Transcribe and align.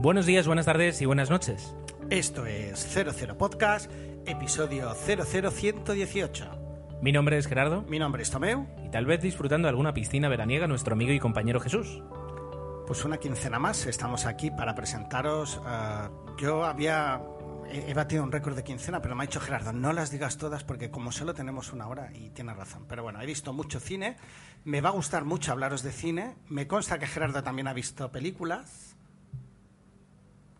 Buenos 0.00 0.26
días, 0.26 0.46
buenas 0.46 0.66
tardes 0.66 1.00
y 1.02 1.06
buenas 1.06 1.30
noches. 1.30 1.74
Esto 2.10 2.46
es 2.46 2.78
00 2.92 3.36
Podcast, 3.36 3.90
episodio 4.26 4.94
00118. 4.94 6.98
Mi 7.02 7.12
nombre 7.12 7.38
es 7.38 7.46
Gerardo 7.46 7.82
Mi 7.82 7.98
nombre 7.98 8.22
es 8.22 8.30
Tomeu. 8.30 8.66
y 8.84 8.90
tal 8.90 9.06
vez 9.06 9.20
disfrutando 9.20 9.66
de 9.66 9.70
alguna 9.70 9.94
piscina 9.94 10.28
veraniega 10.28 10.66
nuestro 10.66 10.94
amigo 10.94 11.12
y 11.12 11.18
compañero 11.18 11.60
Jesús. 11.60 12.02
Pues 12.86 13.04
una 13.04 13.18
quincena 13.18 13.58
más, 13.58 13.86
estamos 13.86 14.26
aquí 14.26 14.50
para 14.50 14.74
presentaros. 14.74 15.60
ah, 15.64 16.10
yo 16.38 16.64
había. 16.64 17.20
He 17.70 17.92
batido 17.92 18.22
un 18.22 18.32
récord 18.32 18.56
de 18.56 18.64
quincena, 18.64 19.02
pero 19.02 19.14
me 19.14 19.24
ha 19.24 19.26
dicho 19.26 19.40
Gerardo, 19.40 19.74
no 19.74 19.92
las 19.92 20.10
digas 20.10 20.38
todas 20.38 20.64
porque 20.64 20.90
como 20.90 21.12
solo 21.12 21.34
tenemos 21.34 21.70
una 21.74 21.86
hora 21.86 22.10
y 22.14 22.30
tiene 22.30 22.54
razón. 22.54 22.86
Pero 22.88 23.02
bueno, 23.02 23.20
he 23.20 23.26
visto 23.26 23.52
mucho 23.52 23.78
cine, 23.78 24.16
me 24.64 24.80
va 24.80 24.88
a 24.88 24.92
gustar 24.92 25.24
mucho 25.24 25.52
hablaros 25.52 25.82
de 25.82 25.92
cine. 25.92 26.36
Me 26.48 26.66
consta 26.66 26.98
que 26.98 27.06
Gerardo 27.06 27.42
también 27.42 27.68
ha 27.68 27.74
visto 27.74 28.10
películas. 28.10 28.87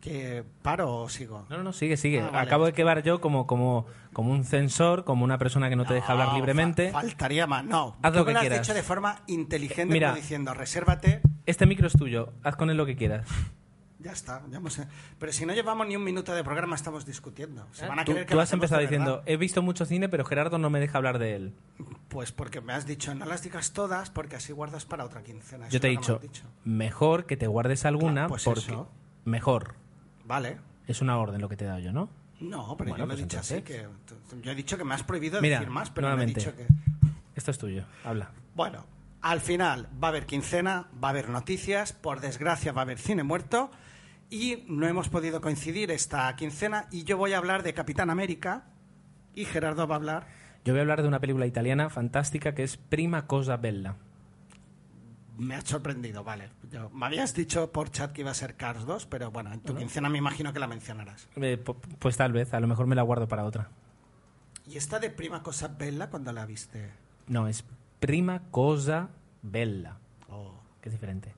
¿Que 0.01 0.45
paro 0.63 0.95
o 0.95 1.09
sigo? 1.09 1.45
No, 1.51 1.57
no, 1.57 1.63
no, 1.65 1.73
sigue, 1.73 1.97
sigue. 1.97 2.21
Ah, 2.21 2.27
vale. 2.31 2.39
Acabo 2.47 2.67
de 2.67 2.73
quedar 2.73 3.03
yo 3.03 3.21
como, 3.21 3.47
como, 3.49 3.87
como 4.13 4.31
un 4.33 4.45
censor, 4.45 5.05
como 5.05 5.25
una 5.25 5.39
persona 5.39 5.69
que 5.69 5.75
no 5.77 5.85
te 5.87 5.95
deja 5.95 6.13
hablar 6.13 6.35
libremente. 6.35 6.91
fa- 6.93 7.01
faltaría 7.01 7.47
más. 7.49 7.65
No, 7.65 7.97
Haz 8.03 8.13
tú 8.13 8.19
lo 8.21 8.25
que 8.25 8.33
lo 8.33 8.39
has 8.39 8.43
quieras. 8.43 8.61
dicho 8.61 8.75
de 8.75 8.83
forma 8.85 9.23
inteligente, 9.27 9.93
Mira. 9.93 10.15
diciendo, 10.15 10.55
resérvate. 10.55 11.21
Este 11.47 11.67
micro 11.67 11.89
es 11.89 11.95
tuyo, 11.95 12.33
haz 12.45 12.55
con 12.57 12.71
él 12.71 12.77
lo 12.77 12.87
que 12.87 12.95
quieras. 12.97 13.27
Ya 14.01 14.13
está, 14.13 14.43
ya 14.49 14.59
hemos... 14.59 14.81
Pero 15.19 15.33
si 15.33 15.45
no 15.45 15.53
llevamos 15.53 15.85
ni 15.89 15.97
un 15.97 16.05
minuto 16.05 16.33
de 16.33 16.45
programa, 16.45 16.77
estamos 16.77 17.05
discutiendo. 17.05 17.67
Se 17.73 17.89
van 17.89 17.99
a 17.99 18.05
Tú, 18.05 18.15
que 18.15 18.41
has 18.41 18.53
empezado 18.53 18.81
diciendo, 18.81 19.25
he 19.27 19.37
visto 19.37 19.61
mucho 19.63 19.85
cine, 19.85 20.09
pero 20.09 20.25
Gerardo 20.25 20.57
no 20.59 20.71
me 20.71 20.79
deja 20.79 20.99
hablar 20.99 21.19
de 21.19 21.35
él. 21.35 21.55
Pues 22.07 22.31
porque 22.31 22.61
me 22.61 22.73
has 22.73 22.87
dicho, 22.87 23.13
no 23.17 23.25
las 23.27 23.43
digas 23.43 23.73
todas, 23.73 24.11
porque 24.11 24.37
así 24.37 24.53
guardas 24.53 24.85
para 24.87 25.05
otra 25.05 25.25
quincena. 25.25 25.69
Yo 25.69 25.81
te 25.81 25.89
he 25.89 25.91
dicho, 25.91 26.21
mejor 26.65 27.27
que 27.27 27.37
te 27.37 27.49
guardes 27.49 27.85
alguna, 27.85 28.13
Claro, 28.13 28.29
pues 28.29 28.45
porque... 28.45 28.61
eso. 28.61 28.89
Mejor. 29.25 29.75
Vale. 30.29 30.59
Es 30.87 31.01
una 31.01 31.19
orden 31.19 31.41
lo 31.41 31.49
que 31.49 31.57
te 31.57 31.65
he 31.65 31.67
dado 31.67 31.81
yo, 31.81 31.93
¿no? 31.93 32.11
No, 32.41 32.77
pero 32.77 32.91
Bueno, 32.91 32.97
yo 32.99 33.07
lo 33.07 33.15
he 33.15 33.17
pues 33.17 33.29
dicho 33.29 33.41
así, 33.41 33.63
que... 33.63 33.87
Yo 34.43 34.53
he 34.53 34.55
dicho 34.55 34.77
que 34.79 34.85
me 34.85 34.95
has 34.95 35.03
prohibido 35.03 35.41
Mira, 35.41 35.59
decir 35.59 35.73
más, 35.73 35.91
pero 35.91 36.15
me 36.17 36.23
he 36.23 36.27
dicho 36.27 36.55
que... 36.55 36.67
Esto 37.35 37.51
es 37.51 37.59
tuyo, 37.59 37.85
habla. 38.05 38.31
Bueno, 38.55 38.85
al 39.23 39.41
final 39.41 39.89
va 40.03 40.09
a 40.09 40.11
haber 40.11 40.27
quincena, 40.27 40.89
va 41.03 41.09
a 41.09 41.11
haber 41.11 41.31
noticias, 41.31 41.93
por 41.93 42.21
desgracia 42.21 42.73
va 42.73 42.83
a 42.83 42.85
haber 42.85 42.99
cine 42.99 43.23
muerto 43.23 43.71
y 44.31 44.65
no 44.69 44.87
hemos 44.87 45.09
podido 45.09 45.41
coincidir 45.41 45.91
esta 45.91 46.35
quincena 46.37 46.87
y 46.93 47.05
yo 47.05 47.17
voy 47.17 47.33
a 47.33 47.39
hablar 47.39 47.63
de 47.63 47.75
Capitán 47.75 48.11
América 48.11 48.67
y 49.35 49.47
Gerardo 49.47 49.89
va 49.89 49.95
a 49.95 49.99
hablar... 49.99 50.27
Yo 50.65 50.75
voy 50.75 50.81
a 50.81 50.83
hablar 50.83 51.03
de 51.03 51.09
una 51.09 51.21
película 51.21 51.47
italiana 51.47 51.89
fantástica 51.89 52.55
que 52.55 52.65
es 52.65 52.77
Prima 52.77 53.27
Cosa 53.27 53.57
Bella. 53.57 53.97
Me 55.39 55.55
ha 55.55 55.61
sorprendido, 55.63 56.25
vale. 56.25 56.51
Yo- 56.71 56.91
me 56.91 57.07
habías 57.07 57.33
dicho 57.35 57.71
por 57.73 57.91
chat 57.91 58.13
que 58.13 58.21
iba 58.23 58.31
a 58.33 58.35
ser 58.35 58.57
Cars 58.57 58.85
2, 58.85 59.07
pero 59.07 59.31
bueno, 59.31 59.53
en 59.53 59.61
tu 59.61 59.75
quincena 59.75 60.09
me 60.09 60.19
imagino 60.19 60.53
que 60.53 60.59
la 60.59 60.67
mencionarás. 60.67 61.29
Eh, 61.37 61.63
pu- 61.65 61.77
pues 61.99 62.17
tal 62.17 62.33
vez, 62.33 62.53
a 62.55 62.61
lo 62.61 62.67
mejor 62.67 62.87
me 62.87 62.95
la 62.97 63.03
guardo 63.03 63.29
para 63.29 63.45
otra. 63.45 63.71
¿Y 64.67 64.77
esta 64.77 64.99
de 64.99 65.11
Prima 65.11 65.43
Cosa 65.43 65.69
Bella 65.69 66.11
cuando 66.11 66.33
la 66.33 66.45
viste? 66.45 66.91
No, 67.29 67.47
es 67.49 67.65
Prima 68.01 68.43
Cosa 68.51 69.09
Bella, 69.43 69.97
Oh, 70.29 70.55
que 70.83 70.89
es 70.89 70.93
diferente. 70.93 71.35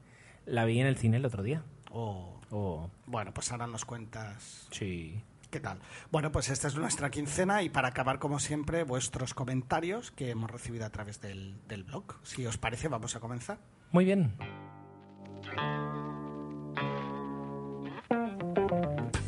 La 0.46 0.64
vi 0.64 0.80
en 0.80 0.86
el 0.86 0.96
cine 0.96 1.18
el 1.18 1.24
otro 1.26 1.42
día. 1.42 1.62
oh. 1.92 2.36
Oh, 2.52 2.90
Bueno, 3.06 3.32
pues 3.32 3.52
ahora 3.52 3.68
nos 3.68 3.84
cuentas 3.84 4.66
sí. 4.72 5.22
qué 5.52 5.60
tal. 5.60 5.78
Bueno, 6.10 6.32
pues 6.32 6.48
esta 6.48 6.66
es 6.66 6.74
nuestra 6.74 7.08
quincena 7.08 7.62
y 7.62 7.68
para 7.68 7.86
acabar, 7.86 8.18
como 8.18 8.40
siempre, 8.40 8.82
vuestros 8.82 9.34
comentarios 9.34 10.10
que 10.10 10.30
hemos 10.30 10.50
recibido 10.50 10.84
a 10.84 10.90
través 10.90 11.20
del, 11.20 11.54
del 11.68 11.84
blog. 11.84 12.14
Si 12.24 12.44
os 12.46 12.58
parece, 12.58 12.88
vamos 12.88 13.14
a 13.14 13.20
comenzar. 13.20 13.58
Muy 13.92 14.04
bien. 14.04 14.32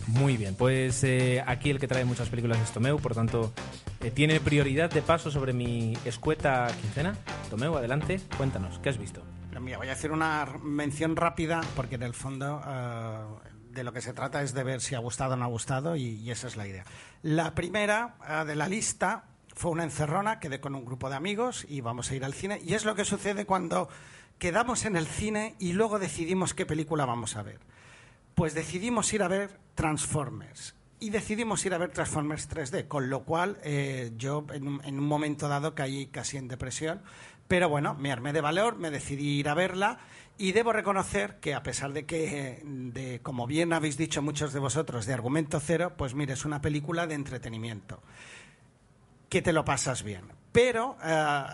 Muy 0.06 0.36
bien, 0.36 0.54
pues 0.54 1.02
eh, 1.02 1.42
aquí 1.44 1.70
el 1.70 1.80
que 1.80 1.88
trae 1.88 2.04
muchas 2.04 2.28
películas 2.28 2.60
es 2.60 2.70
Tomeu, 2.70 3.00
por 3.00 3.14
tanto, 3.14 3.52
eh, 4.00 4.12
tiene 4.12 4.38
prioridad 4.38 4.88
de 4.88 5.02
paso 5.02 5.32
sobre 5.32 5.52
mi 5.52 5.94
escueta 6.04 6.68
quincena. 6.80 7.16
Tomeu, 7.50 7.76
adelante, 7.76 8.20
cuéntanos, 8.36 8.78
¿qué 8.78 8.90
has 8.90 8.98
visto? 8.98 9.22
Pero 9.48 9.60
mira, 9.60 9.78
voy 9.78 9.88
a 9.88 9.92
hacer 9.92 10.12
una 10.12 10.46
mención 10.62 11.16
rápida 11.16 11.60
porque 11.74 11.96
en 11.96 12.04
el 12.04 12.14
fondo 12.14 12.62
eh, 12.64 13.18
de 13.70 13.82
lo 13.82 13.92
que 13.92 14.00
se 14.00 14.12
trata 14.12 14.42
es 14.42 14.54
de 14.54 14.62
ver 14.62 14.80
si 14.80 14.94
ha 14.94 15.00
gustado 15.00 15.34
o 15.34 15.36
no 15.36 15.44
ha 15.44 15.48
gustado 15.48 15.96
y, 15.96 16.30
esa 16.30 16.46
es 16.46 16.56
la 16.56 16.68
idea. 16.68 16.84
La 17.22 17.54
primera 17.54 18.14
de 18.46 18.54
la 18.54 18.68
lista 18.68 19.24
fue 19.54 19.72
una 19.72 19.82
encerrona, 19.82 20.38
quedé 20.38 20.60
con 20.60 20.74
un 20.74 20.84
grupo 20.84 21.10
de 21.10 21.16
amigos 21.16 21.66
y 21.68 21.80
vamos 21.80 22.10
a 22.10 22.14
ir 22.14 22.24
al 22.24 22.34
cine 22.34 22.60
y 22.64 22.74
es 22.74 22.84
lo 22.84 22.94
que 22.94 23.04
sucede 23.04 23.44
cuando 23.44 23.88
quedamos 24.42 24.86
en 24.86 24.96
el 24.96 25.06
cine 25.06 25.54
y 25.60 25.72
luego 25.72 26.00
decidimos 26.00 26.52
qué 26.52 26.66
película 26.66 27.06
vamos 27.06 27.36
a 27.36 27.44
ver. 27.44 27.60
Pues 28.34 28.54
decidimos 28.54 29.14
ir 29.14 29.22
a 29.22 29.28
ver 29.28 29.60
Transformers. 29.76 30.74
Y 30.98 31.10
decidimos 31.10 31.64
ir 31.64 31.74
a 31.74 31.78
ver 31.78 31.92
Transformers 31.92 32.50
3D, 32.50 32.88
con 32.88 33.08
lo 33.08 33.22
cual 33.22 33.60
eh, 33.62 34.10
yo 34.16 34.44
en 34.52 34.66
un, 34.66 34.84
en 34.84 34.98
un 34.98 35.06
momento 35.06 35.46
dado 35.46 35.76
caí 35.76 36.06
casi 36.06 36.38
en 36.38 36.48
depresión. 36.48 37.02
Pero 37.46 37.68
bueno, 37.68 37.94
me 37.94 38.10
armé 38.10 38.32
de 38.32 38.40
valor, 38.40 38.78
me 38.78 38.90
decidí 38.90 39.38
ir 39.38 39.48
a 39.48 39.54
verla 39.54 40.00
y 40.36 40.50
debo 40.50 40.72
reconocer 40.72 41.38
que 41.38 41.54
a 41.54 41.62
pesar 41.62 41.92
de 41.92 42.04
que, 42.04 42.62
de, 42.64 43.20
como 43.22 43.46
bien 43.46 43.72
habéis 43.72 43.96
dicho 43.96 44.22
muchos 44.22 44.52
de 44.52 44.58
vosotros, 44.58 45.06
de 45.06 45.14
argumento 45.14 45.60
cero, 45.60 45.92
pues 45.96 46.16
mire, 46.16 46.32
es 46.32 46.44
una 46.44 46.60
película 46.60 47.06
de 47.06 47.14
entretenimiento 47.14 48.02
que 49.28 49.40
te 49.40 49.52
lo 49.52 49.64
pasas 49.64 50.02
bien. 50.02 50.24
Pero 50.50 50.96
eh, 51.04 51.44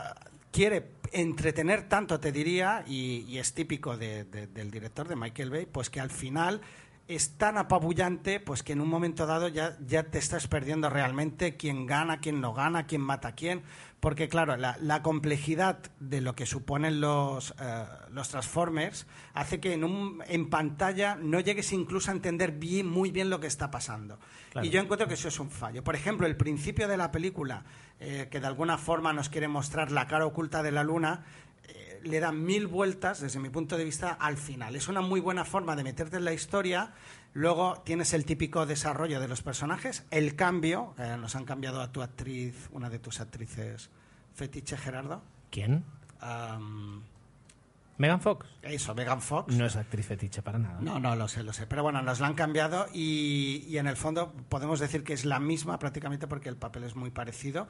quiere 0.51 0.81
entretener 1.13 1.89
tanto, 1.89 2.21
te 2.21 2.33
diría, 2.33 2.85
y, 2.87 3.37
es 3.39 3.55
típico 3.55 3.97
de- 3.97 4.25
del 4.25 4.71
director, 4.71 5.09
de 5.09 5.17
Michael 5.17 5.51
Bay, 5.51 5.67
pues 5.67 5.91
que 5.91 6.01
al 6.01 6.11
final 6.11 6.61
es 7.09 7.39
tan 7.39 7.57
apabullante 7.57 8.39
pues 8.39 8.63
que 8.63 8.75
en 8.75 8.83
un 8.83 8.89
momento 8.89 9.25
dado 9.27 9.49
ya, 9.49 9.79
ya 9.87 10.03
te 10.05 10.19
estás 10.19 10.47
perdiendo 10.47 10.91
realmente 10.91 11.57
quién 11.57 11.87
gana, 11.87 12.21
quién 12.21 12.41
no 12.43 12.53
gana, 12.53 12.87
quién 12.87 13.01
mata 13.01 13.29
a 13.29 13.35
quién. 13.35 13.63
Porque 14.01 14.29
claro, 14.29 14.57
la, 14.57 14.77
la 14.81 15.03
complejidad 15.03 15.79
de 15.99 16.21
lo 16.21 16.37
que 16.37 16.47
suponen 16.47 17.01
los, 17.01 17.53
eh, 17.61 17.85
los 18.13 18.29
Transformers 18.29 19.07
hace 19.35 19.59
que 19.59 19.73
en, 19.73 19.83
un, 19.83 20.23
en 20.29 20.49
pantalla 20.49 21.17
no 21.17 21.41
llegues 21.41 21.73
incluso 21.73 22.13
a 22.13 22.15
entender 22.15 22.53
bien, 22.53 22.87
muy 22.87 23.11
bien 23.11 23.29
lo 23.29 23.41
que 23.41 23.49
está 23.49 23.73
pasando. 23.73 24.21
Claro. 24.53 24.67
Y 24.67 24.71
yo 24.71 24.81
encuentro 24.81 25.09
que 25.09 25.15
eso 25.15 25.27
es 25.27 25.41
un 25.41 25.51
fallo. 25.51 25.83
Por 25.83 25.97
ejemplo, 25.97 26.29
el 26.29 26.37
principio 26.37 26.87
de 26.87 26.97
la 26.97 27.11
película, 27.11 27.65
eh, 27.99 28.29
que 28.31 28.39
de 28.39 28.47
alguna 28.47 28.79
forma 28.79 29.13
nos 29.13 29.29
quiere 29.29 29.49
mostrar 29.49 29.91
la 29.91 30.07
cara 30.07 30.27
oculta 30.27 30.63
de 30.63 30.71
la 30.71 30.85
luna, 30.85 31.25
eh, 31.65 32.01
le 32.05 32.21
da 32.21 32.31
mil 32.31 32.69
vueltas, 32.69 33.21
desde 33.21 33.41
mi 33.41 33.51
punto 33.51 33.77
de 33.77 33.85
vista, 33.85 34.11
al 34.13 34.37
final. 34.37 34.77
Es 34.77 34.87
una 34.87 35.01
muy 35.01 35.19
buena 35.19 35.45
forma 35.45 35.75
de 35.75 35.83
meterte 35.83 36.19
en 36.19 36.25
la 36.25 36.33
historia. 36.33 36.93
Luego 37.39 37.81
tienes 37.85 38.15
el 38.15 38.25
típico 38.25 38.67
desarrollo 38.67 39.21
de 39.21 39.29
los 39.29 39.43
personajes, 39.43 40.05
el 40.11 40.35
cambio, 40.35 40.97
eh, 40.99 41.17
nos 41.21 41.37
han 41.37 41.45
cambiado 41.45 41.81
a 41.81 41.93
tu 41.93 42.03
actriz, 42.03 42.69
una 42.73 42.91
de 42.91 42.99
tus 42.99 43.21
actrices 43.21 43.91
fetiche, 44.35 44.77
Gerardo. 44.77 45.23
¿Quién? 45.49 45.85
¿Megan 47.97 48.21
Fox? 48.21 48.45
eso, 48.63 48.93
Megan 48.93 49.23
Fox. 49.23 49.55
No 49.55 49.67
es 49.67 49.77
actriz 49.77 50.07
fetiche 50.07 50.43
para 50.43 50.59
nada. 50.59 50.81
No, 50.81 50.99
no, 50.99 51.15
lo 51.15 51.29
sé, 51.29 51.45
lo 51.45 51.53
sé. 51.53 51.69
Pero 51.69 51.85
bueno, 51.85 52.03
nos 52.03 52.19
la 52.19 52.27
han 52.27 52.35
cambiado 52.35 52.87
y, 52.93 53.65
y 53.69 53.79
en 53.79 53.87
el 53.87 53.97
fondo 53.97 54.33
podemos 54.49 54.81
decir 54.81 55.05
que 55.05 55.13
es 55.13 55.25
la 55.25 55.39
misma 55.39 55.79
prácticamente 55.79 56.27
porque 56.27 56.49
el 56.49 56.57
papel 56.57 56.83
es 56.83 56.97
muy 56.97 57.13
parecido. 57.13 57.69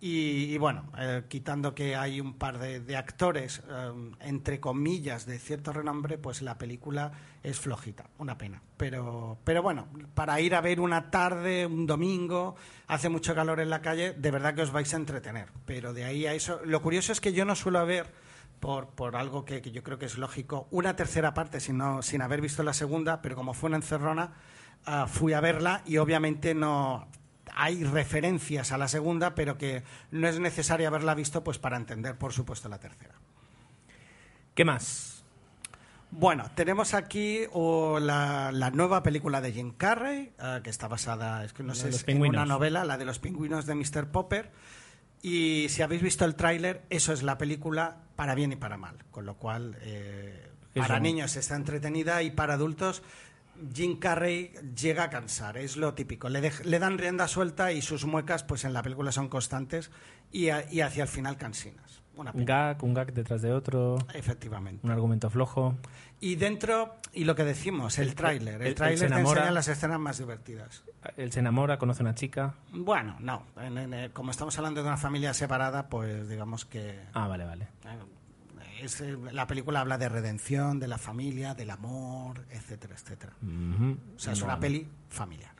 Y, 0.00 0.56
bueno, 0.58 0.92
eh, 0.96 1.24
quitando 1.26 1.74
que 1.74 1.96
hay 1.96 2.20
un 2.20 2.34
par 2.34 2.58
de, 2.58 2.96
actores, 2.96 3.62
eh, 3.68 3.92
entre 4.20 4.60
comillas, 4.60 5.26
de 5.26 5.40
cierto 5.40 5.72
renombre, 5.72 6.18
pues 6.18 6.40
la 6.40 6.56
película 6.56 7.10
es 7.42 7.58
flojita, 7.58 8.08
una 8.18 8.38
pena. 8.38 8.62
Pero, 8.76 9.38
pero 9.42 9.60
bueno, 9.60 9.88
para 10.14 10.40
ir 10.40 10.54
a 10.54 10.60
ver 10.60 10.78
una 10.78 11.10
tarde, 11.10 11.66
un 11.66 11.84
domingo, 11.84 12.54
hace 12.86 13.08
mucho 13.08 13.34
calor 13.34 13.58
en 13.58 13.70
la 13.70 13.82
calle, 13.82 14.12
de 14.12 14.30
verdad 14.30 14.54
que 14.54 14.62
os 14.62 14.70
vais 14.70 14.92
a 14.94 14.98
entretener. 14.98 15.48
Pero 15.66 15.92
de 15.92 16.04
ahí 16.04 16.26
a 16.26 16.34
eso, 16.34 16.60
lo 16.64 16.80
curioso 16.80 17.10
es 17.10 17.20
que 17.20 17.32
yo 17.32 17.44
no 17.44 17.56
suelo 17.56 17.84
ver 17.84 18.06
por, 18.60 18.90
por 18.90 19.16
algo 19.16 19.44
que, 19.44 19.60
yo 19.62 19.82
creo 19.82 19.98
que 19.98 20.06
es 20.06 20.16
lógico, 20.16 20.68
una 20.70 20.94
tercera 20.94 21.34
parte 21.34 21.58
sin, 21.58 21.82
sin 22.02 22.22
haber 22.22 22.40
visto 22.40 22.62
la 22.62 22.72
segunda, 22.72 23.20
pero 23.20 23.34
como 23.34 23.52
fue 23.52 23.66
una 23.66 23.78
encerrona, 23.78 24.34
ah, 24.86 25.08
fui 25.08 25.32
a 25.32 25.40
verla 25.40 25.82
y 25.86 25.96
obviamente 25.96 26.54
no 26.54 27.08
hay 27.54 27.84
referencias 27.84 28.72
a 28.72 28.78
la 28.78 28.88
segunda, 28.88 29.34
pero 29.34 29.58
que 29.58 29.82
no 30.10 30.28
es 30.28 30.38
necesario 30.40 30.88
haberla 30.88 31.14
visto 31.14 31.44
pues 31.44 31.58
para 31.58 31.76
entender, 31.76 32.16
por 32.16 32.32
supuesto, 32.32 32.68
la 32.68 32.78
tercera. 32.78 33.14
¿Qué 34.54 34.64
más? 34.64 35.24
Bueno, 36.10 36.50
tenemos 36.54 36.94
aquí 36.94 37.42
oh, 37.52 38.00
la, 38.00 38.50
la 38.52 38.70
nueva 38.70 39.02
película 39.02 39.40
de 39.40 39.52
Jim 39.52 39.72
Carrey, 39.76 40.32
ah, 40.38 40.60
que 40.64 40.70
está 40.70 40.88
basada, 40.88 41.44
es 41.44 41.52
que 41.52 41.62
no 41.62 41.68
La 41.68 41.74
sé, 41.74 41.90
en 42.06 42.22
una 42.22 42.46
novela, 42.46 42.84
la 42.84 42.96
de 42.96 43.04
los 43.04 43.18
pingüinos 43.18 43.66
de 43.66 43.74
Mr. 43.74 44.06
Popper. 44.10 44.50
Y 45.20 45.66
si 45.68 45.82
habéis 45.82 46.02
visto 46.02 46.24
el 46.24 46.34
tráiler, 46.34 46.82
eso 46.90 47.12
es 47.12 47.22
la 47.22 47.36
película 47.38 47.96
para 48.16 48.34
bien 48.34 48.52
y 48.52 48.56
para 48.56 48.76
mal. 48.76 48.96
Con 49.10 49.26
lo 49.26 49.34
cual, 49.36 49.76
eh, 49.82 50.48
para 50.74 51.00
niños 51.00 51.36
está 51.36 51.56
entretenida 51.56 52.22
y 52.22 52.30
para 52.30 52.54
adultos 52.54 53.02
Jim 53.74 53.98
Carrey 53.98 54.52
llega 54.80 55.04
a 55.04 55.10
cansar, 55.10 55.56
es 55.58 55.76
lo 55.76 55.94
típico. 55.94 56.28
Le, 56.28 56.40
dan 56.78 56.98
rienda 56.98 57.28
suelta 57.28 57.72
y 57.72 57.82
sus 57.82 58.04
muecas, 58.04 58.44
pues 58.44 58.64
en 58.64 58.72
la 58.72 58.82
película 58.82 59.12
son 59.12 59.28
constantes 59.28 59.90
y, 60.32 60.48
a- 60.50 60.70
y 60.70 60.80
hacia 60.80 61.02
el 61.04 61.08
final 61.08 61.36
cansinas. 61.36 62.02
Una 62.16 62.32
Un 62.32 62.44
gag, 62.44 62.82
un 62.82 62.94
gag 62.94 63.12
detrás 63.12 63.42
de 63.42 63.52
otro, 63.52 63.96
Efectivamente. 64.12 64.84
un 64.84 64.90
argumento 64.90 65.30
flojo. 65.30 65.76
Y 66.20 66.34
dentro, 66.34 66.96
y 67.12 67.22
lo 67.22 67.36
que 67.36 67.44
decimos, 67.44 67.96
el 68.00 68.08
El- 68.08 68.14
tráiler. 68.16 68.60
el- 68.60 68.66
El 68.68 68.74
tráiler 68.74 69.12
enseña 69.12 69.50
las 69.52 69.68
escenas 69.68 70.00
más 70.00 70.18
divertidas. 70.18 70.82
Él 71.16 71.30
se 71.30 71.38
enamora, 71.38 71.78
conoce 71.78 72.02
a 72.02 72.06
una 72.06 72.16
chica. 72.16 72.54
Bueno, 72.72 73.16
no. 73.20 73.44
En- 73.60 73.78
en- 73.78 73.94
eh, 73.94 74.10
como 74.12 74.32
estamos 74.32 74.58
hablando 74.58 74.82
de 74.82 74.88
una 74.88 74.96
familia 74.96 75.32
separada, 75.32 75.88
pues 75.88 76.28
digamos 76.28 76.64
que 76.64 76.98
Ah, 77.14 77.28
vale, 77.28 77.44
vale. 77.44 77.68
eh, 77.84 77.98
es, 78.80 79.00
eh, 79.00 79.16
la 79.32 79.46
película 79.46 79.80
habla 79.80 79.98
de 79.98 80.08
redención, 80.08 80.78
de 80.80 80.88
la 80.88 80.98
familia, 80.98 81.54
del 81.54 81.70
amor, 81.70 82.44
etcétera, 82.50 82.94
etcétera. 82.94 83.32
O 84.16 84.18
sea, 84.18 84.32
es 84.32 84.42
una 84.42 84.58
peli 84.58 84.88
familiar. 85.08 85.52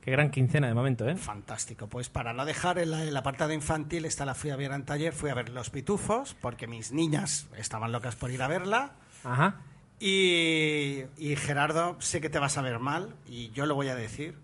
Qué 0.00 0.10
gran 0.12 0.30
quincena 0.30 0.66
de 0.66 0.74
momento, 0.74 1.06
¿eh? 1.08 1.16
Fantástico. 1.16 1.86
Pues 1.86 2.08
para 2.08 2.32
no 2.32 2.46
dejar 2.46 2.78
el, 2.78 2.94
el 2.94 3.16
apartado 3.16 3.52
infantil, 3.52 4.06
esta 4.06 4.24
la 4.24 4.34
fui 4.34 4.50
a 4.50 4.56
ver 4.56 4.72
en 4.72 4.84
taller, 4.84 5.12
fui 5.12 5.28
a 5.28 5.34
ver 5.34 5.50
Los 5.50 5.68
Pitufos, 5.68 6.34
porque 6.40 6.66
mis 6.66 6.92
niñas 6.92 7.48
estaban 7.56 7.92
locas 7.92 8.16
por 8.16 8.30
ir 8.30 8.42
a 8.42 8.48
verla. 8.48 8.92
Ajá. 9.24 9.60
Y, 9.98 11.02
y 11.18 11.36
Gerardo, 11.36 12.00
sé 12.00 12.22
que 12.22 12.30
te 12.30 12.38
vas 12.38 12.56
a 12.56 12.62
ver 12.62 12.78
mal, 12.78 13.14
y 13.26 13.50
yo 13.50 13.66
lo 13.66 13.74
voy 13.74 13.88
a 13.88 13.94
decir. 13.94 14.38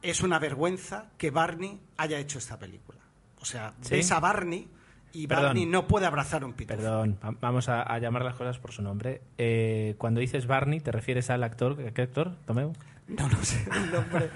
Es 0.00 0.22
una 0.22 0.38
vergüenza 0.38 1.10
que 1.18 1.30
Barney 1.30 1.78
haya 1.98 2.18
hecho 2.18 2.38
esta 2.38 2.58
película. 2.58 3.00
O 3.40 3.44
sea, 3.44 3.74
¿Sí? 3.82 3.90
ves 3.90 4.10
a 4.10 4.20
Barney 4.20 4.68
y 5.12 5.26
Perdón. 5.26 5.44
Barney 5.46 5.66
no 5.66 5.86
puede 5.86 6.06
abrazar 6.06 6.44
un 6.44 6.52
pitufo. 6.52 6.76
Perdón, 6.80 7.18
va- 7.24 7.34
vamos 7.40 7.68
a, 7.68 7.82
a 7.82 7.98
llamar 7.98 8.22
las 8.24 8.34
cosas 8.34 8.58
por 8.58 8.72
su 8.72 8.82
nombre. 8.82 9.22
Eh, 9.38 9.94
cuando 9.98 10.20
dices 10.20 10.46
Barney, 10.46 10.80
¿te 10.80 10.92
refieres 10.92 11.30
al 11.30 11.42
actor? 11.44 11.76
¿Qué 11.92 12.02
actor? 12.02 12.36
¿Tomeu? 12.46 12.72
No, 13.08 13.26
no 13.26 13.42
sé 13.42 13.64
el 13.74 13.90
nombre. 13.90 14.28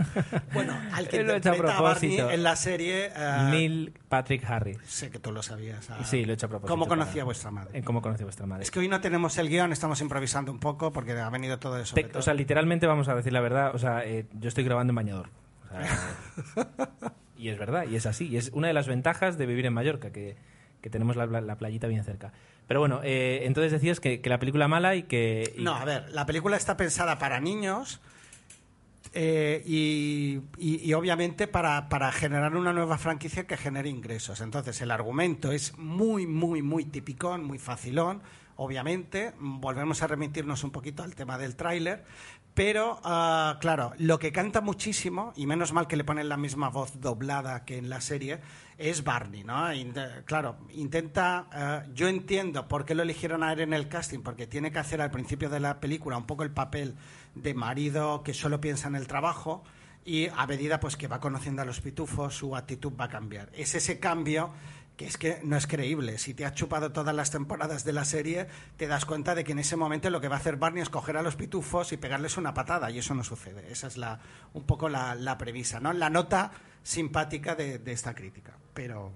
bueno, 0.54 0.72
al 0.94 1.06
que 1.06 1.22
lo 1.22 1.34
ha 1.34 1.36
hecho 1.36 1.50
a 1.50 1.52
a 1.52 1.56
Barney 1.56 1.76
propósito. 2.16 2.30
en 2.30 2.42
la 2.42 2.56
serie... 2.56 3.10
eh, 3.14 3.36
Neil 3.50 3.92
Patrick 4.08 4.42
Harris. 4.48 4.78
Sé 4.86 5.10
que 5.10 5.18
tú 5.18 5.30
lo 5.30 5.42
sabías. 5.42 5.90
ah, 5.90 6.02
Sí, 6.04 6.24
lo 6.24 6.32
he 6.32 6.34
hecho 6.36 6.46
a 6.46 6.48
propósito. 6.48 6.72
¿Cómo 6.72 6.86
conocía 6.88 7.16
para- 7.16 7.24
vuestra 7.24 7.50
madre? 7.50 7.78
Eh, 7.78 7.82
¿Cómo 7.82 8.00
conocía 8.00 8.24
vuestra 8.24 8.46
madre? 8.46 8.62
Es 8.62 8.70
que 8.70 8.78
hoy 8.78 8.88
no 8.88 9.02
tenemos 9.02 9.36
el 9.36 9.50
guion, 9.50 9.72
estamos 9.72 10.00
improvisando 10.00 10.50
un 10.50 10.58
poco 10.58 10.90
porque 10.90 11.12
ha 11.12 11.28
venido 11.28 11.58
todo 11.58 11.76
Te- 11.80 11.84
sobre 11.84 12.18
o 12.18 12.22
sea, 12.22 12.32
literalmente 12.32 12.86
vamos 12.86 13.08
a 13.08 13.14
decir 13.14 13.34
la 13.34 13.42
verdad. 13.42 13.74
O 13.74 13.78
sea, 13.78 14.06
eh, 14.06 14.24
yo 14.40 14.48
estoy 14.48 14.64
grabando 14.64 14.92
en 14.92 14.94
bañador. 14.94 15.28
O 15.66 15.68
sea, 15.68 16.66
y 17.36 17.48
es 17.50 17.58
verdad, 17.58 17.84
y 17.90 17.96
es 17.96 18.06
así. 18.06 18.28
Y 18.28 18.38
es 18.38 18.50
una 18.54 18.68
de 18.68 18.72
las 18.72 18.86
ventajas 18.86 19.36
de 19.36 19.44
vivir 19.44 19.66
en 19.66 19.74
Mallorca, 19.74 20.12
que, 20.12 20.36
que 20.82 20.90
tenemos 20.90 21.16
la, 21.16 21.24
la 21.26 21.56
playita 21.56 21.86
bien 21.86 22.04
cerca. 22.04 22.32
Pero 22.68 22.80
bueno, 22.80 23.00
eh, 23.02 23.40
entonces 23.44 23.72
decías 23.72 24.00
que, 24.00 24.20
que 24.20 24.28
la 24.28 24.38
película 24.38 24.68
mala 24.68 24.94
y 24.94 25.04
que... 25.04 25.54
No, 25.58 25.74
a 25.74 25.84
ver, 25.86 26.10
la 26.10 26.26
película 26.26 26.56
está 26.58 26.76
pensada 26.76 27.18
para 27.18 27.40
niños 27.40 28.00
eh, 29.14 29.62
y, 29.66 30.40
y- 30.58 30.80
y 30.88 30.92
obviamente 30.94 31.46
para, 31.46 31.88
para 31.88 32.10
generar 32.12 32.56
una 32.56 32.72
nueva 32.72 32.98
franquicia 32.98 33.46
que 33.46 33.56
genere 33.56 33.88
ingresos. 33.88 34.40
Entonces, 34.40 34.80
el 34.80 34.90
argumento 34.90 35.52
es 35.52 35.76
muy, 35.76 36.26
muy, 36.26 36.62
muy 36.62 36.84
tipicón, 36.86 37.44
muy 37.44 37.58
facilón. 37.58 38.22
Obviamente, 38.56 39.32
volvemos 39.38 40.02
a 40.02 40.06
remitirnos 40.06 40.64
un 40.64 40.70
poquito 40.70 41.02
al 41.02 41.14
tema 41.14 41.36
del 41.38 41.56
tráiler, 41.56 42.04
pero 42.54 43.00
ah, 43.04 43.56
claro, 43.60 43.92
lo 43.98 44.18
que 44.18 44.30
canta 44.32 44.60
muchísimo, 44.60 45.32
y 45.36 45.46
menos 45.46 45.72
mal 45.72 45.86
que 45.86 45.96
le 45.96 46.04
ponen 46.04 46.28
la 46.28 46.36
misma 46.36 46.68
voz 46.68 47.00
doblada 47.00 47.64
que 47.64 47.78
en 47.78 47.88
la 47.88 48.00
serie, 48.00 48.40
es 48.76 49.04
Barney, 49.04 49.44
¿no? 49.44 49.72
Int- 49.72 50.24
claro, 50.24 50.56
intenta, 50.70 51.46
eh, 51.54 51.90
yo 51.94 52.08
entiendo 52.08 52.68
por 52.68 52.84
qué 52.84 52.94
lo 52.94 53.02
eligieron 53.02 53.42
a 53.42 53.52
él 53.52 53.60
en 53.60 53.72
el 53.72 53.88
casting, 53.88 54.20
porque 54.20 54.46
tiene 54.46 54.70
que 54.70 54.78
hacer 54.80 55.00
al 55.00 55.10
principio 55.10 55.48
de 55.48 55.60
la 55.60 55.80
película 55.80 56.16
un 56.16 56.26
poco 56.26 56.42
el 56.42 56.50
papel 56.50 56.94
de 57.34 57.54
marido 57.54 58.22
que 58.22 58.34
solo 58.34 58.60
piensa 58.60 58.88
en 58.88 58.96
el 58.96 59.06
trabajo 59.06 59.62
y 60.04 60.26
a 60.26 60.46
medida 60.46 60.80
pues 60.80 60.96
que 60.96 61.06
va 61.06 61.20
conociendo 61.20 61.62
a 61.62 61.64
los 61.64 61.80
pitufos 61.80 62.34
su 62.36 62.56
actitud 62.56 62.92
va 63.00 63.04
a 63.04 63.08
cambiar. 63.08 63.50
Es 63.54 63.74
ese 63.76 64.00
cambio 64.00 64.50
que 65.02 65.08
es 65.08 65.16
que 65.16 65.40
no 65.42 65.56
es 65.56 65.66
creíble. 65.66 66.18
Si 66.18 66.32
te 66.32 66.44
has 66.44 66.54
chupado 66.54 66.92
todas 66.92 67.14
las 67.14 67.30
temporadas 67.32 67.84
de 67.84 67.92
la 67.92 68.04
serie, 68.04 68.46
te 68.76 68.86
das 68.86 69.04
cuenta 69.04 69.34
de 69.34 69.42
que 69.42 69.50
en 69.50 69.58
ese 69.58 69.74
momento 69.76 70.10
lo 70.10 70.20
que 70.20 70.28
va 70.28 70.36
a 70.36 70.38
hacer 70.38 70.56
Barney 70.56 70.80
es 70.82 70.90
coger 70.90 71.16
a 71.16 71.22
los 71.22 71.34
pitufos 71.34 71.92
y 71.92 71.96
pegarles 71.96 72.36
una 72.36 72.54
patada, 72.54 72.88
y 72.90 72.98
eso 72.98 73.14
no 73.14 73.24
sucede. 73.24 73.64
Esa 73.70 73.88
es 73.88 73.96
la, 73.96 74.20
un 74.52 74.62
poco 74.62 74.88
la, 74.88 75.16
la 75.16 75.38
premisa, 75.38 75.80
¿no? 75.80 75.92
La 75.92 76.08
nota 76.08 76.52
simpática 76.84 77.56
de, 77.56 77.78
de 77.78 77.92
esta 77.92 78.14
crítica. 78.14 78.52
Pero 78.74 79.10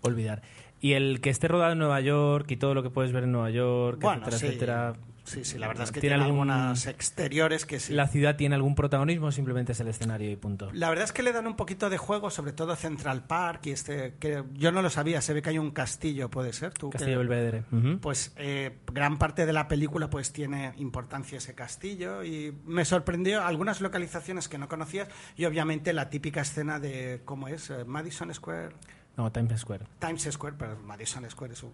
olvidar. 0.00 0.40
Y 0.80 0.92
el 0.94 1.20
que 1.20 1.30
esté 1.30 1.48
rodado 1.48 1.72
en 1.72 1.78
Nueva 1.78 2.00
York 2.00 2.50
y 2.50 2.56
todo 2.56 2.72
lo 2.72 2.82
que 2.82 2.90
puedes 2.90 3.12
ver 3.12 3.24
en 3.24 3.32
Nueva 3.32 3.50
York, 3.50 3.98
bueno, 4.00 4.26
etcétera, 4.26 4.38
sí, 4.38 4.46
etcétera. 4.46 4.92
Sí, 5.26 5.44
sí, 5.44 5.58
la 5.58 5.68
verdad 5.68 5.84
es 5.84 5.92
que 5.92 6.00
¿Tiene 6.00 6.16
tiene, 6.16 6.24
algún- 6.30 6.50
algunos 6.50 6.86
exteriores 6.86 7.66
que 7.66 7.78
sí. 7.80 7.92
¿La 7.92 8.08
ciudad 8.08 8.36
tiene 8.36 8.54
algún 8.54 8.74
protagonismo 8.74 9.26
o 9.26 9.32
simplemente 9.32 9.72
es 9.72 9.80
el 9.80 9.88
escenario 9.88 10.30
y 10.30 10.36
punto? 10.36 10.70
La 10.72 10.88
verdad 10.88 11.04
es 11.04 11.12
que 11.12 11.22
le 11.22 11.32
dan 11.32 11.46
un 11.46 11.56
poquito 11.56 11.90
de 11.90 11.98
juego, 11.98 12.30
sobre 12.30 12.52
todo 12.52 12.74
Central 12.76 13.24
Park 13.26 13.66
y 13.66 13.70
este 13.72 14.14
que 14.18 14.42
yo 14.54 14.72
no 14.72 14.80
lo 14.82 14.88
sabía, 14.90 15.20
se 15.20 15.34
ve 15.34 15.42
que 15.42 15.50
hay 15.50 15.58
un 15.58 15.70
castillo, 15.72 16.30
puede 16.30 16.52
ser, 16.52 16.72
tú 16.72 16.90
Castillo 16.90 17.18
Belvedere. 17.18 17.64
Ujú. 17.72 17.98
pues 18.00 18.32
eh, 18.36 18.78
gran 18.92 19.18
parte 19.18 19.44
de 19.46 19.52
la 19.52 19.68
película 19.68 20.08
pues 20.08 20.32
tiene 20.32 20.72
importancia 20.78 21.38
ese 21.38 21.54
castillo 21.54 22.24
y 22.24 22.56
me 22.64 22.84
sorprendió 22.84 23.44
algunas 23.44 23.80
localizaciones 23.80 24.48
que 24.48 24.58
no 24.58 24.68
conocías 24.68 25.08
y 25.36 25.44
obviamente 25.44 25.92
la 25.92 26.08
típica 26.10 26.40
escena 26.40 26.78
de 26.80 27.20
cómo 27.24 27.48
es 27.48 27.70
Eh, 27.70 27.84
Madison 27.84 28.32
Square, 28.32 28.70
No, 29.16 29.32
Times 29.32 29.60
Square. 29.60 29.86
Times 29.98 30.28
Square, 30.30 30.56
pero 30.58 30.76
Madison 30.78 31.28
Square 31.30 31.54
es 31.54 31.62
un 31.62 31.72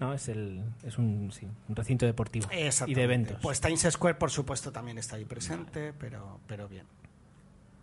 No, 0.00 0.14
es, 0.14 0.28
el, 0.28 0.62
es 0.84 0.96
un, 0.96 1.32
sí, 1.32 1.46
un 1.68 1.74
recinto 1.74 2.06
deportivo 2.06 2.46
y 2.86 2.94
de 2.94 3.02
eventos. 3.02 3.38
Pues 3.42 3.60
Times 3.60 3.86
Square 3.90 4.14
por 4.14 4.30
supuesto 4.30 4.70
también 4.70 4.98
está 4.98 5.16
ahí 5.16 5.24
presente, 5.24 5.92
pero 5.92 6.40
pero 6.46 6.68
bien. 6.68 6.86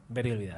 Ver 0.08 0.28
y 0.28 0.32
olvidar. 0.32 0.58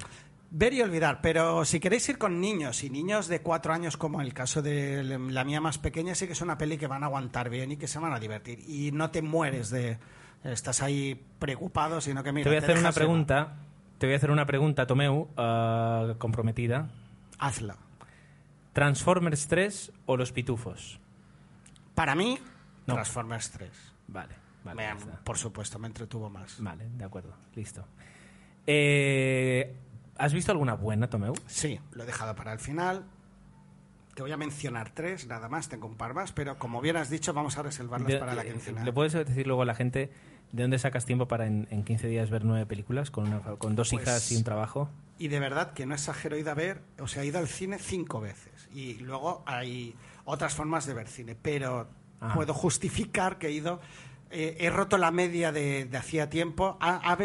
Ver 0.50 0.74
y 0.74 0.82
olvidar, 0.82 1.20
pero 1.22 1.66
si 1.66 1.80
queréis 1.80 2.08
ir 2.08 2.18
con 2.18 2.40
niños 2.40 2.84
y 2.84 2.90
niños 2.90 3.28
de 3.28 3.42
cuatro 3.42 3.74
años, 3.74 3.98
como 3.98 4.22
el 4.22 4.34
caso 4.34 4.62
de 4.62 5.04
la 5.04 5.44
mía 5.44 5.60
más 5.60 5.78
pequeña, 5.78 6.16
sí 6.16 6.26
que 6.26 6.34
es 6.34 6.42
una 6.42 6.58
peli 6.58 6.78
que 6.78 6.88
van 6.88 7.04
a 7.04 7.08
aguantar 7.08 7.50
bien 7.50 7.72
y 7.72 7.78
que 7.78 7.88
se 7.88 8.00
van 8.00 8.14
a 8.14 8.20
divertir. 8.20 8.60
Y 8.68 8.92
no 8.92 9.10
te 9.12 9.22
mueres 9.22 9.70
de. 9.70 9.98
Estás 10.44 10.82
ahí 10.82 11.20
preocupado, 11.40 12.00
sino 12.00 12.24
que 12.24 12.32
mira. 12.32 12.44
te 12.44 12.50
voy 12.50 12.58
a 12.58 12.60
hacer 12.60 12.78
una 12.78 12.80
llevar. 12.82 12.94
pregunta. 12.94 13.56
Te 13.98 14.06
voy 14.06 14.14
a 14.14 14.18
hacer 14.18 14.32
una 14.32 14.46
pregunta, 14.46 14.86
Tomeu, 14.86 15.28
ah, 15.36 16.14
comprometida. 16.20 16.90
Hazla. 17.40 17.78
¿Transformers 18.74 19.48
3 19.48 19.92
o 20.06 20.18
Los 20.18 20.32
Pitufos? 20.32 21.00
Para 21.98 22.14
mí, 22.14 22.38
No. 22.86 22.94
Transformers 22.94 23.50
3. 23.50 23.72
Vale, 24.10 24.36
vale. 24.64 24.94
Me- 24.94 25.02
por 25.24 25.36
supuesto, 25.36 25.80
me 25.80 25.88
entretuvo 25.88 26.30
más. 26.30 26.62
Vale, 26.62 26.88
de 26.96 27.04
acuerdo, 27.04 27.34
listo. 27.56 27.84
Eh, 28.68 29.76
¿Has 30.16 30.32
visto 30.32 30.52
alguna 30.52 30.76
buena, 30.76 31.10
Tomeu? 31.10 31.34
Sí, 31.48 31.80
lo 31.94 32.04
he 32.04 32.06
dejado 32.06 32.36
para 32.36 32.54
el 32.54 32.60
final. 32.60 33.04
Te 34.14 34.22
voy 34.22 34.32
a 34.32 34.38
mencionar 34.38 34.92
tres, 34.92 35.26
nada 35.26 35.50
más, 35.50 35.70
tengo 35.70 35.88
un 35.88 35.96
par 35.98 36.14
más, 36.14 36.32
pero 36.34 36.60
como 36.60 36.82
bien 36.82 36.98
has 36.98 37.10
dicho, 37.10 37.34
vamos 37.34 37.58
a 37.58 37.64
reservarlas 37.64 38.08
De- 38.08 38.20
para 38.20 38.36
la 38.36 38.44
eh, 38.44 38.52
quincena. 38.52 38.84
¿Le 38.84 38.94
puedes 38.94 39.14
decir 39.14 39.48
luego 39.48 39.64
a 39.64 39.66
la 39.66 39.74
gente 39.74 40.12
de 40.52 40.62
dónde 40.64 40.78
sacas 40.78 41.06
tiempo 41.06 41.28
para 41.28 41.48
en, 41.48 41.68
en 41.72 41.84
15 41.84 42.08
días 42.08 42.30
ver 42.30 42.46
nueve 42.46 42.68
películas 42.68 43.10
con, 43.10 43.28
una- 43.28 43.42
con 43.42 43.76
dos 43.76 43.90
Pues- 43.90 44.04
hijas 44.04 44.32
y 44.32 44.36
un 44.38 44.44
trabajo? 44.44 44.90
Y 45.20 45.30
de 45.30 45.40
verdad 45.40 45.74
que 45.74 45.88
no 45.88 45.96
exagero, 45.96 46.36
he 46.36 46.42
ido 46.42 46.52
a 46.52 46.54
ver, 46.54 46.82
o 47.00 47.08
sea, 47.08 47.24
he 47.24 47.26
ido 47.26 47.40
al 47.40 47.48
cine 47.48 47.80
cinco 47.80 48.22
veces. 48.22 48.70
Y 48.72 48.96
luego 49.00 49.42
hay 49.48 49.96
otras 50.28 50.54
formas 50.54 50.86
de 50.86 50.94
ver 50.94 51.08
cine, 51.08 51.36
pero 51.36 51.88
Ah. 52.20 52.32
puedo 52.34 52.54
justificar 52.54 53.38
que 53.38 53.48
he 53.48 53.52
ido. 53.52 53.80
eh, 54.30 54.58
he 54.60 54.70
roto 54.70 54.98
la 54.98 55.10
media 55.12 55.52
de, 55.52 55.86
de 55.86 55.98
hacía 55.98 56.30
tiempo. 56.30 56.78
Ha, 56.82 57.16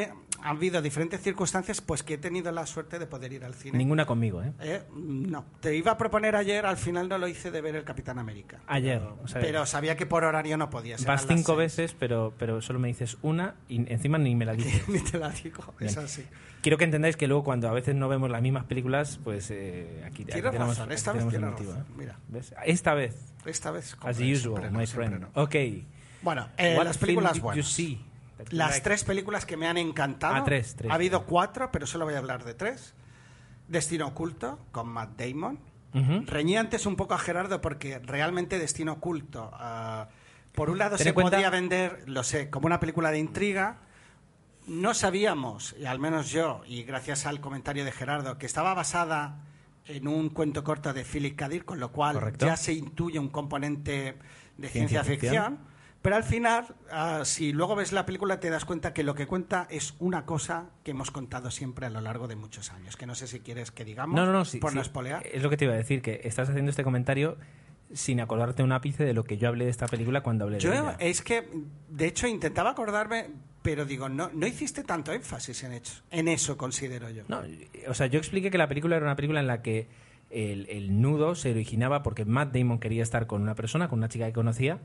ha 0.43 0.51
habido 0.51 0.83
diferentes 0.83 1.21
circunstancias, 1.21 1.81
pues 1.81 2.03
que 2.03 2.15
he 2.15 2.19
tenido 2.19 2.51
la 2.53 2.67
suerte 2.67 2.99
de 2.99 3.07
poder 3.07 3.33
ir 3.33 3.45
al 3.45 3.55
cine. 3.55 3.79
Ninguna 3.79 4.05
conmigo, 4.07 4.43
¿eh? 4.43 4.53
Eh, 4.61 4.83
no, 4.95 5.45
te 5.61 5.77
iba 5.77 5.93
a 5.93 5.97
proponer 5.99 6.37
ayer, 6.37 6.67
al 6.67 6.77
final 6.77 7.09
no 7.09 7.19
lo 7.19 7.29
hice 7.29 7.51
de 7.51 7.61
ver 7.61 7.77
el 7.77 7.85
Capitán 7.85 8.19
América. 8.19 8.61
Ayer, 8.67 8.99
Pero, 8.99 9.19
o 9.23 9.29
sea, 9.29 9.41
pero 9.41 9.67
sabía 9.67 9.97
que 9.97 10.07
por 10.07 10.25
horario 10.25 10.57
no 10.57 10.69
podía 10.71 10.99
ser. 10.99 11.07
Vas 11.07 11.27
cinco 11.27 11.57
veces, 11.57 11.95
pero, 11.99 12.33
pero 12.39 12.61
solo 12.61 12.79
me 12.79 12.89
dices 12.89 13.17
una 13.23 13.55
y 13.69 13.91
encima 13.93 14.19
ni 14.19 14.35
me 14.35 14.45
la 14.45 14.53
dices. 14.57 14.89
Ni 14.89 14.99
te 15.01 15.19
la 15.19 15.31
digo, 15.31 15.63
es 15.81 15.95
Bien. 15.95 16.05
así. 16.07 16.25
Quiero 16.61 16.79
que 16.79 16.85
entendáis 16.85 17.17
que 17.17 17.27
luego 17.27 17.43
cuando 17.43 17.69
a 17.69 17.73
veces 17.73 17.95
no 17.95 18.09
vemos 18.09 18.31
las 18.31 18.41
mismas 18.43 18.65
películas, 18.65 19.19
pues 19.25 19.51
eh, 19.51 20.03
aquí, 20.07 20.23
aquí 20.23 20.33
Tienes 20.33 20.51
tenemos, 20.53 20.69
razón, 20.69 20.85
aquí 20.87 20.95
esta 20.95 21.13
vez 21.13 21.29
tenemos 21.29 21.51
motivo, 21.53 21.73
razón. 21.73 21.87
¿eh? 21.89 21.95
Mira, 21.97 22.19
¿Ves? 22.29 22.55
Esta 22.65 22.95
vez, 22.95 23.17
esta 23.47 23.71
vez. 23.73 23.97
as 24.01 24.19
usual, 24.21 24.73
no, 24.73 24.79
my 24.79 24.87
friend. 24.87 25.21
no. 25.21 25.29
Ok. 25.35 25.57
Bueno, 26.23 26.49
eh, 26.57 26.79
las 26.85 26.99
películas 26.99 27.33
did 27.33 27.41
you 27.41 27.45
buenas. 27.47 27.67
see 27.67 28.05
Las 28.51 28.83
tres 28.83 29.05
películas 29.05 29.47
que 29.47 29.57
me 29.57 29.67
han 29.67 29.77
encantado. 29.79 30.35
Ah, 30.35 30.45
tres, 30.45 30.75
tres. 30.77 30.91
Ha 30.91 30.95
habido 30.95 31.25
cuatro, 31.25 31.71
pero 31.73 31.87
solo 31.87 32.05
voy 32.05 32.15
a 32.15 32.19
hablar 32.19 32.45
de 32.45 32.55
tres. 32.55 32.95
Destino 33.69 34.09
Oculto, 34.09 34.59
con 34.73 34.89
Matt 34.89 35.19
Damon. 35.21 35.59
Reñí 36.27 36.57
antes 36.57 36.87
un 36.87 36.97
poco 36.97 37.13
a 37.15 37.19
Gerardo 37.19 37.61
porque 37.61 37.99
realmente 37.99 38.59
Destino 38.59 38.93
Oculto, 38.95 39.51
ah, 39.53 40.09
por 40.55 40.71
un 40.71 40.79
lado 40.79 40.97
se 40.97 41.09
en 41.09 41.15
cuenta- 41.15 41.37
podía 41.37 41.51
vender, 41.51 42.05
lo 42.07 42.23
sé, 42.23 42.49
como 42.51 42.67
una 42.67 42.81
película 42.81 43.11
de 43.11 43.19
intriga. 43.19 43.77
No 44.67 44.95
sabíamos, 44.95 45.75
y 45.79 45.85
al 45.87 45.99
menos 45.99 46.31
yo, 46.31 46.63
y 46.67 46.85
gracias 46.85 47.27
al 47.27 47.41
comentario 47.41 47.85
de 47.85 47.93
Gerardo, 47.93 48.39
que 48.39 48.47
estaba 48.47 48.73
basada 48.75 49.41
en 49.87 50.07
un 50.07 50.31
cuento 50.31 50.63
corto 50.65 50.93
de 50.93 51.05
Philip 51.05 51.37
K. 51.37 51.49
Dick, 51.49 51.65
con 51.65 51.81
lo 51.81 51.91
cual 51.93 52.15
Correcto. 52.15 52.47
ya 52.47 52.57
se 52.57 52.73
intuye 52.73 53.19
un 53.19 53.29
componente 53.29 54.17
de 54.57 54.69
Ciencia 54.69 55.03
ciencia, 55.03 55.05
ficción. 55.05 55.57
ficción. 55.59 55.72
Pero 56.03 56.17
al 56.17 56.25
final, 56.25 56.67
ah, 56.91 57.23
si 57.25 57.53
luego 57.53 57.77
ves 57.77 57.93
la 57.93 58.05
película, 58.05 58.41
te 58.41 58.51
das 58.51 58.65
cuenta 58.65 58.93
que 58.93 59.05
lo 59.05 59.15
que 59.15 59.29
cuenta 59.29 59.69
es 59.71 59.95
una 60.01 60.27
cosa 60.27 60.71
que 60.83 60.91
hemos 60.91 61.13
contado 61.13 61.51
siempre 61.53 61.87
a 61.87 61.91
lo 61.91 62.01
largo 62.01 62.27
de 62.27 62.35
muchos 62.35 62.73
años. 62.73 62.97
Que 62.97 63.07
no 63.07 63.15
sé 63.15 63.29
si 63.29 63.39
quieres 63.39 63.71
que 63.71 63.85
digamos, 63.85 64.17
No, 64.17 64.27
no, 64.27 64.33
no, 64.33 64.45
sí, 64.45 64.59
por 64.59 64.75
no 64.75 64.81
espolear. 64.81 65.25
Es 65.33 65.43
lo 65.45 65.49
que 65.49 65.57
te 65.57 65.65
iba 65.65 65.75
a 65.75 65.77
decir, 65.77 66.03
que 66.03 66.21
estás 66.25 66.49
haciendo 66.49 66.71
este 66.71 66.83
comentario 66.83 67.37
sin 67.93 68.21
acordarte 68.21 68.63
un 68.63 68.73
ápice 68.73 69.05
de 69.05 69.15
lo 69.15 69.23
que 69.23 69.37
yo 69.37 69.49
hablé 69.49 69.67
de 69.67 69.71
esta 69.71 69.87
película 69.87 70.23
cuando 70.23 70.45
hablé 70.45 70.59
Yo 70.59 70.71
de 70.71 70.79
ella. 70.79 70.97
es 70.99 71.23
que, 71.23 71.49
de 71.89 72.07
hecho, 72.07 72.27
intentaba 72.27 72.71
acordarme, 72.71 73.29
pero 73.63 73.85
digo, 73.85 74.09
no, 74.09 74.31
no 74.33 74.47
hiciste 74.47 74.83
tanto 74.83 75.13
énfasis 75.13 75.63
en, 75.63 75.75
hecho, 75.75 75.93
en 76.11 76.27
eso, 76.27 76.57
considero 76.57 77.11
yo. 77.11 77.25
No, 77.29 77.43
o 77.89 77.95
sea, 77.95 78.07
yo 78.07 78.19
expliqué 78.19 78.51
que 78.51 78.59
la 78.59 78.67
película 78.67 78.97
era 78.97 79.05
una 79.05 79.15
película 79.15 79.41
en 79.41 79.47
la 79.47 79.63
que 79.63 79.89
el, 80.31 80.67
el 80.71 81.01
nudo 81.01 81.35
se 81.35 81.51
originaba 81.51 82.03
porque 82.03 82.25
Matt 82.25 82.57
Damon 82.57 82.79
quería 82.79 83.03
estar 83.03 83.27
con 83.27 83.43
una 83.43 83.55
persona, 83.55 83.89
con 83.89 83.99
una 83.99 84.09
chica 84.09 84.27
que 84.27 84.33
conocía, 84.33 84.81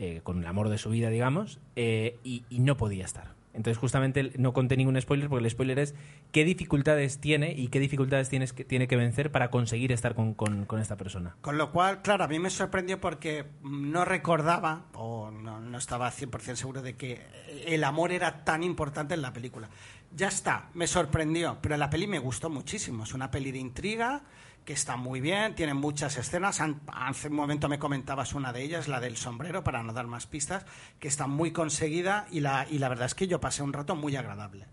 eh, 0.00 0.20
con 0.22 0.38
el 0.38 0.46
amor 0.46 0.68
de 0.68 0.78
su 0.78 0.90
vida, 0.90 1.10
digamos, 1.10 1.58
eh, 1.74 2.18
y, 2.22 2.44
no 2.50 2.76
podía 2.76 3.04
estar. 3.04 3.34
Entonces, 3.52 3.78
justamente 3.78 4.30
no 4.38 4.52
conté 4.52 4.76
ningún 4.76 5.00
spoiler 5.00 5.28
porque 5.28 5.44
el 5.44 5.50
spoiler 5.50 5.80
es 5.80 5.96
qué 6.30 6.44
dificultades 6.44 7.18
tiene 7.18 7.52
y 7.52 7.66
qué 7.66 7.80
dificultades 7.80 8.28
tienes 8.28 8.52
que, 8.52 8.64
tiene 8.64 8.86
que 8.86 8.94
vencer 8.94 9.32
para 9.32 9.50
conseguir 9.50 9.90
estar 9.90 10.14
con 10.14 10.80
esta 10.80 10.96
persona. 10.96 11.34
Con 11.40 11.58
lo 11.58 11.72
cual, 11.72 12.00
claro, 12.02 12.22
a 12.22 12.28
mí 12.28 12.38
me 12.38 12.50
sorprendió 12.50 13.00
porque 13.00 13.46
no 13.64 14.04
recordaba 14.04 14.84
o 14.94 15.32
no, 15.32 15.58
no 15.60 15.78
estaba 15.78 16.12
100% 16.12 16.54
seguro 16.54 16.80
de 16.80 16.94
que 16.94 17.20
el 17.66 17.82
amor 17.82 18.12
era 18.12 18.44
tan 18.44 18.62
importante 18.62 19.14
en 19.14 19.22
la 19.22 19.32
película. 19.32 19.68
Ya 20.14 20.28
está, 20.28 20.70
me 20.74 20.86
sorprendió, 20.86 21.58
pero 21.60 21.76
la 21.76 21.90
peli 21.90 22.06
me 22.06 22.20
gustó 22.20 22.50
muchísimo. 22.50 23.02
Es 23.02 23.14
una 23.14 23.32
peli 23.32 23.50
de 23.50 23.58
intriga 23.58 24.22
que 24.68 24.74
está 24.74 24.96
muy 24.96 25.22
bien, 25.22 25.54
tiene 25.54 25.72
muchas 25.72 26.18
escenas. 26.18 26.60
Hace 26.92 27.28
un 27.28 27.34
momento 27.36 27.70
me 27.70 27.78
comentabas 27.78 28.34
una 28.34 28.52
de 28.52 28.62
ellas, 28.62 28.86
la 28.86 29.00
del 29.00 29.16
sombrero, 29.16 29.64
para 29.64 29.82
no 29.82 29.94
dar 29.94 30.06
más 30.06 30.26
pistas, 30.26 30.66
que 31.00 31.08
está 31.08 31.26
muy 31.26 31.52
conseguida 31.52 32.26
y 32.30 32.40
la, 32.40 32.66
y 32.68 32.76
la 32.78 32.90
verdad 32.90 33.06
es 33.06 33.14
que 33.14 33.26
yo 33.26 33.40
pasé 33.40 33.62
un 33.62 33.72
rato 33.72 33.96
muy 33.96 34.14
agradable. 34.14 34.66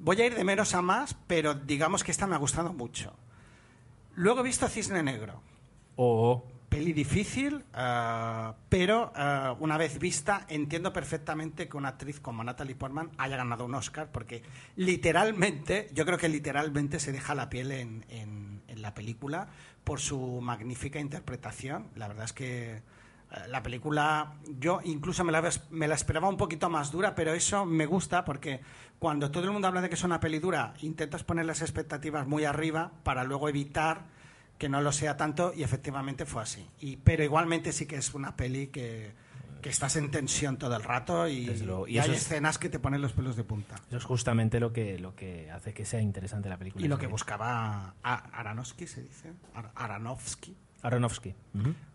Voy 0.00 0.20
a 0.20 0.26
ir 0.26 0.34
de 0.34 0.42
menos 0.42 0.74
a 0.74 0.82
más, 0.82 1.14
pero 1.28 1.54
digamos 1.54 2.02
que 2.02 2.10
esta 2.10 2.26
me 2.26 2.34
ha 2.34 2.38
gustado 2.38 2.72
mucho. 2.72 3.14
Luego 4.16 4.40
he 4.40 4.42
visto 4.42 4.66
Cisne 4.66 5.04
Negro. 5.04 5.40
O 5.94 6.44
Peli 6.68 6.92
difícil, 6.92 7.62
ah, 7.72 8.56
pero 8.68 9.12
ah, 9.14 9.54
una 9.60 9.78
vez 9.78 10.00
vista 10.00 10.44
entiendo 10.48 10.92
perfectamente 10.92 11.68
que 11.68 11.76
una 11.76 11.90
actriz 11.90 12.18
como 12.18 12.42
Natalie 12.42 12.74
Portman 12.74 13.12
haya 13.16 13.36
ganado 13.36 13.64
un 13.64 13.76
Oscar, 13.76 14.10
porque 14.10 14.42
literalmente, 14.74 15.88
yo 15.94 16.04
creo 16.04 16.18
que 16.18 16.28
literalmente 16.28 16.98
se 16.98 17.12
deja 17.12 17.36
la 17.36 17.48
piel 17.48 17.70
en, 17.70 18.04
en- 18.08 18.55
la 18.76 18.94
película 18.94 19.48
por 19.84 20.00
su 20.00 20.40
magnífica 20.40 21.00
interpretación. 21.00 21.88
La 21.94 22.08
verdad 22.08 22.24
es 22.24 22.32
que 22.32 22.72
eh, 22.74 22.80
la 23.48 23.62
película, 23.62 24.34
yo 24.58 24.80
incluso 24.84 25.24
me 25.24 25.32
la, 25.32 25.48
me 25.70 25.88
la 25.88 25.94
esperaba 25.94 26.28
un 26.28 26.36
poquito 26.36 26.70
más 26.70 26.90
dura, 26.90 27.14
pero 27.14 27.32
eso 27.32 27.66
me 27.66 27.86
gusta 27.86 28.24
porque 28.24 28.60
cuando 28.98 29.30
todo 29.30 29.44
el 29.44 29.50
mundo 29.50 29.68
habla 29.68 29.80
de 29.80 29.88
que 29.88 29.94
es 29.94 30.04
una 30.04 30.20
peli 30.20 30.38
dura, 30.38 30.74
intentas 30.80 31.24
poner 31.24 31.46
las 31.46 31.60
expectativas 31.60 32.26
muy 32.26 32.44
arriba 32.44 32.92
para 33.02 33.24
luego 33.24 33.48
evitar 33.48 34.04
que 34.58 34.68
no 34.68 34.80
lo 34.80 34.92
sea 34.92 35.16
tanto 35.16 35.52
y 35.54 35.62
efectivamente 35.62 36.24
fue 36.24 36.42
así. 36.42 36.66
Y, 36.80 36.96
pero 36.96 37.22
igualmente 37.22 37.72
sí 37.72 37.86
que 37.86 37.96
es 37.96 38.14
una 38.14 38.36
peli 38.36 38.68
que, 38.68 39.12
que 39.66 39.70
estás 39.70 39.96
en 39.96 40.12
tensión 40.12 40.58
todo 40.58 40.76
el 40.76 40.84
rato 40.84 41.26
y, 41.26 41.44
luego. 41.64 41.86
Hay 41.86 41.98
es- 41.98 42.08
escenas 42.08 42.56
que 42.56 42.68
te 42.68 42.78
ponen 42.78 43.02
los 43.02 43.12
pelos 43.12 43.34
de 43.34 43.42
punta. 43.42 43.74
eso 43.88 43.96
es 43.96 44.04
justamente 44.04 44.60
lo 44.60 44.72
que, 44.72 44.96
lo 44.96 45.16
que 45.16 45.50
hace 45.50 45.74
que 45.74 45.84
sea 45.84 46.00
interesante 46.00 46.48
la 46.48 46.56
película. 46.56 46.84
Y 46.84 46.88
lo 46.88 46.98
que 46.98 47.08
buscaba 47.08 47.96
Aronofsky, 48.04 48.86
se 48.86 49.02
dice, 49.02 49.32
Ar- 49.54 49.72
Aronofsky, 49.74 50.54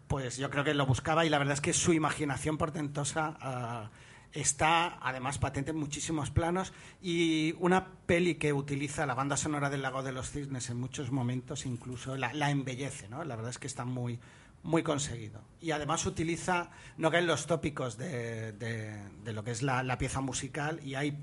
pues 0.09 0.35
yo 0.35 0.49
creo 0.49 0.65
que 0.65 0.73
lo 0.73 0.85
buscaba 0.85 1.25
y 1.25 1.29
la 1.29 1.37
verdad 1.37 1.53
es 1.53 1.61
que 1.61 1.71
su 1.71 1.93
imaginación 1.93 2.57
portentosa 2.57 3.37
ah, 3.39 3.89
está 4.33 4.97
además 5.01 5.37
patente 5.37 5.71
en 5.71 5.77
muchísimos 5.77 6.29
planos 6.29 6.73
y 7.01 7.55
una 7.59 7.87
peli 8.05 8.35
que 8.35 8.51
utiliza 8.51 9.05
la 9.05 9.13
banda 9.13 9.37
sonora 9.37 9.69
del 9.69 9.81
Lago 9.81 10.03
de 10.03 10.11
los 10.11 10.29
Cisnes 10.29 10.69
en 10.69 10.77
muchos 10.77 11.09
momentos 11.11 11.65
incluso 11.65 12.17
la, 12.17 12.33
la 12.33 12.49
embellece, 12.51 13.07
¿no? 13.07 13.23
La 13.23 13.37
verdad 13.37 13.51
es 13.51 13.59
que 13.59 13.67
está 13.67 13.85
muy 13.85 14.19
muy 14.63 14.83
conseguido. 14.83 15.41
Y 15.59 15.71
además 15.71 16.05
utiliza, 16.05 16.71
no 16.97 17.11
caen 17.11 17.27
los 17.27 17.45
tópicos 17.47 17.97
de, 17.97 18.51
de- 18.53 18.95
de 19.23 19.33
lo 19.33 19.43
que 19.43 19.51
es 19.51 19.61
la, 19.61 19.83
la 19.83 19.97
pieza 19.97 20.21
musical 20.21 20.79
y 20.83 20.95
hay 20.95 21.17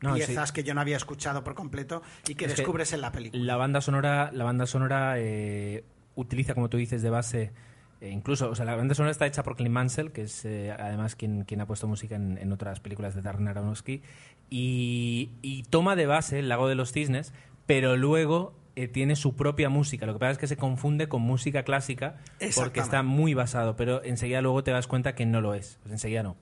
No, 0.00 0.14
piezas 0.14 0.48
sí. 0.48 0.54
que 0.54 0.64
yo 0.64 0.74
no 0.74 0.80
había 0.80 0.96
escuchado 0.96 1.42
por 1.44 1.54
completo 1.54 2.02
y 2.28 2.34
que 2.34 2.44
Es 2.46 2.52
que 2.52 2.56
descubres 2.62 2.92
en 2.92 3.00
la 3.00 3.12
película. 3.12 3.42
La 3.42 3.56
banda 3.56 3.80
sonora, 3.80 4.30
la 4.32 4.44
banda 4.44 4.66
sonora 4.66 5.14
eh, 5.18 5.84
utiliza, 6.14 6.54
como 6.54 6.68
tú 6.68 6.76
dices, 6.76 7.02
de 7.02 7.10
base. 7.10 7.52
eh, 8.00 8.10
incluso, 8.10 8.48
o 8.50 8.54
sea, 8.54 8.64
la 8.64 8.76
banda 8.76 8.94
sonora 8.94 9.10
está 9.10 9.26
hecha 9.26 9.42
por 9.42 9.56
Clint 9.56 9.72
Mansell, 9.72 10.12
que 10.12 10.22
es 10.22 10.44
eh, 10.44 10.70
además 10.78 11.16
quien, 11.16 11.44
quien 11.44 11.60
ha 11.60 11.66
puesto 11.66 11.86
música 11.88 12.14
en, 12.16 12.38
en 12.38 12.52
otras 12.52 12.78
películas 12.80 13.14
de 13.16 13.22
Darren 13.22 13.48
Aronofsky, 13.48 14.02
y, 14.50 15.30
y 15.42 15.62
toma 15.64 15.94
de 15.96 16.06
base 16.06 16.38
el 16.38 16.48
Lago 16.48 16.68
de 16.68 16.74
los 16.74 16.92
Cisnes, 16.92 17.32
pero 17.66 17.96
luego 17.96 18.54
eh, 18.82 18.88
tiene 18.88 19.16
su 19.16 19.34
propia 19.36 19.68
música. 19.68 20.06
Lo 20.06 20.12
que 20.14 20.18
pasa 20.18 20.32
es 20.32 20.38
que 20.38 20.46
se 20.46 20.56
confunde 20.56 21.08
con 21.08 21.22
música 21.22 21.62
clásica 21.62 22.16
porque 22.54 22.80
está 22.80 23.02
muy 23.02 23.34
basado, 23.34 23.76
pero 23.76 24.02
enseguida 24.04 24.40
luego 24.42 24.62
te 24.64 24.70
das 24.70 24.86
cuenta 24.86 25.14
que 25.14 25.26
no 25.26 25.40
lo 25.40 25.54
es. 25.54 25.78
Pues 25.82 25.92
enseguida 25.92 26.22
no. 26.22 26.36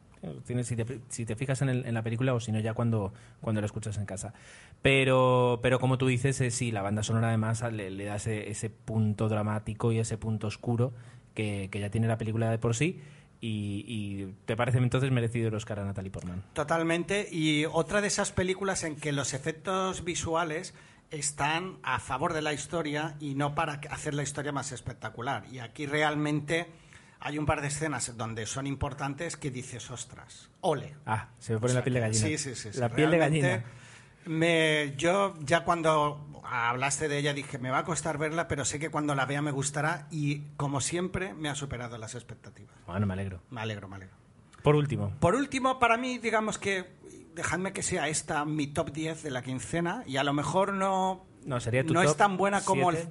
Tienes, 0.44 0.66
si, 0.66 0.74
te, 0.74 1.00
si 1.08 1.24
te 1.24 1.36
fijas 1.36 1.62
en, 1.62 1.68
el- 1.68 1.86
en 1.86 1.94
la 1.94 2.02
película 2.02 2.34
o 2.34 2.40
si 2.40 2.50
no 2.50 2.58
ya 2.58 2.74
cuando, 2.74 3.12
cuando 3.40 3.60
lo 3.60 3.66
escuchas 3.66 3.96
en 3.98 4.06
casa. 4.06 4.32
Pero, 4.82 5.60
pero 5.62 5.78
como 5.78 5.98
tú 5.98 6.06
dices, 6.06 6.40
eh, 6.40 6.50
sí, 6.50 6.72
la 6.72 6.82
banda 6.82 7.02
sonora 7.02 7.28
además 7.28 7.62
le, 7.72 7.90
le 7.90 8.04
da 8.04 8.16
ese, 8.16 8.50
ese 8.50 8.70
punto 8.70 9.28
dramático 9.28 9.92
y 9.92 9.98
ese 9.98 10.18
punto 10.18 10.46
oscuro 10.46 10.92
que, 11.34 11.68
que 11.70 11.80
ya 11.80 11.90
tiene 11.90 12.08
la 12.08 12.18
película 12.18 12.50
de 12.50 12.58
por 12.58 12.74
sí. 12.74 13.00
Y, 13.40 13.84
y 13.86 14.34
te 14.46 14.56
parece 14.56 14.78
entonces 14.78 15.10
merecido 15.12 15.48
el 15.48 15.54
Oscar 15.54 15.78
a 15.80 15.84
Natalie 15.84 16.10
Portman. 16.10 16.42
Totalmente. 16.54 17.28
Y 17.30 17.66
otra 17.66 18.00
de 18.00 18.06
esas 18.08 18.32
películas 18.32 18.82
en 18.82 18.96
que 18.96 19.12
los 19.12 19.34
efectos 19.34 20.04
visuales 20.04 20.74
están 21.10 21.78
a 21.82 21.98
favor 21.98 22.32
de 22.32 22.42
la 22.42 22.52
historia 22.52 23.16
y 23.20 23.34
no 23.34 23.54
para 23.54 23.80
hacer 23.90 24.14
la 24.14 24.22
historia 24.22 24.52
más 24.52 24.72
espectacular. 24.72 25.44
Y 25.50 25.58
aquí 25.58 25.86
realmente 25.86 26.66
hay 27.20 27.38
un 27.38 27.46
par 27.46 27.60
de 27.60 27.68
escenas 27.68 28.16
donde 28.16 28.46
son 28.46 28.66
importantes 28.66 29.36
que 29.36 29.50
dices, 29.50 29.90
ostras, 29.90 30.50
ole. 30.60 30.94
Ah, 31.06 31.28
se 31.38 31.54
me 31.54 31.58
pone 31.58 31.70
O 31.70 31.74
sea 31.74 31.80
la 31.80 31.84
piel 31.84 31.94
de 31.94 32.00
gallina. 32.00 32.26
Sí, 32.26 32.38
sí, 32.38 32.54
sí. 32.54 32.72
sí. 32.72 32.78
La 32.78 32.88
piel 32.88 33.10
de 33.10 33.18
gallina. 33.18 33.64
Me, 34.26 34.94
yo 34.96 35.34
ya 35.40 35.64
cuando 35.64 36.42
hablaste 36.44 37.08
de 37.08 37.18
ella 37.18 37.32
dije, 37.32 37.58
me 37.58 37.70
va 37.70 37.78
a 37.78 37.84
costar 37.84 38.18
verla, 38.18 38.48
pero 38.48 38.64
sé 38.64 38.78
que 38.78 38.90
cuando 38.90 39.14
la 39.14 39.24
vea 39.24 39.42
me 39.42 39.52
gustará 39.52 40.08
y 40.10 40.40
como 40.56 40.80
siempre 40.80 41.34
me 41.34 41.48
ha 41.48 41.54
superado 41.54 41.96
las 41.98 42.14
expectativas. 42.14 42.74
Bueno, 42.86 43.06
me 43.06 43.14
alegro. 43.14 43.40
Me 43.50 43.60
alegro, 43.60 43.88
me 43.88 43.96
alegro. 43.96 44.16
Por 44.62 44.74
último, 44.74 45.12
Por 45.20 45.36
último, 45.36 45.78
para 45.78 45.96
mí, 45.96 46.18
digamos 46.18 46.58
que, 46.58 46.96
dejadme 47.36 47.72
que 47.72 47.82
sea 47.82 48.08
esta 48.08 48.44
mi 48.44 48.66
top 48.66 48.90
10 48.90 49.22
de 49.22 49.30
la 49.30 49.42
quincena, 49.42 50.02
y 50.06 50.16
a 50.16 50.24
lo 50.24 50.32
mejor 50.32 50.72
no, 50.72 51.24
No, 51.44 51.60
sería 51.60 51.84
tu 51.84 51.92
no 51.94 52.00
top 52.02 52.10
es 52.10 52.16
tan 52.16 52.36
buena 52.36 52.62
como 52.62 52.90
el, 52.90 53.08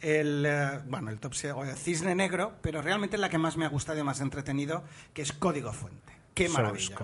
el, 0.00 0.44
eh, 0.46 0.80
bueno, 0.86 1.10
el 1.10 1.18
top 1.18 1.32
el 1.42 1.76
Cisne 1.76 2.14
Negro, 2.14 2.54
pero 2.60 2.82
realmente 2.82 3.16
es 3.16 3.20
la 3.20 3.30
que 3.30 3.38
más 3.38 3.56
me 3.56 3.64
ha 3.64 3.68
gustado 3.68 3.98
y 3.98 4.02
más 4.04 4.20
entretenido, 4.20 4.84
que 5.14 5.22
es 5.22 5.32
Código 5.32 5.72
Fuente. 5.72 6.12
Qué 6.34 6.48
maravilla. 6.48 6.96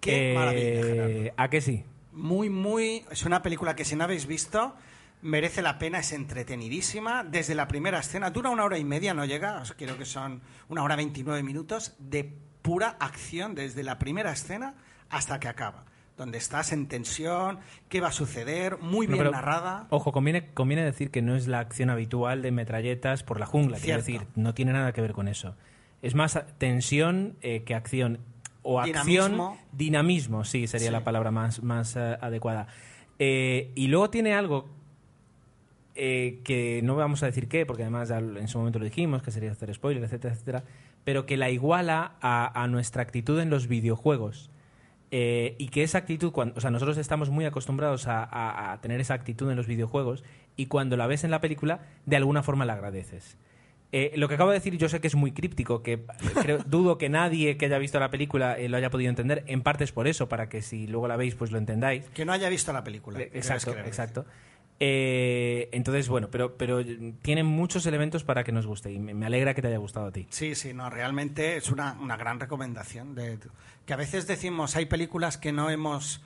Qué 0.00 0.32
Eh, 0.32 0.34
maravilla, 0.34 0.82
Gerardo. 0.82 1.34
¿A 1.36 1.50
que 1.50 1.60
sí? 1.60 1.84
Muy, 2.12 2.48
muy. 2.48 3.04
Es 3.10 3.24
una 3.24 3.42
película 3.42 3.74
que 3.74 3.84
si 3.84 3.96
no 3.96 4.04
habéis 4.04 4.26
visto, 4.26 4.74
merece 5.22 5.62
la 5.62 5.78
pena, 5.78 5.98
es 5.98 6.12
entretenidísima. 6.12 7.24
Desde 7.24 7.54
la 7.54 7.66
primera 7.66 7.98
escena, 7.98 8.30
dura 8.30 8.50
una 8.50 8.64
hora 8.64 8.78
y 8.78 8.84
media, 8.84 9.14
no 9.14 9.24
llega, 9.24 9.60
os 9.60 9.72
creo 9.72 9.98
que 9.98 10.04
son 10.04 10.40
una 10.68 10.82
hora 10.84 10.94
29 10.96 11.42
minutos 11.42 11.94
de 11.98 12.32
pura 12.62 12.96
acción 13.00 13.54
desde 13.54 13.82
la 13.82 13.98
primera 13.98 14.32
escena 14.32 14.74
hasta 15.16 15.38
que 15.40 15.48
acaba. 15.48 15.84
Donde 16.16 16.38
estás 16.38 16.72
en 16.72 16.86
tensión, 16.86 17.58
qué 17.88 18.00
va 18.00 18.08
a 18.08 18.12
suceder, 18.12 18.78
muy 18.78 19.06
No, 19.06 19.14
bien 19.14 19.18
pero, 19.24 19.30
narrada. 19.32 19.86
Ojo, 19.90 20.12
conviene, 20.12 20.52
conviene 20.54 20.84
decir 20.84 21.10
que 21.10 21.22
no 21.22 21.34
es 21.34 21.48
la 21.48 21.58
acción 21.58 21.90
habitual 21.90 22.40
de 22.40 22.52
metralletas 22.52 23.24
por 23.24 23.40
la 23.40 23.46
jungla. 23.46 23.78
Quiero 23.78 24.00
Cierto. 24.00 24.24
decir, 24.26 24.40
no 24.40 24.54
tiene 24.54 24.72
nada 24.72 24.92
que 24.92 25.00
ver 25.00 25.12
con 25.12 25.26
eso. 25.26 25.56
Es 26.02 26.14
más 26.14 26.38
tensión 26.58 27.36
eh, 27.42 27.64
que 27.64 27.74
acción. 27.74 28.20
O 28.62 28.82
Dinamismo. 28.82 29.48
acción, 29.48 29.66
dinamismo, 29.72 30.44
sí, 30.44 30.66
sería 30.68 30.86
Sí. 30.86 30.92
la 30.92 31.02
palabra 31.04 31.30
más, 31.32 31.62
más 31.62 31.96
eh, 31.96 32.16
adecuada. 32.20 32.68
Eh, 33.18 33.72
y 33.74 33.88
luego 33.88 34.08
tiene 34.08 34.34
algo 34.34 34.68
eh, 35.96 36.40
que 36.44 36.80
no 36.82 36.96
vamos 36.96 37.22
a 37.22 37.26
decir 37.26 37.48
qué, 37.48 37.66
porque 37.66 37.82
además 37.82 38.08
ya 38.08 38.18
en 38.18 38.48
su 38.48 38.58
momento 38.58 38.78
lo 38.78 38.84
dijimos, 38.84 39.22
que 39.22 39.30
sería 39.30 39.52
hacer 39.52 39.72
spoiler, 39.74 40.02
etcétera, 40.02 40.34
etcétera, 40.34 40.64
pero 41.04 41.26
que 41.26 41.36
la 41.36 41.50
iguala 41.50 42.12
a, 42.20 42.62
a 42.62 42.66
nuestra 42.68 43.02
actitud 43.02 43.38
en 43.40 43.50
los 43.50 43.68
videojuegos. 43.68 44.50
Eh, 45.10 45.54
y 45.58 45.68
que 45.68 45.82
esa 45.84 45.98
actitud, 45.98 46.32
cuando, 46.32 46.54
o 46.56 46.60
sea, 46.60 46.70
nosotros 46.70 46.96
estamos 46.98 47.30
muy 47.30 47.44
acostumbrados 47.44 48.08
a, 48.08 48.24
a- 48.24 48.72
a 48.72 48.80
tener 48.80 49.00
esa 49.00 49.14
actitud 49.14 49.48
en 49.50 49.56
los 49.56 49.66
videojuegos 49.66 50.24
y 50.56 50.66
cuando 50.66 50.96
la 50.96 51.06
ves 51.06 51.22
en 51.24 51.30
la 51.30 51.40
película, 51.40 51.80
de 52.06 52.16
alguna 52.16 52.42
forma 52.42 52.64
la 52.64 52.72
agradeces. 52.72 53.36
Eh, 53.92 54.10
lo 54.16 54.26
que 54.26 54.34
acabo 54.34 54.50
de 54.50 54.56
decir 54.56 54.76
yo 54.76 54.88
sé 54.88 55.00
que 55.00 55.06
es 55.06 55.14
muy 55.14 55.30
críptico, 55.30 55.82
que 55.84 56.04
creo- 56.42 56.58
dudo 56.66 56.98
que 56.98 57.08
nadie 57.08 57.56
que 57.56 57.66
haya 57.66 57.78
visto 57.78 58.00
la 58.00 58.10
película 58.10 58.58
eh, 58.58 58.68
lo 58.68 58.76
haya 58.76 58.90
podido 58.90 59.08
entender. 59.08 59.44
En 59.46 59.62
parte 59.62 59.84
es 59.84 59.92
por 59.92 60.08
eso, 60.08 60.28
para 60.28 60.48
que 60.48 60.62
si 60.62 60.88
luego 60.88 61.06
la 61.06 61.16
veis, 61.16 61.36
pues 61.36 61.52
lo 61.52 61.58
entendáis. 61.58 62.08
Que 62.10 62.24
no 62.24 62.32
haya 62.32 62.48
visto 62.48 62.72
la 62.72 62.82
película. 62.82 63.20
Eh, 63.20 63.28
¿qué 63.30 63.38
Exacto, 63.38 63.70
exacto. 63.86 64.26
Eh, 64.80 65.68
entonces, 65.72 66.08
bueno, 66.08 66.28
pero, 66.30 66.56
pero 66.56 66.82
tiene 67.22 67.42
muchos 67.44 67.86
elementos 67.86 68.24
para 68.24 68.44
que 68.44 68.52
nos 68.52 68.66
guste 68.66 68.92
y 68.92 68.98
me, 68.98 69.24
alegra 69.24 69.54
que 69.54 69.62
te 69.62 69.68
haya 69.68 69.78
gustado 69.78 70.06
a 70.06 70.12
ti. 70.12 70.26
Sí, 70.30 70.54
sí, 70.54 70.74
no, 70.74 70.90
realmente 70.90 71.56
es 71.56 71.70
una, 71.70 71.96
una 72.00 72.16
gran 72.16 72.40
recomendación. 72.40 73.14
De, 73.14 73.38
que 73.86 73.92
a 73.92 73.96
veces 73.96 74.26
decimos, 74.26 74.76
hay 74.76 74.86
películas 74.86 75.38
que 75.38 75.52
no 75.52 75.70
hemos 75.70 76.20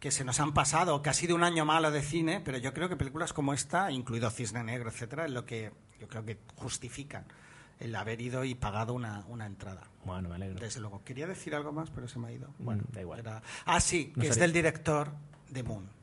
que 0.00 0.10
se 0.10 0.24
nos 0.24 0.40
han 0.40 0.52
pasado, 0.52 1.02
que 1.02 1.10
ha 1.10 1.14
sido 1.14 1.34
un 1.34 1.42
año 1.42 1.64
malo 1.64 1.90
de 1.90 2.02
cine, 2.02 2.40
pero 2.44 2.58
yo 2.58 2.72
creo 2.72 2.88
que 2.88 2.96
películas 2.96 3.32
como 3.32 3.54
esta, 3.54 3.90
incluido 3.90 4.30
Cisne 4.30 4.62
Negro, 4.62 4.90
etcétera, 4.90 5.24
es 5.24 5.32
lo 5.32 5.44
que 5.46 5.72
yo 5.98 6.06
creo 6.06 6.24
que 6.24 6.38
justifican 6.54 7.24
el 7.80 7.94
haber 7.96 8.20
ido 8.20 8.44
y 8.44 8.54
pagado 8.54 8.94
una, 8.94 9.24
una 9.28 9.46
entrada. 9.46 9.88
Bueno, 10.04 10.28
me 10.28 10.36
alegro. 10.36 10.60
Desde 10.60 10.80
luego. 10.80 11.02
Quería 11.02 11.26
decir 11.26 11.54
algo 11.54 11.72
más, 11.72 11.90
pero 11.90 12.08
se 12.08 12.18
me 12.18 12.28
ha 12.28 12.32
ido. 12.32 12.48
Bueno, 12.58 12.84
da 12.92 13.00
igual. 13.00 13.20
Era- 13.20 13.42
Ah, 13.64 13.80
sí, 13.80 14.12
No 14.14 14.22
que 14.22 14.28
es 14.28 14.38
del 14.38 14.52
director 14.52 15.12
de 15.50 15.62
Moon. 15.62 15.95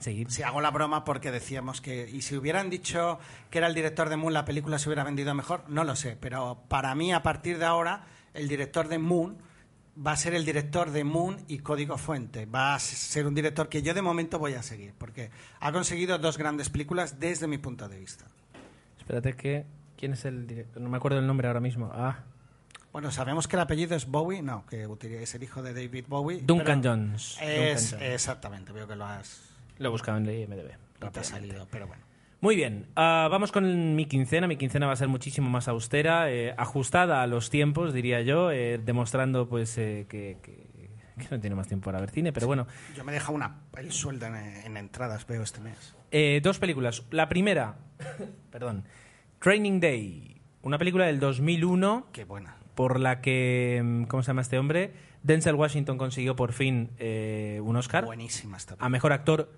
Seguir. 0.00 0.30
Si 0.30 0.42
hago 0.42 0.60
la 0.60 0.70
broma 0.70 1.04
porque 1.04 1.30
decíamos 1.30 1.80
que. 1.80 2.08
Y 2.10 2.22
si 2.22 2.36
hubieran 2.36 2.68
dicho 2.68 3.18
que 3.50 3.58
era 3.58 3.68
el 3.68 3.74
director 3.74 4.08
de 4.08 4.16
Moon, 4.16 4.32
la 4.34 4.44
película 4.44 4.78
se 4.78 4.88
hubiera 4.88 5.04
vendido 5.04 5.34
mejor, 5.34 5.64
no 5.68 5.84
lo 5.84 5.96
sé. 5.96 6.16
Pero 6.20 6.62
para 6.68 6.94
mí, 6.94 7.12
a 7.12 7.22
partir 7.22 7.58
de 7.58 7.64
ahora, 7.64 8.04
el 8.34 8.48
director 8.48 8.88
de 8.88 8.98
Moon 8.98 9.38
va 10.04 10.12
a 10.12 10.16
ser 10.16 10.34
el 10.34 10.44
director 10.44 10.90
de 10.90 11.04
Moon 11.04 11.38
y 11.48 11.58
Código 11.58 11.96
Fuente. 11.98 12.46
Va 12.46 12.74
a 12.74 12.78
ser 12.78 13.26
un 13.26 13.34
director 13.34 13.68
que 13.68 13.82
yo 13.82 13.94
de 13.94 14.02
momento 14.02 14.38
voy 14.38 14.54
a 14.54 14.62
seguir, 14.62 14.94
porque 14.98 15.30
ha 15.60 15.72
conseguido 15.72 16.18
dos 16.18 16.38
grandes 16.38 16.68
películas 16.70 17.20
desde 17.20 17.46
mi 17.46 17.58
punto 17.58 17.88
de 17.88 17.98
vista. 17.98 18.26
Espérate 18.98 19.34
que... 19.34 19.66
¿Quién 19.96 20.14
es 20.14 20.24
el 20.24 20.46
director? 20.46 20.82
No 20.82 20.88
me 20.88 20.96
acuerdo 20.96 21.20
el 21.20 21.26
nombre 21.26 21.46
ahora 21.46 21.60
mismo. 21.60 21.90
Ah, 21.94 22.18
Bueno, 22.92 23.10
sabemos 23.12 23.46
que 23.46 23.56
el 23.56 23.62
apellido 23.62 23.94
es 23.96 24.06
Bowie, 24.06 24.42
no, 24.42 24.66
que 24.66 24.88
es 25.22 25.34
el 25.34 25.42
hijo 25.44 25.62
de 25.62 25.72
David 25.72 26.06
Bowie. 26.08 26.40
Duncan 26.42 26.82
Jones. 26.82 27.38
Es, 27.40 27.90
Duncan 27.90 28.00
Jones. 28.00 28.14
exactamente, 28.14 28.72
veo 28.72 28.88
que 28.88 28.96
lo 28.96 29.06
has 29.06 29.53
Lo 29.78 29.88
he 29.88 29.90
buscado 29.90 30.18
en 30.18 30.26
el 30.26 30.40
IMDb. 30.40 30.70
no 31.00 31.10
te 31.10 31.20
ha 31.20 31.24
salido, 31.24 31.66
pero 31.70 31.86
bueno. 31.86 32.02
Muy 32.40 32.56
bien, 32.56 32.88
ah, 32.94 33.28
vamos 33.30 33.52
con 33.52 33.94
mi 33.96 34.04
quincena. 34.06 34.46
Mi 34.46 34.56
quincena 34.56 34.86
va 34.86 34.92
a 34.92 34.96
ser 34.96 35.08
muchísimo 35.08 35.48
más 35.48 35.66
austera, 35.68 36.30
eh, 36.30 36.54
ajustada 36.58 37.22
a 37.22 37.26
los 37.26 37.48
tiempos, 37.48 37.94
diría 37.94 38.20
yo, 38.20 38.50
eh, 38.50 38.78
demostrando 38.84 39.48
pues 39.48 39.78
eh, 39.78 40.04
que, 40.08 40.36
que- 40.42 40.74
que 41.16 41.28
no 41.30 41.40
tiene 41.40 41.54
más 41.56 41.68
tiempo 41.68 41.84
para 41.86 42.00
ver 42.00 42.10
cine, 42.10 42.32
pero 42.32 42.46
bueno. 42.48 42.66
Yo 42.96 43.04
me 43.04 43.12
he 43.12 43.14
dejado 43.14 43.34
una, 43.34 43.60
el 43.78 43.92
sueldo 43.92 44.26
en, 44.26 44.34
en 44.34 44.76
entradas, 44.76 45.24
veo 45.26 45.42
este 45.42 45.60
mes. 45.60 45.94
Dos 46.42 46.58
películas. 46.58 47.04
La 47.12 47.28
primera, 47.28 47.76
perdón, 48.50 48.84
Training 49.40 49.78
Day, 49.80 50.40
una 50.62 50.76
película 50.76 51.06
del 51.06 51.20
2001 51.20 52.08
Qué 52.12 52.24
buena. 52.24 52.56
por 52.74 52.98
la 53.00 53.20
que, 53.20 53.80
mm, 53.82 54.04
¿cómo 54.04 54.22
se 54.22 54.28
llama 54.28 54.42
este 54.42 54.58
hombre? 54.58 54.92
Denzel 55.22 55.54
Washington 55.54 55.96
consiguió 55.98 56.34
por 56.36 56.52
fin 56.52 56.90
un 57.62 57.76
Oscar 57.76 58.04
Buenísima 58.04 58.56
esta 58.58 58.76
a 58.78 58.88
mejor 58.90 59.12
actor 59.12 59.50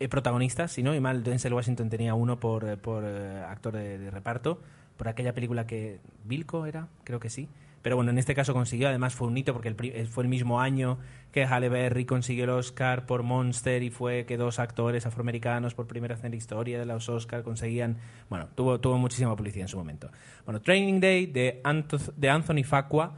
eh, 0.00 0.08
protagonista, 0.08 0.68
si 0.68 0.82
no 0.82 0.94
y 0.94 1.00
mal, 1.00 1.22
Denzel 1.22 1.54
Washington 1.54 1.88
tenía 1.88 2.14
uno 2.14 2.38
por, 2.40 2.64
eh, 2.64 2.76
eh, 2.76 3.44
actor 3.48 3.74
de, 3.74 4.10
reparto, 4.10 4.60
por 4.96 5.08
aquella 5.08 5.32
película 5.34 5.66
que 5.66 6.00
Vilco 6.24 6.66
era, 6.66 6.88
creo 7.04 7.20
que 7.20 7.30
sí. 7.30 7.48
Pero 7.82 7.96
bueno, 7.96 8.10
en 8.10 8.18
este 8.18 8.34
caso 8.34 8.54
consiguió, 8.54 8.88
además 8.88 9.14
fue 9.14 9.28
un 9.28 9.36
hito 9.36 9.52
porque 9.52 9.74
fue 10.06 10.24
el 10.24 10.28
mismo 10.30 10.58
año 10.58 10.96
que 11.32 11.44
Halle 11.44 11.68
Berry 11.68 12.06
consiguió 12.06 12.44
el 12.44 12.50
Oscar 12.50 13.04
por 13.04 13.22
Monster 13.22 13.82
y 13.82 13.90
fue 13.90 14.24
que 14.24 14.38
dos 14.38 14.58
actores 14.58 15.04
afroamericanos 15.04 15.74
por 15.74 15.86
primera 15.86 16.14
vez 16.14 16.24
en 16.24 16.30
la 16.30 16.36
historia 16.36 16.78
de 16.78 16.86
los 16.86 17.10
Oscar 17.10 17.42
conseguían, 17.42 17.98
bueno, 18.30 18.48
tuvo, 18.54 18.96
muchísima 18.96 19.36
publicidad 19.36 19.64
en 19.64 19.68
su 19.68 19.76
momento. 19.76 20.10
Bueno, 20.46 20.62
Training 20.62 20.98
Day 20.98 21.26
de, 21.26 21.60
Anto- 21.62 21.98
Anthony 22.26 22.64
Facua, 22.64 23.12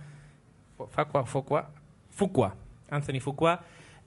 Facua, 0.90 1.24
Focua, 1.26 1.70
Fuqua, 2.10 2.56
Anthony 2.90 3.20
Fuqua, 3.20 3.60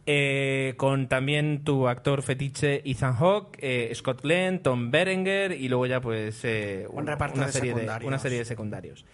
eh, 0.05 0.73
con 0.77 1.07
también 1.07 1.63
tu 1.63 1.87
actor 1.87 2.21
fetiche 2.21 2.81
Ethan 2.89 3.13
Hawke, 3.15 3.57
eh, 3.61 3.91
Scott 3.93 4.21
Glenn, 4.21 4.59
Tom 4.59 4.91
Berenger 4.91 5.51
y 5.51 5.67
luego 5.67 5.85
ya 5.85 6.01
pues 6.01 6.43
eh, 6.43 6.87
Un 6.89 7.05
reparto 7.05 7.37
una, 7.37 7.47
de 7.47 7.51
serie 7.51 7.71
de, 7.71 7.81
secundarios. 7.81 8.07
una 8.07 8.19
serie 8.19 8.37
de 8.39 8.45
secundarios. 8.45 9.05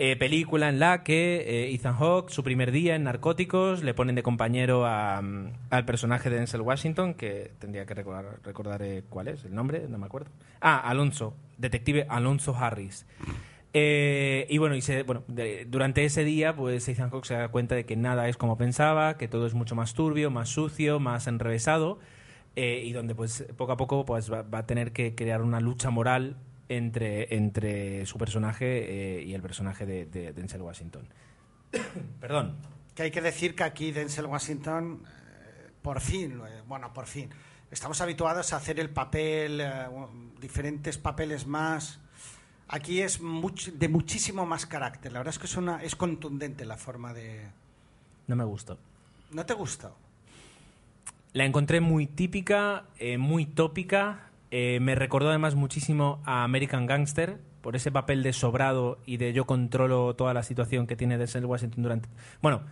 Eh, 0.00 0.16
película 0.16 0.68
en 0.68 0.78
la 0.78 1.02
que 1.02 1.72
Ethan 1.74 1.94
Hawke, 1.94 2.30
su 2.30 2.44
primer 2.44 2.70
día 2.70 2.94
en 2.94 3.04
narcóticos, 3.04 3.82
le 3.82 3.94
ponen 3.94 4.14
de 4.14 4.22
compañero 4.22 4.86
a, 4.86 5.20
mm, 5.20 5.52
al 5.70 5.84
personaje 5.84 6.30
de 6.30 6.36
Denzel 6.36 6.60
Washington, 6.60 7.14
que 7.14 7.50
tendría 7.58 7.84
que 7.84 7.94
recordar, 7.94 8.38
recordar 8.44 8.82
cuál 9.08 9.28
es, 9.28 9.44
el 9.44 9.54
nombre, 9.54 9.86
no 9.88 9.98
me 9.98 10.06
acuerdo. 10.06 10.30
Ah, 10.60 10.78
Alonso, 10.78 11.34
detective 11.56 12.06
Alonso 12.08 12.54
Harris. 12.56 13.06
Eh, 13.74 14.46
y 14.48 14.58
bueno, 14.58 14.74
y 14.76 14.80
se- 14.80 15.02
bueno 15.02 15.24
durante 15.66 16.04
ese 16.04 16.24
día, 16.24 16.56
pues 16.56 16.88
Ethan 16.88 17.10
se 17.22 17.34
da 17.34 17.48
cuenta 17.48 17.74
de 17.74 17.84
que 17.84 17.96
nada 17.96 18.28
es 18.28 18.36
como 18.36 18.56
pensaba, 18.56 19.16
que 19.18 19.28
todo 19.28 19.46
es 19.46 19.54
mucho 19.54 19.74
más 19.74 19.94
turbio, 19.94 20.30
más 20.30 20.48
sucio, 20.48 21.00
más 21.00 21.26
enrevesado, 21.26 21.98
eh, 22.56 22.82
y 22.84 22.92
donde 22.92 23.14
pues 23.14 23.44
poco 23.56 23.72
a 23.72 23.76
poco 23.76 24.04
pues 24.04 24.32
va, 24.32 24.46
a 24.50 24.66
tener 24.66 24.92
que 24.92 25.14
crear 25.14 25.42
una 25.42 25.60
lucha 25.60 25.90
moral 25.90 26.36
entre, 26.68 27.34
entre 27.34 28.06
su 28.06 28.18
personaje 28.18 29.18
eh, 29.18 29.22
y 29.22 29.34
el 29.34 29.42
personaje 29.42 29.86
de, 29.86 30.06
de 30.06 30.32
Denzel 30.32 30.62
Washington. 30.62 31.06
Perdón. 32.20 32.56
Que 32.94 33.04
hay 33.04 33.10
que 33.10 33.20
decir 33.20 33.54
que 33.54 33.62
aquí 33.62 33.92
Denzel 33.92 34.26
Washington, 34.26 35.04
por 35.82 36.00
fin, 36.00 36.40
bueno, 36.66 36.92
por 36.92 37.06
fin, 37.06 37.30
estamos 37.70 38.00
habituados 38.00 38.52
a 38.52 38.56
hacer 38.56 38.80
el 38.80 38.90
papel, 38.90 39.62
diferentes 40.40 40.98
papeles 40.98 41.46
más. 41.46 42.00
Aquí 42.68 43.00
es 43.00 43.22
much- 43.22 43.72
de 43.72 43.88
muchísimo 43.88 44.44
más 44.46 44.66
carácter. 44.66 45.12
La 45.12 45.20
verdad 45.20 45.32
es 45.34 45.38
que 45.38 45.46
es, 45.46 45.56
una, 45.56 45.82
es 45.82 45.96
contundente 45.96 46.64
la 46.66 46.76
forma 46.76 47.12
de... 47.14 47.46
No 48.26 48.36
me 48.36 48.44
gustó. 48.44 48.78
¿No 49.32 49.46
te 49.46 49.54
gustó? 49.54 49.96
La 51.32 51.44
encontré 51.44 51.80
muy 51.80 52.06
típica, 52.06 52.84
eh, 52.98 53.18
muy 53.18 53.46
tópica. 53.46 54.30
eh, 54.50 54.78
me 54.80 54.94
recordó 54.94 55.28
además 55.28 55.54
muchísimo 55.54 56.20
a 56.24 56.42
American 56.44 56.86
Gangster 56.86 57.38
por 57.60 57.76
ese 57.76 57.90
papel 57.90 58.22
de 58.22 58.32
sobrado 58.32 58.98
y 59.04 59.16
de 59.18 59.32
yo 59.32 59.44
controlo 59.46 60.14
toda 60.16 60.32
la 60.32 60.42
situación 60.42 60.86
que 60.86 60.96
tiene 60.96 61.18
Denzel 61.18 61.44
Washington 61.44 61.82
durante. 61.82 62.08
Bueno, 62.40 62.62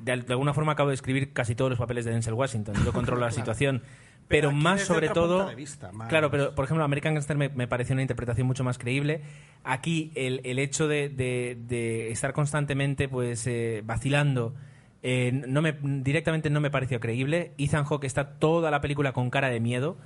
de, 0.00 0.12
al- 0.12 0.24
de 0.26 0.32
alguna 0.32 0.54
forma 0.54 0.72
acabo 0.72 0.88
de 0.90 0.94
escribir 0.94 1.32
casi 1.32 1.54
todos 1.54 1.70
los 1.70 1.78
papeles 1.78 2.04
de 2.06 2.12
Denzel 2.12 2.34
Washington. 2.34 2.74
Yo 2.84 2.92
controlo 2.92 3.20
la 3.20 3.26
Claro. 3.28 3.40
situación. 3.42 3.82
Pero 4.28 4.48
Pero, 4.50 4.52
más 4.60 4.82
sobre 4.82 5.08
todo. 5.08 5.54
vista, 5.56 5.90
más- 5.92 6.08
Claro, 6.08 6.30
pero 6.30 6.54
por 6.54 6.66
ejemplo, 6.66 6.84
American 6.84 7.14
Gangster 7.14 7.36
me, 7.36 7.48
me 7.48 7.66
pareció 7.66 7.94
una 7.94 8.02
interpretación 8.02 8.46
mucho 8.46 8.62
más 8.62 8.76
creíble. 8.76 9.22
Aquí 9.64 10.12
el, 10.14 10.42
el 10.44 10.58
hecho 10.58 10.86
de, 10.86 11.08
de- 11.08 11.56
de 11.66 12.10
estar 12.10 12.32
constantemente 12.34 13.08
pues 13.08 13.46
eh, 13.46 13.82
vacilando 13.84 14.54
eh, 15.02 15.30
no 15.32 15.62
me, 15.62 15.76
directamente 16.02 16.50
no 16.50 16.60
me 16.60 16.70
pareció 16.70 17.00
creíble. 17.00 17.52
Ethan 17.56 17.84
Hawke 17.84 18.04
está 18.04 18.38
toda 18.38 18.70
la 18.70 18.80
película 18.82 19.12
con 19.12 19.30
cara 19.30 19.48
de 19.48 19.60
miedo. 19.60 19.96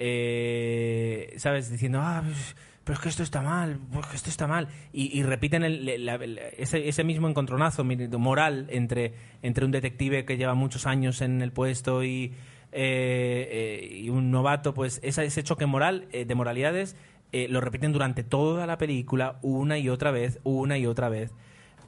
eh, 0.00 1.34
¿Sabes? 1.36 1.70
Diciendo, 1.70 2.00
ah, 2.02 2.22
pues, 2.24 2.56
pero 2.84 2.94
es 2.96 3.02
que 3.02 3.08
esto 3.10 3.22
está 3.22 3.42
mal, 3.42 3.78
pues 3.92 4.06
que 4.06 4.16
esto 4.16 4.30
está 4.30 4.46
mal. 4.46 4.68
Y, 4.92 5.16
y 5.18 5.22
repiten 5.22 5.62
el- 5.62 6.04
la- 6.06 6.14
el- 6.14 6.38
ese, 6.56 6.88
ese 6.88 7.04
mismo 7.04 7.28
encontronazo 7.28 7.84
moral 7.84 8.66
entre, 8.70 9.12
entre 9.42 9.64
un 9.64 9.70
detective 9.70 10.24
que 10.24 10.36
lleva 10.36 10.54
muchos 10.54 10.86
años 10.86 11.20
en 11.20 11.42
el 11.42 11.52
puesto 11.52 12.02
y, 12.02 12.32
eh, 12.72 13.48
eh, 13.82 13.96
y 13.96 14.10
un 14.10 14.30
novato, 14.30 14.74
pues 14.74 15.00
esa- 15.02 15.24
ese 15.24 15.42
choque 15.42 15.66
moral 15.66 16.06
eh, 16.12 16.24
de 16.24 16.34
moralidades 16.34 16.96
lo 17.32 17.60
repiten 17.60 17.92
durante 17.92 18.22
toda 18.24 18.66
la 18.66 18.78
película 18.78 19.38
una 19.42 19.76
y 19.76 19.90
otra 19.90 20.10
vez, 20.10 20.38
una 20.44 20.78
y 20.78 20.86
otra 20.86 21.10
vez. 21.10 21.30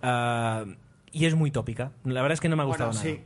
Ah, 0.03 0.65
y 1.13 1.25
es 1.27 1.35
muy 1.35 1.51
tópica. 1.51 1.93
La 2.05 2.21
verdad 2.23 2.35
es 2.35 2.41
que 2.41 2.49
no 2.51 2.57
me 2.57 2.63
ha 2.63 2.67
gustado 2.67 2.91
Bueno, 2.91 3.05
nada. 3.05 3.17
sí. 3.17 3.25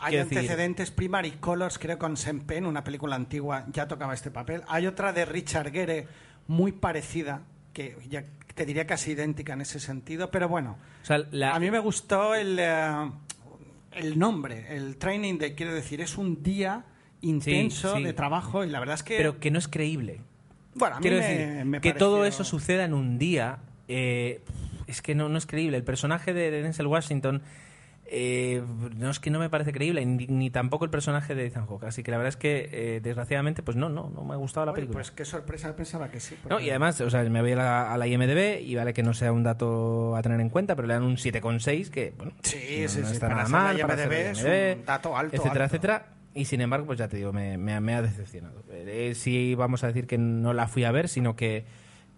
Hay 0.00 0.10
Quiero 0.10 0.24
decir- 0.24 0.38
antecedentes. 0.38 0.90
Primary 0.90 1.30
Colors, 1.32 1.78
creo 1.78 1.98
con 1.98 2.16
Sean 2.16 2.40
Penn, 2.40 2.66
una 2.66 2.82
película 2.84 3.16
antigua, 3.16 3.64
ya 3.72 3.86
tocaba 3.88 4.12
este 4.14 4.30
papel. 4.30 4.62
Hay 4.68 4.86
otra 4.86 5.12
de 5.12 5.24
Richard 5.24 5.70
Gere 5.72 6.06
muy 6.48 6.72
parecida, 6.72 7.42
que 7.72 7.96
ya 8.08 8.24
te 8.54 8.66
diría 8.66 8.86
casi 8.86 9.12
idéntica 9.12 9.54
en 9.54 9.62
ese 9.62 9.80
sentido, 9.80 10.30
pero 10.30 10.48
bueno. 10.48 10.76
O 11.02 11.04
sea, 11.06 11.18
la- 11.30 11.54
A 11.54 11.58
mí 11.60 11.70
me 11.70 11.78
gustó 11.78 12.34
el, 12.34 12.58
el 13.94 14.18
nombre, 14.18 14.66
el 14.76 14.96
training 14.96 15.38
de, 15.38 15.54
quiero 15.54 15.74
decir, 15.74 16.00
es 16.00 16.16
un 16.18 16.42
día 16.42 16.84
intenso 17.20 17.96
sí. 17.96 18.02
de 18.02 18.12
trabajo 18.12 18.64
y 18.64 18.68
la 18.70 18.80
verdad 18.80 18.94
es 18.96 19.02
que... 19.02 19.16
pero 19.16 19.38
que 19.38 19.50
no 19.50 19.58
es 19.58 19.68
creíble. 19.68 20.20
bueno, 20.74 20.96
a 20.96 20.98
mí 20.98 21.02
Quiero 21.02 21.18
me- 21.18 21.26
decir, 21.28 21.64
me 21.64 21.80
que 21.80 21.92
todo 21.92 22.24
eso 22.24 22.44
suceda 22.44 22.84
en 22.84 22.94
un 22.94 23.18
día 23.18 23.58
eh, 23.88 24.40
es 24.86 25.02
que 25.02 25.14
no, 25.14 25.28
no 25.28 25.38
es 25.38 25.46
creíble. 25.46 25.76
El 25.76 25.84
personaje 25.84 26.32
de 26.34 26.50
Denzel 26.50 26.86
Washington 26.86 27.42
eh, 28.14 28.62
no 28.98 29.10
es 29.10 29.18
que 29.20 29.30
no 29.30 29.38
me 29.38 29.48
parece 29.48 29.72
creíble, 29.72 30.04
ni, 30.04 30.26
ni 30.26 30.50
tampoco 30.50 30.84
el 30.84 30.90
personaje 30.90 31.34
de 31.34 31.46
Ethan 31.46 31.66
Hawke. 31.66 31.84
Así 31.84 32.02
que 32.02 32.10
la 32.10 32.18
verdad 32.18 32.28
es 32.28 32.36
que, 32.36 32.68
eh, 32.70 33.00
desgraciadamente, 33.02 33.62
pues 33.62 33.74
no, 33.76 33.88
no, 33.88 34.10
no 34.10 34.22
me 34.22 34.34
ha 34.34 34.36
gustado 34.36 34.66
la 34.66 34.72
Oye, 34.72 34.82
película. 34.82 34.98
Pues 34.98 35.10
qué 35.10 35.24
sorpresa, 35.24 35.74
pensaba 35.74 36.10
que 36.10 36.20
sí. 36.20 36.36
No, 36.50 36.60
y 36.60 36.68
además, 36.68 37.00
o 37.00 37.08
sea, 37.08 37.22
me 37.24 37.40
voy 37.40 37.52
a 37.52 37.56
la, 37.56 37.92
a 37.94 37.96
la 37.96 38.06
IMDB 38.06 38.60
y 38.60 38.74
vale 38.74 38.92
que 38.92 39.02
no 39.02 39.14
sea 39.14 39.32
un 39.32 39.42
dato 39.42 40.14
a 40.14 40.20
tener 40.20 40.40
en 40.40 40.50
cuenta, 40.50 40.76
pero 40.76 40.86
le 40.88 40.94
dan 40.94 41.04
un 41.04 41.16
7,6 41.16 41.88
que, 41.90 42.12
bueno, 42.18 42.32
Sí, 42.42 42.80
no, 42.82 42.88
sí, 42.90 43.00
no 43.00 43.06
sí, 43.08 43.14
está 43.14 43.28
para 43.28 43.44
nada 43.44 43.48
la 43.48 43.48
mal. 43.48 43.80
para 43.80 44.02
IMDb 44.04 44.10
la 44.12 44.30
es 44.30 44.38
IMDb, 44.44 44.78
un 44.80 44.84
dato 44.84 45.16
alto, 45.16 45.36
Etcétera, 45.36 45.64
alto. 45.64 45.76
etcétera. 45.76 46.06
Y 46.34 46.44
sin 46.44 46.60
embargo, 46.60 46.86
pues 46.86 46.98
ya 46.98 47.08
te 47.08 47.16
digo, 47.16 47.32
me, 47.32 47.56
me, 47.56 47.80
me 47.80 47.94
ha 47.94 48.02
decepcionado. 48.02 48.62
Eh, 48.70 49.14
sí, 49.16 49.54
vamos 49.54 49.84
a 49.84 49.86
decir 49.86 50.06
que 50.06 50.18
no 50.18 50.52
la 50.52 50.68
fui 50.68 50.84
a 50.84 50.92
ver, 50.92 51.08
sino 51.08 51.34
que, 51.34 51.64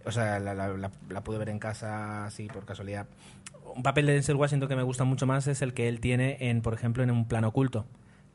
o 0.04 0.10
sea, 0.12 0.38
la, 0.38 0.54
la, 0.54 0.68
la- 0.68 0.90
la 1.08 1.24
pude 1.24 1.38
ver 1.38 1.48
en 1.50 1.58
casa 1.58 2.24
así 2.26 2.46
por 2.48 2.64
casualidad. 2.64 3.06
Un 3.74 3.82
papel 3.82 4.06
de 4.06 4.12
Denzel 4.14 4.36
Washington 4.36 4.68
que 4.68 4.76
me 4.76 4.82
gusta 4.82 5.04
mucho 5.04 5.26
más 5.26 5.46
es 5.46 5.62
el 5.62 5.74
que 5.74 5.88
él 5.88 6.00
tiene 6.00 6.36
en, 6.40 6.62
por 6.62 6.74
ejemplo, 6.74 7.02
en 7.02 7.10
un 7.10 7.26
plano 7.26 7.48
oculto 7.48 7.86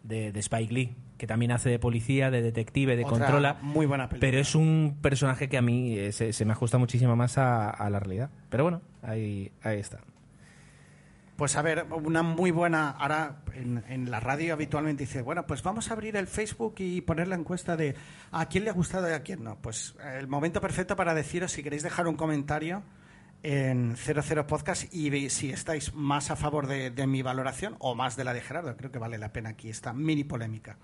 de, 0.03 0.31
de 0.31 0.39
Spike 0.39 0.73
Lee, 0.73 0.95
que 1.17 1.27
también 1.27 1.51
hace 1.51 1.69
de 1.69 1.79
policía, 1.79 2.29
de 2.31 2.41
detective, 2.41 2.95
de 2.95 3.03
Otra 3.05 3.17
controla. 3.19 3.57
muy 3.61 3.85
buena 3.85 4.09
película. 4.09 4.27
Pero 4.29 4.41
es 4.41 4.55
un 4.55 4.97
personaje 5.01 5.49
que 5.49 5.57
a 5.57 5.61
mí 5.61 5.97
eh, 5.97 6.11
se, 6.11 6.33
se 6.33 6.45
me 6.45 6.53
ajusta 6.53 6.77
muchísimo 6.77 7.15
más 7.15 7.37
a, 7.37 7.69
a 7.69 7.89
la 7.89 7.99
realidad. 7.99 8.29
Pero 8.49 8.63
bueno, 8.63 8.81
ahí, 9.01 9.51
ahí 9.63 9.79
está. 9.79 9.99
Pues 11.35 11.55
a 11.55 11.61
ver, 11.61 11.85
una 12.03 12.21
muy 12.21 12.51
buena. 12.51 12.89
Ahora 12.89 13.37
en, 13.55 13.81
en 13.87 14.11
la 14.11 14.19
radio 14.19 14.53
habitualmente 14.53 15.03
dice, 15.03 15.21
bueno, 15.21 15.47
pues 15.47 15.63
vamos 15.63 15.89
a 15.89 15.93
abrir 15.93 16.17
el 16.17 16.27
Facebook 16.27 16.75
y 16.79 16.99
poner 16.99 17.29
la 17.29 17.35
encuesta 17.35 17.77
de 17.77 17.95
a 18.31 18.45
quién 18.47 18.65
le 18.65 18.71
ha 18.71 18.73
gustado 18.73 19.09
y 19.09 19.13
a 19.13 19.23
quién 19.23 19.45
no. 19.45 19.55
Pues 19.61 19.95
el 20.17 20.27
momento 20.27 20.59
perfecto 20.59 20.97
para 20.97 21.13
deciros 21.13 21.53
si 21.53 21.63
queréis 21.63 21.83
dejar 21.83 22.09
un 22.09 22.15
comentario 22.17 22.83
en 23.43 23.95
00 23.95 24.47
Podcast 24.47 24.93
y 24.93 25.29
si 25.29 25.51
estáis 25.51 25.93
más 25.93 26.31
a 26.31 26.35
favor 26.35 26.67
de, 26.67 26.91
de 26.91 27.07
mi 27.07 27.21
valoración 27.21 27.75
o 27.79 27.95
más 27.95 28.15
de 28.15 28.23
la 28.23 28.33
de 28.33 28.41
Gerardo. 28.41 28.75
Creo 28.77 28.91
que 28.91 28.99
vale 28.99 29.17
la 29.17 29.31
pena 29.31 29.49
aquí 29.49 29.69
esta 29.69 29.93
mini 29.93 30.23
polémica. 30.23 30.77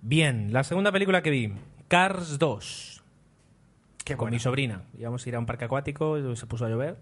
Bien, 0.00 0.52
la 0.52 0.64
segunda 0.64 0.92
película 0.92 1.22
que 1.22 1.30
vi, 1.30 1.52
Cars 1.88 2.38
2, 2.38 3.04
Qué 4.04 4.16
con 4.16 4.26
bueno. 4.26 4.34
mi 4.34 4.38
sobrina. 4.40 4.82
Íbamos 4.98 5.24
a 5.24 5.28
ir 5.28 5.36
a 5.36 5.38
un 5.38 5.46
parque 5.46 5.64
acuático, 5.64 6.36
se 6.36 6.46
puso 6.46 6.66
a 6.66 6.68
llover. 6.68 6.98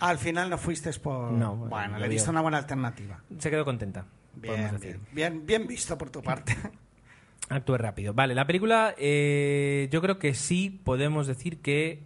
Al 0.00 0.18
final 0.18 0.50
no 0.50 0.58
fuiste 0.58 0.92
por. 0.94 1.32
No, 1.32 1.54
bueno, 1.54 1.94
lo 1.94 2.00
le 2.00 2.08
diste 2.08 2.30
una 2.30 2.40
buena 2.40 2.58
alternativa. 2.58 3.22
Se 3.38 3.50
quedó 3.50 3.64
contenta, 3.64 4.06
bien, 4.34 4.70
bien, 5.12 5.46
bien 5.46 5.66
visto 5.66 5.96
por 5.98 6.10
tu 6.10 6.22
parte. 6.22 6.56
Actúe 7.48 7.76
rápido. 7.76 8.14
Vale, 8.14 8.34
la 8.34 8.46
película 8.46 8.94
eh, 8.96 9.88
yo 9.92 10.00
creo 10.00 10.18
que 10.18 10.34
sí 10.34 10.70
podemos 10.70 11.26
decir 11.26 11.60
que 11.60 12.02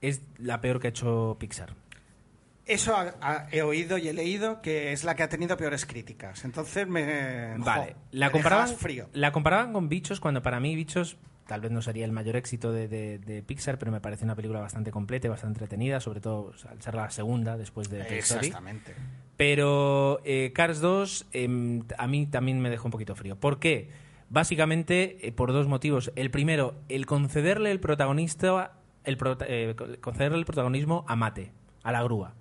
es 0.00 0.22
la 0.38 0.60
peor 0.60 0.80
que 0.80 0.88
ha 0.88 0.90
hecho 0.90 1.36
Pixar. 1.38 1.74
Eso 2.66 2.94
ha- 2.94 3.14
ha- 3.20 3.46
he 3.50 3.62
oído 3.62 3.98
y 3.98 4.08
he 4.08 4.12
leído 4.12 4.62
que 4.62 4.92
es 4.92 5.02
la 5.02 5.16
que 5.16 5.22
ha 5.24 5.28
tenido 5.28 5.56
peores 5.56 5.86
críticas. 5.86 6.44
Entonces 6.44 6.86
me. 6.86 7.56
Vale, 7.58 7.94
jo, 7.94 8.00
la 8.12 8.26
me 8.26 8.32
comparaban, 8.32 8.68
frío. 8.76 9.08
la 9.12 9.32
comparaban 9.32 9.72
con 9.72 9.88
Bichos 9.88 10.20
cuando 10.20 10.40
para 10.42 10.60
mí 10.60 10.76
Bichos 10.76 11.16
tal 11.48 11.60
vez 11.62 11.72
no 11.72 11.82
sería 11.82 12.04
el 12.04 12.12
mayor 12.12 12.36
éxito 12.36 12.70
de, 12.72 12.86
de- 12.86 13.18
de 13.18 13.42
Pixar, 13.42 13.76
pero 13.76 13.90
me 13.90 14.00
parece 14.00 14.24
una 14.24 14.36
película 14.36 14.60
bastante 14.60 14.92
completa, 14.92 15.26
y 15.26 15.30
bastante 15.30 15.56
entretenida, 15.58 15.98
sobre 15.98 16.20
todo 16.20 16.52
al 16.68 16.80
ser 16.80 16.94
la 16.94 17.10
segunda 17.10 17.56
después 17.56 17.90
de 17.90 18.04
Toy 18.04 18.18
Story. 18.18 18.46
Exactamente. 18.46 18.94
Pero 19.36 20.20
eh, 20.24 20.52
Cars 20.54 20.80
2 20.80 21.26
em, 21.32 21.82
a 21.98 22.06
mí 22.06 22.26
también 22.26 22.60
me 22.60 22.70
dejó 22.70 22.86
un 22.86 22.92
poquito 22.92 23.16
frío. 23.16 23.34
¿Por 23.34 23.58
qué? 23.58 23.88
Básicamente 24.28 25.26
eh, 25.26 25.32
por 25.32 25.52
dos 25.52 25.66
motivos. 25.66 26.12
El 26.14 26.30
primero, 26.30 26.76
el 26.88 27.04
concederle 27.06 27.72
el 27.72 27.80
protagonista, 27.80 28.74
el 29.04 29.18
eh, 29.46 29.74
concederle 30.00 30.38
el 30.38 30.44
protagonismo 30.44 31.04
a 31.08 31.16
Mate, 31.16 31.52
a 31.82 31.92
la 31.92 32.02
grúa, 32.02 32.34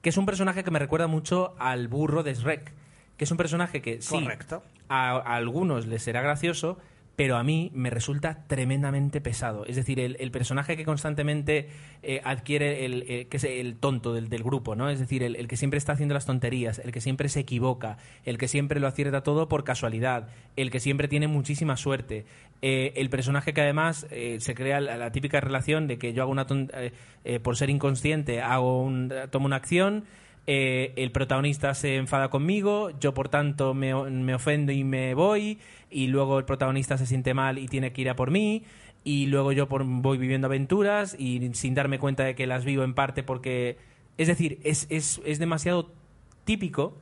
que 0.00 0.10
es 0.10 0.16
un 0.16 0.26
personaje 0.26 0.64
que 0.64 0.70
me 0.70 0.78
recuerda 0.78 1.06
mucho 1.06 1.54
al 1.58 1.88
burro 1.88 2.22
de 2.22 2.34
Shrek, 2.34 2.72
que 3.16 3.24
es 3.24 3.30
un 3.30 3.36
personaje 3.36 3.82
que 3.82 4.02
sí, 4.02 4.20
Correcto. 4.20 4.62
a, 4.88 5.10
a 5.12 5.36
algunos 5.36 5.86
les 5.86 6.02
será 6.02 6.22
gracioso, 6.22 6.78
pero 7.14 7.36
a 7.36 7.44
mí 7.44 7.70
me 7.74 7.90
resulta 7.90 8.44
tremendamente 8.46 9.20
pesado. 9.20 9.66
Es 9.66 9.76
decir, 9.76 10.00
el, 10.00 10.16
el 10.18 10.30
personaje 10.30 10.76
que 10.78 10.84
constantemente 10.84 11.68
eh, 12.02 12.22
adquiere 12.24 12.86
el, 12.86 13.04
eh, 13.06 13.26
que 13.28 13.36
es 13.36 13.44
el 13.44 13.76
tonto 13.76 14.14
del, 14.14 14.30
del 14.30 14.42
grupo, 14.42 14.74
¿no? 14.74 14.88
Es 14.88 14.98
decir, 14.98 15.22
el, 15.22 15.36
el 15.36 15.46
que 15.46 15.58
siempre 15.58 15.76
está 15.76 15.92
haciendo 15.92 16.14
las 16.14 16.24
tonterías, 16.24 16.78
el 16.78 16.90
que 16.90 17.02
siempre 17.02 17.28
se 17.28 17.40
equivoca, 17.40 17.98
el 18.24 18.38
que 18.38 18.48
siempre 18.48 18.80
lo 18.80 18.86
acierta 18.86 19.22
todo 19.22 19.46
por 19.48 19.62
casualidad, 19.62 20.28
el 20.56 20.70
que 20.70 20.80
siempre 20.80 21.06
tiene 21.06 21.28
muchísima 21.28 21.76
suerte. 21.76 22.24
Eh, 22.64 22.92
el 22.94 23.10
personaje 23.10 23.52
que 23.52 23.60
además 23.60 24.06
eh, 24.12 24.36
se 24.38 24.54
crea 24.54 24.80
la, 24.80 25.10
típica 25.10 25.40
relación 25.40 25.88
de 25.88 25.98
que 25.98 26.12
yo 26.12 26.22
hago 26.22 26.30
una 26.30 26.46
eh, 26.48 26.92
eh, 27.24 27.40
por 27.40 27.56
ser 27.56 27.70
inconsciente 27.70 28.40
hago 28.40 28.80
un, 28.84 29.12
tomo 29.32 29.46
una 29.46 29.56
acción 29.56 30.04
el 30.46 31.10
protagonista 31.12 31.72
se 31.74 31.96
enfada 31.96 32.28
conmigo, 32.28 32.90
yo 32.98 33.14
por 33.14 33.28
tanto 33.28 33.74
me, 33.74 33.94
me 33.94 34.34
ofendo 34.34 34.72
y 34.72 34.82
me 34.82 35.14
voy, 35.14 35.58
y 35.88 36.08
luego 36.08 36.38
el 36.40 36.44
protagonista 36.44 36.98
se 36.98 37.06
siente 37.06 37.32
mal 37.32 37.58
y 37.58 37.68
tiene 37.68 37.92
que 37.92 38.00
ir 38.00 38.10
a 38.10 38.16
por 38.16 38.32
mí, 38.32 38.64
y 39.04 39.26
luego 39.26 39.52
yo 39.52 39.68
por- 39.68 39.84
voy 39.84 40.18
viviendo 40.18 40.48
aventuras 40.48 41.14
y 41.16 41.50
sin 41.54 41.74
darme 41.74 42.00
cuenta 42.00 42.24
de 42.24 42.34
que 42.34 42.46
las 42.46 42.64
vivo 42.64 42.82
en 42.84 42.94
parte 42.94 43.22
porque... 43.22 43.76
Es 44.18 44.26
decir, 44.28 44.58
es, 44.64 44.86
es, 44.90 45.20
es 45.24 45.38
demasiado 45.38 45.90
típico 46.44 46.96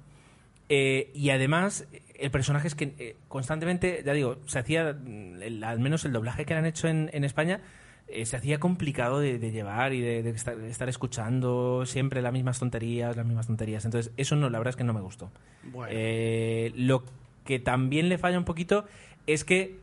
y 0.69 1.31
además 1.31 1.87
el 2.21 2.31
personaje 2.31 2.69
es 2.69 2.75
que 2.75 2.95
eh, 2.99 3.17
constantemente, 3.29 4.03
ya 4.05 4.13
digo, 4.13 4.39
se 4.47 4.59
hacía, 4.59 4.93
mm, 4.93 5.43
el- 5.43 5.65
al 5.65 5.81
menos 5.81 6.05
el 6.05 6.13
doblaje 6.13 6.45
que 6.45 6.55
le 6.55 6.59
han 6.61 6.67
hecho 6.67 6.89
en, 6.89 7.11
en 7.13 7.25
España, 7.25 7.61
eh, 8.09 8.27
se 8.27 8.37
hacía 8.37 8.59
complicado 8.59 9.21
de, 9.21 9.39
de 9.39 9.51
llevar 9.53 9.93
y 9.93 10.01
de, 10.01 10.23
de 10.23 10.31
estar, 10.31 10.57
de 10.57 10.69
estar 10.69 10.89
escuchando 10.89 11.85
siempre 11.87 12.23
las 12.23 12.33
mismas 12.33 12.59
tonterías, 12.59 13.17
las 13.17 13.25
mismas 13.27 13.47
tonterías. 13.47 13.85
Entonces, 13.85 14.13
eso 14.17 14.35
no, 14.37 14.51
la 14.51 14.59
verdad 14.59 14.71
es 14.71 14.77
que 14.77 14.85
no 14.85 14.93
me 14.93 15.01
gustó. 15.01 15.31
Bueno. 15.65 15.93
Eh, 15.95 16.73
lo 16.75 17.05
que 17.45 17.59
también 17.59 18.09
le 18.09 18.19
falla 18.19 18.39
un 18.39 18.45
poquito 18.45 18.85
es 19.27 19.45
que, 19.45 19.79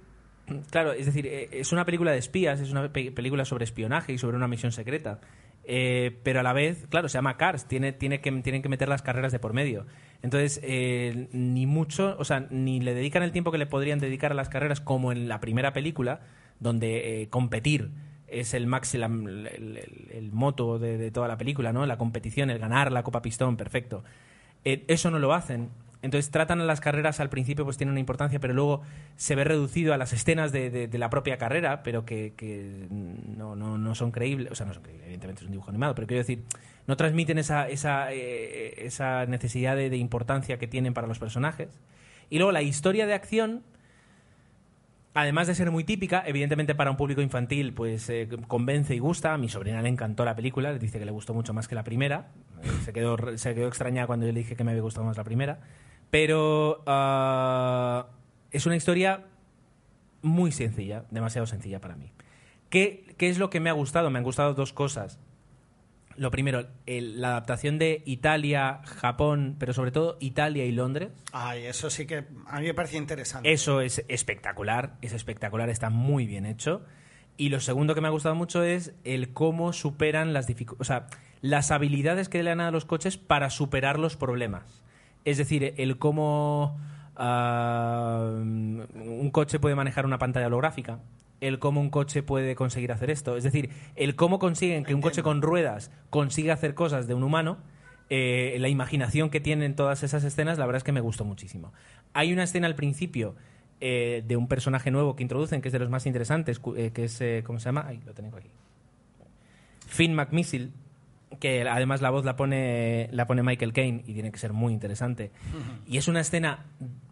claro, 0.71 0.91
es 0.93 1.05
decir, 1.05 1.25
eh, 1.27 1.49
es 1.51 1.71
una 1.71 1.85
película 1.85 2.11
de 2.11 2.17
espías, 2.17 2.59
es 2.59 2.71
una 2.71 2.91
pe- 2.91 3.11
película 3.11 3.45
sobre 3.45 3.63
espionaje 3.63 4.13
y 4.13 4.17
sobre 4.17 4.35
una 4.37 4.47
misión 4.47 4.71
secreta. 4.71 5.19
Eh, 5.69 6.17
pero 6.23 6.39
a 6.39 6.43
la 6.43 6.53
vez, 6.53 6.87
claro, 6.89 7.09
se 7.09 7.17
llama 7.17 7.35
Cars, 7.35 7.67
tiene, 7.67 7.91
tiene 7.91 8.21
que, 8.21 8.31
tienen 8.41 8.61
que 8.61 8.69
meter 8.69 8.87
las 8.87 9.01
carreras 9.01 9.33
de 9.33 9.39
por 9.39 9.51
medio. 9.51 9.85
Entonces, 10.21 10.61
eh, 10.63 11.27
ni 11.33 11.65
mucho, 11.65 12.15
o 12.17 12.23
sea, 12.23 12.47
ni 12.49 12.79
le 12.79 12.93
dedican 12.93 13.21
el 13.21 13.33
tiempo 13.33 13.51
que 13.51 13.57
le 13.57 13.65
podrían 13.67 13.99
dedicar 13.99 14.31
a 14.31 14.35
las 14.35 14.47
carreras 14.47 14.79
como 14.79 15.11
en 15.11 15.27
la 15.27 15.41
primera 15.41 15.73
película, 15.73 16.21
donde 16.61 17.21
eh, 17.21 17.27
competir 17.29 17.91
es 18.27 18.53
el 18.53 18.65
max, 18.65 18.95
el, 18.95 19.03
el- 19.03 20.29
moto 20.31 20.79
de, 20.79 20.97
de 20.97 21.11
toda 21.11 21.27
la 21.27 21.37
película, 21.37 21.73
¿no? 21.73 21.85
La 21.85 21.97
competición, 21.97 22.49
el 22.49 22.59
ganar 22.59 22.91
la 22.91 23.03
Copa 23.03 23.21
Pistón, 23.21 23.57
perfecto. 23.57 24.03
Eso 24.63 25.11
no 25.11 25.19
lo 25.19 25.33
hacen. 25.33 25.69
Entonces 26.07 26.31
tratan 26.31 26.65
las 26.65 26.79
carreras 26.79 27.19
al 27.19 27.29
principio, 27.29 27.65
pues 27.65 27.75
tienen 27.75 27.91
una 27.91 27.99
importancia, 27.99 28.39
pero 28.39 28.53
luego 28.53 28.81
se 29.17 29.35
ve 29.35 29.43
reducido 29.43 29.93
a 29.93 29.97
las 29.97 30.13
escenas 30.13 30.53
de, 30.53 30.69
de- 30.69 30.87
de 30.87 30.97
la 30.97 31.09
propia 31.09 31.37
carrera, 31.37 31.83
pero 31.83 32.05
que, 32.05 32.33
no, 32.89 33.57
no, 33.57 33.77
no 33.77 33.93
son 33.93 34.11
creíbles. 34.11 34.51
O 34.51 34.55
sea, 34.55 34.65
no 34.65 34.73
son 34.73 34.83
creíbles, 34.83 35.03
evidentemente 35.05 35.41
es 35.41 35.45
un 35.45 35.51
dibujo 35.51 35.69
animado, 35.69 35.93
pero 35.95 36.07
quiero 36.07 36.19
decir, 36.21 36.43
no 36.87 36.95
transmiten 36.95 37.37
esa, 37.37 37.67
esa, 37.67 38.13
eh, 38.13 38.85
esa 38.85 39.25
necesidad 39.25 39.75
de, 39.75 39.95
importancia 39.97 40.57
que 40.57 40.67
tienen 40.67 40.93
para 40.93 41.07
los 41.07 41.19
personajes. 41.19 41.67
Y 42.29 42.37
luego 42.37 42.53
la 42.53 42.61
historia 42.61 43.05
de 43.05 43.13
acción, 43.13 43.63
además 45.13 45.47
de 45.47 45.55
ser 45.55 45.71
muy 45.71 45.83
típica, 45.83 46.23
evidentemente 46.25 46.73
para 46.73 46.89
un 46.91 46.95
público 46.95 47.21
infantil, 47.21 47.73
pues 47.73 48.09
eh, 48.09 48.29
convence 48.47 48.95
y 48.95 48.99
gusta. 48.99 49.33
A 49.33 49.37
mi 49.37 49.49
sobrina 49.49 49.81
le 49.81 49.89
encantó 49.89 50.23
la 50.23 50.35
película, 50.37 50.71
le 50.71 50.79
dice 50.79 50.99
que 50.99 51.05
le 51.05 51.11
gustó 51.11 51.33
mucho 51.33 51.53
más 51.53 51.67
que 51.67 51.75
la 51.75 51.83
primera. 51.83 52.27
Eh, 52.63 52.67
se, 52.85 52.93
quedó, 52.93 53.17
se 53.37 53.53
quedó 53.55 53.67
extrañada 53.67 54.07
cuando 54.07 54.25
yo 54.25 54.31
le 54.31 54.39
dije 54.39 54.55
que 54.55 54.63
me 54.63 54.71
había 54.71 54.83
gustado 54.83 55.05
más 55.05 55.17
la 55.17 55.23
primera. 55.25 55.59
Pero 56.09 56.83
ah, 56.87 58.07
es 58.51 58.65
una 58.65 58.75
historia 58.75 59.25
muy 60.21 60.51
sencilla, 60.51 61.05
demasiado 61.11 61.45
sencilla 61.47 61.79
para 61.81 61.95
mí. 61.95 62.11
¿Qué, 62.69 63.13
¿Qué 63.17 63.29
es 63.29 63.37
lo 63.37 63.49
que 63.49 63.59
me 63.59 63.69
ha 63.69 63.73
gustado? 63.73 64.09
Me 64.09 64.17
han 64.19 64.23
gustado 64.23 64.53
dos 64.53 64.73
cosas. 64.73 65.19
Lo 66.15 66.31
primero, 66.31 66.67
el- 66.87 67.21
la 67.21 67.29
adaptación 67.29 67.77
de 67.77 68.01
Italia, 68.05 68.81
Japón, 68.85 69.55
pero 69.59 69.73
sobre 69.73 69.91
todo 69.91 70.17
Italia 70.19 70.65
y 70.65 70.71
Londres. 70.71 71.11
Ay, 71.31 71.65
eso 71.65 71.89
sí 71.91 72.07
que 72.07 72.25
a 72.47 72.59
mí 72.59 72.65
me 72.65 72.73
parece 72.73 72.97
interesante. 72.97 73.51
Eso 73.51 73.81
es 73.81 74.03
espectacular, 74.07 74.97
es 75.01 75.13
espectacular, 75.13 75.69
está 75.69 75.89
muy 75.91 76.25
bien 76.25 76.45
hecho. 76.45 76.83
Y 77.37 77.49
lo 77.49 77.59
segundo 77.59 77.93
que 77.93 78.01
me 78.01 78.07
ha 78.07 78.11
gustado 78.11 78.33
mucho 78.33 78.63
es 78.63 78.95
el 79.03 79.31
cómo 79.31 79.71
superan 79.73 80.33
las 80.33 80.47
dificultades, 80.47 80.81
o 80.81 80.85
sea, 80.85 81.07
las 81.41 81.69
habilidades 81.69 82.29
que 82.29 82.41
le 82.41 82.49
dan 82.49 82.61
a 82.61 82.71
los 82.71 82.85
coches 82.85 83.17
para 83.17 83.51
superar 83.51 83.99
los 83.99 84.17
problemas. 84.17 84.83
Es 85.27 85.37
decir, 85.37 85.73
el 85.75 85.97
cómo 85.97 86.79
ah, 87.17 88.31
un 88.33 89.29
coche 89.33 89.59
puede 89.59 89.75
manejar 89.75 90.05
una 90.05 90.19
pantalla 90.19 90.47
holográfica, 90.47 91.01
el 91.41 91.59
cómo 91.59 91.81
un 91.81 91.89
coche 91.89 92.23
puede 92.23 92.55
conseguir 92.55 92.93
hacer 92.93 93.09
esto. 93.09 93.35
Es 93.35 93.43
decir, 93.43 93.69
el 93.97 94.15
cómo 94.15 94.39
consiguen 94.39 94.85
que 94.85 94.95
un 94.95 95.01
coche 95.01 95.23
con 95.23 95.41
ruedas 95.41 95.91
consiga 96.09 96.53
hacer 96.53 96.75
cosas 96.75 97.07
de 97.07 97.13
un 97.13 97.23
humano. 97.23 97.57
eh, 98.09 98.55
la 98.61 98.69
imaginación 98.69 99.29
que 99.29 99.41
tienen 99.41 99.75
todas 99.75 100.01
esas 100.01 100.23
escenas, 100.23 100.57
la 100.57 100.65
verdad 100.65 100.77
es 100.77 100.85
que 100.85 100.93
me 100.93 101.01
gustó 101.01 101.25
muchísimo. 101.25 101.73
Hay 102.13 102.31
una 102.31 102.43
escena 102.43 102.67
al 102.67 102.75
principio 102.75 103.35
eh, 103.81 104.23
de 104.25 104.37
un 104.37 104.47
personaje 104.47 104.91
nuevo 104.91 105.17
que 105.17 105.23
introducen, 105.23 105.61
que 105.61 105.67
es 105.67 105.73
de 105.73 105.79
los 105.79 105.89
más 105.89 106.05
interesantes, 106.05 106.61
eh, 106.77 106.91
que 106.93 107.03
es, 107.03 107.21
¿cómo 107.43 107.59
se 107.59 107.65
llama? 107.65 107.85
Ahí, 107.85 107.99
lo 108.05 108.13
tengo 108.13 108.37
aquí. 108.37 108.49
Finn 109.87 110.15
McMissile, 110.15 110.71
que 111.39 111.67
además 111.67 112.01
la 112.01 112.09
voz 112.09 112.25
la 112.25 112.35
pone, 112.35 113.09
la 113.11 113.27
pone 113.27 113.43
Michael 113.43 113.73
Caine 113.73 114.03
y 114.07 114.13
tiene 114.13 114.31
que 114.31 114.39
ser 114.39 114.53
muy 114.53 114.73
interesante. 114.73 115.31
Y 115.85 115.97
es 115.97 116.07
una 116.07 116.21
escena 116.21 116.65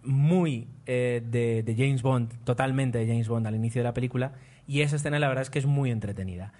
muy 0.03 0.67
eh, 0.85 1.21
de, 1.25 1.63
de 1.63 1.75
James 1.75 2.01
Bond, 2.01 2.33
totalmente 2.43 2.97
de 2.97 3.07
James 3.07 3.27
Bond 3.27 3.47
al 3.47 3.55
inicio 3.55 3.81
de 3.81 3.83
la 3.83 3.93
película, 3.93 4.33
y 4.67 4.81
esa 4.81 4.95
escena 4.95 5.19
la 5.19 5.27
verdad 5.27 5.43
es 5.43 5.49
que 5.49 5.59
es 5.59 5.65
muy 5.65 5.91
entretenida. 5.91 6.53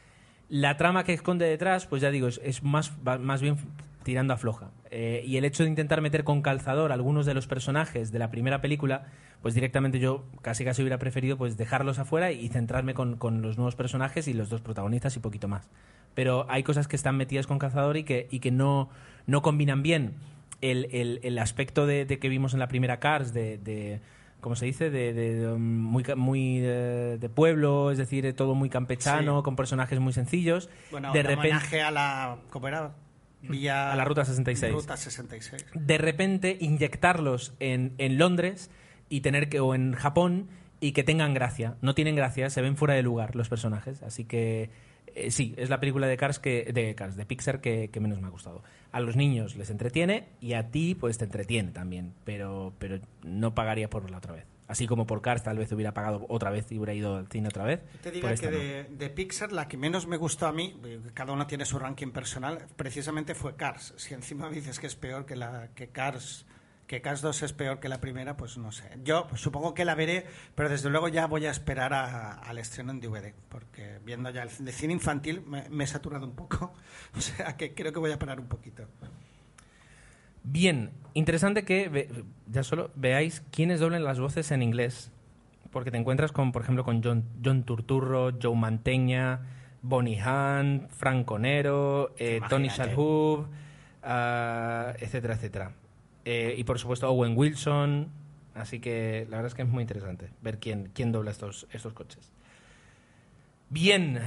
La 0.47 0.77
trama 0.77 1.03
que 1.03 1.13
esconde 1.13 1.45
detrás, 1.45 1.87
pues 1.87 2.01
ya 2.01 2.11
digo, 2.11 2.27
es, 2.27 2.39
es 2.43 2.61
más, 2.61 2.93
más 3.03 3.41
bien 3.41 3.57
tirando 4.03 4.33
a 4.33 4.37
floja. 4.37 4.69
Eh, 4.91 5.23
y 5.25 5.37
el 5.37 5.45
hecho 5.45 5.63
de 5.63 5.69
intentar 5.69 5.99
meter 5.99 6.23
con 6.23 6.41
calzador 6.41 6.91
algunos 6.91 7.25
de 7.25 7.33
los 7.33 7.47
personajes 7.47 8.11
de 8.11 8.19
la 8.19 8.29
primera 8.29 8.61
película, 8.61 9.07
pues 9.45 9.53
directamente 9.53 9.99
yo 9.99 10.23
casi 10.41 10.65
casi 10.65 10.81
hubiera 10.81 10.97
preferido 10.97 11.37
pues 11.37 11.55
dejarlos 11.55 11.99
afuera 11.99 12.31
y 12.31 12.47
centrarme 12.49 12.95
con, 12.95 13.15
con 13.15 13.43
los 13.43 13.57
nuevos 13.57 13.75
personajes 13.75 14.27
y 14.27 14.33
los 14.33 14.49
dos 14.49 14.61
protagonistas 14.61 15.15
y 15.17 15.19
poquito 15.19 15.47
más. 15.47 15.69
Pero 16.15 16.47
hay 16.49 16.63
cosas 16.63 16.87
que 16.87 16.95
están 16.95 17.15
metidas 17.15 17.45
con 17.45 17.59
calzador 17.59 17.95
y 17.95 18.05
que, 18.05 18.27
y 18.31 18.39
que 18.39 18.49
no, 18.49 18.89
no 19.27 19.43
combinan 19.43 19.83
bien. 19.83 20.15
el, 20.61 20.87
el- 20.91 21.19
el 21.21 21.37
aspecto 21.37 21.85
de, 21.85 22.05
de 22.05 22.17
que 22.17 22.27
vimos 22.27 22.53
en 22.55 22.59
la 22.59 22.67
primera 22.67 22.99
Cars, 22.99 23.33
de, 23.35 23.59
de 23.59 23.99
¿cómo 24.41 24.55
se 24.55 24.65
dice? 24.65 24.89
De, 24.89 25.13
de- 25.13 25.47
um, 25.51 25.61
muy, 25.61 26.03
muy 26.15 26.57
de, 26.57 27.19
de 27.19 27.29
pueblo, 27.29 27.91
es 27.91 27.99
decir, 27.99 28.23
de 28.23 28.33
todo 28.33 28.55
muy 28.55 28.71
campechano, 28.71 29.41
Sí. 29.41 29.43
con 29.43 29.55
personajes 29.55 29.99
muy 29.99 30.13
sencillos. 30.13 30.71
Bueno, 30.89 31.13
de 31.13 31.21
repente, 31.21 31.49
homenaje 31.49 31.81
a 31.83 31.91
la... 31.91 32.37
¿Cómo 32.49 32.67
era? 32.67 32.95
A 33.47 33.95
la 33.95 34.05
Ruta 34.05 34.25
66. 34.25 34.73
Ruta 34.73 34.97
66. 34.97 35.67
de 35.75 35.97
repente 35.99 36.57
inyectarlos 36.59 37.53
en, 37.59 37.93
en 37.99 38.17
Londres 38.17 38.71
y 39.09 39.21
tener 39.21 39.49
que 39.49 39.59
o 39.59 39.75
en 39.75 39.93
Japón 39.93 40.47
y 40.79 40.91
que 40.91 41.03
tengan 41.03 41.33
gracia. 41.33 41.77
No 41.81 41.95
tienen 41.95 42.15
gracia, 42.15 42.49
se 42.49 42.61
ven 42.61 42.77
fuera 42.77 42.93
de 42.93 43.03
lugar 43.03 43.35
los 43.35 43.49
personajes, 43.49 44.03
así 44.03 44.25
que 44.25 44.69
eh, 45.15 45.31
sí, 45.31 45.53
es 45.57 45.69
la 45.69 45.79
película 45.79 46.07
de 46.07 46.17
Cars 46.17 46.39
que 46.39 46.71
de 46.73 46.93
Cars 46.95 47.15
de 47.15 47.25
Pixar 47.25 47.61
que, 47.61 47.89
que 47.89 47.99
menos 47.99 48.19
me 48.21 48.27
ha 48.27 48.31
gustado. 48.31 48.63
A 48.91 48.99
los 48.99 49.15
niños 49.15 49.55
les 49.55 49.69
entretiene 49.69 50.27
y 50.41 50.53
a 50.53 50.71
ti 50.71 50.95
pues 50.95 51.17
te 51.17 51.25
entretiene 51.25 51.71
también, 51.71 52.13
pero 52.23 52.73
pero 52.79 52.99
no 53.23 53.55
pagaría 53.55 53.89
por 53.89 54.09
la 54.09 54.17
otra 54.17 54.33
vez. 54.33 54.45
Así 54.67 54.87
como 54.87 55.05
por 55.05 55.21
Cars 55.21 55.43
tal 55.43 55.57
vez 55.57 55.71
hubiera 55.71 55.93
pagado 55.93 56.25
otra 56.27 56.49
vez 56.49 56.71
y 56.71 56.77
hubiera 56.77 56.93
ido 56.93 57.17
al 57.17 57.27
cine 57.27 57.47
otra 57.47 57.65
vez. 57.65 57.81
Te 58.01 58.11
diría 58.11 58.33
que 58.33 58.45
no. 58.47 58.57
de, 58.57 58.83
de 58.83 59.09
Pixar 59.09 59.51
la 59.51 59.67
que 59.67 59.77
menos 59.77 60.07
me 60.07 60.17
gustó 60.17 60.47
a 60.47 60.51
mí, 60.51 60.75
eh, 60.83 60.99
cada 61.13 61.33
uno 61.33 61.45
tiene 61.45 61.65
su 61.65 61.77
ranking 61.77 62.11
personal, 62.11 62.65
precisamente 62.75 63.35
fue 63.35 63.55
Cars. 63.55 63.93
Si 63.97 64.13
encima 64.15 64.49
dices 64.49 64.79
que 64.79 64.87
es 64.87 64.95
peor 64.95 65.25
que 65.25 65.35
la 65.35 65.69
que 65.75 65.89
Cars, 65.89 66.45
que 66.87 67.01
Cars 67.01 67.21
2 67.21 67.41
es 67.43 67.53
peor 67.53 67.79
que 67.79 67.89
la 67.89 67.99
primera, 67.99 68.37
pues 68.37 68.57
no 68.57 68.71
sé. 68.71 68.83
Yo 69.03 69.25
pues, 69.27 69.41
supongo 69.41 69.73
que 69.73 69.85
la 69.85 69.95
veré, 69.95 70.25
pero 70.53 70.69
desde 70.69 70.89
luego 70.89 71.07
ya 71.07 71.25
voy 71.25 71.45
a 71.47 71.51
esperar 71.51 71.93
a- 71.93 72.33
al 72.33 72.57
estreno 72.59 72.91
en 72.91 72.99
DVD, 72.99 73.33
porque 73.49 73.99
viendo 74.05 74.29
ya 74.29 74.43
el 74.43 74.49
de 74.65 74.71
cine 74.71 74.93
infantil 74.93 75.41
me, 75.47 75.67
me 75.69 75.83
he 75.83 75.87
saturado 75.87 76.25
un 76.27 76.35
poco, 76.35 76.73
o 77.17 77.21
sea 77.21 77.57
que 77.57 77.73
creo 77.73 77.91
que 77.91 77.99
voy 77.99 78.11
a 78.11 78.19
parar 78.19 78.39
un 78.39 78.47
poquito. 78.47 78.85
Bien, 80.43 80.91
interesante 81.15 81.65
que 81.65 81.89
ve- 81.89 82.23
ya 82.47 82.61
solo 82.63 82.91
veáis 82.95 83.41
quiénes 83.51 83.79
doblen 83.79 84.03
las 84.03 84.19
voces 84.19 84.51
en 84.51 84.61
inglés. 84.61 85.11
Porque 85.71 85.91
te 85.91 85.97
encuentras 85.97 86.31
con, 86.31 86.51
por 86.51 86.61
ejemplo, 86.61 86.83
con 86.85 87.03
John, 87.03 87.25
John 87.43 87.63
Turturro, 87.63 88.31
Joe 88.41 88.55
Mantegna, 88.55 89.41
Bonnie 89.81 90.21
Hunt, 90.21 90.89
Frank 90.89 91.25
Conero, 91.25 92.13
eh, 92.17 92.39
Tony. 92.47 92.69
Shalhoub, 92.69 93.47
ah, 94.03 94.93
etcétera, 94.99 95.33
etcétera. 95.33 95.71
Eh, 96.25 96.55
y 96.57 96.63
por 96.63 96.79
supuesto 96.79 97.09
Owen 97.09 97.37
Wilson. 97.37 98.09
Así 98.55 98.79
que 98.79 99.27
la 99.29 99.37
verdad 99.37 99.47
es 99.47 99.53
que 99.53 99.61
es 99.61 99.67
muy 99.67 99.81
interesante 99.81 100.29
ver 100.41 100.59
quién, 100.59 100.89
quién 100.93 101.11
dobla 101.11 101.31
estos, 101.31 101.67
estos 101.71 101.93
coches. 101.93 102.31
Bien, 103.69 104.19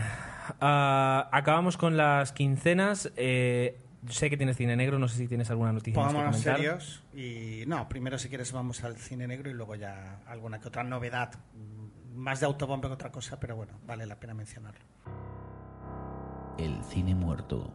ah, 0.60 1.28
acabamos 1.32 1.76
con 1.76 1.96
las 1.96 2.32
quincenas. 2.32 3.10
Eh, 3.16 3.78
sé 4.08 4.30
que 4.30 4.36
tienes 4.36 4.56
cine 4.56 4.76
negro, 4.76 4.98
no 4.98 5.08
sé 5.08 5.16
si 5.16 5.28
tienes 5.28 5.50
alguna 5.50 5.72
noticia 5.72 6.00
más 6.00 6.12
que 6.12 6.14
Pongámonos 6.14 6.42
comentar. 6.44 6.56
serios 6.56 7.02
y 7.14 7.64
no, 7.66 7.88
primero 7.88 8.18
si 8.18 8.28
quieres 8.28 8.52
vamos 8.52 8.84
al 8.84 8.96
cine 8.96 9.26
negro 9.26 9.50
y 9.50 9.54
luego 9.54 9.74
ya 9.74 10.20
alguna 10.26 10.60
que 10.60 10.68
otra 10.68 10.84
novedad, 10.84 11.32
mm, 11.54 12.16
más 12.18 12.40
de 12.40 12.46
autobombe 12.46 12.88
que 12.88 12.94
otra 12.94 13.10
cosa, 13.10 13.38
pero 13.40 13.56
bueno, 13.56 13.72
vale 13.86 14.06
la 14.06 14.16
pena 14.18 14.34
mencionarlo. 14.34 14.80
El 16.58 16.82
cine 16.84 17.14
muerto 17.14 17.72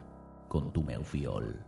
con 0.47 0.71
tu 0.73 0.83
Meufiol. 0.83 1.65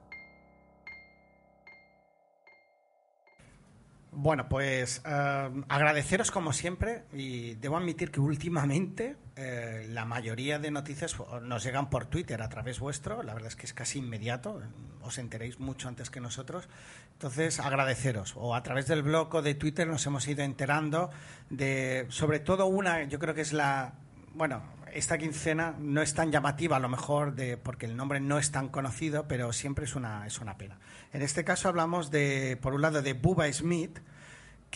Bueno, 4.17 4.47
pues 4.47 5.01
eh, 5.05 5.63
agradeceros 5.67 6.31
como 6.31 6.53
siempre 6.53 7.03
y 7.11 7.55
debo 7.55 7.75
admitir 7.75 8.11
que 8.11 8.21
últimamente 8.21 9.17
eh, 9.35 9.87
la 9.89 10.05
mayoría 10.05 10.57
de 10.57 10.71
noticias 10.71 11.17
nos 11.41 11.65
llegan 11.65 11.89
por 11.89 12.05
Twitter 12.05 12.41
a 12.41 12.47
través 12.47 12.79
vuestro, 12.79 13.23
la 13.23 13.33
verdad 13.33 13.49
es 13.49 13.57
que 13.57 13.65
es 13.65 13.73
casi 13.73 13.99
inmediato, 13.99 14.61
os 15.01 15.17
enteréis 15.17 15.59
mucho 15.59 15.89
antes 15.89 16.09
que 16.09 16.21
nosotros, 16.21 16.69
entonces 17.11 17.59
agradeceros. 17.59 18.35
O 18.37 18.55
a 18.55 18.63
través 18.63 18.87
del 18.87 19.03
blog 19.03 19.35
o 19.35 19.41
de 19.41 19.53
Twitter 19.53 19.85
nos 19.85 20.05
hemos 20.05 20.25
ido 20.29 20.43
enterando 20.43 21.09
de 21.49 22.05
sobre 22.07 22.39
todo 22.39 22.67
una, 22.67 23.03
yo 23.03 23.19
creo 23.19 23.35
que 23.35 23.41
es 23.41 23.51
la, 23.51 23.95
bueno, 24.33 24.63
esta 24.95 25.17
quincena 25.17 25.75
no 25.77 26.01
es 26.01 26.13
tan 26.13 26.31
llamativa 26.31 26.77
a 26.77 26.79
lo 26.79 26.89
mejor 26.89 27.35
de 27.35 27.57
porque 27.57 27.85
el 27.85 27.95
nombre 27.95 28.19
no 28.19 28.39
es 28.39 28.51
tan 28.51 28.69
conocido, 28.69 29.27
pero 29.27 29.53
siempre 29.53 29.85
es 29.85 29.95
una 29.95 30.25
es 30.25 30.39
una 30.39 30.57
pena. 30.57 30.79
En 31.13 31.21
este 31.21 31.43
caso 31.43 31.69
hablamos 31.69 32.11
de 32.11 32.57
por 32.61 32.73
un 32.73 32.81
lado 32.81 33.01
de 33.01 33.13
Bubba 33.13 33.51
Smith 33.51 33.99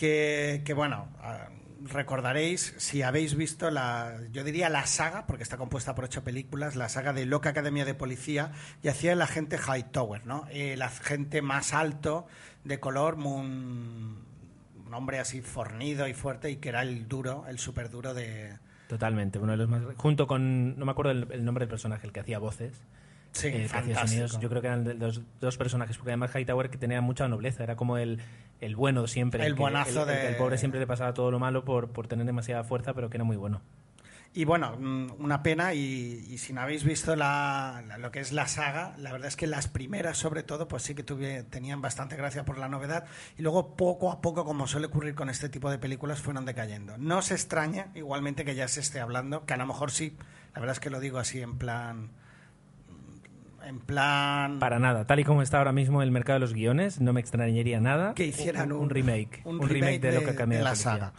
que, 0.00 0.72
bueno, 0.74 1.08
ah, 1.20 1.48
recordaréis 1.84 2.74
si 2.78 3.02
habéis 3.02 3.34
visto 3.34 3.70
la, 3.70 4.16
yo 4.32 4.44
diría 4.44 4.68
la 4.68 4.86
saga, 4.86 5.26
porque 5.26 5.42
está 5.42 5.58
compuesta 5.58 5.94
por 5.94 6.04
ocho 6.04 6.24
películas, 6.24 6.76
la 6.76 6.88
saga 6.88 7.12
de 7.12 7.26
Loca 7.26 7.50
Academia 7.50 7.84
de 7.84 7.94
Policía, 7.94 8.52
y 8.82 8.88
hacía 8.88 9.12
el 9.12 9.22
agente 9.22 9.58
Hightower, 9.58 10.26
¿no? 10.26 10.46
El 10.50 10.80
agente 10.82 11.42
más 11.42 11.74
alto, 11.74 12.26
de 12.64 12.80
color, 12.80 13.14
un, 13.14 14.24
hombre 14.92 15.20
así 15.20 15.40
fornido 15.40 16.08
y 16.08 16.14
fuerte, 16.14 16.50
y 16.50 16.56
que 16.56 16.70
era 16.70 16.82
el 16.82 17.06
duro, 17.06 17.44
el 17.48 17.58
súper 17.58 17.90
duro 17.90 18.14
de... 18.14 18.58
Totalmente, 18.90 19.38
uno 19.38 19.52
de 19.52 19.58
los 19.58 19.68
más. 19.68 19.82
Junto 19.96 20.26
con. 20.26 20.76
No 20.76 20.84
me 20.84 20.90
acuerdo 20.90 21.12
el, 21.12 21.28
el 21.30 21.44
nombre 21.44 21.62
del 21.62 21.68
personaje, 21.70 22.04
el 22.08 22.12
que 22.12 22.18
hacía 22.20 22.40
voces. 22.40 22.72
Sí, 23.30 23.46
eh. 23.46 24.40
Yo 24.40 24.48
creo 24.48 24.60
que 24.60 24.66
eran 24.66 24.98
los 24.98 25.22
dos 25.40 25.56
personajes, 25.56 25.96
porque 25.96 26.10
además 26.10 26.34
Hightower 26.34 26.70
que 26.70 26.76
tenía 26.78 27.00
mucha 27.00 27.28
nobleza, 27.28 27.62
era 27.62 27.76
como 27.76 27.96
el, 27.98 28.18
el 28.60 28.74
bueno 28.74 29.06
siempre. 29.06 29.46
El 29.46 29.54
que- 29.54 29.60
buenazo 29.60 30.00
el- 30.02 30.08
de- 30.08 30.28
El 30.30 30.36
pobre 30.36 30.58
siempre 30.58 30.80
le 30.80 30.88
pasaba 30.88 31.14
todo 31.14 31.30
lo 31.30 31.38
malo 31.38 31.64
por, 31.64 31.90
por 31.90 32.08
tener 32.08 32.26
demasiada 32.26 32.64
fuerza, 32.64 32.92
pero 32.94 33.08
que 33.10 33.16
era 33.18 33.24
muy 33.24 33.36
bueno. 33.36 33.60
Y 34.32 34.44
bueno, 34.44 34.76
mm, 34.78 35.14
una 35.18 35.42
pena 35.42 35.74
y, 35.74 36.24
y 36.30 36.38
si 36.38 36.52
no 36.52 36.60
habéis 36.60 36.84
visto 36.84 37.16
la, 37.16 37.82
la- 37.88 37.98
lo 37.98 38.12
que 38.12 38.20
es 38.20 38.30
la 38.30 38.46
saga, 38.46 38.94
la 38.96 39.10
verdad 39.10 39.26
es 39.26 39.34
que 39.34 39.48
las 39.48 39.66
primeras 39.66 40.18
sobre 40.18 40.44
todo 40.44 40.68
pues 40.68 40.84
sí 40.84 40.94
que 40.94 41.04
tuve- 41.04 41.42
tenían 41.50 41.82
bastante 41.82 42.14
gracia 42.14 42.44
por 42.44 42.56
la 42.56 42.68
novedad 42.68 43.06
y 43.36 43.42
luego 43.42 43.74
poco 43.74 44.12
a 44.12 44.20
poco, 44.20 44.44
como 44.44 44.68
suele 44.68 44.86
ocurrir 44.86 45.16
con 45.16 45.30
este 45.30 45.48
tipo 45.48 45.68
de 45.68 45.78
películas, 45.78 46.20
fueron 46.22 46.44
decayendo. 46.44 46.96
No 46.96 47.22
se 47.22 47.34
extraña 47.34 47.88
igualmente 47.96 48.44
que 48.44 48.54
ya 48.54 48.68
se 48.68 48.78
esté 48.80 49.00
hablando, 49.00 49.44
que 49.46 49.54
a 49.54 49.56
lo 49.56 49.66
mejor 49.66 49.90
sí, 49.90 50.16
la 50.54 50.60
verdad 50.60 50.74
es 50.74 50.80
que 50.80 50.90
lo 50.90 51.00
digo 51.00 51.18
así 51.18 51.40
en 51.40 51.58
plan... 51.58 52.10
En 53.66 53.78
plan... 53.80 54.58
Para 54.58 54.78
nada. 54.78 55.06
Tal 55.06 55.20
y 55.20 55.24
como 55.24 55.42
está 55.42 55.58
ahora 55.58 55.72
mismo 55.72 56.02
el 56.02 56.10
mercado 56.10 56.36
de 56.36 56.40
los 56.40 56.54
guiones, 56.54 57.00
no 57.00 57.12
me 57.12 57.20
extrañaría 57.20 57.78
nada 57.80 58.14
que 58.14 58.26
hicieran 58.26 58.72
un, 58.72 58.82
un, 58.82 58.90
remake. 58.90 59.42
un 59.44 59.58
remake, 59.60 59.72
remake 59.72 60.00
de, 60.00 60.12
lo 60.12 60.20
que 60.24 60.32
de 60.46 60.62
la 60.62 60.74
saga. 60.76 61.12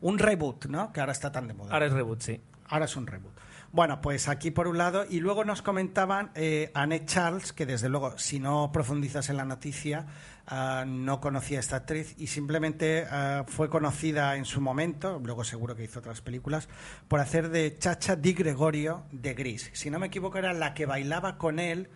Un 0.00 0.18
reboot, 0.18 0.66
¿no? 0.66 0.92
Que 0.92 1.00
ahora 1.00 1.12
está 1.12 1.32
tan 1.32 1.48
de 1.48 1.54
moda. 1.54 1.72
Ahora 1.72 1.86
es 1.86 1.92
reboot, 1.92 2.20
sí. 2.20 2.40
Ahora 2.68 2.86
es 2.86 2.96
un 2.96 3.06
reboot. 3.06 3.34
Bueno, 3.72 4.00
pues 4.00 4.28
aquí 4.28 4.50
por 4.50 4.68
un 4.68 4.78
lado, 4.78 5.04
y 5.08 5.20
luego 5.20 5.44
nos 5.44 5.60
comentaban 5.60 6.30
eh, 6.34 6.70
Annette 6.74 7.06
Charles, 7.06 7.52
que 7.52 7.66
desde 7.66 7.88
luego, 7.88 8.16
si 8.18 8.38
no 8.38 8.70
profundizas 8.72 9.28
en 9.28 9.36
la 9.36 9.44
noticia, 9.44 10.06
ah, 10.46 10.84
no 10.86 11.20
conocía 11.20 11.58
a 11.58 11.60
esta 11.60 11.76
actriz 11.76 12.14
y 12.16 12.28
simplemente 12.28 13.06
ah, 13.10 13.44
fue 13.46 13.68
conocida 13.68 14.36
en 14.36 14.44
su 14.44 14.60
momento, 14.60 15.20
luego 15.22 15.44
seguro 15.44 15.76
que 15.76 15.84
hizo 15.84 15.98
otras 15.98 16.20
películas, 16.20 16.68
por 17.08 17.20
hacer 17.20 17.50
de 17.50 17.76
Chacha 17.78 18.16
Di 18.16 18.32
Gregorio 18.32 19.04
de 19.12 19.34
Gris. 19.34 19.70
Si 19.74 19.90
no 19.90 19.98
me 19.98 20.06
equivoco, 20.06 20.38
era 20.38 20.52
la 20.52 20.72
que 20.72 20.86
bailaba 20.86 21.36
con 21.36 21.58
él 21.58 21.90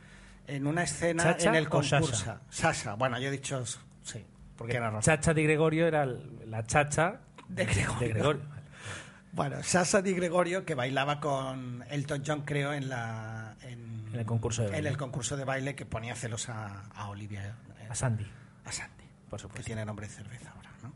en 0.47 0.67
una 0.67 0.83
escena 0.83 1.23
¿Chacha 1.23 1.49
en 1.49 1.55
el 1.55 1.69
concurso. 1.69 2.05
Sasha? 2.05 2.41
Sasha, 2.51 2.95
bueno, 2.95 3.19
yo 3.19 3.29
he 3.29 3.33
dicho 3.33 3.65
sí, 4.03 4.25
porque 4.57 4.77
era. 4.77 4.99
Chacha 5.01 5.33
Di 5.33 5.45
Gregorio 5.45 5.87
era 5.87 6.05
la 6.05 6.65
chacha 6.65 7.21
De 7.49 7.65
Gregorio. 7.65 8.09
Gregorio. 8.15 8.60
Bueno, 9.33 9.63
Sasha 9.63 10.03
Di 10.03 10.13
Gregorio, 10.13 10.65
que 10.65 10.75
bailaba 10.75 11.21
con 11.21 11.85
Elton 11.91 12.23
John, 12.27 12.43
creo, 12.43 12.73
en 12.73 12.89
la 12.89 13.57
en, 13.63 14.09
En 14.13 14.19
el 14.21 14.27
concurso 14.27 14.63
de 14.63 14.69
en 14.69 14.73
baile. 14.75 14.89
el 14.89 14.97
concurso 14.97 15.37
de 15.37 15.45
baile 15.45 15.75
que 15.77 15.87
ponía 15.87 16.15
celos 16.17 16.49
a, 16.49 16.87
a 16.95 17.09
Olivia, 17.09 17.55
eh, 17.81 17.87
A 17.89 17.95
Sandy, 17.95 18.27
a 18.65 18.73
Sandy, 18.73 19.05
por 19.29 19.39
que 19.39 19.43
supuesto. 19.43 19.67
tiene 19.67 19.85
nombre 19.85 20.09
de 20.09 20.13
cerveza 20.13 20.51
ahora, 20.51 20.71
¿no? 20.83 20.93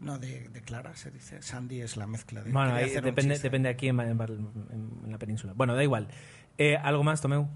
No, 0.00 0.18
de, 0.18 0.48
de 0.50 0.60
Clara 0.62 0.94
se 0.96 1.10
dice. 1.10 1.40
Sandy 1.42 1.80
es 1.80 1.96
la 1.96 2.06
mezcla 2.06 2.42
de. 2.42 2.52
Bueno, 2.52 2.74
ahí 2.74 2.90
depende, 2.90 3.38
depende 3.38 3.68
aquí 3.70 3.88
en, 3.88 4.00
en- 4.00 5.00
en 5.04 5.10
la 5.10 5.18
península. 5.18 5.54
Bueno, 5.56 5.74
da 5.74 5.82
igual. 5.82 6.08
Eh, 6.58 6.76
¿Algo 6.76 7.02
más, 7.04 7.20
Tomeu? 7.22 7.48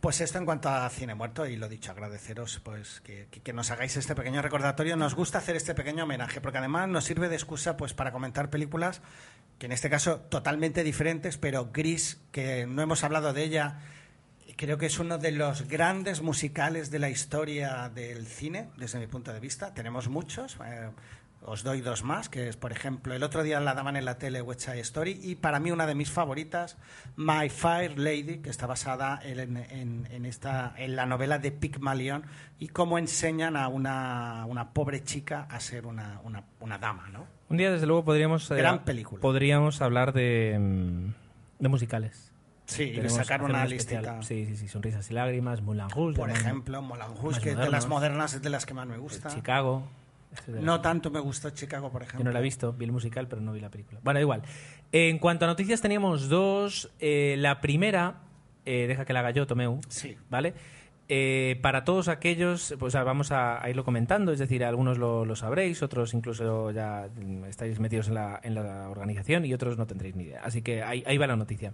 Pues 0.00 0.22
esto 0.22 0.38
en 0.38 0.46
cuanto 0.46 0.70
a 0.70 0.88
Cine 0.88 1.14
Muerto, 1.14 1.46
y 1.46 1.56
lo 1.56 1.68
dicho, 1.68 1.90
agradeceros 1.90 2.58
pues 2.64 3.02
que, 3.02 3.52
nos 3.52 3.70
hagáis 3.70 3.98
este 3.98 4.14
pequeño 4.14 4.40
recordatorio. 4.40 4.96
Nos 4.96 5.14
gusta 5.14 5.38
hacer 5.38 5.56
este 5.56 5.74
pequeño 5.74 6.04
homenaje, 6.04 6.40
porque 6.40 6.56
además 6.56 6.88
nos 6.88 7.04
sirve 7.04 7.28
de 7.28 7.34
excusa 7.34 7.76
pues 7.76 7.92
para 7.92 8.10
comentar 8.10 8.48
películas 8.48 9.02
que 9.58 9.66
en 9.66 9.72
este 9.72 9.90
caso 9.90 10.20
totalmente 10.20 10.84
diferentes, 10.84 11.36
pero 11.36 11.68
Gris, 11.70 12.18
que 12.32 12.66
no 12.66 12.80
hemos 12.80 13.04
hablado 13.04 13.34
de 13.34 13.44
ella, 13.44 13.80
creo 14.56 14.78
que 14.78 14.86
es 14.86 14.98
uno 14.98 15.18
de 15.18 15.32
los 15.32 15.68
grandes 15.68 16.22
musicales 16.22 16.90
de 16.90 16.98
la 16.98 17.10
historia 17.10 17.90
del 17.94 18.26
cine, 18.26 18.70
desde 18.78 18.98
mi 18.98 19.06
punto 19.06 19.34
de 19.34 19.40
vista. 19.40 19.74
Tenemos 19.74 20.08
muchos. 20.08 20.56
eh, 20.64 20.88
os 21.42 21.62
doy 21.62 21.80
dos 21.80 22.04
más, 22.04 22.28
que 22.28 22.48
es, 22.48 22.56
por 22.56 22.70
ejemplo, 22.70 23.14
el 23.14 23.22
otro 23.22 23.42
día 23.42 23.58
la 23.60 23.74
daban 23.74 23.96
en 23.96 24.04
la 24.04 24.18
tele 24.18 24.42
West 24.42 24.60
Side 24.60 24.80
Story 24.80 25.18
y 25.22 25.36
para 25.36 25.58
mí 25.58 25.70
una 25.70 25.86
de 25.86 25.94
mis 25.94 26.10
favoritas, 26.10 26.76
My 27.16 27.48
Fire 27.48 27.98
Lady, 27.98 28.38
que 28.38 28.50
está 28.50 28.66
basada 28.66 29.18
en, 29.22 29.56
en- 29.56 30.06
en 30.10 30.26
esta, 30.26 30.74
en 30.76 30.96
la 30.96 31.06
novela 31.06 31.38
de 31.38 31.50
Pygmalion 31.50 32.24
y 32.58 32.68
cómo 32.68 32.98
enseñan 32.98 33.56
a 33.56 33.68
una, 33.68 34.44
una 34.46 34.70
pobre 34.72 35.02
chica 35.02 35.46
a 35.50 35.60
ser 35.60 35.86
una, 35.86 36.20
una, 36.24 36.44
una 36.60 36.78
dama, 36.78 37.08
¿no? 37.10 37.26
Un 37.48 37.56
día, 37.56 37.72
desde 37.72 37.86
luego, 37.86 38.04
podríamos, 38.04 38.50
eh, 38.50 38.56
Gran 38.56 38.84
película. 38.84 39.20
podríamos 39.20 39.80
hablar 39.82 40.12
de, 40.12 40.56
mm, 40.60 41.62
de 41.62 41.68
musicales. 41.68 42.32
Sí, 42.66 42.84
y 42.84 43.08
sacar 43.08 43.42
una 43.42 43.64
listita. 43.64 44.22
Sí, 44.22 44.46
sí, 44.46 44.56
sí, 44.56 44.68
Sonrisas 44.68 45.10
y 45.10 45.14
Lágrimas, 45.14 45.60
Moulin 45.60 45.90
Rouge. 45.90 46.16
Por 46.16 46.30
ejemplo, 46.30 46.80
Moulin 46.82 47.16
Rouge, 47.20 47.40
que 47.40 47.56
de 47.56 47.68
las 47.68 47.88
modernas 47.88 48.34
es 48.34 48.42
de 48.42 48.50
las 48.50 48.64
que 48.66 48.74
más 48.74 48.86
me 48.86 48.96
gusta. 48.98 49.28
Chicago. 49.30 49.88
Este 50.32 50.52
No 50.52 50.80
tanto 50.80 51.10
me 51.10 51.18
gustó 51.20 51.50
Chicago, 51.50 51.90
por 51.90 52.02
Yo 52.02 52.06
ejemplo. 52.08 52.24
no 52.24 52.32
la 52.32 52.38
he 52.38 52.42
visto, 52.42 52.72
vi 52.72 52.84
el 52.84 52.92
musical, 52.92 53.26
pero 53.28 53.40
no 53.42 53.52
vi 53.52 53.60
la 53.60 53.70
película. 53.70 54.00
Bueno, 54.02 54.20
igual. 54.20 54.42
En 54.92 55.18
cuanto 55.18 55.44
a 55.44 55.48
noticias, 55.48 55.80
teníamos 55.80 56.28
dos. 56.28 56.90
Eh, 57.00 57.34
la 57.38 57.60
primera, 57.60 58.20
eh, 58.64 58.86
deja 58.86 59.04
que 59.04 59.12
la 59.12 59.20
haga 59.20 59.30
yo, 59.32 59.46
Tomeu. 59.46 59.80
Sí. 59.88 60.16
¿Vale? 60.30 60.54
Eh, 61.12 61.58
para 61.60 61.82
todos 61.82 62.06
aquellos, 62.06 62.76
pues 62.78 62.94
vamos 62.94 63.32
a, 63.32 63.60
a 63.60 63.68
irlo 63.68 63.82
comentando, 63.84 64.30
es 64.30 64.38
decir, 64.38 64.64
algunos 64.64 64.96
lo, 64.96 65.24
lo 65.24 65.34
sabréis, 65.34 65.82
otros 65.82 66.14
incluso 66.14 66.70
ya 66.70 67.08
estáis 67.48 67.80
metidos 67.80 68.06
en 68.06 68.14
la, 68.14 68.38
en 68.44 68.54
la 68.54 68.88
organización 68.88 69.44
y 69.44 69.52
otros 69.52 69.76
no 69.76 69.88
tendréis 69.88 70.14
ni 70.14 70.22
idea. 70.24 70.40
Así 70.44 70.62
que 70.62 70.84
ahí, 70.84 71.02
ahí 71.04 71.18
va 71.18 71.26
la 71.26 71.34
noticia. 71.34 71.72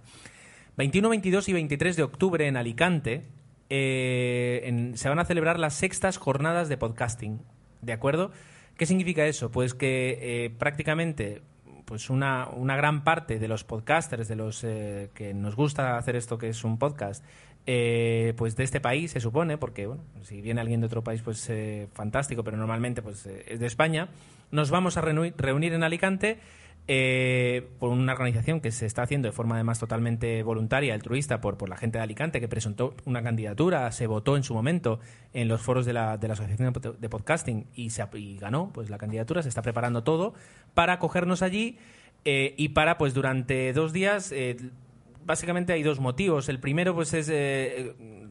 21, 0.77 1.09
22 1.09 1.49
y 1.49 1.53
23 1.53 1.95
de 1.97 2.01
octubre 2.03 2.47
en 2.47 2.57
Alicante 2.57 3.25
eh, 3.69 4.61
en- 4.63 4.97
se 4.97 5.07
van 5.09 5.19
a 5.19 5.25
celebrar 5.25 5.59
las 5.59 5.75
sextas 5.75 6.17
jornadas 6.17 6.67
de 6.67 6.77
podcasting. 6.77 7.39
¿De 7.81 7.93
acuerdo? 7.93 8.31
¿Qué 8.77 8.85
significa 8.85 9.25
eso? 9.25 9.51
Pues 9.51 9.73
que 9.73 10.17
eh, 10.21 10.49
prácticamente 10.49 11.41
pues 11.85 12.09
una, 12.09 12.49
una 12.49 12.75
gran 12.75 13.03
parte 13.03 13.39
de 13.39 13.47
los 13.47 13.63
podcasters, 13.63 14.27
de 14.27 14.35
los 14.35 14.63
eh, 14.63 15.09
que 15.13 15.33
nos 15.33 15.55
gusta 15.55 15.97
hacer 15.97 16.17
esto 16.17 16.37
que 16.37 16.49
es 16.49 16.63
un 16.65 16.77
podcast, 16.77 17.23
eh, 17.69 18.33
pues 18.37 18.55
de 18.55 18.63
este 18.63 18.79
país 18.79 19.11
se 19.11 19.19
supone, 19.19 19.57
porque 19.57 19.87
bueno, 19.87 20.01
si 20.23 20.39
viene 20.39 20.61
alguien 20.61 20.79
de 20.79 20.85
otro 20.85 21.03
país, 21.03 21.21
pues 21.21 21.49
eh, 21.49 21.89
fantástico, 21.91 22.41
pero 22.41 22.55
normalmente 22.55 23.01
pues 23.01 23.25
eh, 23.25 23.43
es 23.45 23.59
de 23.59 23.65
España, 23.65 24.07
nos 24.51 24.71
vamos 24.71 24.95
a 24.95 25.01
reunir, 25.01 25.33
reunir 25.37 25.73
en 25.73 25.83
Alicante 25.83 26.39
eh, 26.87 27.67
por 27.79 27.89
una 27.89 28.13
organización 28.13 28.61
que 28.61 28.71
se 28.71 28.85
está 28.85 29.03
haciendo 29.03 29.27
de 29.27 29.31
forma 29.31 29.55
además 29.55 29.79
totalmente 29.79 30.41
voluntaria, 30.43 30.93
altruista, 30.93 31.41
por, 31.41 31.57
por 31.57 31.69
la 31.69 31.77
gente 31.77 31.97
de 31.97 32.03
Alicante, 32.03 32.39
que 32.39 32.47
presentó 32.47 32.95
una 33.05 33.21
candidatura, 33.21 33.91
se 33.91 34.07
votó 34.07 34.37
en 34.37 34.43
su 34.43 34.53
momento 34.53 34.99
en 35.33 35.47
los 35.47 35.61
foros 35.61 35.85
de 35.85 35.93
la, 35.93 36.17
de 36.17 36.27
la 36.27 36.33
Asociación 36.33 36.71
de 36.73 36.79
Pod- 36.79 36.97
de 36.97 37.09
Podcasting 37.09 37.67
y, 37.75 37.89
se, 37.89 38.03
ganó 38.39 38.71
pues 38.73 38.89
la 38.89 38.97
candidatura, 38.97 39.41
se 39.43 39.49
está 39.49 39.61
preparando 39.61 40.03
todo 40.03 40.33
para 40.73 40.93
acogernos 40.93 41.41
allí 41.41 41.77
eh, 42.25 42.53
y 42.57 42.69
para 42.69 42.97
pues 42.97 43.13
durante 43.13 43.73
dos 43.73 43.93
días... 43.93 44.31
eh, 44.31 44.57
Básicamente 45.25 45.73
hay 45.73 45.83
dos 45.83 45.99
motivos. 45.99 46.47
El 46.47 46.57
primero 46.61 46.95
pues 46.95 47.13
es 47.13 47.27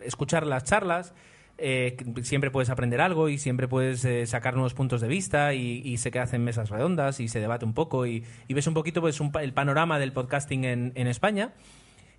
escuchar 0.01 0.47
las 0.47 0.64
charlas, 0.64 1.12
eh, 1.59 1.97
siempre 2.23 2.51
puedes 2.51 2.69
aprender 2.69 3.01
algo 3.01 3.29
y 3.29 3.38
siempre 3.38 3.66
puedes 3.66 4.05
eh, 4.05 4.27
sacar 4.27 4.55
nuevos 4.55 4.75
puntos 4.75 5.01
de 5.01 5.09
vista 5.09 5.55
y, 5.55 5.81
y 5.85 5.97
se 5.97 6.16
hacen 6.19 6.45
mesas 6.45 6.69
redondas 6.69 7.19
y 7.21 7.29
se 7.29 7.40
debate 7.40 7.64
un 7.64 7.73
poco 7.73 8.07
y, 8.07 8.25
ves 8.49 8.66
un 8.66 8.75
poquito 8.75 9.01
pues 9.01 9.21
un 9.21 9.33
el 9.40 9.53
panorama 9.53 9.99
del 9.99 10.12
podcasting 10.12 10.64
en, 10.64 11.07
España. 11.07 11.53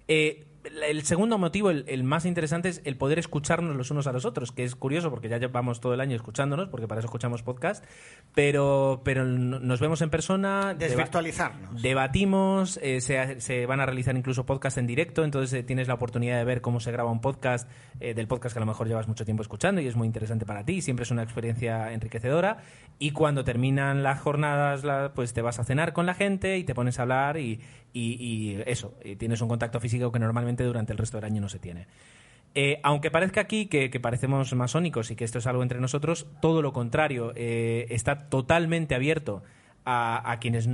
Eh, 0.08 0.46
el 0.88 1.04
segundo 1.04 1.38
motivo, 1.38 1.70
el, 1.70 1.86
el 1.88 2.04
más 2.04 2.26
interesante, 2.26 2.70
es 2.70 2.82
el 2.84 2.98
poder 2.98 3.20
escucharnos 3.20 3.76
los 3.76 3.92
unos 3.92 4.08
a 4.08 4.12
los 4.12 4.26
otros, 4.26 4.52
que 4.52 4.64
es 4.64 4.76
curioso 4.76 5.10
porque 5.10 5.30
ya 5.30 5.38
llevamos 5.38 5.80
todo 5.80 5.94
el 5.94 6.02
año 6.02 6.16
escuchándonos, 6.16 6.68
porque 6.70 6.88
para 6.88 7.00
eso 7.00 7.08
escuchamos 7.08 7.44
podcast, 7.44 7.84
pero, 8.36 9.02
pero 9.04 9.26
nos 9.26 9.80
vemos 9.80 10.02
en 10.02 10.10
persona, 10.10 10.74
Desvirtualizarnos. 10.74 11.82
Debatimos, 11.82 12.80
eh, 12.84 13.02
se, 13.02 13.42
se 13.42 13.66
van 13.66 13.80
a 13.80 13.86
realizar 13.86 14.16
incluso 14.16 14.46
podcasts 14.46 14.78
en 14.78 14.88
directo, 14.88 15.24
entonces 15.24 15.54
eh, 15.60 15.64
tienes 15.64 15.88
la 15.88 15.94
oportunidad 15.96 16.38
de 16.38 16.44
ver 16.46 16.62
cómo 16.62 16.80
se 16.80 16.92
graba 16.92 17.12
un 17.12 17.22
podcast 17.22 17.70
eh, 18.00 18.14
del 18.14 18.28
podcast 18.28 18.54
que 18.54 18.60
a 18.60 18.62
lo 18.62 18.66
mejor 18.68 18.88
llevas 18.88 19.08
mucho 19.08 19.26
tiempo 19.26 19.42
escuchando 19.42 19.82
y 19.82 19.88
es 19.88 19.96
muy 19.96 20.06
interesante 20.08 20.46
para 20.46 20.64
ti, 20.66 20.82
siempre 20.82 21.04
es 21.04 21.12
una 21.12 21.24
experiencia 21.24 21.92
enriquecedora 21.94 22.58
y 23.00 23.12
cuando 23.12 23.44
terminan 23.44 24.04
las 24.04 24.20
jornadas 24.20 24.84
la- 24.84 25.12
pues 25.14 25.34
te 25.34 25.42
vas 25.42 25.60
a 25.60 25.64
cenar 25.64 25.94
con 25.94 26.06
la 26.06 26.14
gente 26.14 26.58
y 26.58 26.64
te 26.64 26.76
pones 26.76 27.00
a 27.00 27.04
hablar 27.04 27.38
y, 27.38 27.60
y- 27.94 28.58
eso, 28.66 28.94
tienes 29.18 29.42
un 29.42 29.48
contacto 29.48 29.80
físico 29.80 30.12
que 30.12 30.20
normalmente 30.20 30.64
durante 30.64 30.94
el 30.94 30.98
resto 30.98 31.18
del 31.18 31.26
año 31.26 31.42
no 31.42 31.50
se 31.50 31.60
tiene. 31.60 31.88
Eh, 32.60 32.80
aunque 32.82 33.12
parezca 33.12 33.42
aquí 33.42 33.68
que, 33.68 33.88
parecemos 34.00 34.52
masónicos 34.56 35.12
y 35.12 35.16
que 35.16 35.26
esto 35.26 35.38
es 35.38 35.46
algo 35.46 35.62
entre 35.62 35.80
nosotros, 35.80 36.26
todo 36.42 36.64
lo 36.64 36.74
contrario, 36.74 37.32
eh, 37.36 37.86
está 37.90 38.30
totalmente 38.30 38.96
abierto 38.96 39.44
a, 39.86 40.38
quienes 40.42 40.68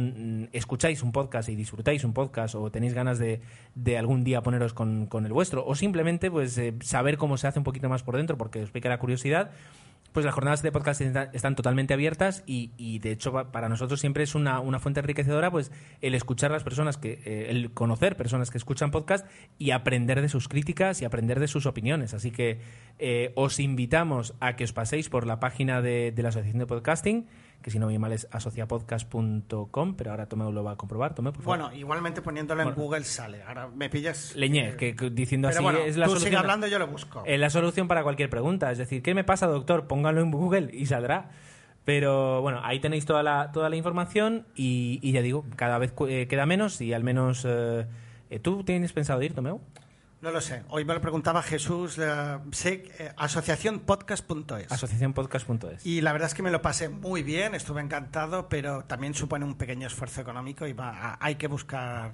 escucháis 0.54 1.04
un 1.04 1.12
podcast 1.12 1.48
y 1.50 1.56
disfrutáis 1.56 2.04
un 2.04 2.14
podcast 2.14 2.56
o 2.56 2.72
tenéis 2.72 2.96
ganas 2.96 3.20
de, 3.20 3.42
de 3.76 3.98
algún 3.98 4.24
día 4.24 4.42
poneros 4.42 4.74
con, 4.74 5.06
con 5.06 5.26
el 5.28 5.34
vuestro 5.34 5.64
o 5.68 5.76
simplemente 5.76 6.32
pues 6.32 6.58
eh, 6.58 6.74
saber 6.82 7.18
cómo 7.18 7.38
se 7.38 7.46
hace 7.46 7.60
un 7.60 7.64
poquito 7.64 7.90
más 7.90 8.02
por 8.02 8.18
dentro 8.18 8.40
porque 8.40 8.64
os 8.64 8.72
pica 8.72 8.90
la 8.90 8.98
curiosidad 8.98 9.52
pues 10.14 10.26
las 10.26 10.34
jornadas 10.34 10.62
de 10.62 10.72
podcast 10.72 11.02
están, 11.02 11.56
totalmente 11.56 11.94
abiertas 11.94 12.44
y, 12.46 12.72
y, 12.78 13.00
de 13.00 13.12
hecho 13.12 13.34
pa- 13.34 13.52
para 13.52 13.68
nosotros 13.68 14.00
siempre 14.00 14.24
es 14.24 14.36
una, 14.36 14.60
una 14.62 14.80
fuente 14.80 15.00
enriquecedora 15.02 15.52
pues 15.52 15.72
el 16.02 16.16
escuchar 16.16 16.52
las 16.52 16.64
personas 16.64 16.98
que 16.98 17.20
eh, 17.26 17.48
el 17.50 17.74
conocer 17.74 18.16
personas 18.16 18.52
que 18.52 18.58
escuchan 18.58 18.92
podcast 18.92 19.28
y 19.58 19.72
aprender 19.72 20.22
de 20.22 20.30
sus 20.30 20.48
críticas 20.48 21.02
y 21.02 21.06
aprender 21.06 21.40
de 21.40 21.48
sus 21.48 21.66
opiniones. 21.66 22.14
Así 22.14 22.32
que 22.32 22.60
eh, 23.00 23.34
os 23.36 23.60
invitamos 23.60 24.36
a 24.40 24.56
que 24.56 24.64
os 24.64 24.72
paséis 24.72 25.10
por 25.10 25.26
la 25.28 25.40
página 25.40 25.82
de, 25.82 26.12
de 26.12 26.24
la 26.24 26.30
asociación 26.30 26.60
de 26.60 26.68
podcasting 26.68 27.28
que 27.64 27.72
si 27.72 27.80
no 27.80 27.88
me 27.88 27.98
mal 27.98 28.12
es 28.12 28.28
asociapodcast.com 28.32 29.96
pero 29.96 30.12
ahora 30.12 30.28
Tomeu 30.28 30.52
lo 30.52 30.64
va 30.64 30.74
a 30.74 30.76
comprobar 30.76 31.16
Tomeu, 31.16 31.34
por 31.34 31.42
favor. 31.42 31.60
Bueno, 31.60 31.76
igualmente 31.76 32.22
poniéndolo 32.22 32.62
en. 32.62 32.76
Google 32.76 33.04
sale. 33.04 33.42
Ahora 33.44 33.70
me 33.70 33.90
pillas. 33.90 34.36
Leñez, 34.36 34.76
que, 34.76 34.94
diciendo 34.94 35.48
Pero 35.48 35.58
así 35.58 35.64
bueno, 35.64 35.80
es 35.80 35.98
la 35.98 36.06
tú 36.06 36.12
solución 36.12 36.30
sigue 36.30 36.38
hablando, 36.38 36.68
yo 36.68 36.78
lo 36.78 36.88
busco. 36.88 37.24
es 37.26 37.40
la 37.40 37.50
solución 37.50 37.88
para 37.88 38.04
cualquier 38.04 38.30
pregunta. 38.30 38.72
Es 38.72 38.78
decir, 38.78 39.02
¿qué 39.02 39.16
me 39.16 39.24
pasa, 39.24 39.48
doctor? 39.48 39.88
Póngalo 39.88 40.22
en 40.22 40.30
Google 40.30 40.70
y 40.74 40.86
saldrá. 40.86 41.32
Pero 41.86 42.42
bueno, 42.42 42.62
ahí 42.64 42.80
tenéis 42.80 43.06
toda 43.06 43.24
la, 43.24 43.52
toda 43.52 43.70
la 43.70 43.76
información 43.76 44.46
y, 44.56 45.00
y 45.02 45.12
ya 45.12 45.22
digo, 45.22 45.44
cada 45.56 45.78
vez 45.80 45.94
eh, 46.08 46.28
queda 46.28 46.46
menos 46.46 46.80
y 46.80 46.94
al 46.94 47.04
menos... 47.04 47.44
eh, 47.46 47.86
eh, 48.30 48.40
¿Tú 48.40 48.64
tienes 48.64 48.94
pensado 48.94 49.22
ir, 49.22 49.34
Tomeu? 49.34 49.60
No 50.24 50.32
lo 50.32 50.40
sé. 50.40 50.64
Hoy 50.70 50.86
me 50.86 50.94
lo 50.94 51.02
preguntaba 51.02 51.44
Jesús. 51.44 51.98
eh, 52.00 52.40
sé, 52.54 52.90
eh, 52.98 53.12
asociacionpodcast.es. 53.18 54.72
Asociacionpodcast.es. 54.72 55.86
Y 55.86 56.00
la 56.00 56.14
verdad 56.14 56.28
es 56.30 56.34
que 56.34 56.42
me 56.42 56.50
lo 56.50 56.62
pasé 56.62 56.88
muy 56.88 57.24
bien, 57.24 57.54
estuve 57.56 57.82
encantado, 57.82 58.48
pero 58.48 58.86
también 58.86 59.14
supone 59.14 59.44
un 59.44 59.56
pequeño 59.56 59.86
esfuerzo 59.86 60.22
económico 60.22 60.66
y 60.66 60.72
va, 60.72 60.92
a- 60.92 61.18
hay 61.20 61.36
que 61.36 61.48
buscar. 61.48 62.14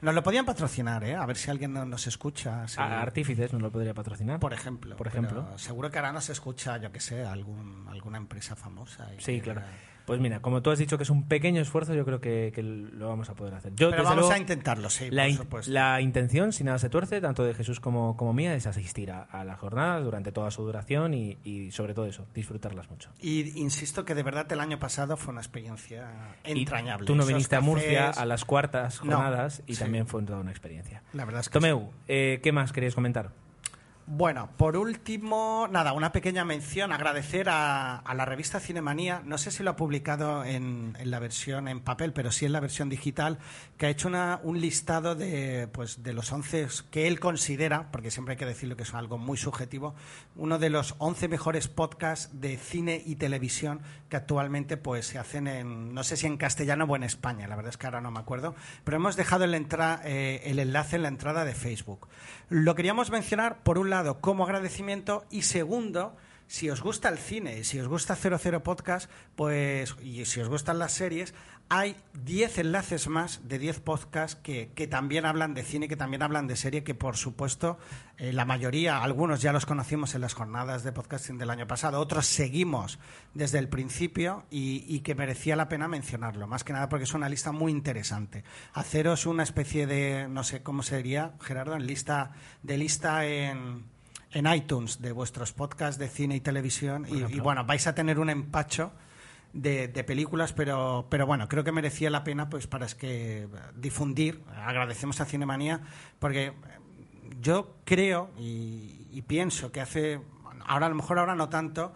Nos 0.00 0.14
lo 0.14 0.22
podían 0.22 0.46
patrocinar, 0.46 1.04
¿eh? 1.04 1.14
A 1.14 1.26
ver 1.26 1.36
si 1.36 1.50
alguien 1.50 1.74
no- 1.74 1.84
nos 1.84 2.06
escucha. 2.06 2.66
si- 2.66 2.80
A- 2.80 3.02
Artífices 3.02 3.52
nos 3.52 3.60
lo 3.60 3.70
podría 3.70 3.92
patrocinar. 3.92 4.40
por 4.40 4.54
ejemplo. 4.54 4.96
Por 4.96 5.08
ejemplo. 5.08 5.46
seguro 5.58 5.90
que 5.90 5.98
ahora 5.98 6.12
nos 6.14 6.30
escucha, 6.30 6.78
yo 6.78 6.90
que 6.90 7.00
sé, 7.00 7.26
algún, 7.26 7.86
alguna 7.90 8.16
empresa 8.16 8.56
famosa. 8.56 9.06
y 9.14 9.20
Sí, 9.20 9.38
claro. 9.42 9.60
Pues 10.06 10.20
mira, 10.20 10.40
como 10.40 10.62
tú 10.62 10.70
has 10.70 10.78
dicho 10.78 10.96
que 10.96 11.04
es 11.04 11.10
un 11.10 11.28
pequeño 11.28 11.60
esfuerzo, 11.62 11.94
yo 11.94 12.04
creo 12.04 12.20
que, 12.20 12.52
que 12.54 12.62
lo 12.62 13.08
vamos 13.08 13.30
a 13.30 13.34
poder 13.34 13.54
hacer. 13.54 13.72
Yo, 13.76 13.90
Pero 13.90 14.02
vamos 14.02 14.18
luego, 14.18 14.32
a 14.32 14.38
intentarlo, 14.38 14.90
sí, 14.90 15.10
la, 15.10 15.24
por 15.24 15.32
supuesto. 15.34 15.72
la 15.72 16.00
intención, 16.00 16.52
si 16.52 16.64
nada 16.64 16.78
se 16.78 16.88
tuerce, 16.88 17.20
tanto 17.20 17.44
de 17.44 17.54
Jesús 17.54 17.80
como, 17.80 18.16
como 18.16 18.32
mía, 18.32 18.54
es 18.54 18.66
asistir 18.66 19.12
a, 19.12 19.22
a 19.22 19.44
las 19.44 19.58
jornadas 19.58 20.02
durante 20.04 20.32
toda 20.32 20.50
su 20.50 20.62
duración 20.64 21.14
y, 21.14 21.38
y 21.44 21.70
sobre 21.70 21.94
todo 21.94 22.06
eso, 22.06 22.26
disfrutarlas 22.34 22.90
mucho. 22.90 23.10
Y 23.20 23.58
insisto 23.60 24.04
que 24.04 24.14
de 24.14 24.22
verdad 24.22 24.50
el 24.52 24.60
año 24.60 24.78
pasado 24.78 25.16
fue 25.16 25.32
una 25.32 25.40
experiencia 25.40 26.08
Y 26.44 26.52
entrañable. 26.60 27.06
Tú 27.06 27.14
no 27.14 27.22
Esos 27.22 27.28
viniste 27.34 27.56
a 27.56 27.60
Murcia 27.60 28.10
a 28.10 28.24
las 28.26 28.44
cuartas 28.44 29.04
No, 29.04 29.16
jornadas 29.16 29.62
y 29.66 29.74
sí. 29.74 29.80
también 29.80 30.06
fue 30.06 30.22
toda 30.22 30.40
una 30.40 30.50
experiencia. 30.50 31.02
La 31.12 31.24
verdad 31.24 31.40
es 31.42 31.48
que 31.48 31.52
Tomeu, 31.52 31.90
eh, 32.08 32.40
¿qué 32.42 32.52
más 32.52 32.72
querías 32.72 32.94
comentar? 32.94 33.30
Bueno, 34.06 34.48
por 34.56 34.76
último, 34.76 35.68
nada, 35.70 35.92
una 35.92 36.10
pequeña 36.10 36.44
mención, 36.44 36.90
agradecer 36.90 37.46
a, 37.48 38.02
la 38.12 38.24
revista 38.24 38.58
Cinemanía, 38.58 39.22
no 39.24 39.38
sé 39.38 39.52
si 39.52 39.62
lo 39.62 39.70
ha 39.70 39.76
publicado 39.76 40.42
en, 40.44 40.96
la 41.04 41.20
versión 41.20 41.68
en 41.68 41.78
papel, 41.78 42.12
pero 42.12 42.32
sí 42.32 42.44
en 42.44 42.50
la 42.50 42.58
versión 42.58 42.88
digital, 42.88 43.38
que 43.78 43.86
ha 43.86 43.88
hecho 43.88 44.08
una- 44.08 44.40
un 44.42 44.60
listado 44.60 45.14
de, 45.14 45.68
pues, 45.72 46.02
de 46.02 46.12
los 46.12 46.32
11 46.32 46.66
que 46.90 47.06
él 47.06 47.20
considera, 47.20 47.92
porque 47.92 48.10
siempre 48.10 48.32
hay 48.32 48.38
que 48.38 48.46
decirlo 48.46 48.76
que 48.76 48.82
es 48.82 48.92
algo 48.94 49.16
muy 49.16 49.36
subjetivo, 49.38 49.94
uno 50.34 50.58
de 50.58 50.70
los 50.70 50.96
11 50.98 51.28
mejores 51.28 51.68
podcasts 51.68 52.40
de 52.40 52.56
cine 52.56 53.00
y 53.06 53.14
televisión 53.14 53.80
que 54.08 54.16
actualmente 54.16 54.76
pues, 54.76 55.06
se 55.06 55.18
hacen 55.20 55.46
en, 55.46 55.94
no 55.94 56.02
sé 56.02 56.16
si 56.16 56.26
en 56.26 56.36
castellano 56.36 56.84
o 56.84 56.96
en 56.96 57.04
España, 57.04 57.46
la 57.46 57.54
verdad 57.54 57.70
es 57.70 57.76
que 57.76 57.86
ahora 57.86 58.00
no 58.00 58.10
me 58.10 58.18
acuerdo, 58.18 58.56
pero 58.82 58.96
hemos 58.96 59.14
dejado 59.14 59.44
entra- 59.44 60.00
eh, 60.04 60.42
el 60.46 60.58
enlace 60.58 60.96
en 60.96 61.02
la 61.02 61.08
entrada 61.08 61.44
de 61.44 61.54
Facebook. 61.54 62.08
Lo 62.48 62.74
queríamos 62.74 63.12
mencionar, 63.12 63.62
por 63.62 63.78
un 63.78 63.88
lado, 63.90 63.99
como 64.20 64.44
agradecimiento 64.44 65.24
y 65.30 65.42
segundo, 65.42 66.16
si 66.46 66.68
os 66.68 66.82
gusta 66.82 67.08
el 67.08 67.18
cine 67.18 67.58
y 67.58 67.64
si 67.64 67.78
os 67.78 67.88
gusta 67.88 68.16
00 68.16 68.62
Podcast, 68.62 69.10
pues, 69.36 69.94
y 70.02 70.24
si 70.24 70.40
os 70.40 70.48
gustan 70.48 70.78
las 70.78 70.92
series, 70.92 71.34
hay 71.68 71.94
10 72.24 72.58
enlaces 72.58 73.06
más 73.06 73.46
de 73.48 73.60
10 73.60 73.78
podcasts 73.80 74.40
que, 74.42 74.72
que 74.74 74.88
también 74.88 75.24
hablan 75.24 75.54
de 75.54 75.62
cine, 75.62 75.86
que 75.86 75.96
también 75.96 76.22
hablan 76.22 76.48
de 76.48 76.56
serie, 76.56 76.82
que 76.82 76.96
por 76.96 77.16
supuesto 77.16 77.78
eh, 78.18 78.32
la 78.32 78.44
mayoría, 78.44 79.04
algunos 79.04 79.40
ya 79.40 79.52
los 79.52 79.66
conocimos 79.66 80.16
en 80.16 80.22
las 80.22 80.34
jornadas 80.34 80.82
de 80.82 80.90
podcasting 80.90 81.38
del 81.38 81.48
año 81.48 81.68
pasado, 81.68 82.00
otros 82.00 82.26
seguimos 82.26 82.98
desde 83.34 83.60
el 83.60 83.68
principio 83.68 84.44
y, 84.50 85.00
que 85.00 85.14
merecía 85.14 85.54
la 85.54 85.68
pena 85.68 85.86
mencionarlo, 85.86 86.48
más 86.48 86.64
que 86.64 86.72
nada 86.72 86.88
porque 86.88 87.04
es 87.04 87.14
una 87.14 87.28
lista 87.28 87.52
muy 87.52 87.70
interesante. 87.70 88.42
Haceros 88.74 89.24
una 89.26 89.44
especie 89.44 89.86
de, 89.86 90.26
no 90.28 90.42
sé 90.42 90.64
cómo 90.64 90.82
sería, 90.82 91.34
Gerardo, 91.40 91.76
en 91.76 91.86
lista, 91.86 92.32
de 92.64 92.78
lista 92.78 93.24
en 93.24 93.84
en 94.32 94.52
iTunes 94.52 95.00
de 95.00 95.12
vuestros 95.12 95.52
podcasts 95.52 95.98
de 95.98 96.08
cine 96.08 96.36
y 96.36 96.40
televisión 96.40 97.06
y, 97.08 97.34
y, 97.34 97.40
bueno, 97.40 97.64
vais 97.64 97.86
a 97.86 97.94
tener 97.94 98.18
un 98.18 98.30
empacho 98.30 98.92
de, 99.52 99.88
de 99.88 100.04
películas, 100.04 100.52
pero, 100.52 101.06
pero 101.10 101.26
bueno, 101.26 101.48
creo 101.48 101.64
que 101.64 101.72
merecía 101.72 102.10
la 102.10 102.22
pena 102.22 102.48
pues 102.48 102.66
para 102.66 102.86
es 102.86 102.94
que 102.94 103.48
difundir. 103.74 104.42
Agradecemos 104.64 105.20
a 105.20 105.24
Cinemanía 105.24 105.80
porque 106.18 106.52
yo 107.40 107.76
creo 107.84 108.30
y, 108.38 109.06
y 109.10 109.22
pienso 109.22 109.72
que 109.72 109.80
hace, 109.80 110.20
ahora 110.66 110.86
a 110.86 110.88
lo 110.90 110.94
mejor 110.94 111.18
ahora 111.18 111.34
no 111.34 111.48
tanto, 111.48 111.92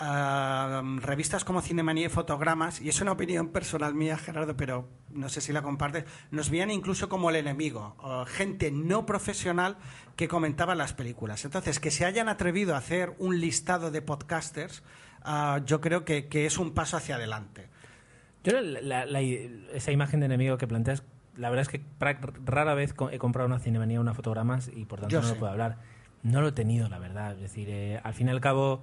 ah, 0.00 0.82
revistas 0.96 1.44
como 1.44 1.60
Cinemanía 1.62 2.06
y 2.06 2.08
Fotogramas, 2.08 2.80
y 2.80 2.88
es 2.88 3.00
una 3.00 3.12
opinión 3.12 3.48
personal 3.48 3.94
mía, 3.94 4.16
Gerardo, 4.18 4.56
pero 4.56 4.88
no 5.10 5.28
sé 5.28 5.40
si 5.40 5.52
la 5.52 5.62
compartes, 5.62 6.04
nos 6.30 6.50
veían 6.50 6.70
incluso 6.70 7.08
como 7.08 7.30
el 7.30 7.36
enemigo, 7.36 7.96
gente 8.26 8.70
no 8.70 9.06
profesional 9.06 9.76
que 10.16 10.26
comentaba 10.28 10.74
las 10.74 10.92
películas. 10.92 11.44
Entonces, 11.44 11.78
que 11.80 11.90
se 11.90 12.04
hayan 12.04 12.28
atrevido 12.28 12.74
a 12.74 12.78
hacer 12.78 13.14
un 13.18 13.38
listado 13.40 13.90
de 13.90 14.02
podcasters, 14.02 14.82
ah, 15.22 15.60
yo 15.64 15.80
creo 15.80 16.04
que, 16.04 16.28
que 16.28 16.46
es 16.46 16.58
un 16.58 16.72
paso 16.72 16.96
hacia 16.96 17.14
adelante. 17.16 17.68
Yo 18.42 18.58
la- 18.60 19.20
esa 19.20 19.92
imagen 19.92 20.20
de 20.20 20.26
enemigo 20.26 20.56
que 20.56 20.66
planteas, 20.66 21.02
la 21.36 21.50
verdad 21.50 21.62
es 21.62 21.68
que 21.68 21.84
rara 22.44 22.74
vez 22.74 22.94
he 23.12 23.18
comprado 23.18 23.46
una 23.46 23.58
cinemanía 23.58 23.98
o 23.98 24.02
una 24.02 24.14
fotogramas 24.14 24.70
y 24.74 24.84
por 24.86 25.00
tanto 25.00 25.12
Yo 25.12 25.20
no 25.22 25.28
lo 25.28 25.34
puedo 25.36 25.52
hablar. 25.52 25.76
No 26.22 26.40
lo 26.40 26.48
he 26.48 26.52
tenido, 26.52 26.88
la 26.88 26.98
verdad. 26.98 27.32
Es 27.34 27.40
decir, 27.40 27.68
eh, 27.70 28.00
al 28.02 28.12
fin 28.14 28.28
y 28.28 28.30
al 28.30 28.40
cabo, 28.40 28.82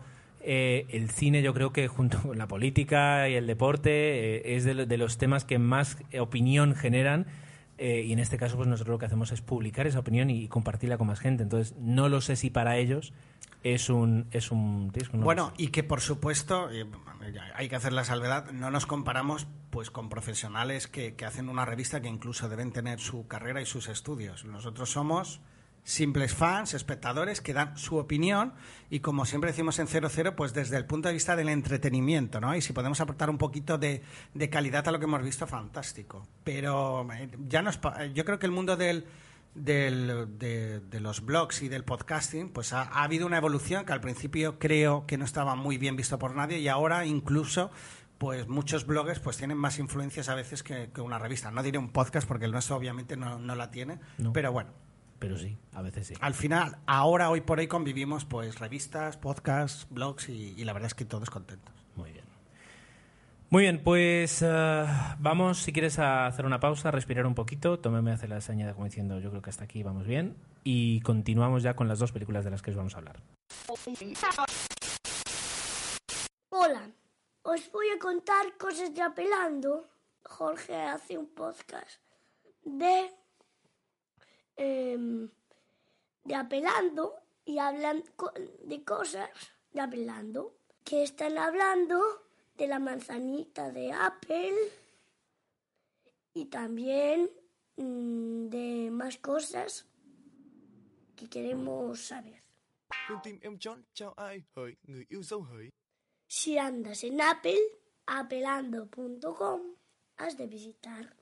eh, 0.49 0.85
el 0.89 1.09
cine 1.09 1.41
yo 1.41 1.53
creo 1.53 1.73
que 1.73 1.87
junto 1.89 2.21
con 2.21 2.37
la 2.37 2.47
política 2.47 3.27
y 3.29 3.33
el 3.35 3.45
deporte 3.47 4.37
eh, 4.37 4.55
es 4.55 4.63
de, 4.63 4.73
lo- 4.73 4.85
de 4.85 4.97
los 4.97 5.17
temas 5.17 5.43
que 5.43 5.59
más 5.59 5.97
eh, 6.11 6.21
opinión 6.21 6.73
generan. 6.73 7.25
eh, 7.77 8.01
y 8.07 8.13
en 8.13 8.19
este 8.19 8.37
caso, 8.37 8.55
pues 8.55 8.67
nosotros 8.67 8.93
lo 8.95 8.97
que 8.99 9.05
hacemos 9.05 9.31
es 9.31 9.41
publicar 9.41 9.85
esa 9.85 9.99
opinión 9.99 10.29
y, 10.31 10.47
compartirla 10.47 10.97
con 10.97 11.07
más 11.07 11.19
gente. 11.19 11.43
Entonces, 11.43 11.75
no 11.79 12.09
lo 12.09 12.21
sé 12.21 12.35
si 12.35 12.49
para 12.49 12.77
ellos 12.77 13.13
es 13.63 13.89
un... 13.89 14.25
Es 14.31 14.49
un 14.51 14.91
un- 15.13 15.21
Bueno, 15.21 15.51
y 15.57 15.67
que 15.67 15.83
por 15.83 15.99
supuesto, 16.01 16.71
eh, 16.71 16.85
hay 17.53 17.67
que 17.69 17.75
hacer 17.75 17.91
la 17.93 18.03
salvedad, 18.05 18.49
no 18.51 18.71
nos 18.71 18.85
comparamos 18.85 19.47
pues 19.69 19.91
con 19.91 20.07
profesionales 20.09 20.87
que, 20.87 21.13
que 21.15 21.25
hacen 21.25 21.49
una 21.49 21.65
revista 21.65 22.01
que 22.01 22.07
incluso 22.07 22.47
deben 22.49 22.71
tener 22.71 22.99
su 22.99 23.27
carrera 23.27 23.61
y 23.61 23.65
sus 23.65 23.89
estudios. 23.89 24.45
Nosotros 24.45 24.89
somos 24.89 25.41
simples 25.87 26.33
fans, 26.33 26.73
espectadores 26.73 27.39
que 27.39 27.53
dan 27.53 27.77
su 27.77 27.95
opinión 27.95 28.51
y 28.89 28.99
como 28.99 29.23
siempre 29.25 29.51
decimos 29.51 29.79
en 29.79 29.87
00, 29.87 30.35
pues 30.35 30.53
desde 30.53 30.75
el 30.75 30.85
punto 30.85 31.07
de 31.07 31.13
vista 31.13 31.37
del 31.37 31.47
entretenimiento, 31.47 32.41
¿no? 32.41 32.53
Y 32.57 32.61
si 32.61 32.73
podemos 32.73 32.99
aportar 32.99 33.29
un 33.29 33.37
poquito 33.37 33.77
de, 33.77 34.03
de 34.33 34.49
calidad 34.49 34.85
a 34.85 34.91
lo 34.91 34.99
que 34.99 35.05
hemos 35.05 35.23
visto, 35.23 35.47
fantástico. 35.47 36.27
Pero 36.43 37.07
eh, 37.13 37.29
ya 37.47 37.61
nos, 37.61 37.79
yo 38.13 38.25
creo 38.25 38.37
que 38.37 38.45
el 38.47 38.51
mundo 38.51 38.75
del, 38.75 39.05
del- 39.55 40.37
de, 40.37 40.81
de 40.81 40.99
los 40.99 41.23
blogs 41.25 41.61
y 41.61 41.69
del 41.69 41.85
podcasting, 41.85 42.49
pues 42.49 42.73
ha, 42.73 42.81
ha 42.81 43.03
habido 43.03 43.25
una 43.25 43.37
evolución 43.37 43.85
que 43.85 43.93
al 43.93 44.01
principio 44.01 44.59
creo 44.59 45.05
que 45.07 45.17
no 45.17 45.23
estaba 45.23 45.55
muy 45.55 45.77
bien 45.77 45.95
visto 45.95 46.19
por 46.19 46.35
nadie 46.35 46.59
y 46.59 46.67
ahora 46.67 47.05
incluso 47.05 47.71
pues 48.17 48.47
muchos 48.49 48.85
bloggers 48.85 49.19
pues 49.21 49.37
tienen 49.37 49.57
más 49.57 49.79
influencias 49.79 50.27
a 50.27 50.35
veces 50.35 50.63
que, 50.63 50.89
que 50.93 50.99
una 50.99 51.17
revista. 51.17 51.49
No 51.51 51.63
diré 51.63 51.77
un 51.77 51.93
podcast 51.93 52.27
porque 52.27 52.43
el 52.45 52.51
nuestro 52.51 52.75
obviamente 52.75 53.15
no, 53.15 53.39
no 53.39 53.55
la 53.55 53.71
tiene, 53.71 53.99
No. 54.17 54.33
pero 54.33 54.51
bueno, 54.51 54.71
Pero 55.19 55.37
sí, 55.37 55.57
a 55.73 55.81
veces 55.81 56.07
sí. 56.07 56.13
al 56.21 56.33
final, 56.33 56.77
ahora, 56.85 57.29
hoy 57.29 57.41
por 57.41 57.59
hoy 57.59 57.67
convivimos 57.67 58.25
pues 58.25 58.59
revistas, 58.59 59.17
podcasts, 59.17 59.87
blogs 59.89 60.29
y, 60.29 60.53
y 60.55 60.63
la 60.63 60.73
verdad 60.73 60.87
es 60.87 60.93
que 60.93 61.05
todos 61.05 61.29
contentos. 61.29 61.73
Muy 61.95 62.11
bien. 62.11 62.27
Muy 63.49 63.63
bien, 63.63 63.81
pues 63.81 64.41
eh, 64.41 64.85
vamos, 65.19 65.59
si 65.59 65.71
quieres, 65.71 65.99
a 65.99 66.25
hacer 66.25 66.45
una 66.45 66.59
pausa, 66.59 66.91
respirar 66.91 67.25
un 67.25 67.33
poquito. 67.33 67.79
Tomé 67.79 68.01
me 68.01 68.11
hace 68.11 68.27
la 68.27 68.41
seña 68.41 68.67
de 68.67 68.73
como 68.73 68.83
diciendo, 68.83 69.19
yo 69.19 69.29
creo 69.29 69.41
que 69.41 69.49
hasta 69.49 69.63
aquí 69.63 69.83
vamos 69.83 70.05
bien. 70.05 70.35
Y 70.65 70.99
continuamos 70.99 71.63
ya 71.63 71.73
con 71.73 71.87
las 71.87 71.97
dos 71.97 72.11
películas 72.11 72.43
de 72.43 72.51
las 72.51 72.61
que 72.61 72.71
os 72.71 72.77
vamos 72.77 72.95
a 72.95 72.97
hablar. 72.97 73.21
Hola, 76.49 76.91
os 77.43 77.71
voy 77.71 77.87
a 77.95 77.99
contar 77.99 78.57
cosas 78.57 78.93
de 78.93 79.01
Apelando. 79.01 79.87
Jorge 80.23 80.75
hace 80.75 81.17
un 81.17 81.27
podcast 81.27 82.01
de, 82.65 83.09
em, 84.57 85.29
de 86.23 86.35
Apelando 86.35 87.15
y 87.45 87.59
hablan 87.59 88.03
de 88.63 88.83
cosas 88.83 89.29
de 89.71 89.81
Apelando. 89.81 90.53
Que 90.83 91.03
están 91.03 91.37
hablando 91.37 92.01
de 92.57 92.67
la 92.67 92.79
manzanita 92.79 93.71
de 93.71 93.91
Apple 93.91 94.55
y 96.33 96.45
también 96.45 97.29
mm, 97.75 98.47
de 98.47 98.89
más 98.91 99.17
cosas 99.17 99.85
que 101.15 101.27
queremos 101.29 101.99
saber. 101.99 102.41
Em 103.09 103.57
Si 106.27 106.57
andas 106.57 107.03
en 107.03 107.21
Apple, 107.21 107.59
apelando.com, 108.05 109.61
has 110.17 110.37
de 110.37 110.47
visitar. 110.47 111.16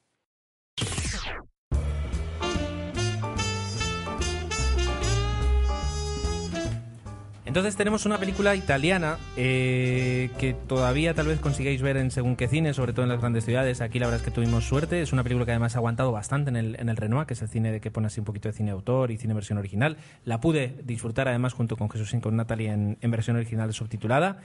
Entonces 7.56 7.78
tenemos 7.78 8.06
una 8.06 8.18
película 8.18 8.54
italiana 8.54 9.18
eh, 9.38 10.30
que 10.38 10.54
todavía 10.54 11.14
tal 11.14 11.28
vez 11.28 11.40
consigáis 11.40 11.82
ver 11.82 11.96
en 11.96 12.12
según 12.12 12.36
qué 12.36 12.50
cine, 12.50 12.74
sobre 12.74 12.92
todo 12.92 13.04
en 13.04 13.10
las 13.10 13.22
grandes 13.22 13.46
ciudades. 13.46 13.80
Aquí 13.80 13.98
la 13.98 14.08
verdad 14.08 14.20
es 14.20 14.26
que 14.26 14.32
tuvimos 14.32 14.66
suerte. 14.66 15.02
Es 15.02 15.14
una 15.14 15.24
película 15.24 15.46
que 15.46 15.52
además 15.52 15.74
ha 15.76 15.78
aguantado 15.78 16.12
bastante 16.12 16.50
en 16.50 16.58
el, 16.58 16.76
en 16.78 16.90
el 16.90 16.98
Renoir, 16.98 17.26
que 17.26 17.34
es 17.34 17.42
el 17.42 17.48
cine 17.48 17.72
de 17.72 17.80
que 17.80 17.92
pone 17.92 18.08
así 18.08 18.20
un 18.20 18.26
poquito 18.26 18.50
de 18.50 18.54
cine 18.54 18.72
autor 18.72 19.10
y 19.10 19.18
cine 19.18 19.34
versión 19.34 19.58
original. 19.58 19.96
La 20.26 20.42
pude 20.42 20.82
disfrutar 20.84 21.30
además 21.30 21.54
junto 21.54 21.78
con 21.78 21.90
Jesús 21.90 22.14
y 22.14 22.20
con 22.20 22.36
Natalie 22.36 22.74
en, 22.74 22.98
versión 23.10 23.38
original 23.38 23.72
subtitulada. 23.72 24.42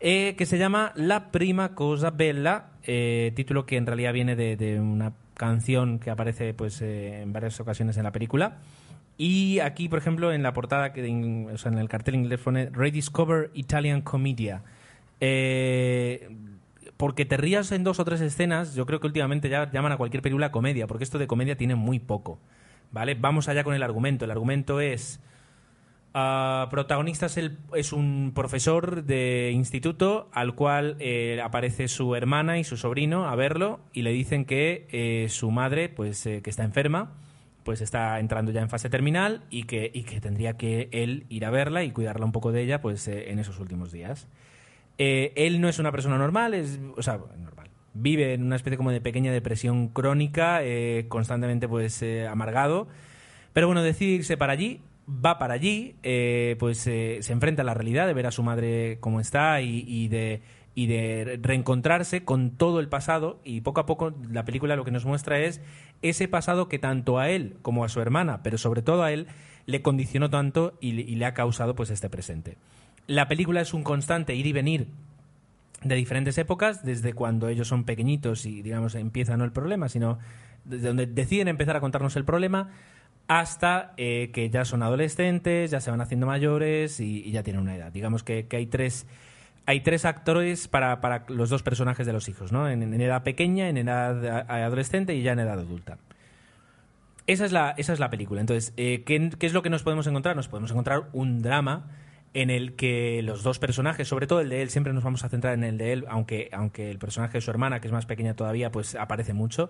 eh, 0.00 0.34
que 0.38 0.46
se 0.46 0.56
llama 0.56 0.92
La 0.96 1.30
prima 1.30 1.74
cosa 1.74 2.08
bella, 2.08 2.68
eh, 2.82 3.30
título 3.36 3.66
que 3.66 3.76
en 3.76 3.84
realidad 3.84 4.14
viene 4.14 4.36
de, 4.36 4.56
de 4.56 4.80
una 4.80 5.12
canción 5.34 5.98
que 5.98 6.08
aparece 6.08 6.54
pues 6.54 6.80
en 6.80 7.30
varias 7.30 7.60
ocasiones 7.60 7.98
en 7.98 8.04
la 8.04 8.12
película. 8.12 8.56
Y 9.18 9.58
aquí, 9.58 9.88
por 9.88 9.98
ejemplo, 9.98 10.32
en 10.32 10.44
la 10.44 10.52
portada, 10.52 10.92
que 10.92 11.04
en, 11.04 11.50
o 11.52 11.58
sea, 11.58 11.72
en 11.72 11.78
el 11.78 11.88
cartel 11.88 12.14
inglés 12.14 12.40
pone 12.40 12.70
Rediscover 12.70 13.50
Italian 13.52 14.00
Comedia. 14.00 14.62
Eh, 15.20 16.28
porque 16.96 17.24
te 17.24 17.36
rías 17.36 17.72
en 17.72 17.82
dos 17.84 17.98
o 18.00 18.04
tres 18.04 18.20
escenas, 18.20 18.74
yo 18.74 18.86
creo 18.86 19.00
que 19.00 19.08
últimamente 19.08 19.48
ya 19.48 19.70
llaman 19.70 19.92
a 19.92 19.96
cualquier 19.96 20.22
película 20.22 20.52
comedia, 20.52 20.86
porque 20.86 21.04
esto 21.04 21.18
de 21.18 21.26
comedia 21.26 21.56
tiene 21.56 21.74
muy 21.74 21.98
poco. 21.98 22.38
¿Vale? 22.90 23.14
Vamos 23.14 23.48
allá 23.48 23.64
con 23.64 23.74
el 23.74 23.82
argumento. 23.82 24.24
El 24.24 24.30
argumento 24.30 24.80
es. 24.80 25.20
ah, 26.14 26.68
protagonista 26.70 27.26
es 27.74 27.92
un 27.92 28.32
profesor 28.34 29.04
de 29.04 29.50
instituto 29.52 30.28
al 30.32 30.54
cual 30.54 30.96
eh, 31.00 31.40
aparece 31.42 31.88
su 31.88 32.14
hermana 32.14 32.58
y 32.58 32.64
su 32.64 32.76
sobrino 32.76 33.28
a 33.28 33.34
verlo 33.36 33.80
y 33.92 34.02
le 34.02 34.12
dicen 34.12 34.44
que 34.44 34.86
eh, 34.90 35.28
su 35.28 35.50
madre, 35.50 35.88
pues 35.88 36.24
eh, 36.26 36.40
que 36.42 36.50
está 36.50 36.64
enferma, 36.64 37.12
pues 37.68 37.82
está 37.82 38.18
entrando 38.18 38.50
ya 38.50 38.62
en 38.62 38.70
fase 38.70 38.88
terminal 38.88 39.42
y 39.50 39.64
que, 39.64 39.90
y 39.92 40.04
que 40.04 40.22
tendría 40.22 40.56
que 40.56 40.88
él 40.90 41.26
ir 41.28 41.44
a 41.44 41.50
verla 41.50 41.84
y 41.84 41.90
cuidarla 41.90 42.24
un 42.24 42.32
poco 42.32 42.50
de 42.50 42.62
ella 42.62 42.80
pues 42.80 43.06
eh, 43.08 43.30
en 43.30 43.38
esos 43.38 43.60
últimos 43.60 43.92
días. 43.92 44.26
Eh, 44.96 45.34
él 45.36 45.60
no 45.60 45.68
es 45.68 45.78
una 45.78 45.92
persona 45.92 46.16
normal, 46.16 46.54
es, 46.54 46.80
o 46.96 47.02
sea, 47.02 47.20
normal. 47.36 47.68
Vive 47.92 48.32
en 48.32 48.42
una 48.42 48.56
especie 48.56 48.78
como 48.78 48.90
de 48.90 49.02
pequeña 49.02 49.32
depresión 49.32 49.88
crónica, 49.88 50.60
eh, 50.62 51.04
constantemente 51.08 51.68
pues 51.68 52.00
eh, 52.00 52.26
amargado. 52.26 52.88
Pero 53.52 53.66
bueno, 53.66 53.82
decide 53.82 54.12
irse 54.12 54.38
para 54.38 54.54
allí, 54.54 54.80
va 55.06 55.38
para 55.38 55.52
allí, 55.52 55.94
pues 56.58 56.78
se 56.78 57.20
enfrenta 57.30 57.60
a 57.60 57.66
la 57.66 57.74
realidad 57.74 58.06
de 58.06 58.14
ver 58.14 58.26
a 58.26 58.30
su 58.30 58.42
madre 58.42 58.96
como 59.00 59.20
está 59.20 59.60
y 59.60 60.08
de, 60.08 60.40
y 60.78 60.86
de 60.86 61.40
reencontrarse 61.42 62.24
con 62.24 62.52
todo 62.52 62.78
el 62.78 62.88
pasado. 62.88 63.40
Y 63.42 63.62
poco 63.62 63.80
a 63.80 63.86
poco 63.86 64.14
la 64.30 64.44
película 64.44 64.76
lo 64.76 64.84
que 64.84 64.92
nos 64.92 65.04
muestra 65.04 65.40
es 65.40 65.60
ese 66.02 66.28
pasado 66.28 66.68
que 66.68 66.78
tanto 66.78 67.18
a 67.18 67.30
él 67.30 67.56
como 67.62 67.84
a 67.84 67.88
su 67.88 68.00
hermana, 68.00 68.44
pero 68.44 68.58
sobre 68.58 68.80
todo 68.82 69.02
a 69.02 69.10
él, 69.10 69.26
le 69.66 69.82
condicionó 69.82 70.30
tanto 70.30 70.78
y, 70.80 71.16
le- 71.16 71.26
ha 71.26 71.34
causado 71.34 71.74
pues 71.74 71.90
este 71.90 72.08
presente. 72.08 72.58
La 73.08 73.26
película 73.26 73.60
es 73.60 73.74
un 73.74 73.82
constante 73.82 74.36
ir 74.36 74.46
y 74.46 74.52
venir 74.52 74.86
de 75.82 75.96
diferentes 75.96 76.38
épocas, 76.38 76.84
desde 76.84 77.12
cuando 77.12 77.48
ellos 77.48 77.66
son 77.66 77.82
pequeñitos 77.82 78.46
y, 78.46 78.62
digamos, 78.62 78.94
empieza 78.94 79.36
no 79.36 79.42
el 79.42 79.50
problema, 79.50 79.88
sino 79.88 80.20
desde 80.64 80.86
donde 80.86 81.06
deciden 81.06 81.48
empezar 81.48 81.74
a 81.74 81.80
contarnos 81.80 82.14
el 82.14 82.24
problema, 82.24 82.70
hasta 83.26 83.94
eh, 83.96 84.30
que 84.32 84.48
ya 84.48 84.64
son 84.64 84.84
adolescentes, 84.84 85.72
ya 85.72 85.80
se 85.80 85.90
van 85.90 86.00
haciendo 86.00 86.28
mayores 86.28 87.00
y, 87.00 87.28
ya 87.32 87.42
tienen 87.42 87.62
una 87.62 87.74
edad. 87.74 87.90
Digamos 87.90 88.22
que 88.22 88.46
hay 88.52 88.66
tres 88.66 89.08
hay 89.68 89.80
tres 89.80 90.06
actores 90.06 90.66
para, 90.66 91.02
para 91.02 91.26
los 91.28 91.50
dos 91.50 91.62
personajes 91.62 92.06
de 92.06 92.14
los 92.14 92.26
hijos, 92.30 92.52
¿no? 92.52 92.70
En, 92.70 92.98
edad 93.02 93.22
pequeña, 93.22 93.68
en 93.68 93.76
edad 93.76 94.50
adolescente 94.50 95.14
y 95.14 95.20
ya 95.20 95.32
en 95.32 95.40
edad 95.40 95.58
adulta. 95.58 95.98
Esa 97.26 97.44
es 97.44 97.52
la, 97.52 97.74
esa 97.76 97.92
es 97.92 98.00
la 98.00 98.08
película. 98.08 98.40
Entonces, 98.40 98.72
eh, 98.78 99.02
¿qué, 99.04 99.28
qué 99.38 99.44
es 99.44 99.52
lo 99.52 99.60
que 99.60 99.68
nos 99.68 99.82
podemos 99.82 100.06
encontrar? 100.06 100.34
Nos 100.36 100.48
podemos 100.48 100.70
encontrar 100.70 101.10
un 101.12 101.42
drama 101.42 101.84
en 102.32 102.48
el 102.48 102.76
que 102.76 103.20
los 103.22 103.42
dos 103.42 103.58
personajes, 103.58 104.08
sobre 104.08 104.26
todo 104.26 104.40
el 104.40 104.48
de 104.48 104.62
él, 104.62 104.70
siempre 104.70 104.94
nos 104.94 105.04
vamos 105.04 105.22
a 105.22 105.28
centrar 105.28 105.52
en 105.52 105.64
el 105.64 105.76
de 105.76 105.92
él, 105.92 106.06
aunque, 106.08 106.48
aunque 106.54 106.90
el 106.90 106.98
personaje 106.98 107.34
de 107.34 107.42
su 107.42 107.50
hermana, 107.50 107.82
que 107.82 107.88
es 107.88 107.92
más 107.92 108.06
pequeña 108.06 108.32
todavía, 108.32 108.72
pues 108.72 108.94
aparece 108.94 109.34
mucho, 109.34 109.68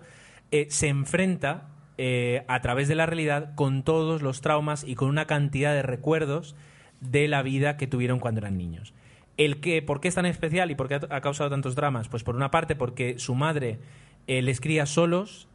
eh, 0.53 0.69
se 0.71 0.87
enfrenta 0.87 1.71
eh, 1.97 2.45
a 2.47 2.61
través 2.61 2.87
de 2.87 2.95
la 2.95 3.07
realidad 3.07 3.53
con 3.57 3.83
todos 3.83 4.23
los 4.23 4.43
traumas 4.43 4.85
y 4.85 4.95
con 4.95 5.09
una 5.09 5.27
cantidad 5.27 5.75
de 5.75 5.83
recuerdos 5.83 6.55
de 7.01 7.27
la 7.27 7.43
vida 7.43 7.77
que 7.77 7.89
tuvieron 7.89 8.21
cuando 8.21 8.39
eran 8.39 8.57
niños. 8.57 8.95
El 9.39 9.61
que, 9.61 9.81
¿Por 9.81 10.01
qué 10.01 10.09
es 10.09 10.15
tan 10.15 10.27
especial 10.27 10.71
y 10.71 10.75
por 10.75 10.89
qué 10.89 10.97
ha, 10.97 11.21
causado 11.23 11.49
tantos 11.49 11.75
dramas? 11.75 12.09
Pues 12.09 12.25
por 12.25 12.37
una 12.37 12.51
parte 12.51 12.77
porque 12.77 13.19
su 13.19 13.35
madre 13.35 13.79
eh, 14.27 14.43
les 14.43 14.61
cría 14.61 14.85
solos 14.85 15.49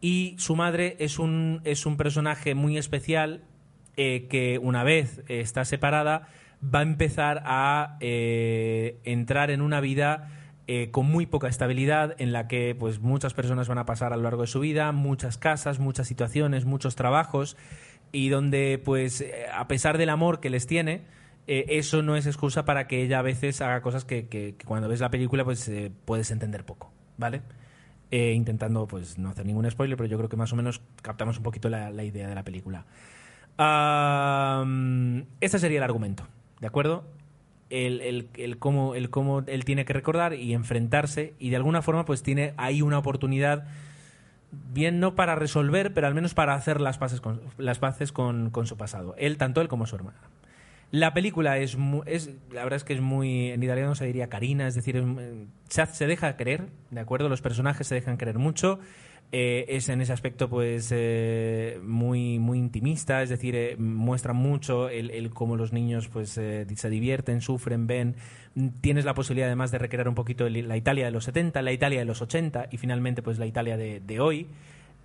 y 0.00 0.36
su 0.38 0.54
madre 0.54 0.96
es 1.00 1.18
un, 1.18 1.60
es 1.64 1.86
un 1.86 1.96
personaje 1.96 2.54
muy 2.54 2.78
especial 2.78 3.42
eh, 3.96 4.28
que 4.30 4.58
una 4.58 4.84
vez 4.84 5.22
está 5.26 5.64
separada 5.64 6.28
va 6.62 6.80
a 6.80 6.82
empezar 6.82 7.42
a 7.44 7.96
eh, 8.00 8.98
entrar 9.04 9.50
en 9.50 9.62
una 9.62 9.80
vida 9.80 10.28
eh, 10.66 10.90
con 10.90 11.06
muy 11.06 11.26
poca 11.26 11.48
estabilidad, 11.48 12.14
en 12.18 12.32
la 12.32 12.46
que 12.46 12.76
pues 12.78 13.00
muchas 13.00 13.34
personas 13.34 13.68
van 13.68 13.78
a 13.78 13.86
pasar 13.86 14.12
a 14.12 14.16
lo 14.16 14.22
largo 14.22 14.42
de 14.42 14.48
su 14.48 14.60
vida, 14.60 14.92
muchas 14.92 15.36
casas, 15.36 15.80
muchas 15.80 16.06
situaciones, 16.06 16.64
muchos 16.64 16.96
trabajos, 16.96 17.56
y 18.12 18.28
donde 18.28 18.80
pues 18.84 19.20
eh, 19.20 19.46
a 19.52 19.66
pesar 19.68 19.98
del 19.98 20.10
amor 20.10 20.40
que 20.40 20.50
les 20.50 20.66
tiene, 20.66 21.02
eh, 21.46 21.66
eso 21.68 22.02
no 22.02 22.16
es 22.16 22.26
excusa 22.26 22.64
para 22.64 22.86
que 22.86 23.02
ella 23.02 23.18
a 23.18 23.22
veces 23.22 23.60
haga 23.60 23.80
cosas 23.82 24.04
que, 24.04 24.56
cuando 24.64 24.88
ves 24.88 25.00
la 25.00 25.10
película 25.10 25.44
pues 25.44 25.68
eh, 25.68 25.90
puedes 26.04 26.30
entender 26.30 26.64
poco, 26.64 26.92
¿vale? 27.16 27.42
Eh, 28.10 28.32
intentando 28.34 28.86
pues 28.86 29.18
no 29.18 29.30
hacer 29.30 29.46
ningún 29.46 29.68
spoiler, 29.70 29.96
pero 29.96 30.08
yo 30.08 30.16
creo 30.16 30.28
que 30.28 30.36
más 30.36 30.52
o 30.52 30.56
menos 30.56 30.80
captamos 31.02 31.38
un 31.38 31.42
poquito 31.42 31.68
la, 31.68 31.90
idea 32.04 32.28
de 32.28 32.34
la 32.34 32.44
película. 32.44 32.86
Am, 33.56 35.26
este 35.40 35.58
sería 35.58 35.78
el 35.78 35.84
argumento, 35.84 36.26
¿de 36.60 36.66
acuerdo? 36.66 37.04
El, 37.68 38.28
el, 38.34 38.58
cómo, 38.58 38.96
el 38.96 39.10
cómo 39.10 39.44
él 39.46 39.64
tiene 39.64 39.84
que 39.84 39.92
recordar 39.92 40.34
y 40.34 40.54
enfrentarse 40.54 41.34
y 41.38 41.50
de 41.50 41.56
alguna 41.56 41.82
forma 41.82 42.04
pues 42.04 42.24
tiene 42.24 42.52
ahí 42.56 42.82
una 42.82 42.98
oportunidad 42.98 43.68
bien 44.72 44.98
no 44.98 45.14
para 45.14 45.36
resolver, 45.36 45.94
pero 45.94 46.08
al 46.08 46.14
menos 46.14 46.34
para 46.34 46.54
hacer 46.54 46.80
las 46.80 46.98
paces 46.98 47.20
con, 47.20 47.40
las 47.58 47.78
paces 47.78 48.10
con 48.10 48.50
su 48.66 48.76
pasado. 48.76 49.14
Él, 49.18 49.36
tanto 49.36 49.60
él 49.60 49.68
como 49.68 49.86
su 49.86 49.94
hermana. 49.94 50.18
La 50.92 51.14
película 51.14 51.58
es, 51.58 51.76
es 52.06 52.30
la 52.50 52.64
verdad 52.64 52.78
es 52.78 52.84
que 52.84 52.94
es 52.94 53.00
muy, 53.00 53.50
en 53.50 53.62
italiano 53.62 53.94
se 53.94 54.06
diría 54.06 54.28
carina, 54.28 54.66
es 54.66 54.74
decir, 54.74 54.96
es 54.96 55.04
se, 55.68 56.06
deja 56.06 56.36
creer, 56.36 56.66
¿de 56.90 57.00
acuerdo? 57.00 57.28
Los 57.28 57.42
personajes 57.42 57.86
se 57.86 57.94
dejan 57.94 58.16
creer 58.16 58.38
mucho. 58.38 58.80
eh, 59.32 59.66
es 59.68 59.88
en 59.88 60.00
ese 60.00 60.12
aspecto 60.12 60.48
pues 60.48 60.88
eh, 60.90 61.78
muy 61.84 62.40
muy 62.40 62.58
intimista 62.58 63.22
es 63.22 63.28
decir 63.28 63.54
eh, 63.54 63.76
muestra 63.76 64.32
mucho 64.32 64.88
el, 64.88 65.30
cómo 65.30 65.54
los 65.56 65.72
niños 65.72 66.08
pues 66.08 66.36
eh, 66.36 66.66
se 66.74 66.90
divierten 66.90 67.40
sufren 67.40 67.86
ven 67.86 68.16
tienes 68.80 69.04
la 69.04 69.14
posibilidad 69.14 69.46
además 69.46 69.70
de 69.70 69.78
recrear 69.78 70.08
un 70.08 70.16
poquito 70.16 70.48
la 70.48 70.76
Italia 70.76 71.04
de 71.04 71.12
los 71.12 71.24
70 71.26 71.62
la 71.62 71.70
Italia 71.70 72.00
de 72.00 72.06
los 72.06 72.20
80 72.22 72.70
y 72.72 72.78
finalmente 72.78 73.22
pues 73.22 73.38
la 73.38 73.46
Italia 73.46 73.76
de, 73.76 74.20
hoy 74.20 74.48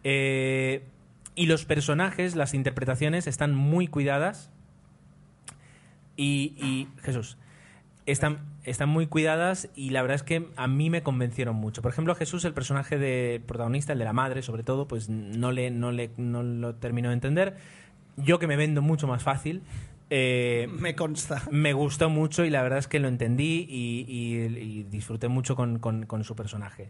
y 0.03 1.45
los 1.45 1.65
personajes 1.65 2.35
las 2.35 2.55
interpretaciones 2.55 3.27
están 3.27 3.53
muy 3.53 3.85
cuidadas 3.85 4.49
y, 6.17 6.53
y, 6.57 6.87
Jesús 7.01 7.37
están, 8.05 8.39
están 8.63 8.89
muy 8.89 9.07
cuidadas 9.07 9.67
y 9.75 9.89
la 9.89 10.01
verdad 10.03 10.15
es 10.15 10.23
que 10.23 10.47
a 10.55 10.67
mí 10.67 10.89
me 10.89 11.01
convencieron 11.03 11.55
mucho. 11.55 11.81
Por 11.81 11.91
ejemplo, 11.91 12.13
Jesús, 12.15 12.45
el 12.45 12.53
personaje 12.53 12.97
de 12.99 13.41
protagonista, 13.47 13.93
el 13.93 13.99
de 13.99 14.05
la 14.05 14.13
madre, 14.13 14.41
sobre 14.43 14.63
todo, 14.63 14.87
pues 14.87 15.09
no 15.09 15.51
le, 15.51 15.71
no 15.71 15.91
le, 15.91 16.11
no 16.17 16.43
lo 16.43 16.75
termino 16.75 17.09
de 17.09 17.15
entender. 17.15 17.57
Yo 18.17 18.37
que 18.39 18.47
me 18.47 18.55
vendo 18.57 18.81
mucho 18.81 19.07
más 19.07 19.23
fácil. 19.23 19.61
eh, 20.11 20.69
Me 20.79 20.95
consta. 20.95 21.41
me 21.51 21.73
gustó 21.73 22.09
mucho 22.11 22.45
y 22.45 22.51
la 22.51 22.61
verdad 22.61 22.77
es 22.79 22.87
que 22.87 22.99
lo 22.99 23.07
entendí 23.07 23.65
y, 23.67 24.05
y- 24.07 24.57
y 24.59 24.83
disfruté 24.83 25.27
mucho 25.27 25.55
con, 25.55 25.79
con- 25.79 26.05
con 26.05 26.23
su 26.23 26.35
personaje. 26.35 26.89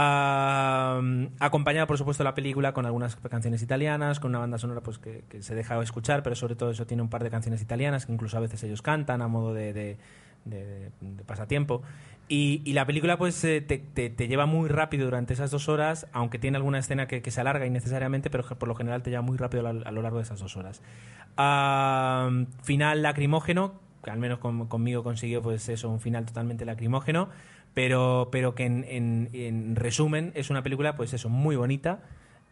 Ah, 0.00 1.00
acompañada, 1.40 1.88
por 1.88 1.98
supuesto, 1.98 2.22
la 2.22 2.32
película 2.32 2.72
con 2.72 2.86
algunas 2.86 3.16
canciones 3.16 3.62
italianas, 3.62 4.20
con 4.20 4.30
una 4.30 4.38
banda 4.38 4.56
sonora 4.56 4.80
pues, 4.80 4.98
que, 4.98 5.24
que 5.28 5.42
se 5.42 5.56
deja 5.56 5.82
escuchar, 5.82 6.22
pero 6.22 6.36
sobre 6.36 6.54
todo 6.54 6.70
eso 6.70 6.86
tiene 6.86 7.02
un 7.02 7.08
par 7.08 7.24
de 7.24 7.30
canciones 7.30 7.60
italianas 7.62 8.06
que 8.06 8.12
incluso 8.12 8.36
a 8.36 8.40
veces 8.40 8.62
ellos 8.62 8.80
cantan 8.80 9.22
a 9.22 9.26
modo 9.28 9.52
de, 9.54 9.96
pasatiempo. 11.26 11.82
Y, 12.28 12.62
la 12.74 12.86
película 12.86 13.18
pues 13.18 13.42
eh, 13.42 13.60
te, 13.60 14.28
lleva 14.28 14.46
muy 14.46 14.68
rápido 14.68 15.06
durante 15.06 15.32
esas 15.34 15.50
dos 15.50 15.68
horas, 15.68 16.06
aunque 16.12 16.38
tiene 16.38 16.58
alguna 16.58 16.78
escena 16.78 17.08
que, 17.08 17.28
se 17.28 17.40
alarga 17.40 17.66
innecesariamente, 17.66 18.30
pero 18.30 18.44
por 18.44 18.68
lo 18.68 18.76
general 18.76 19.02
te 19.02 19.10
lleva 19.10 19.22
muy 19.22 19.36
rápido 19.36 19.66
a, 19.66 19.72
lo- 19.72 20.02
largo 20.02 20.18
de 20.18 20.22
esas 20.22 20.38
dos 20.38 20.56
horas. 20.56 20.80
Final 22.62 23.02
lacrimógeno, 23.02 23.72
que 24.04 24.12
al 24.12 24.20
menos 24.20 24.38
con- 24.38 24.68
conmigo 24.68 25.02
consiguió 25.02 25.42
pues 25.42 25.68
eso, 25.68 25.90
un 25.90 25.98
final 25.98 26.24
totalmente 26.24 26.64
lacrimógeno, 26.64 27.30
pero, 27.78 28.28
pero 28.32 28.56
que 28.56 28.64
en, 28.64 28.84
en- 28.88 29.28
en 29.32 29.76
resumen 29.76 30.32
es 30.34 30.50
una 30.50 30.64
película 30.64 30.96
pues 30.96 31.12
eso, 31.12 31.28
muy 31.28 31.54
bonita, 31.54 32.00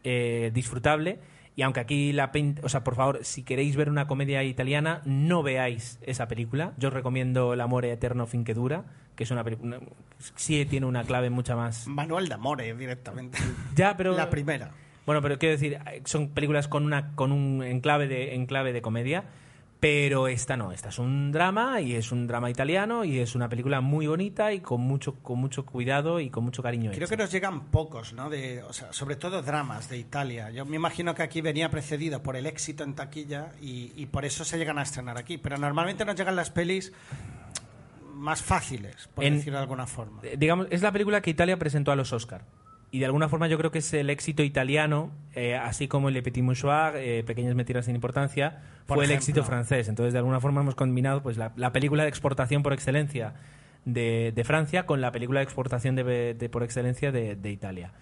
eh, 0.05 0.53
disfrutable. 0.55 1.18
Y 1.57 1.62
aunque 1.62 1.81
aquí 1.81 2.12
la 2.12 2.31
o 2.62 2.68
sea, 2.68 2.85
por 2.85 2.95
favor, 2.95 3.18
si 3.24 3.43
queréis 3.43 3.74
ver 3.74 3.91
una 3.91 4.07
comedia 4.07 4.45
italiana, 4.45 5.03
no 5.05 5.43
veáis 5.43 5.99
esa 6.03 6.29
película. 6.29 6.74
Yo 6.79 6.91
os 6.91 6.95
recomiendo 6.95 7.55
El 7.55 7.61
amor 7.61 7.85
eterno 7.87 8.29
fin 8.29 8.45
que 8.45 8.55
dura, 8.55 8.85
que 9.16 9.24
es 9.24 9.33
una 9.33 9.43
película 9.43 9.81
sí 10.37 10.64
tiene 10.64 10.87
una 10.87 11.03
clave 11.03 11.29
mucha 11.29 11.57
más. 11.57 11.89
Manuel 11.89 12.29
de 12.29 12.35
Amore, 12.35 12.72
directamente. 12.77 13.37
Ya, 13.74 13.97
pero 13.97 14.14
La 14.14 14.31
primera. 14.31 14.70
bueno, 15.07 15.22
pero 15.22 15.41
quiero 15.41 15.55
decir, 15.55 15.77
son 16.05 16.29
películas 16.29 16.68
con 16.68 16.85
una 16.85 17.16
con 17.16 17.33
un 17.33 17.64
enclave 17.64 18.07
de 18.07 18.37
enclave 18.37 18.72
de 18.72 18.81
comedia, 18.81 19.24
pero 19.79 20.27
esta 20.29 20.57
no, 20.57 20.72
esta 20.72 20.89
es 20.89 20.99
un 20.99 21.31
drama 21.33 21.81
y 21.81 21.95
es 21.95 22.11
un 22.11 22.27
drama 22.27 22.49
italiano 22.51 23.05
y 23.05 23.18
es 23.18 23.35
una 23.35 23.49
película 23.49 23.81
muy 23.81 24.07
bonita 24.07 24.53
y 24.53 24.61
con 24.61 24.81
mucho 24.81 25.16
con 25.16 25.39
mucho 25.39 25.66
cuidado 25.66 26.18
y 26.20 26.31
con 26.31 26.45
mucho 26.45 26.62
cariño. 26.62 26.91
Creo 26.95 27.09
que 27.09 27.16
nos 27.16 27.31
llegan 27.31 27.66
pocos, 27.66 28.12
¿no? 28.14 28.31
De, 28.31 28.62
o 28.62 28.72
sea, 28.72 28.93
sobre 28.93 29.16
todo 29.16 29.43
dramas 29.43 29.89
de 29.89 29.99
Italia. 29.99 30.51
Yo 30.51 30.64
me 30.64 30.77
imagino 30.77 31.14
que 31.14 31.22
aquí 31.22 31.41
venía 31.43 31.68
precedido 31.70 32.22
por 32.22 32.37
el 32.37 32.47
éxito 32.47 32.85
en 32.85 32.95
taquilla 32.95 33.53
y, 33.61 33.93
y 33.97 34.07
por 34.07 34.24
eso 34.24 34.45
se 34.45 34.57
llegan 34.59 34.79
a 34.79 34.83
estrenar 34.83 35.18
aquí. 35.18 35.37
Pero 35.39 35.59
normalmente 35.59 36.05
nos 36.05 36.16
llegan 36.16 36.37
las 36.37 36.51
pelis 36.51 36.93
más 38.14 38.41
fáciles, 38.43 39.09
por 39.14 39.24
En- 39.24 39.35
decirlo 39.37 39.59
de 39.59 39.62
alguna 39.62 39.87
forma. 39.87 40.20
Eh, 40.22 40.37
digamos, 40.39 40.68
es 40.70 40.81
la 40.81 40.91
película 40.91 41.20
que 41.20 41.31
Italia 41.31 41.59
presentó 41.59 41.93
a 41.93 41.97
los 41.97 42.12
Oscar. 42.14 42.43
Y 42.93 43.01
de 43.01 43.07
alguna 43.07 43.28
forma 43.28 43.49
yo 43.49 43.59
creo 43.59 43.70
que 43.70 43.78
es 43.80 43.93
el 43.95 44.11
éxito 44.11 44.43
italiano, 44.43 45.11
eh, 45.34 45.55
así 45.57 45.89
como 45.89 46.09
el 46.09 46.14
Le 46.14 46.22
Petit 46.22 46.43
Mouchoir, 46.43 46.95
eh, 46.97 47.24
Pequeñas 47.26 47.55
Mentiras 47.55 47.84
sin 47.87 47.95
Importancia, 47.97 48.61
Por 48.87 48.97
fue 48.97 49.05
el 49.05 49.11
éxito 49.11 49.43
francés. 49.45 49.89
Entonces, 49.89 50.12
de 50.12 50.18
alguna 50.20 50.41
forma 50.41 50.61
hemos 50.61 50.74
combinado 50.76 51.22
pues, 51.22 51.37
la, 51.37 51.53
la 51.57 51.72
película 51.72 52.05
de 52.05 52.09
exportación 52.09 52.62
por 52.62 52.72
excelencia 52.72 53.34
de, 53.84 54.32
de 54.34 54.45
Francia 54.45 54.87
con 54.87 55.01
la 55.01 55.12
película 55.12 55.41
de 55.41 55.45
exportación 55.45 55.95
de, 55.97 56.34
de- 56.34 56.49
por 56.49 56.62
excelencia 56.62 57.12
de, 57.12 57.34
de 57.37 57.51
Italia. 57.51 57.93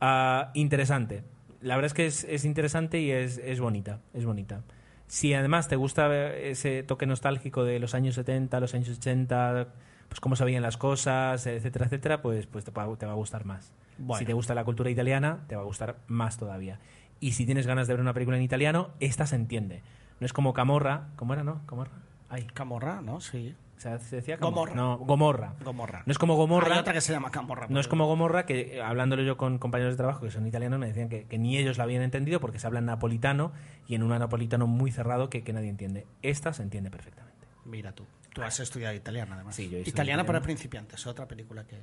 Ah, 0.00 0.50
interesante. 0.54 1.24
La 1.60 1.74
verdad 1.74 1.86
es 1.86 1.94
que 1.94 2.06
es, 2.06 2.24
es 2.24 2.44
interesante 2.44 3.00
y 3.00 3.10
es, 3.10 3.38
es 3.38 3.60
bonita. 3.60 3.98
Es 4.14 4.24
bonita. 4.24 4.62
Si 5.06 5.32
además 5.34 5.68
te 5.68 5.76
gusta 5.76 6.14
ese 6.36 6.82
toque 6.82 7.06
nostálgico 7.06 7.64
de 7.64 7.78
los 7.80 7.94
años 7.94 8.14
70, 8.14 8.60
los 8.60 8.74
años 8.74 8.90
80, 8.90 9.68
pues 10.08 10.20
cómo 10.20 10.36
se 10.36 10.44
veían 10.44 10.62
las 10.62 10.76
cosas, 10.76 11.46
etcétera, 11.46 11.86
etcétera, 11.86 12.22
pues, 12.22 12.46
pues 12.46 12.64
te, 12.64 12.70
te 12.70 13.06
va 13.06 13.12
a 13.12 13.16
gustar 13.16 13.44
más. 13.46 13.72
Bueno. 13.98 14.18
Si 14.18 14.24
te 14.24 14.32
gusta 14.32 14.54
la 14.54 14.64
cultura 14.64 14.90
italiana, 14.90 15.44
te 15.48 15.56
va 15.56 15.62
a 15.62 15.64
gustar 15.64 15.98
más 16.06 16.36
todavía. 16.36 16.80
Y 17.20 17.32
si 17.32 17.46
tienes 17.46 17.66
ganas 17.66 17.88
de 17.88 17.94
ver 17.94 18.00
una 18.00 18.14
película 18.14 18.36
en 18.36 18.42
italiano, 18.42 18.90
esta 19.00 19.26
se 19.26 19.36
entiende. 19.36 19.82
No 20.20 20.26
es 20.26 20.32
como 20.32 20.52
Camorra. 20.52 21.08
¿Cómo 21.16 21.34
era, 21.34 21.44
no? 21.44 21.66
Camorra. 21.66 21.92
Ay. 22.28 22.46
Camorra, 22.54 23.00
¿no? 23.00 23.20
Sí. 23.20 23.54
O 23.78 23.80
sea, 23.80 23.96
¿se 24.00 24.16
decía 24.16 24.38
Gomorra. 24.38 24.74
No, 24.74 24.98
Gomorra. 24.98 25.54
Gomorra. 25.64 26.02
No 26.04 26.10
es 26.10 26.18
como 26.18 26.34
Gomorra. 26.34 26.74
Hay 26.74 26.80
otra 26.80 26.92
que 26.92 27.00
se 27.00 27.12
llama 27.12 27.30
Camorra. 27.30 27.66
No 27.68 27.78
es 27.78 27.86
como 27.86 28.06
Gomorra, 28.06 28.44
que 28.44 28.76
eh, 28.76 28.82
hablándolo 28.82 29.22
yo 29.22 29.36
con 29.36 29.58
compañeros 29.58 29.92
de 29.92 29.98
trabajo 29.98 30.22
que 30.22 30.32
son 30.32 30.44
italianos, 30.48 30.80
me 30.80 30.88
decían 30.88 31.08
que, 31.08 31.26
que 31.26 31.38
ni 31.38 31.56
ellos 31.56 31.78
la 31.78 31.84
habían 31.84 32.02
entendido 32.02 32.40
porque 32.40 32.58
se 32.58 32.66
habla 32.66 32.80
en 32.80 32.86
napolitano 32.86 33.52
y 33.86 33.94
en 33.94 34.02
un 34.02 34.10
napolitano 34.10 34.66
muy 34.66 34.90
cerrado 34.90 35.30
que, 35.30 35.44
que 35.44 35.52
nadie 35.52 35.68
entiende. 35.68 36.08
Esta 36.22 36.52
se 36.52 36.64
entiende 36.64 36.90
perfectamente. 36.90 37.46
Mira 37.64 37.92
tú. 37.92 38.04
Tú 38.34 38.42
has 38.42 38.58
estudiado 38.58 38.96
italiano, 38.96 39.36
además. 39.36 39.54
Sí, 39.54 39.68
yo 39.68 39.76
he 39.76 39.80
estudiado 39.80 39.94
Italiana 39.94 40.24
para 40.24 40.40
principiantes, 40.40 41.06
otra 41.06 41.28
película 41.28 41.64
que... 41.64 41.80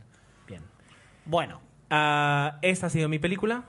Bien. 0.47 0.63
Bueno, 1.25 1.61
Ah, 1.89 2.57
esta 2.61 2.87
ha 2.87 2.89
sido 2.89 3.09
mi 3.09 3.19
película. 3.19 3.63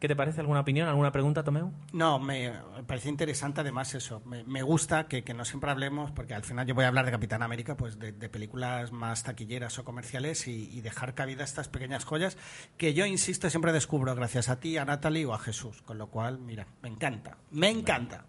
¿Qué 0.00 0.08
te 0.08 0.16
parece? 0.16 0.40
¿Alguna 0.40 0.60
opinión? 0.60 0.88
¿Alguna 0.88 1.12
pregunta, 1.12 1.44
Tomeu? 1.44 1.72
No, 1.92 2.18
me 2.18 2.50
parece 2.86 3.10
interesante 3.10 3.60
además 3.60 3.94
eso. 3.94 4.22
Me, 4.24 4.42
me 4.44 4.62
gusta 4.62 5.06
que, 5.08 5.22
que 5.24 5.34
no 5.34 5.44
siempre 5.44 5.70
hablemos, 5.70 6.10
porque 6.10 6.32
al 6.32 6.42
final 6.42 6.66
yo 6.66 6.74
voy 6.74 6.84
a 6.86 6.88
hablar 6.88 7.04
de 7.04 7.10
Capitán 7.10 7.42
América, 7.42 7.76
pues 7.76 7.98
de, 7.98 8.12
de 8.12 8.28
películas 8.30 8.92
más 8.92 9.24
taquilleras 9.24 9.78
o 9.78 9.84
comerciales 9.84 10.48
y, 10.48 10.70
y 10.72 10.80
dejar 10.80 11.12
cabida 11.14 11.42
a 11.42 11.44
estas 11.44 11.68
pequeñas 11.68 12.06
joyas 12.06 12.38
que 12.78 12.94
yo, 12.94 13.04
insisto, 13.04 13.50
siempre 13.50 13.74
descubro 13.74 14.14
gracias 14.14 14.48
a 14.48 14.58
ti, 14.58 14.78
a 14.78 14.86
Natalie 14.86 15.26
o 15.26 15.34
a 15.34 15.38
Jesús. 15.38 15.82
Con 15.82 15.98
lo 15.98 16.06
cual, 16.06 16.38
mira, 16.38 16.66
me 16.82 16.88
encanta, 16.88 17.36
me 17.50 17.68
encanta. 17.68 18.24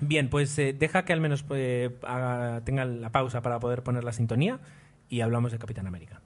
Bien, 0.00 0.28
pues 0.28 0.58
eh, 0.58 0.72
deja 0.76 1.04
que 1.04 1.12
al 1.12 1.20
menos 1.20 1.44
eh, 1.50 2.00
haga- 2.02 2.62
tenga 2.64 2.84
la 2.84 3.10
pausa 3.12 3.42
para 3.42 3.60
poder 3.60 3.84
poner 3.84 4.02
la 4.02 4.12
sintonía 4.12 4.58
y 5.08 5.20
hablamos 5.20 5.52
de 5.52 5.60
Capitán 5.60 5.86
América. 5.86 6.20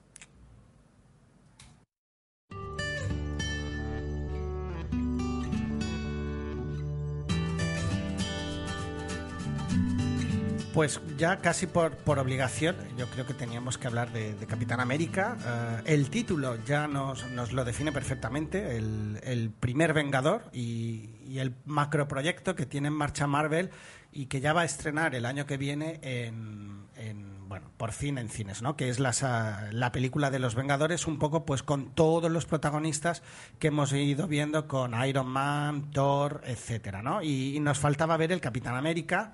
Pues 10.77 11.01
ya 11.17 11.37
casi 11.37 11.65
por, 11.65 11.97
por 11.97 12.19
obligación, 12.19 12.75
yo 12.99 13.07
creo 13.07 13.25
que 13.25 13.33
teníamos 13.33 13.79
que 13.79 13.87
hablar 13.87 14.13
de, 14.13 14.35
Capitán 14.45 14.79
América. 14.79 15.35
Eh, 15.43 15.95
el 15.95 16.11
título 16.11 16.63
ya 16.65 16.87
nos, 16.87 17.25
nos 17.31 17.51
lo 17.51 17.65
define 17.65 17.91
perfectamente, 17.91 18.77
el, 18.77 19.51
primer 19.59 19.93
Vengador 19.93 20.43
y, 20.53 21.09
y 21.25 21.39
el 21.39 21.55
macroproyecto 21.65 22.55
que 22.55 22.67
tiene 22.67 22.89
en 22.89 22.93
marcha 22.93 23.25
Marvel 23.25 23.71
y 24.11 24.27
que 24.27 24.39
ya 24.39 24.53
va 24.53 24.61
a 24.61 24.65
estrenar 24.65 25.15
el 25.15 25.25
año 25.25 25.47
que 25.47 25.57
viene 25.57 25.99
en, 26.03 26.85
en, 26.95 27.49
bueno, 27.49 27.71
por 27.77 27.91
fin 27.91 28.19
en 28.19 28.29
cines, 28.29 28.61
¿no? 28.61 28.75
Que 28.75 28.89
es 28.89 28.99
ah, 29.23 29.69
la 29.71 29.91
película 29.91 30.29
de 30.29 30.37
los 30.37 30.53
Vengadores, 30.53 31.07
un 31.07 31.17
poco 31.17 31.43
pues 31.43 31.63
con 31.63 31.95
todos 31.95 32.29
los 32.29 32.45
protagonistas 32.45 33.23
que 33.57 33.69
hemos 33.69 33.93
ido 33.93 34.27
viendo 34.27 34.67
con 34.67 34.93
Iron 35.07 35.25
Man, 35.25 35.89
Thor, 35.89 36.41
etcétera, 36.45 37.01
¿no? 37.01 37.23
Y, 37.23 37.55
y 37.55 37.59
nos 37.61 37.79
faltaba 37.79 38.15
ver 38.15 38.31
el 38.31 38.41
Capitán 38.41 38.75
América. 38.75 39.33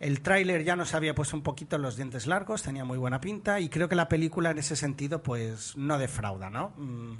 El 0.00 0.20
tráiler 0.20 0.64
ya 0.64 0.76
nos 0.76 0.94
había 0.94 1.14
puesto 1.14 1.36
un 1.36 1.42
poquito 1.42 1.78
los 1.78 1.96
dientes 1.96 2.26
largos, 2.26 2.62
tenía 2.62 2.84
muy 2.84 2.98
buena 2.98 3.20
pinta 3.20 3.60
y 3.60 3.68
creo 3.68 3.88
que 3.88 3.94
la 3.94 4.08
película 4.08 4.50
en 4.50 4.58
ese 4.58 4.76
sentido 4.76 5.22
pues 5.22 5.76
no 5.76 5.98
defrauda, 5.98 6.50
¿no? 6.50 6.72
Mm, 6.76 7.16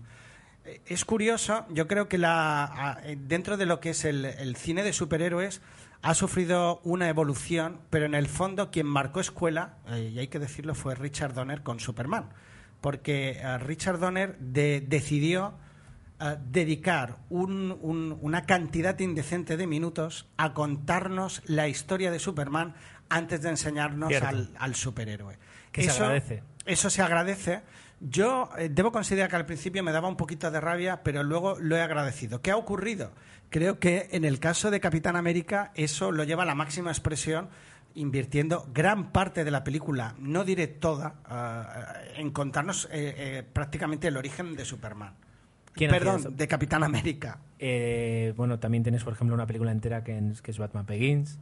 es 0.87 1.05
curioso, 1.05 1.66
yo 1.70 1.87
creo 1.87 2.09
que 2.09 2.18
la, 2.18 3.01
dentro 3.18 3.57
de 3.57 3.66
lo 3.66 3.81
que 3.81 3.91
es 3.91 4.05
el, 4.05 4.25
el 4.25 4.57
cine 4.57 4.83
de 4.83 4.93
superhéroes 4.93 5.61
ha 6.03 6.14
sufrido 6.14 6.81
una 6.85 7.09
evolución, 7.09 7.81
pero 7.91 8.07
en 8.07 8.14
el 8.14 8.27
fondo 8.29 8.70
quien 8.70 8.87
marcó 8.87 9.20
escuela, 9.20 9.77
eh, 9.89 10.11
y 10.14 10.18
hay 10.18 10.29
que 10.29 10.39
decirlo, 10.39 10.75
fue 10.75 10.95
Richard 10.95 11.33
Donner 11.35 11.62
con 11.62 11.81
Superman. 11.81 12.31
Porque 12.81 13.39
eh, 13.41 13.59
Richard 13.59 13.99
Donner 13.99 14.37
de- 14.39 14.83
decidió 14.87 15.55
dedicar 16.33 17.18
un- 17.31 17.77
un- 17.83 18.18
una 18.20 18.47
cantidad 18.47 18.99
indecente 18.99 19.57
de 19.57 19.66
minutos 19.66 20.27
a 20.37 20.53
contarnos 20.55 21.43
la 21.47 21.68
historia 21.68 22.11
de 22.11 22.18
Superman 22.18 22.75
antes 23.09 23.43
de 23.43 23.51
enseñarnos 23.51 24.11
al, 24.29 24.51
al 24.59 24.75
superhéroe. 24.75 25.39
Que 25.72 25.83
se 25.83 25.91
agradece. 26.03 26.43
Eso 26.66 26.89
se 26.91 27.03
agradece. 27.03 27.62
Yo 28.01 28.51
eh, 28.59 28.68
debo 28.70 28.91
considerar 28.93 29.29
que 29.31 29.37
al 29.37 29.47
principio 29.47 29.83
me 29.83 29.93
daba 29.93 30.09
un 30.09 30.16
poquito 30.16 30.51
de 30.51 30.61
rabia, 30.61 31.03
pero 31.03 31.22
luego 31.22 31.57
lo 31.61 31.77
he 31.77 31.83
agradecido. 31.83 32.41
¿Qué 32.43 32.51
ha 32.51 32.57
ocurrido? 32.57 33.12
Creo 33.51 33.79
que 33.79 34.09
en 34.12 34.25
el 34.25 34.41
caso 34.41 34.70
de 34.70 34.81
Capitán 34.81 35.16
América 35.16 35.70
eso 35.75 36.11
lo 36.11 36.25
lleva 36.25 36.43
a 36.43 36.47
la 36.47 36.55
máxima 36.55 36.91
expresión 36.91 37.49
invirtiendo 37.95 38.66
gran 38.75 39.12
parte 39.12 39.45
de 39.45 39.51
la 39.53 39.62
película, 39.62 40.16
no 40.18 40.43
diré 40.45 40.66
toda, 40.66 41.14
ah, 41.27 41.95
en 42.16 42.31
contarnos 42.33 42.87
eh, 42.91 43.14
eh, 43.16 43.43
prácticamente 43.53 44.09
el 44.09 44.16
origen 44.16 44.57
de 44.57 44.64
Superman. 44.64 45.14
¿Quién 45.75 45.91
hacía 45.91 45.99
Perdón, 46.01 46.20
eso? 46.20 46.31
de 46.31 46.49
Capitán 46.49 46.83
América. 46.85 47.39
Eh, 47.59 48.33
bueno, 48.37 48.59
también 48.59 48.83
tienes, 48.83 49.05
por 49.05 49.12
ejemplo, 49.12 49.35
una 49.35 49.47
película 49.47 49.72
entera 49.72 50.05
que 50.05 50.16
es, 50.18 50.41
que 50.43 50.51
es 50.51 50.59
Batman 50.59 50.87
Begins, 50.87 51.39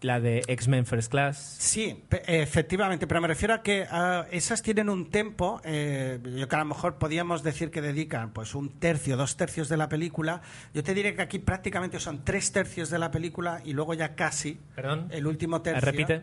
la 0.00 0.20
de 0.20 0.42
X-Men 0.46 0.84
First 0.86 1.10
Class. 1.10 1.56
Sí, 1.58 2.02
pe- 2.08 2.22
efectivamente, 2.42 3.06
pero 3.06 3.20
me 3.22 3.28
refiero 3.28 3.54
a 3.54 3.62
que 3.62 3.86
ah, 3.90 4.26
esas 4.30 4.60
tienen 4.62 4.88
un 4.90 5.10
tempo, 5.10 5.60
eh, 5.64 6.18
yo 6.36 6.46
que 6.48 6.56
a 6.56 6.58
lo 6.58 6.64
mejor 6.66 6.96
podíamos 6.98 7.42
decir 7.42 7.70
que 7.70 7.80
dedican 7.80 8.30
pues 8.32 8.54
un 8.54 8.68
tercio, 8.78 9.16
dos 9.16 9.36
tercios 9.36 9.68
de 9.70 9.76
la 9.78 9.88
película, 9.88 10.42
yo 10.74 10.82
te 10.82 10.92
diré 10.94 11.14
que 11.14 11.22
aquí 11.22 11.38
prácticamente 11.38 11.98
son 12.00 12.22
tres 12.24 12.52
tercios 12.52 12.90
de 12.90 12.98
la 12.98 13.10
película 13.10 13.62
y 13.64 13.72
luego 13.72 13.94
ya 13.94 14.14
casi 14.14 14.58
Perdón. 14.74 15.08
el 15.10 15.26
último 15.26 15.56
Eh, 15.56 15.60
tercio. 15.60 15.90
Repite. 15.92 16.22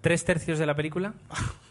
¿Tres 0.00 0.24
tercios 0.24 0.58
de 0.58 0.66
la 0.66 0.74
película? 0.74 1.14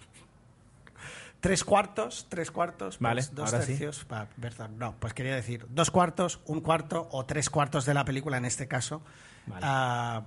Tres 1.44 1.66
cuartos, 1.66 2.26
tres 2.30 2.52
cuartos, 2.52 2.96
pues, 2.96 3.02
Vale, 3.02 3.22
dos 3.34 3.50
sí. 3.50 3.58
tercios. 3.58 4.06
pa- 4.06 4.28
perdón, 4.40 4.80
no, 4.80 4.96
pues 4.98 5.14
quería 5.14 5.36
decir 5.36 5.66
dos 5.70 5.92
cuartos, 5.92 6.40
un 6.46 6.62
cuarto 6.62 7.10
o 7.12 7.26
tres 7.26 7.50
cuartos 7.50 7.86
de 7.86 7.94
la 7.94 8.06
película 8.06 8.38
en 8.38 8.46
este 8.46 8.70
caso. 8.70 9.02
Vale. 9.48 9.62
Ah, 9.62 10.24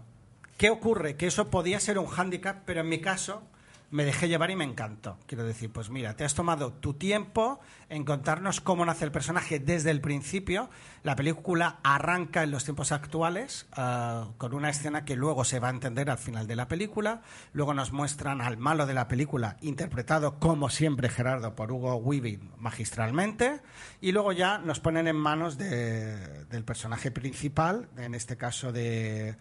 ¿Qué 0.59 0.69
ocurre? 0.69 1.17
Que 1.17 1.27
eso 1.27 1.49
podía 1.49 1.81
ser 1.81 1.99
un 1.99 2.05
hándicap, 2.07 2.65
pero 2.67 2.83
en 2.83 2.91
mi 2.91 3.01
caso 3.01 3.43
me 3.91 4.05
dejé 4.05 4.29
llevar 4.29 4.51
y 4.51 4.57
me 4.57 4.65
encantó. 4.65 5.17
Quiero 5.27 5.45
decir, 5.45 5.71
pues 5.73 5.91
mira, 5.91 6.17
te 6.17 6.25
has 6.25 6.35
tomado 6.35 6.73
tu 6.73 6.95
tiempo 6.95 7.61
en 7.89 8.05
contarnos 8.05 8.61
cómo 8.61 8.85
nace 8.85 9.05
el 9.05 9.13
personaje 9.13 9.61
desde 9.61 9.93
el 9.93 10.01
principio. 10.01 10.69
La 11.05 11.15
película 11.15 11.79
arranca 11.85 12.43
en 12.43 12.51
los 12.51 12.65
tiempos 12.65 12.91
actuales 12.91 13.67
ah, 13.73 14.31
con 14.39 14.55
una 14.55 14.71
escena 14.71 15.05
que 15.05 15.15
luego 15.15 15.45
se 15.45 15.61
va 15.61 15.69
a 15.69 15.71
entender 15.71 16.11
al 16.11 16.19
final 16.19 16.49
de 16.49 16.57
la 16.57 16.67
película. 16.67 17.23
Luego 17.53 17.75
nos 17.75 17.93
muestran 17.93 18.41
al 18.41 18.57
malo 18.57 18.87
de 18.87 18.95
la 18.95 19.07
película, 19.07 19.57
interpretado 19.61 20.41
como 20.41 20.69
siempre 20.69 21.09
Gerardo 21.09 21.55
por 21.55 21.71
Hugo 21.71 21.95
Weaving 21.95 22.55
magistralmente. 22.59 23.61
Y 24.01 24.11
luego 24.11 24.33
ya 24.33 24.59
nos 24.59 24.81
ponen 24.81 25.07
en 25.07 25.17
manos 25.17 25.59
de- 25.59 26.45
del 26.47 26.65
personaje 26.65 27.13
principal, 27.13 27.89
en 27.97 28.15
este 28.17 28.37
caso 28.37 28.73
de 28.73 29.37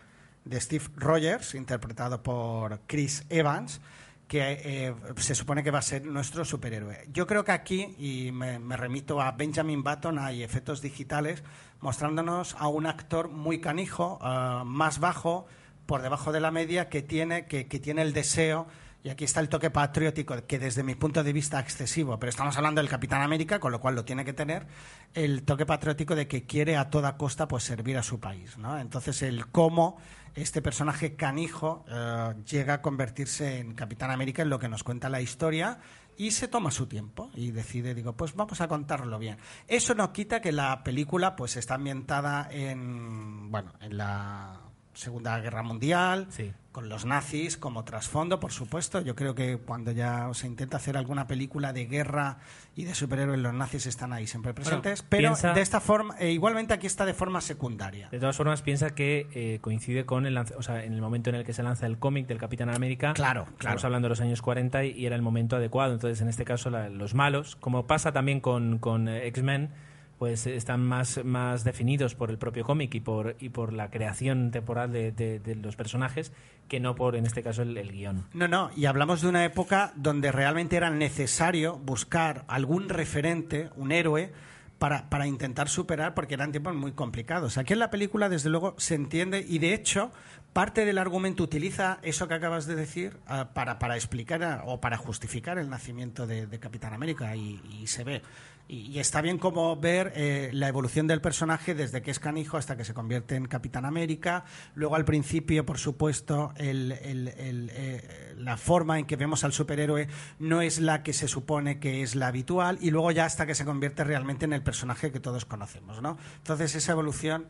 Steve 0.52 0.86
Rogers, 0.98 1.56
interpretado 1.56 2.22
por 2.22 2.82
Chris 2.86 3.26
Evans, 3.30 3.82
que 4.28 4.60
eh, 4.64 4.96
se 5.18 5.36
supone 5.36 5.64
que 5.64 5.72
va 5.72 5.80
a 5.80 5.84
ser 5.84 6.06
nuestro 6.06 6.46
superhéroe. 6.46 7.06
Yo 7.12 7.28
creo 7.28 7.44
que 7.44 7.52
aquí, 7.52 7.96
y 8.00 8.32
me, 8.32 8.58
remito 8.76 9.22
a 9.22 9.32
Benjamin 9.32 9.84
Button, 9.84 10.18
hay 10.20 10.44
efectos 10.44 10.82
digitales 10.82 11.44
mostrándonos 11.80 12.56
a 12.58 12.68
un 12.68 12.88
actor 12.88 13.30
muy 13.30 13.60
canijo, 13.60 14.18
ah, 14.22 14.64
más 14.66 15.00
bajo, 15.00 15.46
por 15.86 16.02
debajo 16.02 16.32
de 16.32 16.40
la 16.40 16.50
media, 16.50 16.90
que 16.90 17.04
tiene, 17.04 17.46
que, 17.46 17.68
que 17.68 17.80
tiene 17.80 18.02
el 18.02 18.14
deseo 18.14 18.68
y 19.06 19.10
aquí 19.12 19.24
está 19.24 19.40
el 19.40 19.50
toque 19.50 19.70
patriótico, 19.70 20.36
que 20.48 20.58
desde 20.58 20.82
mi 20.82 20.96
punto 20.96 21.24
de 21.24 21.32
vista 21.32 21.60
excesivo, 21.60 22.18
pero 22.18 22.32
estamos 22.32 22.58
hablando 22.58 22.82
del 22.82 22.90
Capitán 22.90 23.22
América, 23.22 23.60
con 23.60 23.72
lo 23.72 23.80
cual 23.80 23.94
lo 23.94 24.04
tiene 24.04 24.26
que 24.26 24.34
tener, 24.34 24.66
el 25.14 25.44
toque 25.44 25.64
patriótico 25.64 26.16
de 26.16 26.28
que 26.28 26.48
quiere 26.48 26.76
a 26.76 26.90
toda 26.90 27.16
costa 27.16 27.48
pues 27.48 27.64
servir 27.64 28.00
a 28.00 28.02
su 28.02 28.20
país. 28.20 28.58
¿no? 28.58 28.80
Entonces, 28.80 29.22
el 29.22 29.46
cómo 29.46 29.98
este 30.34 30.60
personaje 30.64 31.16
canijo 31.16 31.86
eh, 31.88 32.34
llega 32.50 32.74
a 32.74 32.82
convertirse 32.82 33.60
en 33.60 33.76
Capitán 33.76 34.10
América 34.10 34.42
en 34.42 34.50
lo 34.50 34.58
que 34.58 34.70
nos 34.70 34.82
cuenta 34.82 35.08
la 35.08 35.22
historia 35.22 35.78
y 36.18 36.32
se 36.32 36.48
toma 36.48 36.72
su 36.72 36.88
tiempo 36.88 37.30
y 37.36 37.52
decide, 37.52 37.94
digo, 37.94 38.14
pues 38.14 38.34
vamos 38.34 38.60
a 38.60 38.68
contarlo 38.68 39.20
bien. 39.20 39.38
Eso 39.68 39.94
no 39.94 40.12
quita 40.14 40.42
que 40.42 40.52
la 40.52 40.84
película 40.84 41.36
pues 41.36 41.58
está 41.58 41.76
ambientada 41.76 42.48
en, 42.50 43.52
bueno, 43.52 43.72
en 43.82 43.98
la 43.98 44.65
Segunda 44.96 45.40
Guerra 45.40 45.62
Mundial, 45.62 46.26
Sí. 46.30 46.52
con 46.72 46.90
los 46.90 47.06
nazis 47.06 47.56
como 47.58 47.84
trasfondo, 47.86 48.40
por 48.40 48.52
supuesto. 48.52 49.00
Yo 49.02 49.16
creo 49.16 49.36
que 49.36 49.58
cuando 49.58 49.92
ya 49.92 50.30
se 50.34 50.48
intenta 50.48 50.78
hacer 50.78 50.98
alguna 50.98 51.28
película 51.28 51.72
de 51.74 51.86
guerra 51.86 52.38
y 52.76 52.84
de 52.86 52.96
superhéroes, 52.96 53.40
los 53.40 53.54
nazis 53.54 53.86
están 53.86 54.12
ahí 54.12 54.26
siempre 54.28 54.54
presentes. 54.54 55.04
pero 55.08 55.30
piensa- 55.30 55.54
de 55.54 55.62
esta 55.62 55.80
forma, 55.80 56.16
eh, 56.20 56.32
igualmente 56.32 56.74
aquí 56.74 56.88
está 56.88 57.06
de 57.06 57.14
forma 57.14 57.40
secundaria. 57.42 58.10
De 58.10 58.20
todas 58.20 58.36
formas, 58.36 58.62
piensa 58.62 58.90
que 58.96 59.28
eh, 59.34 59.60
coincide 59.62 60.06
con 60.06 60.26
el, 60.26 60.38
o 60.38 60.62
sea, 60.64 60.84
en 60.84 60.94
el 60.94 61.02
momento 61.02 61.30
en 61.30 61.38
el 61.38 61.44
que 61.46 61.54
se 61.54 61.62
lanza 61.64 61.86
el 61.86 61.98
cómic 62.00 62.28
del 62.28 62.38
Capitán 62.40 62.70
América. 62.70 63.14
Claro, 63.14 63.44
claro. 63.46 63.56
Estamos 63.60 63.86
hablando 63.86 64.08
de 64.08 64.10
los 64.10 64.22
años 64.22 64.42
40 64.42 64.84
y, 64.86 64.92
y 64.92 65.06
era 65.06 65.16
el 65.16 65.22
momento 65.22 65.56
adecuado. 65.56 65.94
Entonces, 65.94 66.20
en 66.22 66.28
este 66.30 66.44
caso, 66.46 66.70
la- 66.70 66.90
los 66.90 67.14
malos, 67.14 67.56
como 67.58 67.86
pasa 67.88 68.12
también 68.12 68.40
con, 68.42 68.80
con 68.80 69.08
eh, 69.08 69.28
X-Men, 69.28 69.72
pues 70.18 70.48
están 70.48 70.82
más, 70.86 71.24
más 71.26 71.64
definidos 71.64 72.16
por 72.16 72.30
el 72.30 72.38
propio 72.38 72.64
cómic 72.64 72.94
y 72.96 73.02
por, 73.02 73.36
y 73.40 73.50
por 73.50 73.74
la 73.74 73.90
creación 73.92 74.52
temporal 74.52 74.92
de, 74.92 75.12
de- 75.12 75.40
de 75.40 75.56
los 75.56 75.76
personajes 75.76 76.32
que 76.70 76.80
no 76.80 76.96
por, 76.96 77.16
en 77.16 77.26
este 77.26 77.44
caso, 77.44 77.62
el, 77.62 77.78
el 77.78 77.92
guion. 77.92 78.26
No, 78.34 78.48
no, 78.48 78.72
y 78.76 78.86
hablamos 78.86 79.22
de 79.22 79.28
una 79.28 79.44
época 79.46 79.92
donde 79.96 80.32
realmente 80.32 80.78
era 80.78 80.90
necesario 80.90 81.78
buscar 81.78 82.46
algún 82.48 82.90
referente, 82.90 83.70
un 83.76 83.92
héroe, 83.92 84.32
para, 84.80 85.10
para 85.10 85.26
intentar 85.26 85.70
superar, 85.70 86.14
porque 86.14 86.34
eran 86.34 86.52
tiempos 86.52 86.76
muy 86.76 86.92
complicados. 86.92 87.58
Aquí 87.58 87.72
en 87.74 87.80
la 87.80 87.90
película, 87.90 88.28
desde 88.28 88.50
luego, 88.50 88.76
se 88.78 88.96
entiende, 88.96 89.46
y 89.48 89.60
de 89.60 89.74
hecho, 89.74 90.12
parte 90.56 90.86
del 90.86 91.00
argumento 91.00 91.44
utiliza 91.44 92.00
eso 92.02 92.30
que 92.30 92.34
acabas 92.34 92.66
de 92.66 92.76
decir 92.76 93.18
ah, 93.28 93.50
para, 93.54 93.78
para 93.78 93.98
explicar 93.98 94.64
o 94.66 94.80
para 94.80 94.96
justificar 94.96 95.58
el 95.58 95.70
nacimiento 95.70 96.26
de, 96.26 96.48
de 96.48 96.60
Capitán 96.60 96.94
América, 96.94 97.36
y, 97.36 97.86
se 97.88 98.06
ve. 98.06 98.22
Y, 98.70 98.98
está 99.00 99.20
bien 99.20 99.38
como 99.38 99.76
ver 99.76 100.14
eh, 100.16 100.52
la 100.54 100.70
evolución 100.70 101.08
del 101.08 101.20
personaje 101.20 101.76
desde 101.76 102.02
que 102.02 102.10
es 102.10 102.20
canijo 102.20 102.56
hasta 102.56 102.78
que 102.78 102.86
se 102.86 102.94
convierte 102.94 103.36
en 103.36 103.50
Capitán 103.50 103.84
América. 103.84 104.46
Luego, 104.76 104.96
al 104.96 105.04
principio, 105.04 105.66
por 105.66 105.78
supuesto, 105.78 106.54
eh, 106.56 108.34
la 108.38 108.56
forma 108.56 108.98
en 108.98 109.08
que 109.08 109.18
vemos 109.18 109.44
al 109.44 109.52
superhéroe 109.52 110.08
no 110.40 110.62
es 110.62 110.80
la 110.80 111.04
que 111.04 111.12
se 111.12 111.28
supone 111.28 111.80
que 111.80 112.02
es 112.02 112.16
la 112.16 112.28
habitual. 112.28 112.78
Y 112.80 112.92
luego 112.92 113.12
ya 113.12 113.26
hasta 113.26 113.46
que 113.46 113.56
se 113.56 113.66
convierte 113.66 114.06
realmente 114.06 114.46
en 114.46 114.54
el 114.54 114.64
personaje 114.64 115.12
que 115.12 115.20
todos 115.20 115.44
conocemos. 115.44 116.02
¿no? 116.02 116.18
Entonces, 116.38 116.76
esa 116.76 116.94
evolución 116.94 117.48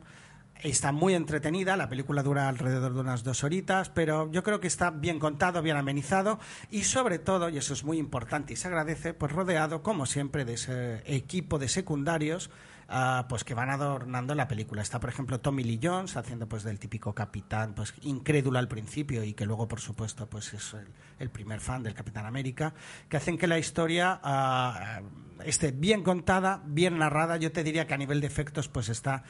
está 0.62 0.92
muy 0.92 1.14
entretenida, 1.14 1.78
la 1.78 1.90
película 1.90 2.24
dura 2.24 2.48
alrededor 2.48 2.94
de 2.94 3.00
unas 3.00 3.24
dos 3.24 3.44
horitas, 3.44 3.90
pero 3.90 4.32
yo 4.32 4.44
creo 4.44 4.60
que 4.60 4.68
está 4.68 4.90
bien 4.92 5.20
contado, 5.20 5.62
bien 5.62 5.78
amenizado 5.78 6.40
y 6.72 6.84
sobre 6.84 7.20
todo, 7.20 7.50
y 7.50 7.58
eso 7.58 7.74
es 7.74 7.84
muy 7.84 7.98
importante 7.98 8.54
y 8.54 8.56
se 8.56 8.68
agradece, 8.68 9.14
pues 9.14 9.32
rodeado, 9.32 9.84
como 9.84 10.06
siempre, 10.06 10.46
de 10.46 10.54
ese 10.54 11.04
equipo 11.06 11.60
de 11.60 11.68
secundarios 11.68 12.50
ah, 12.88 13.26
pues 13.28 13.44
que 13.44 13.54
van 13.54 13.70
adornando 13.70 14.36
la 14.36 14.48
película. 14.48 14.82
Está, 14.82 15.00
por 15.00 15.10
ejemplo, 15.10 15.40
Tommy 15.40 15.64
Lee 15.64 15.80
Jones 15.82 16.18
haciendo 16.18 16.48
pues 16.48 16.64
del 16.64 16.80
típico 16.80 17.14
capitán, 17.14 17.74
pues 17.74 17.94
incrédulo 18.02 18.60
al 18.60 18.68
principio 18.68 19.24
y 19.24 19.34
que 19.34 19.46
luego, 19.46 19.68
por 19.68 19.80
supuesto, 19.80 20.28
pues 20.30 20.54
es 20.54 20.76
el, 21.20 21.30
primer 21.30 21.60
fan 21.60 21.84
del 21.84 21.94
Capitán 21.94 22.26
América, 22.26 22.74
que 23.10 23.18
hacen 23.18 23.38
que 23.38 23.48
la 23.48 23.60
historia 23.60 24.20
ah, 24.24 25.02
esté 25.44 25.72
bien 25.72 26.04
contada, 26.04 26.62
bien 26.66 26.98
narrada. 26.98 27.38
Yo 27.38 27.52
te 27.52 27.64
diría 27.64 27.88
que 27.88 27.94
a 27.94 27.98
nivel 27.98 28.22
de 28.22 28.28
efectos, 28.28 28.68
pues 28.68 28.90
está 28.90 29.24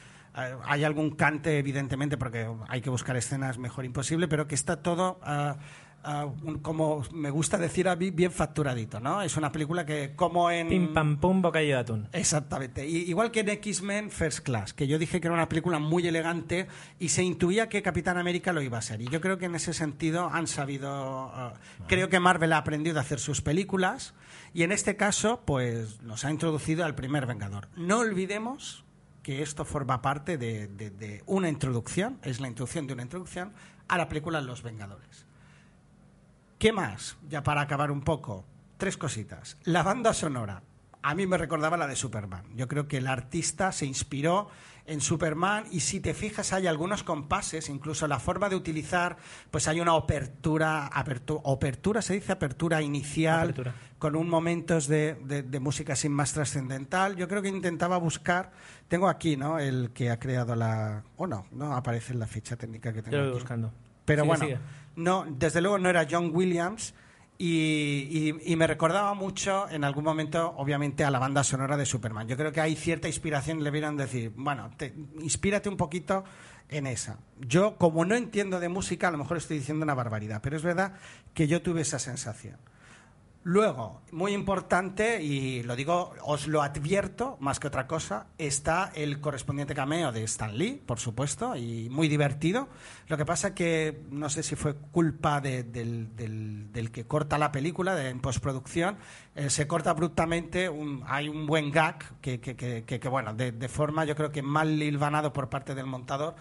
hay 0.66 0.84
algún 0.84 1.12
cante, 1.12 1.58
evidentemente, 1.60 2.18
porque 2.18 2.48
hay 2.68 2.82
que 2.82 2.90
buscar 2.90 3.16
escenas 3.16 3.58
mejor 3.58 3.86
imposible, 3.86 4.28
pero 4.28 4.48
que 4.48 4.56
está 4.56 4.82
todo 4.82 5.20
ah, 5.24 5.58
ah, 6.04 6.26
un- 6.44 6.60
como 6.60 7.04
me 7.14 7.30
gusta 7.30 7.58
decir 7.58 7.88
a 7.88 7.96
mí, 7.96 8.12
bien 8.12 8.32
facturadito, 8.32 9.00
¿no? 9.00 9.22
Es 9.22 9.38
una 9.38 9.52
película 9.52 9.86
que, 9.86 10.14
como 10.16 10.52
en... 10.52 10.68
Pim 10.68 10.94
pam 10.94 11.18
pum, 11.18 11.42
bocadillo 11.42 11.76
de 11.76 11.80
atún. 11.80 12.10
Exactamente. 12.12 12.86
Y- 12.88 13.10
igual 13.10 13.32
que 13.32 13.40
en 13.40 13.50
X-Men 13.50 14.12
First 14.12 14.40
Class, 14.40 14.74
que 14.74 14.88
yo 14.88 15.00
dije 15.00 15.20
que 15.22 15.28
era 15.28 15.34
una 15.34 15.50
película 15.50 15.80
muy 15.80 16.06
elegante 16.08 16.68
y 17.00 17.10
se 17.10 17.24
intuía 17.24 17.70
que 17.70 17.82
Capitán 17.82 18.18
América 18.18 18.52
lo 18.54 18.62
iba 18.62 18.78
a 18.78 18.82
ser. 18.82 19.02
Y 19.02 19.08
yo 19.08 19.22
creo 19.22 19.38
que 19.38 19.46
en 19.46 19.56
ese 19.56 19.74
sentido 19.74 20.30
han 20.32 20.48
sabido. 20.48 21.32
eh, 21.36 21.58
creo 21.88 22.10
que 22.10 22.20
Marvel 22.20 22.54
ha 22.54 22.58
aprendido 22.58 23.00
a 23.00 23.02
hacer 23.02 23.20
sus 23.20 23.42
películas 23.42 24.14
y 24.54 24.64
en 24.64 24.72
este 24.72 24.96
caso, 24.96 25.42
pues 25.46 26.02
nos 26.04 26.24
ha 26.24 26.30
introducido 26.32 26.86
al 26.86 26.94
primer 26.94 27.26
Vengador. 27.26 27.68
No 27.76 28.00
olvidemos 28.00 28.85
que 29.26 29.42
esto 29.42 29.66
forma 29.66 30.04
parte 30.04 30.38
de, 30.38 30.68
de- 30.68 31.24
una 31.26 31.50
introducción, 31.50 32.20
es 32.22 32.40
la 32.40 32.48
introducción 32.48 32.86
de 32.86 32.94
una 32.94 33.02
introducción 33.02 33.54
a 33.88 33.98
la 33.98 34.08
película 34.08 34.40
Los 34.40 34.62
Vengadores. 34.62 35.26
¿Qué 36.60 36.72
más? 36.72 37.18
Ya 37.28 37.42
para 37.42 37.62
acabar 37.62 37.90
un 37.90 38.02
poco, 38.02 38.46
tres 38.78 38.98
cositas. 38.98 39.58
La 39.64 39.82
banda 39.82 40.14
sonora. 40.14 40.62
A 41.02 41.16
mí 41.16 41.26
me 41.26 41.40
recordaba 41.40 41.76
la 41.76 41.88
de 41.88 41.96
Superman. 41.96 42.46
Yo 42.56 42.68
creo 42.68 42.88
que 42.88 42.98
el 42.98 43.08
artista 43.08 43.72
se 43.72 43.88
inspiró 43.88 44.48
en 44.88 45.02
Superman 45.02 45.66
y 45.72 45.80
si 45.80 46.00
te 46.00 46.14
fijas 46.14 46.54
hay 46.54 46.68
algunos 46.68 47.04
compases, 47.04 47.70
incluso 47.70 48.08
la 48.08 48.20
forma 48.20 48.50
de 48.50 48.56
utilizar, 48.56 49.18
pues 49.50 49.68
hay 49.68 49.80
una 49.82 49.94
apertura, 49.94 50.90
apertu- 50.92 51.42
apertura 51.46 52.02
se 52.02 52.14
dice 52.14 52.32
apertura 52.32 52.82
inicial, 52.82 53.50
Apertura. 53.50 53.74
con 53.98 54.16
un 54.16 54.30
momentos 54.30 54.88
de, 54.88 55.16
de- 55.24 55.42
de 55.44 55.60
música 55.60 55.96
sin 55.96 56.12
más 56.12 56.34
trascendental. 56.34 57.16
Yo 57.16 57.28
creo 57.28 57.42
que 57.42 57.50
intentaba 57.50 57.98
buscar, 57.98 58.52
tengo 58.88 59.08
aquí, 59.10 59.38
¿no? 59.38 59.58
El 59.60 59.92
que 59.92 60.12
ha 60.12 60.20
creado 60.20 60.56
la, 60.56 61.04
o 61.18 61.26
no, 61.26 61.48
no 61.52 61.74
aparece 61.76 62.14
en 62.14 62.20
la 62.20 62.28
ficha 62.28 62.56
técnica 62.56 62.94
que 62.94 63.02
tengo 63.02 63.12
Yo 63.12 63.18
lo 63.18 63.24
voy 63.26 63.32
aquí. 63.34 63.40
buscando. 63.44 63.74
Pero 64.06 64.22
Sigue, 64.22 64.28
bueno, 64.30 64.46
sigue. 64.46 64.60
no, 64.98 65.26
desde 65.28 65.62
luego 65.62 65.80
no 65.80 65.90
era 65.90 66.06
John 66.10 66.30
Williams 66.32 66.94
y, 67.38 68.56
me 68.56 68.68
recordaba 68.68 69.14
mucho 69.14 69.70
en 69.70 69.84
algún 69.84 70.04
momento, 70.04 70.54
obviamente, 70.58 71.04
a 71.04 71.12
la 71.12 71.20
banda 71.20 71.44
sonora 71.44 71.76
de 71.76 71.86
Superman. 71.86 72.28
Yo 72.28 72.38
creo 72.38 72.52
que 72.52 72.62
hay 72.62 72.76
cierta 72.76 73.08
inspiración, 73.08 73.64
le 73.64 73.72
vieron 73.72 73.98
decir, 73.98 74.32
bueno, 74.36 74.72
te, 74.78 74.94
inspírate 75.20 75.68
un 75.68 75.78
poquito 75.78 76.24
en 76.70 76.88
esa. 76.88 77.20
Yo, 77.40 77.78
como 77.78 78.06
no 78.06 78.16
entiendo 78.16 78.60
de 78.60 78.70
música, 78.70 79.10
a 79.10 79.12
lo 79.12 79.18
mejor 79.18 79.38
estoy 79.38 79.60
diciendo 79.60 79.84
una 79.84 79.94
barbaridad, 79.94 80.40
pero 80.42 80.56
es 80.56 80.64
verdad 80.64 80.94
que 81.34 81.48
yo 81.48 81.62
tuve 81.62 81.82
esa 81.82 82.00
sensación. 82.00 82.58
Luego, 83.48 84.02
muy 84.12 84.34
importante, 84.34 85.22
y 85.22 85.62
lo 85.62 85.76
digo, 85.76 86.14
os 86.24 86.48
lo 86.48 86.64
advierto 86.64 87.38
más 87.40 87.60
que 87.60 87.68
otra 87.68 87.86
cosa, 87.86 88.26
está 88.40 88.92
el 88.96 89.22
correspondiente 89.22 89.76
cameo 89.76 90.12
de 90.12 90.24
Stan 90.24 90.58
Lee, 90.58 90.82
por 90.84 90.98
supuesto, 91.00 91.56
y 91.56 91.88
muy 91.92 92.08
divertido. 92.08 92.68
Lo 93.08 93.18
que 93.18 93.26
pasa 93.26 93.54
que 93.54 94.02
no 94.10 94.32
sé 94.32 94.42
si 94.42 94.56
fue 94.56 94.74
culpa 94.74 95.42
de- 95.42 95.62
del, 95.62 96.90
que 96.92 97.06
corta 97.06 97.38
la 97.38 97.52
película 97.52 97.94
de, 97.94 98.10
en 98.10 98.20
postproducción, 98.20 98.98
eh, 99.36 99.52
se 99.52 99.68
corta 99.68 99.92
abruptamente, 99.92 100.72
hay 101.06 101.30
un 101.30 101.46
buen 101.46 101.70
gag 101.70 102.20
que, 102.22 102.40
que- 102.40 102.56
que- 102.56 102.84
que- 102.84 103.10
bueno, 103.10 103.36
de 103.36 103.70
forma 103.70 104.06
yo 104.06 104.16
creo 104.16 104.32
que 104.32 104.42
mal 104.42 104.82
hilvanado 104.82 105.34
por 105.34 105.50
parte 105.50 105.76
del 105.76 105.86
montador, 105.86 106.36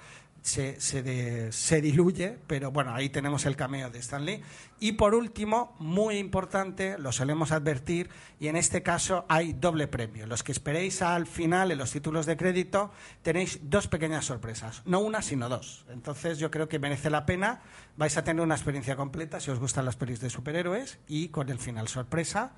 se, 0.44 0.78
se, 0.78 1.50
se 1.52 1.80
diluye, 1.80 2.36
pero 2.46 2.70
bueno, 2.70 2.94
ahí 2.94 3.08
tenemos 3.08 3.46
el 3.46 3.56
cameo 3.56 3.88
de 3.88 3.98
Stan 4.00 4.26
Lee. 4.26 4.42
Y 4.78 4.92
por 4.92 5.14
último, 5.14 5.74
muy 5.78 6.18
importante, 6.18 6.98
lo 6.98 7.12
solemos 7.12 7.50
advertir, 7.50 8.10
y 8.38 8.48
en 8.48 8.56
este 8.56 8.82
caso 8.82 9.24
hay 9.30 9.54
doble 9.54 9.88
premio. 9.88 10.26
Los 10.26 10.42
que 10.42 10.52
esperéis 10.52 11.00
al 11.00 11.26
final, 11.26 11.72
en 11.72 11.78
los 11.78 11.92
títulos 11.92 12.26
de 12.26 12.36
crédito, 12.36 12.92
tenéis 13.22 13.58
dos 13.62 13.88
pequeñas 13.88 14.26
sorpresas. 14.26 14.82
No 14.84 15.00
una, 15.00 15.22
sino 15.22 15.48
dos. 15.48 15.86
Entonces 15.88 16.38
yo 16.38 16.50
creo 16.50 16.68
que 16.68 16.78
merece 16.78 17.08
la 17.08 17.24
pena. 17.24 17.62
Vais 17.96 18.14
a 18.18 18.22
tener 18.22 18.42
una 18.42 18.54
experiencia 18.54 18.96
completa 18.96 19.40
si 19.40 19.50
os 19.50 19.58
gustan 19.58 19.86
las 19.86 19.96
pelis 19.96 20.20
de 20.20 20.28
superhéroes 20.28 20.98
y 21.08 21.28
con 21.28 21.48
el 21.48 21.58
final 21.58 21.88
sorpresa. 21.88 22.52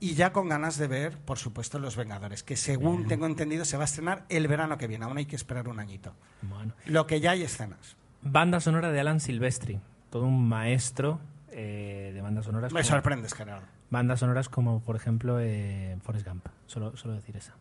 Y 0.00 0.14
ya 0.14 0.32
con 0.32 0.48
ganas 0.48 0.76
de 0.76 0.86
ver, 0.86 1.16
por 1.18 1.38
supuesto, 1.38 1.78
Los 1.78 1.96
Vengadores, 1.96 2.42
que 2.42 2.56
según 2.56 3.06
tengo 3.06 3.26
entendido 3.26 3.64
se 3.64 3.76
va 3.76 3.84
a 3.84 3.86
estrenar 3.86 4.24
el 4.28 4.48
verano 4.48 4.76
que 4.76 4.86
viene. 4.86 5.04
Aún 5.06 5.16
hay 5.16 5.24
que 5.26 5.36
esperar 5.36 5.68
un 5.68 5.80
añito. 5.80 6.12
Bueno. 6.42 6.74
Lo 6.86 7.06
que 7.06 7.20
ya 7.20 7.30
hay 7.30 7.42
escenas. 7.42 7.96
Banda 8.22 8.60
sonora 8.60 8.90
de 8.90 9.00
Alan 9.00 9.20
Silvestri. 9.20 9.80
Todo 10.10 10.24
un 10.26 10.46
maestro 10.48 11.20
eh, 11.50 12.10
de 12.12 12.20
bandas 12.20 12.44
sonoras. 12.44 12.72
Me 12.72 12.80
como- 12.82 12.90
sorprendes, 12.90 13.32
Gerardo. 13.34 13.66
Bandas 13.90 14.20
sonoras 14.20 14.48
como, 14.48 14.80
por 14.80 14.96
ejemplo, 14.96 15.38
eh, 15.40 15.96
Forrest 16.02 16.26
Gump. 16.26 16.46
Solo, 16.66 16.96
solo 16.96 17.14
decir 17.14 17.36
esa. 17.36 17.54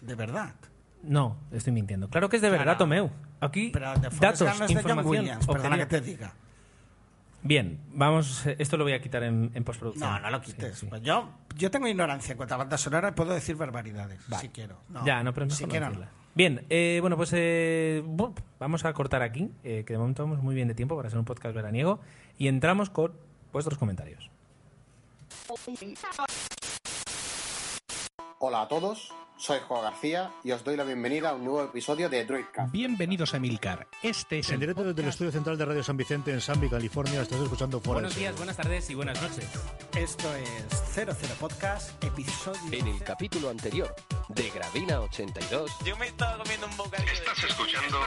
De 0.00 0.14
verdad. 0.14 0.54
No, 1.02 1.36
estoy 1.50 1.72
mintiendo. 1.72 2.08
Claro 2.08 2.28
que 2.28 2.36
es 2.36 2.42
de 2.42 2.50
verdad, 2.50 2.64
Claro. 2.64 2.78
Tomeu. 2.78 3.10
Aquí, 3.40 3.70
Pero 3.72 3.94
de 3.94 4.08
datos, 4.10 4.40
Gump 4.48 4.58
no 4.58 4.64
es 4.64 4.68
de 4.68 4.74
John 4.74 4.80
información. 4.90 5.06
Williams, 5.06 5.46
perdona 5.46 5.76
que 5.78 5.86
te 5.86 6.00
diga. 6.00 6.32
Bien, 7.42 7.80
vamos. 7.92 8.44
Esto 8.46 8.76
lo 8.76 8.84
voy 8.84 8.92
a 8.92 9.00
quitar 9.00 9.22
en, 9.22 9.50
en 9.54 9.64
postproducción. 9.64 10.10
No, 10.10 10.20
no 10.20 10.30
lo 10.30 10.40
quites. 10.42 10.74
Sí, 10.74 10.80
sí. 10.80 10.86
Pues 10.86 11.02
yo, 11.02 11.30
yo 11.56 11.70
tengo 11.70 11.86
ignorancia 11.88 12.32
en 12.32 12.36
cuanto 12.36 12.54
a 12.54 12.58
banda 12.58 12.76
sonora 12.76 13.08
y 13.08 13.12
puedo 13.12 13.32
decir 13.32 13.56
barbaridades, 13.56 14.20
Vale. 14.28 14.42
si 14.42 14.48
quiero. 14.50 14.78
ya, 15.04 15.22
no, 15.22 15.32
pero 15.32 15.46
mejor 15.46 15.56
si 15.56 15.64
no 15.64 15.70
quiero. 15.70 15.90
Bien, 16.34 16.64
eh, 16.70 16.98
bueno, 17.00 17.16
pues 17.16 17.32
eh, 17.32 18.04
vamos 18.58 18.84
a 18.84 18.92
cortar 18.92 19.22
aquí, 19.22 19.50
eh, 19.64 19.82
que 19.84 19.94
de 19.94 19.98
momento 19.98 20.22
vamos 20.22 20.42
muy 20.42 20.54
bien 20.54 20.68
de 20.68 20.74
tiempo 20.74 20.96
para 20.96 21.10
ser 21.10 21.18
un 21.18 21.24
podcast 21.24 21.54
veraniego, 21.54 22.00
y 22.38 22.46
entramos 22.46 22.88
con 22.88 23.12
vuestros 23.52 23.78
comentarios. 23.78 24.30
Hola 28.38 28.62
a 28.62 28.68
todos, 28.68 29.12
soy 29.40 29.58
Juan 29.66 29.82
García 29.82 30.30
y 30.44 30.52
os 30.52 30.62
doy 30.62 30.76
la 30.76 30.84
bienvenida 30.84 31.30
a 31.30 31.34
un 31.34 31.44
nuevo 31.44 31.64
episodio 31.64 32.10
de 32.10 32.26
Droidcast. 32.26 32.70
Bienvenidos 32.70 33.32
a 33.32 33.38
Milcar. 33.38 33.88
Este 34.02 34.40
es 34.40 34.48
En 34.48 34.54
el 34.54 34.60
directo 34.60 34.84
desde 34.84 35.00
el 35.00 35.08
estudio 35.08 35.32
central 35.32 35.56
de 35.56 35.64
Radio 35.64 35.82
San 35.82 35.96
Vicente 35.96 36.30
en 36.30 36.42
Sanby, 36.42 36.68
California, 36.68 37.22
estás 37.22 37.40
escuchando 37.40 37.80
Fuera 37.80 38.02
Buenos 38.02 38.16
días, 38.16 38.36
buenas 38.36 38.56
tardes 38.58 38.90
y 38.90 38.94
buenas 38.94 39.20
noches. 39.20 39.48
Esto 39.96 40.28
es 40.36 40.94
00 40.94 41.14
Podcast, 41.40 42.04
episodio. 42.04 42.60
En 42.70 42.86
el 42.86 43.02
capítulo 43.02 43.48
anterior 43.48 43.94
de 44.28 44.50
Gravina 44.50 45.00
82, 45.00 45.70
Yo 45.86 45.96
me 45.96 46.06
estaba 46.06 46.36
comiendo 46.36 46.66
un 46.66 46.76
bocadillo. 46.76 47.12
Estás 47.12 47.44
escuchando 47.44 47.98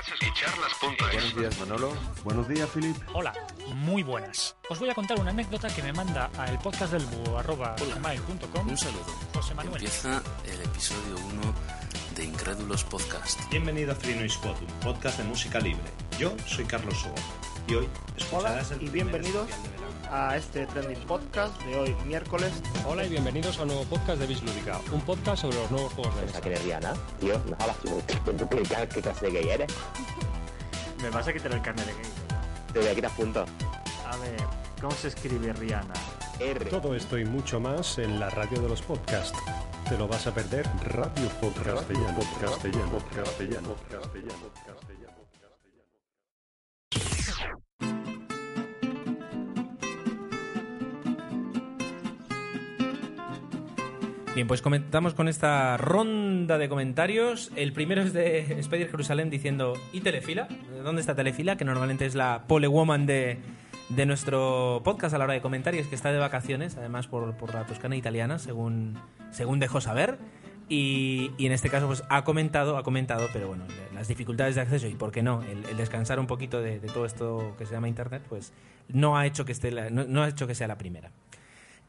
Buenos 1.11 1.35
días, 1.35 1.59
Manolo. 1.59 1.93
Buenos 2.23 2.47
días, 2.47 2.69
Philip. 2.69 2.95
Hola, 3.13 3.33
muy 3.73 4.03
buenas. 4.03 4.55
Os 4.69 4.79
voy 4.79 4.89
a 4.89 4.93
contar 4.93 5.19
una 5.19 5.31
anécdota 5.31 5.67
que 5.73 5.81
me 5.81 5.93
manda 5.93 6.29
a 6.37 6.45
el 6.45 6.59
podcast 6.59 6.93
del 6.93 7.05
búho 7.05 7.39
arroba 7.39 7.75
gmail.com 7.75 8.67
Un 8.67 8.77
saludo. 8.77 9.05
José 9.33 9.55
Manuel. 9.55 9.75
Empieza 9.75 10.21
el 10.45 10.61
episodio 10.61 11.22
1 11.31 11.41
de 12.15 12.25
Incrédulos 12.25 12.83
Podcast. 12.83 13.39
Bienvenido 13.49 13.91
a 13.91 13.95
Free 13.95 14.15
Noise 14.15 14.37
Pod, 14.39 14.55
un 14.61 14.79
podcast 14.79 15.17
de 15.17 15.23
música 15.23 15.59
libre. 15.59 15.83
Yo 16.19 16.33
soy 16.45 16.65
Carlos 16.65 16.97
Sobo 16.97 17.15
y 17.67 17.75
hoy 17.75 17.89
escucharás 18.17 18.71
el 18.71 18.83
y 18.83 18.89
bienvenidos 18.89 19.49
a 20.11 20.35
este 20.35 20.65
trending 20.67 20.99
podcast 21.07 21.59
de 21.63 21.77
hoy, 21.77 21.95
miércoles. 22.05 22.51
Hola 22.85 23.05
y 23.05 23.09
bienvenidos 23.09 23.57
a 23.57 23.63
un 23.63 23.69
nuevo 23.69 23.83
podcast 23.85 24.19
de 24.19 24.27
Bislúdica, 24.27 24.79
un 24.91 25.01
podcast 25.01 25.43
sobre 25.43 25.57
los 25.57 25.71
nuevos 25.71 25.93
juegos 25.93 26.15
de 26.17 26.21
mesa. 26.25 26.41
que 26.41 26.49
eres 26.49 26.63
Rihanna, 26.63 26.93
tío, 27.19 27.41
no 27.49 27.55
hablas 27.59 27.77
tú, 27.77 28.01
¿tú 28.37 28.49
qué, 28.49 28.63
qué, 28.63 28.87
qué 28.93 29.01
clase 29.01 29.25
de 29.27 29.31
gay 29.31 29.49
eres? 29.49 29.73
Me 31.01 31.09
vas 31.09 31.27
a 31.27 31.33
quitar 31.33 31.51
el 31.51 31.61
carnet 31.61 31.85
de 31.85 31.93
gay. 31.93 32.11
Te 32.73 32.79
voy 32.79 32.87
a 32.87 32.95
quitar 32.95 33.11
puntos. 33.11 33.49
A 34.05 34.17
ver, 34.17 34.43
¿cómo 34.79 34.91
se 34.91 35.07
escribe 35.07 35.53
Rihanna? 35.53 35.93
R. 36.39 36.65
Todo 36.65 36.95
esto 36.95 37.17
y 37.17 37.25
mucho 37.25 37.59
más 37.59 37.97
en 37.97 38.19
la 38.19 38.29
radio 38.29 38.59
de 38.59 38.69
los 38.69 38.81
podcasts. 38.81 39.37
Te 39.93 39.99
lo 39.99 40.07
vas 40.07 40.25
a 40.25 40.33
perder. 40.33 40.65
Radio 40.85 41.29
Podcast 41.39 41.67
Castellano, 41.67 42.17
Castellano, 42.41 42.99
Castellano, 43.13 43.75
Castellano, 43.87 44.51
Castellano. 44.65 45.13
Bien, 54.33 54.47
pues 54.47 54.63
comentamos 54.63 55.13
con 55.13 55.27
esta 55.27 55.77
ronda 55.77 56.57
de 56.57 56.67
comentarios. 56.67 57.51
El 57.55 57.71
primero 57.71 58.01
es 58.01 58.13
de 58.13 58.39
Spider 58.61 58.89
Jerusalén 58.89 59.29
diciendo, 59.29 59.73
¿y 59.91 60.01
Telefila? 60.01 60.47
¿Dónde 60.83 61.01
está 61.01 61.13
Telefila? 61.13 61.55
Que 61.55 61.65
normalmente 61.65 62.07
es 62.07 62.15
la 62.15 62.45
pole 62.47 62.65
woman 62.67 63.05
de, 63.05 63.37
de 63.95 64.05
nuestro 64.05 64.81
podcast 64.83 65.13
a 65.13 65.17
la 65.17 65.25
hora 65.25 65.33
de 65.33 65.41
comentar 65.41 65.75
y 65.75 65.79
es 65.79 65.87
que 65.87 65.95
está 65.95 66.11
de 66.11 66.17
vacaciones, 66.19 66.77
además 66.77 67.07
por, 67.07 67.35
por 67.35 67.53
la 67.53 67.65
Toscana 67.65 67.95
italiana, 67.95 68.39
según, 68.39 68.97
según 69.31 69.59
dejó 69.59 69.81
saber. 69.81 70.17
Y, 70.69 71.31
y 71.37 71.45
en 71.45 71.51
este 71.51 71.69
caso 71.69 71.87
pues 71.87 72.03
ha 72.09 72.23
comentado, 72.23 72.77
ha 72.77 72.83
comentado, 72.83 73.27
pero 73.33 73.49
bueno, 73.49 73.65
las 73.93 74.07
dificultades 74.07 74.55
de 74.55 74.61
acceso 74.61 74.87
y 74.87 74.95
por 74.95 75.11
qué 75.11 75.21
no, 75.21 75.43
el, 75.43 75.75
descansar 75.77 76.19
un 76.19 76.25
poquito 76.27 76.61
de, 76.61 76.79
todo 76.79 77.05
esto 77.05 77.53
que 77.57 77.65
se 77.65 77.73
llama 77.73 77.89
Internet, 77.89 78.23
pues 78.29 78.53
no 78.87 79.17
ha 79.17 79.25
hecho 79.25 79.43
que, 79.45 79.51
esté 79.51 79.71
la- 79.71 79.89
no- 79.89 80.23
ha 80.23 80.29
hecho 80.29 80.47
que 80.47 80.55
sea 80.55 80.67
la 80.67 80.77
primera. 80.77 81.11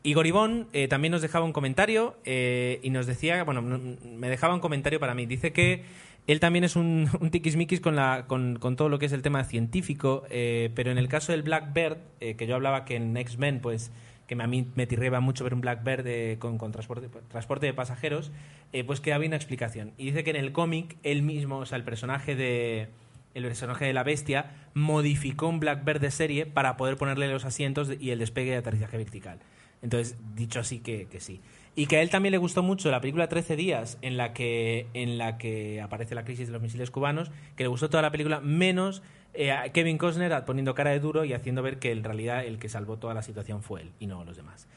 Igor 0.02 0.26
Ivón 0.26 0.66
eh, 0.74 0.86
también 0.88 1.12
nos 1.12 1.22
dejaba 1.22 1.46
un 1.46 1.52
comentario 1.54 2.16
eh, 2.26 2.78
y 2.82 2.90
nos 2.90 3.06
decía, 3.06 3.42
bueno, 3.44 3.62
me 3.62 4.28
dejaba 4.28 4.52
un 4.52 4.60
comentario 4.60 5.00
para 5.00 5.14
mí. 5.14 5.24
Dice 5.24 5.52
que 5.54 5.84
él 6.26 6.40
también 6.40 6.64
es 6.64 6.76
un, 6.76 7.08
un 7.20 7.30
tiquismiquis 7.30 7.80
con, 7.80 7.96
la, 7.96 8.26
con, 8.26 8.58
con 8.58 8.76
todo 8.76 8.88
lo 8.88 8.98
que 8.98 9.06
es 9.06 9.12
el 9.12 9.22
tema 9.22 9.44
científico, 9.44 10.24
eh, 10.30 10.70
pero 10.74 10.90
en 10.90 10.98
el 10.98 11.08
caso 11.08 11.32
del 11.32 11.42
Blackbird, 11.42 11.98
eh, 12.20 12.36
que 12.36 12.46
yo 12.46 12.54
hablaba 12.54 12.84
que 12.84 12.96
en 12.96 13.16
X-Men, 13.16 13.60
pues 13.60 13.92
que 14.26 14.34
a 14.40 14.46
mí 14.46 14.70
me 14.74 14.86
tirreba 14.86 15.20
mucho 15.20 15.44
ver 15.44 15.54
un 15.54 15.60
Blackbird 15.60 16.06
eh, 16.06 16.36
con, 16.38 16.58
con 16.58 16.72
transporte, 16.72 17.08
transporte 17.28 17.66
de 17.66 17.74
pasajeros, 17.74 18.30
eh, 18.72 18.84
pues 18.84 19.00
que 19.00 19.12
había 19.12 19.28
una 19.28 19.36
explicación. 19.36 19.92
Y 19.98 20.06
dice 20.06 20.24
que 20.24 20.30
en 20.30 20.36
el 20.36 20.52
cómic, 20.52 20.96
él 21.02 21.22
mismo, 21.22 21.58
o 21.58 21.66
sea, 21.66 21.76
el 21.76 21.84
personaje 21.84 22.34
de, 22.34 22.88
el 23.34 23.44
personaje 23.44 23.84
de 23.84 23.92
la 23.92 24.02
bestia, 24.02 24.50
modificó 24.72 25.48
un 25.48 25.60
Blackbird 25.60 26.00
de 26.00 26.10
serie 26.10 26.46
para 26.46 26.76
poder 26.76 26.96
ponerle 26.96 27.28
los 27.28 27.44
asientos 27.44 27.90
y 28.00 28.10
el 28.10 28.18
despegue 28.18 28.52
de 28.52 28.56
aterrizaje 28.58 28.96
vertical. 28.96 29.40
Entonces, 29.82 30.16
dicho 30.34 30.60
así 30.60 30.78
que, 30.80 31.06
que 31.06 31.20
sí. 31.20 31.40
Y 31.76 31.86
que 31.86 31.96
a 31.96 32.02
él 32.02 32.10
también 32.10 32.30
le 32.32 32.38
gustó 32.38 32.62
mucho 32.62 32.90
la 32.90 33.00
película 33.00 33.28
13 33.28 33.56
días, 33.56 33.98
en 34.00 34.16
la 34.16 34.32
que, 34.32 34.86
en 34.94 35.18
la 35.18 35.38
que 35.38 35.80
aparece 35.80 36.14
la 36.14 36.24
crisis 36.24 36.46
de 36.46 36.52
los 36.52 36.62
misiles 36.62 36.90
cubanos, 36.90 37.30
que 37.56 37.64
le 37.64 37.68
gustó 37.68 37.90
toda 37.90 38.02
la 38.02 38.12
película, 38.12 38.40
menos 38.40 39.02
eh, 39.34 39.50
a 39.50 39.68
Kevin 39.72 39.98
Costner 39.98 40.44
poniendo 40.44 40.74
cara 40.74 40.90
de 40.90 41.00
duro 41.00 41.24
y 41.24 41.32
haciendo 41.32 41.62
ver 41.62 41.80
que 41.80 41.90
en 41.90 42.04
realidad 42.04 42.44
el 42.44 42.58
que 42.58 42.68
salvó 42.68 42.96
toda 42.98 43.12
la 43.14 43.22
situación 43.22 43.62
fue 43.62 43.82
él 43.82 43.90
y 43.98 44.06
no 44.06 44.24
los 44.24 44.36
demás. 44.36 44.68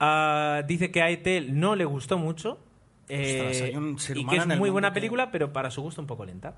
Ah, 0.00 0.62
dice 0.66 0.90
que 0.90 1.02
a 1.02 1.10
Etel 1.10 1.58
no 1.58 1.74
le 1.76 1.84
gustó 1.84 2.18
mucho 2.18 2.58
eh, 3.08 3.40
Ostras, 3.40 3.62
hay 3.68 3.76
un 3.76 3.98
ser 3.98 4.16
y 4.16 4.24
que 4.26 4.36
es 4.36 4.46
muy 4.46 4.70
buena 4.70 4.90
que- 4.90 4.94
película, 4.94 5.30
pero 5.30 5.52
para 5.52 5.70
su 5.70 5.82
gusto 5.82 6.00
un 6.00 6.06
poco 6.06 6.24
lenta. 6.24 6.54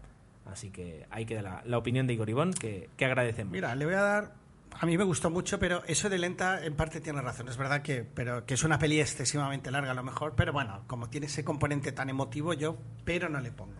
Así 0.46 0.70
que 0.70 1.06
ahí 1.10 1.24
queda 1.26 1.42
la, 1.42 1.62
la 1.64 1.78
opinión 1.78 2.06
de 2.06 2.14
Igor 2.14 2.28
Ivón, 2.28 2.52
que, 2.52 2.88
que 2.96 3.04
agradecemos. 3.04 3.52
Mira, 3.52 3.74
le 3.74 3.84
voy 3.84 3.94
a 3.94 4.00
dar. 4.02 4.39
A 4.78 4.86
mí 4.86 4.96
me 4.96 5.04
gustó 5.04 5.28
mucho, 5.30 5.58
pero 5.58 5.82
eso 5.86 6.08
de 6.08 6.18
lenta 6.18 6.64
en 6.64 6.74
parte 6.74 7.00
tiene 7.00 7.20
razón. 7.20 7.48
Es 7.48 7.56
verdad 7.56 7.82
que, 7.82 8.02
pero, 8.04 8.46
que 8.46 8.54
es 8.54 8.64
una 8.64 8.78
peli 8.78 9.00
excesivamente 9.00 9.70
larga 9.70 9.90
a 9.90 9.94
lo 9.94 10.02
mejor, 10.02 10.34
pero 10.36 10.52
bueno, 10.52 10.84
como 10.86 11.08
tiene 11.10 11.26
ese 11.26 11.44
componente 11.44 11.92
tan 11.92 12.08
emotivo, 12.08 12.54
yo, 12.54 12.78
pero 13.04 13.28
no 13.28 13.40
le 13.40 13.50
pongo. 13.52 13.74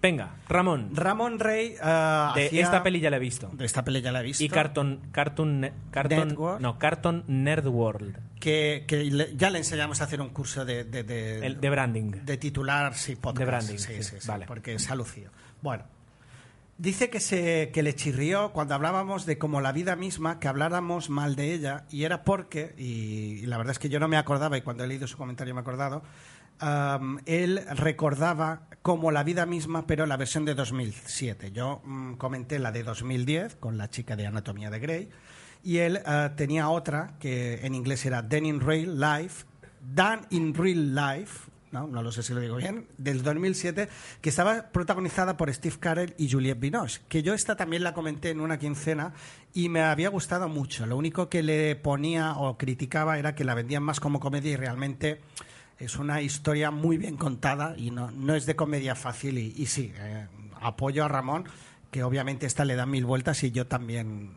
Venga, 0.00 0.36
Ramón. 0.48 0.90
Ramón 0.94 1.38
Rey. 1.40 1.74
ah, 1.82 2.32
De 2.36 2.60
esta 2.60 2.82
peli 2.82 3.00
ya 3.00 3.10
la 3.10 3.16
he 3.16 3.20
visto. 3.20 3.48
De 3.52 3.64
esta 3.64 3.82
peli 3.84 4.00
ya 4.02 4.12
la 4.12 4.20
he 4.20 4.24
visto. 4.24 4.44
Y 4.44 4.48
Cartoon, 4.48 5.00
Cartoon, 5.10 5.70
Cartoon, 5.90 6.28
Network. 6.28 6.60
no, 6.60 6.78
Cartoon 6.78 7.24
Nerd 7.26 7.66
World. 7.66 8.16
que, 8.38 8.84
que 8.86 9.04
le- 9.04 9.34
ya 9.36 9.50
le 9.50 9.58
enseñamos 9.58 10.00
a 10.00 10.04
hacer 10.04 10.20
un 10.20 10.28
curso 10.28 10.64
de, 10.64 10.84
de, 10.84 11.02
de- 11.02 11.44
El- 11.46 11.60
de 11.60 11.70
branding. 11.70 12.10
de 12.24 12.36
titular, 12.36 12.94
sí, 12.94 13.16
podcast. 13.16 13.38
De 13.38 13.44
branding, 13.46 13.78
sí, 13.78 13.94
sí, 13.96 14.02
sí, 14.02 14.16
sí, 14.20 14.28
vale. 14.28 14.46
porque 14.46 14.78
se 14.78 14.92
ha 14.92 14.94
lucido. 14.94 15.32
Bueno, 15.62 15.84
dice 16.78 17.10
que, 17.10 17.20
se, 17.20 17.70
que 17.72 17.82
le 17.82 17.94
chirrió 17.94 18.52
cuando 18.52 18.74
hablábamos 18.74 19.26
de 19.26 19.38
como 19.38 19.60
la 19.60 19.72
vida 19.72 19.96
misma, 19.96 20.38
que 20.38 20.48
habláramos 20.48 21.10
mal 21.10 21.36
de 21.36 21.54
ella, 21.54 21.84
y 21.90 22.04
era 22.04 22.24
porque, 22.24 22.74
y, 22.76 23.46
la 23.46 23.58
verdad 23.58 23.72
es 23.72 23.78
que 23.78 23.88
yo 23.88 24.00
no 24.00 24.08
me 24.08 24.16
acordaba, 24.16 24.58
y 24.58 24.62
cuando 24.62 24.84
he 24.84 24.86
leído 24.86 25.06
su 25.06 25.16
comentario 25.16 25.54
me 25.54 25.60
he 25.60 25.62
acordado, 25.62 26.02
él 27.26 27.62
recordaba 27.76 28.62
como 28.82 29.10
la 29.10 29.22
vida 29.24 29.46
misma, 29.46 29.86
pero 29.86 30.06
la 30.06 30.16
versión 30.16 30.44
de 30.44 30.54
2007. 30.54 31.52
Yo 31.52 31.82
mm, 31.84 32.14
comenté 32.14 32.58
la 32.58 32.72
de 32.72 32.82
2010 32.82 33.56
con 33.56 33.76
la 33.76 33.90
chica 33.90 34.16
de 34.16 34.26
Anatomía 34.26 34.70
de 34.70 34.78
Grey, 34.78 35.10
y 35.62 35.78
él 35.78 36.00
ah, 36.06 36.32
tenía 36.36 36.68
otra 36.68 37.16
que 37.18 37.66
en 37.66 37.74
inglés 37.74 38.06
era 38.06 38.22
Dan 38.22 38.46
in 38.46 38.60
Real 38.60 39.00
Life, 39.00 39.44
Dan 39.80 40.26
in 40.30 40.54
Real 40.54 40.94
Life, 40.94 41.50
no, 41.72 41.86
no 41.86 42.02
lo 42.02 42.12
sé 42.12 42.22
si 42.22 42.32
lo 42.32 42.40
digo 42.40 42.56
bien, 42.56 42.86
del 42.98 43.22
2007, 43.22 43.88
que 44.20 44.28
estaba 44.28 44.70
protagonizada 44.70 45.36
por 45.36 45.52
Steve 45.52 45.76
Carell 45.78 46.14
y 46.18 46.30
Juliette 46.30 46.60
Binoche, 46.60 47.02
que 47.08 47.22
yo 47.22 47.34
esta 47.34 47.56
también 47.56 47.82
la 47.82 47.94
comenté 47.94 48.30
en 48.30 48.40
una 48.40 48.58
quincena 48.58 49.12
y 49.52 49.68
me 49.68 49.82
había 49.82 50.08
gustado 50.08 50.48
mucho. 50.48 50.86
Lo 50.86 50.96
único 50.96 51.28
que 51.28 51.42
le 51.42 51.76
ponía 51.76 52.34
o 52.34 52.56
criticaba 52.56 53.18
era 53.18 53.34
que 53.34 53.44
la 53.44 53.54
vendían 53.54 53.82
más 53.82 54.00
como 54.00 54.20
comedia 54.20 54.52
y 54.52 54.56
realmente 54.56 55.20
es 55.78 55.96
una 55.96 56.22
historia 56.22 56.70
muy 56.70 56.96
bien 56.96 57.16
contada 57.16 57.74
y 57.76 57.90
no, 57.90 58.10
no 58.10 58.34
es 58.34 58.46
de 58.46 58.56
comedia 58.56 58.94
fácil 58.94 59.38
y, 59.38 59.66
sí, 59.66 59.92
eh, 59.98 60.26
apoyo 60.60 61.04
a 61.04 61.08
Ramón 61.08 61.44
que 61.90 62.02
obviamente 62.02 62.46
esta 62.46 62.64
le 62.64 62.76
da 62.76 62.86
mil 62.86 63.04
vueltas 63.04 63.42
y 63.44 63.50
yo 63.50 63.66
también 63.66 64.32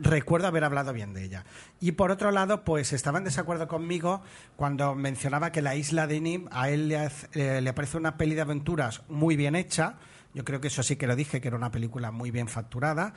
recuerdo 0.00 0.48
haber 0.48 0.64
hablado 0.64 0.92
bien 0.92 1.12
de 1.14 1.24
ella. 1.24 1.44
Y 1.80 1.92
por 1.92 2.10
otro 2.10 2.30
lado, 2.30 2.64
pues 2.64 2.92
estaba 2.92 3.18
en 3.18 3.24
desacuerdo 3.24 3.68
conmigo 3.68 4.22
cuando 4.56 4.94
mencionaba 4.94 5.52
que 5.52 5.62
la 5.62 5.76
isla 5.76 6.06
de 6.06 6.20
Nim 6.20 6.48
a 6.50 6.68
él 6.70 6.88
le, 6.88 6.98
hace- 6.98 7.28
eh, 7.34 7.60
le 7.60 7.72
parece 7.72 7.96
una 7.96 8.16
peli 8.16 8.34
de 8.34 8.40
aventuras 8.42 9.02
muy 9.08 9.36
bien 9.36 9.54
hecha. 9.56 9.94
Yo 10.34 10.44
creo 10.44 10.60
que 10.60 10.68
eso 10.68 10.82
sí 10.82 10.96
que 10.96 11.06
lo 11.06 11.16
dije, 11.16 11.40
que 11.40 11.48
era 11.48 11.56
una 11.56 11.70
película 11.70 12.10
muy 12.10 12.30
bien 12.30 12.48
facturada. 12.48 13.14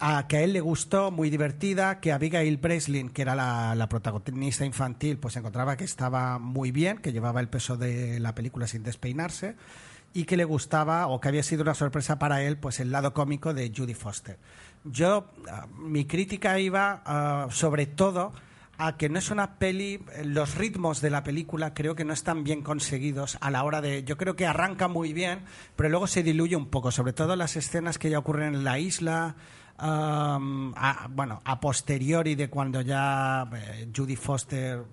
A 0.00 0.28
que 0.28 0.36
a 0.36 0.42
él 0.42 0.52
le 0.52 0.60
gustó, 0.60 1.10
muy 1.10 1.28
divertida, 1.28 1.98
que 1.98 2.12
Abigail 2.12 2.56
Breslin, 2.58 3.10
que 3.10 3.22
era 3.22 3.34
la, 3.34 3.74
la 3.74 3.88
protagonista 3.88 4.64
infantil, 4.64 5.18
pues 5.18 5.34
encontraba 5.36 5.76
que 5.76 5.82
estaba 5.82 6.38
muy 6.38 6.70
bien, 6.70 6.98
que 6.98 7.12
llevaba 7.12 7.40
el 7.40 7.48
peso 7.48 7.76
de 7.76 8.20
la 8.20 8.32
película 8.34 8.68
sin 8.68 8.84
despeinarse 8.84 9.56
y 10.14 10.24
que 10.24 10.36
le 10.36 10.44
gustaba 10.44 11.08
o 11.08 11.20
que 11.20 11.28
había 11.28 11.42
sido 11.42 11.62
una 11.62 11.74
sorpresa 11.74 12.18
para 12.18 12.42
él 12.42 12.56
pues 12.58 12.78
el 12.80 12.92
lado 12.92 13.12
cómico 13.12 13.52
de 13.54 13.72
Judy 13.76 13.94
Foster. 13.94 14.38
Yo 14.84 15.26
ah, 15.50 15.66
mi 15.78 16.04
crítica 16.06 16.58
iba 16.58 17.02
ah, 17.04 17.46
sobre 17.50 17.86
todo 17.86 18.32
a 18.80 18.96
que 18.96 19.08
no 19.08 19.18
es 19.18 19.30
una 19.32 19.58
peli, 19.58 20.04
eh, 20.14 20.24
los 20.24 20.54
ritmos 20.54 21.00
de 21.00 21.10
la 21.10 21.24
película 21.24 21.74
creo 21.74 21.94
que 21.96 22.04
no 22.04 22.12
están 22.12 22.44
bien 22.44 22.62
conseguidos 22.62 23.36
a 23.40 23.50
la 23.50 23.64
hora 23.64 23.80
de, 23.80 24.04
yo 24.04 24.16
creo 24.16 24.36
que 24.36 24.46
arranca 24.46 24.86
muy 24.86 25.12
bien, 25.12 25.40
pero 25.74 25.88
luego 25.88 26.06
se 26.06 26.22
diluye 26.22 26.54
un 26.54 26.66
poco, 26.70 26.90
sobre 26.92 27.12
todo 27.12 27.34
las 27.34 27.56
escenas 27.56 27.98
que 27.98 28.08
ya 28.08 28.20
ocurren 28.20 28.54
en 28.54 28.62
la 28.64 28.78
isla, 28.78 29.34
am, 29.78 30.72
a- 30.76 31.08
bueno, 31.10 31.40
a 31.44 31.58
posteriori 31.60 32.36
de 32.36 32.48
cuando 32.48 32.80
ya 32.80 33.48
eh, 33.52 33.88
Judy 33.94 34.14
Foster 34.16 34.84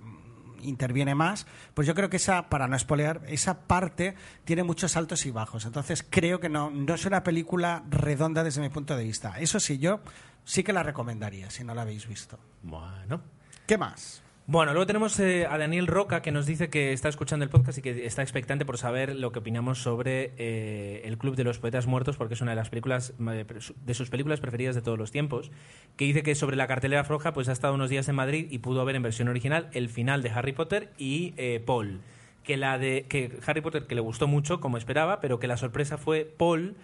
interviene 0.62 1.16
más, 1.16 1.46
pues 1.74 1.88
yo 1.88 1.96
creo 1.96 2.10
que 2.10 2.18
esa, 2.18 2.50
para 2.50 2.68
no 2.68 2.76
espolear, 2.76 3.22
esa 3.28 3.60
parte 3.62 4.16
tiene 4.44 4.64
muchos 4.64 4.98
altos 4.98 5.26
y 5.26 5.32
bajos. 5.32 5.66
Entonces 5.66 6.06
creo 6.10 6.40
que 6.40 6.50
no, 6.50 6.72
no 6.72 6.94
es 6.94 7.06
una 7.06 7.24
película 7.24 7.84
redonda 7.90 8.44
desde 8.44 8.62
mi 8.62 8.70
punto 8.70 8.96
de 8.96 9.04
vista. 9.04 9.40
Eso 9.40 9.60
sí, 9.60 9.78
yo 9.78 10.02
sí 10.44 10.64
que 10.64 10.74
la 10.74 10.84
recomendaría 10.84 11.50
si 11.50 11.64
no 11.64 11.76
la 11.76 11.84
habéis 11.84 12.08
visto. 12.08 12.40
Bueno. 12.64 13.22
¿Qué 13.66 13.78
más? 13.78 14.25
Bueno, 14.48 14.74
luego 14.74 14.86
tenemos 14.86 15.20
eh, 15.20 15.48
a 15.50 15.58
Daniel 15.58 15.88
Roca 15.88 16.22
que 16.22 16.32
nos 16.32 16.46
dice 16.46 16.70
que 16.70 16.94
está 16.94 17.10
escuchando 17.10 17.44
el 17.44 17.50
podcast 17.50 17.80
y 17.80 17.82
que 17.82 18.06
está 18.06 18.22
expectante 18.22 18.64
por 18.64 18.78
saber 18.78 19.16
lo 19.16 19.32
que 19.32 19.40
opinamos 19.40 19.82
sobre 19.82 20.34
eh, 20.38 21.02
el 21.04 21.18
Club 21.18 21.36
de 21.36 21.44
los 21.44 21.58
Poetas 21.58 21.88
Muertos 21.88 22.16
porque 22.16 22.36
es 22.36 22.42
una 22.42 22.52
de 22.52 22.58
las 22.58 22.70
películas 22.70 23.16
de 23.18 23.94
sus 23.96 24.12
películas 24.12 24.42
preferidas 24.42 24.76
de 24.76 24.84
todos 24.84 25.00
los 25.00 25.10
tiempos. 25.10 25.50
Que 25.96 26.06
dice 26.06 26.22
que 26.22 26.36
sobre 26.36 26.58
la 26.58 26.68
cartelera 26.68 27.04
floja 27.04 27.34
pues 27.34 27.50
ha 27.50 27.54
estado 27.54 27.74
unos 27.74 27.90
días 27.90 28.08
en 28.08 28.14
Madrid 28.14 28.46
y 28.52 28.60
pudo 28.60 28.86
ver 28.86 28.96
en 28.96 29.02
versión 29.02 29.30
original 29.30 29.68
el 29.74 29.90
final 29.90 30.22
de 30.22 30.30
Harry 30.30 30.54
Potter 30.54 30.92
y 31.00 31.34
eh, 31.38 31.60
Paul. 31.66 32.02
Que 32.44 32.56
la 32.56 32.78
de 32.78 33.08
que 33.10 33.40
Harry 33.48 33.62
Potter 33.62 33.88
que 33.88 33.96
le 33.96 34.02
gustó 34.02 34.28
mucho 34.28 34.60
como 34.62 34.78
esperaba, 34.78 35.22
pero 35.22 35.40
que 35.40 35.48
la 35.48 35.58
sorpresa 35.58 35.98
fue 35.98 36.24
Paul. 36.24 36.76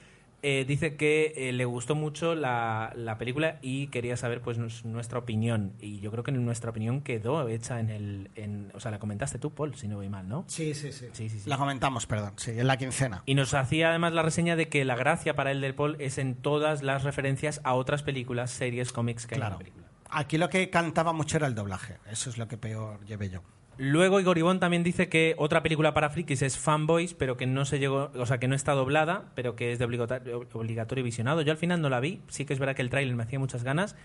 Eh, 0.44 0.66
dice 0.68 0.96
que 0.96 1.34
eh, 1.36 1.52
le 1.52 1.66
gustó 1.66 1.94
mucho 1.96 2.34
la, 2.36 2.92
la 2.96 3.18
película 3.18 3.60
y 3.62 3.88
quería 3.88 4.18
saber 4.18 4.42
pues 4.42 4.58
nuestra 4.84 5.20
opinión 5.20 5.74
y 5.80 6.00
yo 6.00 6.10
creo 6.12 6.24
que 6.24 6.32
nuestra 6.32 6.72
opinión 6.72 7.02
quedó 7.02 7.48
hecha 7.48 7.80
en 7.80 7.90
el 7.90 8.32
en, 8.36 8.72
o 8.74 8.80
sea 8.80 8.90
la 8.92 9.00
comentaste 9.00 9.38
tú 9.40 9.52
Paul 9.54 9.76
si 9.76 9.88
no 9.88 9.98
voy 9.98 10.10
mal 10.10 10.28
no 10.28 10.44
Sí, 10.48 10.74
sí, 10.74 10.92
sí. 10.92 11.08
sí, 11.14 11.30
sí, 11.30 11.40
sí. 11.42 11.50
La 11.50 11.58
comentamos, 11.58 12.08
perdón, 12.08 12.34
sí, 12.38 12.52
en 12.52 12.66
la 12.68 12.78
quincena. 12.78 13.22
y 13.26 13.36
nos 13.36 13.54
hacía 13.54 13.90
además 13.90 14.14
la 14.14 14.24
reseña 14.24 14.56
de 14.56 14.68
que 14.68 14.84
la 14.86 14.96
gracia 14.96 15.36
para 15.36 15.52
el 15.52 15.62
del 15.62 15.76
Paul 15.76 15.96
es 16.00 16.18
en 16.18 16.36
todas 16.36 16.82
las 16.82 17.04
referencias 17.04 17.62
a 17.64 17.74
otras 17.76 18.02
películas 18.04 18.50
series 18.52 18.92
cómics 18.92 19.28
que 19.28 19.36
hay 19.36 19.38
en 19.38 19.42
Claro. 19.42 19.54
la 19.56 19.60
película 19.60 19.88
Aquí 20.14 20.38
lo 20.38 20.50
que 20.50 20.70
cantaba 20.70 21.14
mucho 21.14 21.38
era 21.38 21.48
el 21.48 21.56
doblaje. 21.56 21.96
Eso 22.12 22.30
es 22.30 22.38
lo 22.38 22.50
que 22.50 22.58
peor 22.58 23.00
llevé 23.06 23.30
yo. 23.30 23.42
Luego 23.78 24.20
Igor 24.20 24.38
Ivón 24.38 24.60
también 24.60 24.84
dice 24.84 25.10
que 25.10 25.34
otra 25.38 25.64
película 25.64 25.94
para 25.94 26.10
frikis 26.10 26.42
es 26.44 26.58
Fanboys, 26.58 27.14
pero 27.14 27.38
que 27.38 27.48
no 27.48 27.66
se 27.66 27.80
llegó, 27.80 28.12
o 28.16 28.26
sea, 28.26 28.38
que 28.38 28.48
no 28.48 28.56
está 28.56 28.74
doblada, 28.74 29.32
pero 29.34 29.56
que 29.56 29.72
es 29.72 29.80
de 29.80 29.86
obligatorio, 29.86 30.48
obligatorio 30.54 31.04
visionado. 31.04 31.42
Yo 31.42 31.52
al 31.52 31.58
final 31.58 31.82
no 31.82 31.90
la 31.90 32.00
vi, 32.00 32.22
sí 32.28 32.46
que 32.46 32.54
es 32.54 32.60
verdad 32.60 32.76
que 32.76 32.82
el 32.84 32.90
tráiler 32.90 33.16
me 33.16 33.24
hacía 33.24 33.40
muchas 33.40 33.64
ganas, 33.64 33.96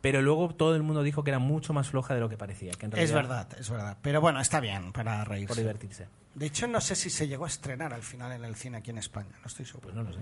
pero 0.00 0.22
luego 0.22 0.54
todo 0.54 0.74
el 0.76 0.82
mundo 0.82 1.02
dijo 1.02 1.22
que 1.24 1.30
era 1.30 1.38
mucho 1.38 1.72
más 1.72 1.88
floja 1.88 2.14
de 2.14 2.20
lo 2.20 2.28
que 2.28 2.36
parecía. 2.38 2.70
Que 2.72 2.86
en 2.86 2.92
Es 2.92 3.10
realidad- 3.10 3.14
verdad, 3.16 3.48
es 3.58 3.68
verdad. 3.70 3.96
Pero 4.00 4.20
bueno, 4.20 4.40
está 4.40 4.60
bien 4.60 4.92
para 4.92 5.24
reírse. 5.24 5.48
Por 5.48 5.56
divertirse. 5.56 6.08
De 6.34 6.46
hecho, 6.46 6.66
no 6.66 6.80
sé 6.80 6.94
si 6.94 7.10
se 7.10 7.26
llegó 7.28 7.44
a 7.44 7.48
estrenar 7.48 7.92
al 7.94 8.02
final 8.02 8.32
en 8.32 8.44
el 8.44 8.54
cine 8.56 8.78
aquí 8.78 8.90
en 8.90 8.98
España. 8.98 9.30
No 9.40 9.46
estoy 9.46 9.64
seguro. 9.64 9.84
Pues 9.84 9.94
no 9.96 10.02
lo 10.02 10.12
sé. 10.12 10.20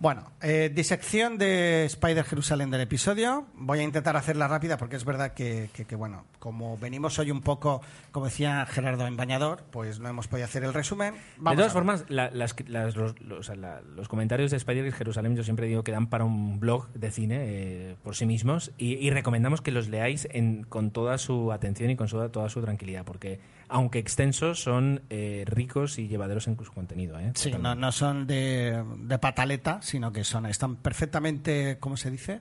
Bueno, 0.00 0.30
eh, 0.42 0.70
disección 0.72 1.38
de 1.38 1.84
Spider 1.86 2.22
Jerusalén 2.24 2.70
del 2.70 2.82
episodio. 2.82 3.46
Voy 3.54 3.80
a 3.80 3.82
intentar 3.82 4.16
hacerla 4.16 4.46
rápida 4.46 4.76
porque 4.76 4.94
es 4.94 5.04
verdad 5.04 5.32
que, 5.34 5.70
que- 5.72 5.86
que, 5.86 5.96
bueno, 5.96 6.24
como 6.38 6.78
venimos 6.78 7.18
hoy 7.18 7.32
un 7.32 7.40
poco, 7.40 7.82
como 8.12 8.26
decía 8.26 8.64
Gerardo 8.66 9.08
en 9.08 9.16
bañador, 9.16 9.64
pues 9.72 9.98
no 9.98 10.08
hemos 10.08 10.28
podido 10.28 10.44
hacer 10.44 10.62
el 10.62 10.72
resumen. 10.72 11.14
Vamos 11.38 11.50
de 11.50 11.62
todas 11.62 11.72
formas, 11.72 12.04
la- 12.08 12.30
las- 12.30 12.54
las- 12.68 12.94
los, 12.94 13.20
los- 13.20 13.48
la- 13.56 13.80
los 13.80 14.06
comentarios 14.06 14.52
de 14.52 14.58
Spider 14.58 14.92
Jerusalén 14.92 15.34
yo 15.34 15.42
siempre 15.42 15.66
digo 15.66 15.82
que 15.82 15.90
dan 15.90 16.06
para 16.06 16.24
un 16.24 16.60
blog 16.60 16.86
de 16.92 17.10
cine 17.10 17.36
eh, 17.40 17.96
por 18.04 18.14
sí 18.14 18.24
mismos 18.24 18.70
y, 18.78 18.94
y 19.04 19.10
recomendamos 19.10 19.62
que 19.62 19.72
los 19.72 19.88
leáis 19.88 20.28
en- 20.30 20.62
con 20.62 20.92
toda 20.92 21.18
su 21.18 21.50
atención 21.50 21.90
y 21.90 21.96
con 21.96 22.06
su- 22.06 22.28
toda 22.28 22.48
su 22.50 22.62
tranquilidad, 22.62 23.04
porque 23.04 23.40
aunque 23.68 23.98
extensos, 23.98 24.60
son 24.62 25.02
eh, 25.10 25.44
ricos 25.46 25.98
y 25.98 26.08
llevaderos 26.08 26.48
en 26.48 26.56
su 26.56 26.72
contenido. 26.72 27.18
¿eh? 27.18 27.32
Sí, 27.34 27.52
no, 27.52 27.74
no 27.74 27.92
son 27.92 28.26
de, 28.26 28.82
de 28.98 29.18
pataleta, 29.18 29.80
sino 29.82 30.12
que 30.12 30.24
son 30.24 30.46
están 30.46 30.76
perfectamente, 30.76 31.78
¿cómo 31.78 31.96
se 31.96 32.10
dice? 32.10 32.40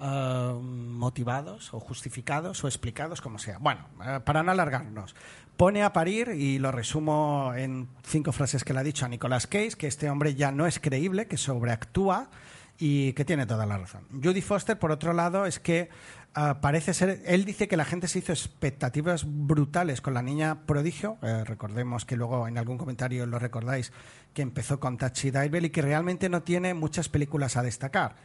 Ah, 0.00 0.54
motivados 0.62 1.74
o 1.74 1.80
justificados 1.80 2.62
o 2.62 2.68
explicados, 2.68 3.20
como 3.20 3.40
sea. 3.40 3.58
Bueno, 3.58 3.88
eh, 4.06 4.20
para 4.24 4.44
no 4.44 4.52
alargarnos, 4.52 5.16
pone 5.56 5.82
a 5.82 5.92
parir, 5.92 6.28
y 6.28 6.60
lo 6.60 6.70
resumo 6.70 7.52
en 7.56 7.88
cinco 8.04 8.30
frases 8.30 8.62
que 8.62 8.72
le 8.72 8.78
ha 8.78 8.84
dicho 8.84 9.06
a 9.06 9.08
Nicolas 9.08 9.48
Cage, 9.48 9.72
que 9.76 9.88
este 9.88 10.08
hombre 10.08 10.36
ya 10.36 10.52
no 10.52 10.68
es 10.68 10.78
creíble, 10.78 11.26
que 11.26 11.36
sobreactúa 11.36 12.30
y 12.78 13.12
que 13.14 13.24
tiene 13.24 13.44
toda 13.44 13.66
la 13.66 13.76
razón. 13.76 14.02
Judy 14.22 14.40
Foster, 14.40 14.78
por 14.78 14.92
otro 14.92 15.12
lado, 15.12 15.46
es 15.46 15.58
que 15.58 15.88
Ah, 16.34 16.60
parece 16.60 16.94
ser, 16.94 17.22
él 17.26 17.44
dice 17.44 17.66
que 17.66 17.76
la 17.76 17.84
gente 17.84 18.06
se 18.06 18.20
hizo 18.20 18.32
expectativas 18.32 19.24
brutales 19.26 20.00
con 20.00 20.14
la 20.14 20.22
niña 20.22 20.66
prodigio. 20.66 21.18
Eh, 21.22 21.42
recordemos 21.44 22.04
que 22.04 22.16
luego 22.16 22.46
en 22.46 22.58
algún 22.58 22.78
comentario 22.78 23.26
lo 23.26 23.38
recordáis 23.38 23.92
que 24.34 24.42
empezó 24.42 24.78
con 24.78 24.98
Tachi 24.98 25.30
Diver 25.30 25.64
y 25.64 25.70
que 25.70 25.82
realmente 25.82 26.28
no 26.28 26.42
tiene 26.42 26.74
muchas 26.74 27.08
películas 27.08 27.56
a 27.56 27.62
destacar. 27.62 28.16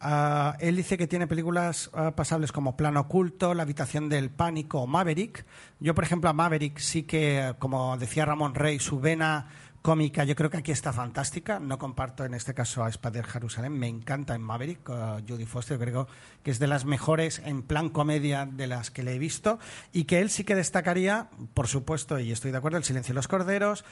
Ah, 0.00 0.56
él 0.60 0.76
dice 0.76 0.98
que 0.98 1.06
tiene 1.06 1.26
películas 1.26 1.90
ah, 1.94 2.10
pasables 2.14 2.52
como 2.52 2.76
Plano 2.76 3.00
Oculto, 3.00 3.54
La 3.54 3.62
Habitación 3.62 4.08
del 4.08 4.28
Pánico 4.28 4.82
o 4.82 4.86
Maverick. 4.86 5.46
Yo, 5.80 5.94
por 5.94 6.04
ejemplo, 6.04 6.28
a 6.28 6.34
Maverick 6.34 6.78
sí 6.78 7.04
que, 7.04 7.54
como 7.58 7.96
decía 7.96 8.26
Ramón 8.26 8.54
Rey, 8.54 8.78
su 8.78 9.00
vena 9.00 9.48
cómica, 9.84 10.24
yo 10.24 10.34
creo 10.34 10.48
que 10.48 10.56
aquí 10.56 10.72
está 10.72 10.94
fantástica. 10.94 11.60
No 11.60 11.78
comparto 11.78 12.24
en 12.24 12.32
este 12.32 12.54
caso 12.54 12.82
a 12.82 12.88
Spider 12.88 13.26
Jerusalén. 13.26 13.78
Me 13.78 13.86
encanta 13.86 14.34
en 14.34 14.40
Maverick, 14.40 14.88
uh, 14.88 15.20
Judy 15.28 15.44
Foster, 15.44 15.78
creo 15.78 16.08
que 16.42 16.50
es 16.50 16.58
de 16.58 16.66
las 16.66 16.86
mejores 16.86 17.42
en 17.44 17.62
plan 17.62 17.90
comedia 17.90 18.46
de 18.46 18.66
las 18.66 18.90
que 18.90 19.02
le 19.02 19.14
he 19.14 19.18
visto. 19.18 19.58
Y 19.92 20.04
que 20.04 20.22
él 20.22 20.30
sí 20.30 20.42
que 20.42 20.54
destacaría, 20.54 21.28
por 21.52 21.68
supuesto, 21.68 22.18
y 22.18 22.32
estoy 22.32 22.50
de 22.50 22.56
acuerdo, 22.56 22.78
El 22.78 22.84
silencio 22.84 23.12
de 23.12 23.16
los 23.16 23.28
corderos, 23.28 23.84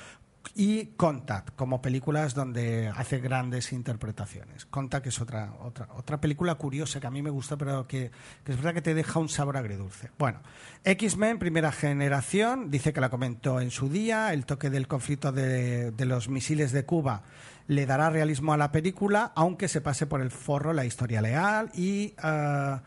y 0.55 0.87
Contact, 0.97 1.55
como 1.57 1.81
películas 1.81 2.35
donde 2.35 2.89
hace 2.89 3.19
grandes 3.19 3.73
interpretaciones. 3.73 4.67
Contact 4.67 5.07
es 5.07 5.21
otra, 5.21 5.55
otra, 5.61 5.89
otra 5.95 6.21
película 6.21 6.55
curiosa 6.57 7.01
que 7.01 7.07
a 7.07 7.11
mí 7.11 7.23
me 7.23 7.31
gusta, 7.31 7.57
pero 7.57 7.87
que, 7.87 8.11
es 8.47 8.57
verdad 8.57 8.75
que 8.75 8.83
te 8.83 8.95
deja 8.95 9.19
un 9.19 9.29
sabor 9.29 9.57
agridulce. 9.57 10.11
Bueno, 10.19 10.41
X-Men, 10.85 11.39
primera 11.39 11.73
generación, 11.73 12.71
dice 12.71 12.93
que 12.93 13.01
la 13.01 13.11
comentó 13.11 13.61
en 13.61 13.71
su 13.71 13.89
día, 13.89 14.33
el 14.33 14.45
toque 14.45 14.71
del 14.71 14.89
conflicto 14.89 15.33
de, 15.33 15.91
de 15.91 16.05
los 16.05 16.29
misiles 16.29 16.73
de 16.73 16.85
Cuba 16.85 17.23
le 17.69 17.87
dará 17.87 18.11
realismo 18.11 18.53
a 18.53 18.57
la 18.57 18.73
película, 18.73 19.33
aunque 19.35 19.69
se 19.69 19.81
pase 19.81 20.07
por 20.07 20.21
el 20.21 20.31
forro 20.31 20.73
la 20.73 20.85
historia 20.85 21.23
leal 21.23 21.71
y... 21.75 22.15
Uh, 22.23 22.81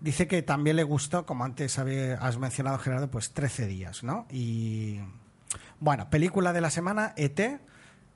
dice 0.00 0.26
que 0.26 0.42
también 0.42 0.76
le 0.76 0.82
gustó, 0.82 1.26
como 1.26 1.44
antes 1.44 1.78
has 1.78 2.38
mencionado 2.38 2.78
Gerardo, 2.78 3.10
pues 3.10 3.32
13 3.32 3.66
días, 3.66 4.02
¿no? 4.02 4.26
Y 4.30 4.98
bueno, 5.80 6.10
película 6.10 6.52
de 6.52 6.60
la 6.60 6.70
semana, 6.70 7.14
ET. 7.16 7.60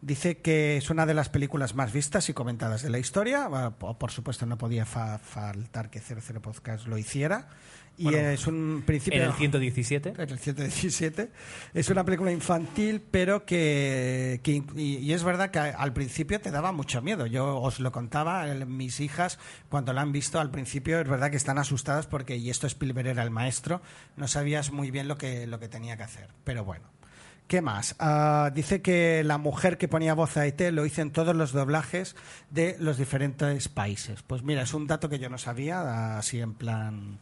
Dice 0.00 0.42
que 0.42 0.76
es 0.76 0.90
una 0.90 1.06
de 1.06 1.14
las 1.14 1.30
películas 1.30 1.74
más 1.74 1.90
vistas 1.90 2.28
y 2.28 2.34
comentadas 2.34 2.82
de 2.82 2.90
la 2.90 2.98
historia. 2.98 3.48
Por 3.78 4.10
supuesto, 4.10 4.44
no 4.44 4.58
podía 4.58 4.84
faltar 4.84 5.88
que 5.88 5.98
00 5.98 6.42
Podcast 6.42 6.86
lo 6.86 6.98
hiciera. 6.98 7.48
Y 7.96 8.14
es 8.14 8.46
un 8.46 8.82
principio. 8.84 9.22
En 9.22 9.28
el 9.28 9.32
117. 9.32 10.14
En 10.18 10.28
el 10.28 10.38
117. 10.38 11.30
Es 11.72 11.88
una 11.88 12.04
película 12.04 12.32
infantil, 12.32 13.00
pero 13.10 13.46
que. 13.46 14.40
y, 14.76 15.12
es 15.12 15.24
verdad 15.24 15.50
que 15.50 15.60
al 15.60 15.92
principio 15.94 16.40
te 16.40 16.50
daba 16.50 16.72
mucho 16.72 17.00
miedo. 17.00 17.24
Yo 17.26 17.56
os 17.60 17.80
lo 17.80 17.92
contaba, 17.92 18.44
mis 18.66 19.00
hijas, 19.00 19.38
cuando 19.70 19.92
la 19.92 20.02
han 20.02 20.12
visto 20.12 20.40
al 20.40 20.50
principio, 20.50 21.00
es 21.00 21.08
verdad 21.08 21.30
que 21.30 21.38
están 21.38 21.58
asustadas 21.58 22.06
porque, 22.06 22.36
y 22.36 22.50
esto 22.50 22.66
Spielberg 22.66 23.06
era 23.08 23.22
el 23.22 23.30
maestro, 23.30 23.80
no 24.16 24.28
sabías 24.28 24.70
muy 24.70 24.90
bien 24.90 25.08
lo 25.08 25.16
que, 25.16 25.46
lo 25.46 25.58
que 25.60 25.68
tenía 25.68 25.96
que 25.96 26.02
hacer. 26.02 26.28
Pero 26.44 26.64
bueno. 26.64 26.93
¿Qué 27.46 27.60
más? 27.60 27.94
Uh, 28.00 28.50
dice 28.54 28.80
que 28.80 29.22
la 29.22 29.36
mujer 29.36 29.76
que 29.76 29.86
ponía 29.86 30.14
voz 30.14 30.36
a 30.38 30.46
ET 30.46 30.60
lo 30.72 30.86
hizo 30.86 31.02
en 31.02 31.10
todos 31.10 31.36
los 31.36 31.52
doblajes 31.52 32.16
de 32.50 32.76
los 32.80 32.96
diferentes 32.96 33.68
países. 33.68 34.22
Pues 34.22 34.42
mira, 34.42 34.62
es 34.62 34.72
un 34.72 34.86
dato 34.86 35.10
que 35.10 35.18
yo 35.18 35.28
no 35.28 35.38
sabía, 35.38 36.16
así 36.16 36.40
en 36.40 36.54
plan... 36.54 37.18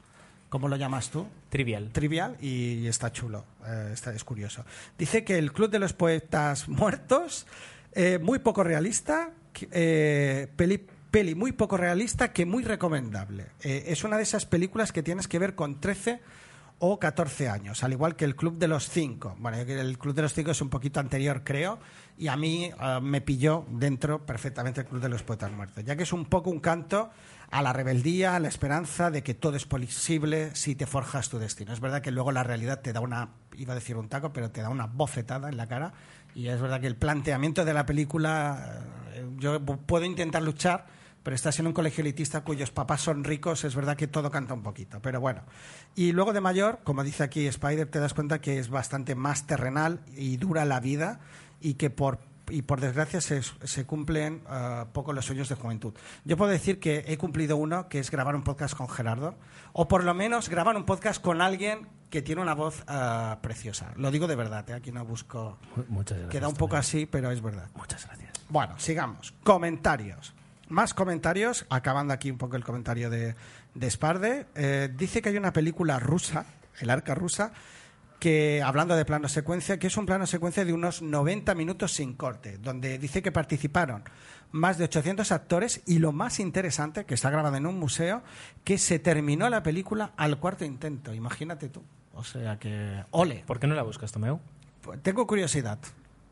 ¿Cómo 0.48 0.68
lo 0.68 0.76
llamas 0.76 1.08
tú? 1.08 1.26
Trivial. 1.48 1.88
Trivial 1.92 2.36
y, 2.38 2.86
está 2.86 3.10
chulo, 3.10 3.46
eh, 3.66 3.92
está, 3.94 4.12
es 4.12 4.22
curioso. 4.22 4.66
Dice 4.98 5.24
que 5.24 5.38
el 5.38 5.50
Club 5.50 5.70
de 5.70 5.78
los 5.78 5.94
Poetas 5.94 6.68
Muertos, 6.68 7.46
eh, 7.92 8.18
muy 8.20 8.38
poco 8.38 8.62
realista, 8.62 9.30
eh, 9.70 10.48
peli, 10.54 10.86
peli 11.10 11.34
muy 11.34 11.52
poco 11.52 11.78
realista 11.78 12.34
que 12.34 12.44
muy 12.44 12.64
recomendable. 12.64 13.46
Es 13.62 14.04
una 14.04 14.18
de 14.18 14.24
esas 14.24 14.44
películas 14.44 14.92
que 14.92 15.02
tienes 15.02 15.26
que 15.26 15.38
ver 15.38 15.54
con 15.54 15.80
13 15.80 16.20
o 16.84 16.98
14 16.98 17.48
años, 17.48 17.84
al 17.84 17.92
igual 17.92 18.16
que 18.16 18.24
el 18.24 18.34
Club 18.34 18.58
de 18.58 18.66
los 18.66 18.88
Cinco. 18.88 19.36
Bueno, 19.38 19.56
el 19.56 19.98
Club 19.98 20.16
de 20.16 20.22
los 20.22 20.34
Cinco 20.34 20.50
es 20.50 20.60
un 20.60 20.68
poquito 20.68 20.98
anterior, 20.98 21.42
creo, 21.44 21.78
y 22.18 22.26
a 22.26 22.36
mí 22.36 22.72
uh, 22.72 23.00
me 23.00 23.20
pilló 23.20 23.64
dentro 23.70 24.26
perfectamente 24.26 24.80
el 24.80 24.88
Club 24.88 25.00
de 25.00 25.08
los 25.08 25.22
Poetas 25.22 25.52
Muertos, 25.52 25.84
ya 25.84 25.94
que 25.94 26.02
es 26.02 26.12
un 26.12 26.24
poco 26.24 26.50
un 26.50 26.58
canto 26.58 27.10
a 27.52 27.62
la 27.62 27.72
rebeldía, 27.72 28.34
a 28.34 28.40
la 28.40 28.48
esperanza 28.48 29.12
de 29.12 29.22
que 29.22 29.32
todo 29.32 29.54
es 29.54 29.64
posible 29.64 30.56
si 30.56 30.74
te 30.74 30.86
forjas 30.86 31.28
tu 31.28 31.38
destino. 31.38 31.72
Es 31.72 31.78
verdad 31.78 32.02
que 32.02 32.10
luego 32.10 32.32
la 32.32 32.42
realidad 32.42 32.80
te 32.80 32.92
da 32.92 32.98
una, 32.98 33.28
iba 33.56 33.74
a 33.74 33.76
decir 33.76 33.96
un 33.96 34.08
taco, 34.08 34.32
pero 34.32 34.50
te 34.50 34.60
da 34.60 34.68
una 34.68 34.86
bofetada 34.86 35.48
en 35.50 35.58
la 35.58 35.68
cara, 35.68 35.92
y 36.34 36.48
es 36.48 36.60
verdad 36.60 36.80
que 36.80 36.88
el 36.88 36.96
planteamiento 36.96 37.64
de 37.64 37.74
la 37.74 37.86
película, 37.86 38.82
uh, 39.22 39.38
yo 39.38 39.64
puedo 39.64 40.04
intentar 40.04 40.42
luchar, 40.42 40.86
pero 41.22 41.34
estás 41.34 41.58
en 41.58 41.66
un 41.66 41.72
colegio 41.72 42.02
elitista 42.02 42.42
cuyos 42.42 42.70
papás 42.70 43.00
son 43.00 43.24
ricos, 43.24 43.64
es 43.64 43.74
verdad 43.74 43.96
que 43.96 44.06
todo 44.06 44.30
canta 44.30 44.54
un 44.54 44.62
poquito, 44.62 45.00
pero 45.00 45.20
bueno. 45.20 45.42
Y 45.94 46.12
luego 46.12 46.32
de 46.32 46.40
mayor, 46.40 46.80
como 46.84 47.04
dice 47.04 47.22
aquí 47.22 47.46
Spider, 47.46 47.88
te 47.88 48.00
das 48.00 48.14
cuenta 48.14 48.40
que 48.40 48.58
es 48.58 48.68
bastante 48.68 49.14
más 49.14 49.46
terrenal 49.46 50.00
y 50.16 50.36
dura 50.36 50.64
la 50.64 50.80
vida 50.80 51.20
y 51.60 51.74
que 51.74 51.90
por 51.90 52.32
y 52.50 52.62
por 52.62 52.80
desgracia 52.80 53.20
se, 53.20 53.40
se 53.42 53.86
cumplen 53.86 54.42
uh, 54.46 54.86
poco 54.92 55.12
los 55.12 55.24
sueños 55.24 55.48
de 55.48 55.54
juventud. 55.54 55.94
Yo 56.24 56.36
puedo 56.36 56.50
decir 56.50 56.80
que 56.80 57.04
he 57.06 57.16
cumplido 57.16 57.56
uno, 57.56 57.88
que 57.88 58.00
es 58.00 58.10
grabar 58.10 58.34
un 58.34 58.42
podcast 58.42 58.76
con 58.76 58.88
Gerardo, 58.88 59.36
o 59.72 59.88
por 59.88 60.04
lo 60.04 60.12
menos 60.12 60.48
grabar 60.48 60.76
un 60.76 60.84
podcast 60.84 61.22
con 61.22 61.40
alguien 61.40 61.88
que 62.10 62.20
tiene 62.20 62.42
una 62.42 62.54
voz 62.54 62.84
uh, 62.88 63.40
preciosa. 63.40 63.92
Lo 63.96 64.10
digo 64.10 64.26
de 64.26 64.36
verdad, 64.36 64.68
¿eh? 64.68 64.74
aquí 64.74 64.92
no 64.92 65.04
busco... 65.04 65.58
Muchas 65.88 66.18
gracias. 66.18 66.32
Queda 66.32 66.48
un 66.48 66.56
poco 66.56 66.76
así, 66.76 67.06
pero 67.06 67.30
es 67.30 67.40
verdad. 67.40 67.70
Muchas 67.74 68.04
gracias. 68.06 68.32
Bueno, 68.50 68.74
sigamos. 68.78 69.32
Comentarios 69.42 70.34
más 70.72 70.94
comentarios, 70.94 71.66
acabando 71.68 72.14
aquí 72.14 72.30
un 72.30 72.38
poco 72.38 72.56
el 72.56 72.64
comentario 72.64 73.10
de, 73.10 73.36
de 73.74 73.90
Sparde. 73.90 74.46
Eh, 74.54 74.88
dice 74.96 75.22
que 75.22 75.28
hay 75.28 75.36
una 75.36 75.52
película 75.52 76.00
rusa, 76.00 76.46
El 76.80 76.90
Arca 76.90 77.14
Rusa, 77.14 77.52
que, 78.18 78.62
hablando 78.62 78.96
de 78.96 79.04
plano 79.04 79.28
secuencia, 79.28 79.78
que 79.78 79.88
es 79.88 79.96
un 79.96 80.06
plano 80.06 80.26
secuencia 80.26 80.64
de 80.64 80.72
unos 80.72 81.02
90 81.02 81.54
minutos 81.54 81.92
sin 81.92 82.14
corte, 82.14 82.56
donde 82.58 82.98
dice 82.98 83.22
que 83.22 83.32
participaron 83.32 84.04
más 84.50 84.78
de 84.78 84.84
800 84.84 85.30
actores 85.32 85.82
y 85.86 85.98
lo 85.98 86.12
más 86.12 86.40
interesante, 86.40 87.04
que 87.04 87.14
está 87.14 87.30
grabado 87.30 87.56
en 87.56 87.66
un 87.66 87.78
museo, 87.78 88.22
que 88.64 88.78
se 88.78 88.98
terminó 88.98 89.48
la 89.50 89.62
película 89.62 90.12
al 90.16 90.38
cuarto 90.38 90.64
intento. 90.64 91.12
Imagínate 91.12 91.68
tú. 91.68 91.82
O 92.14 92.24
sea 92.24 92.58
que. 92.58 93.04
¡Ole! 93.10 93.44
¿Por 93.46 93.58
qué 93.58 93.66
no 93.66 93.74
la 93.74 93.82
buscas, 93.82 94.12
Tomeu? 94.12 94.40
Pues 94.82 95.02
tengo 95.02 95.26
curiosidad. 95.26 95.78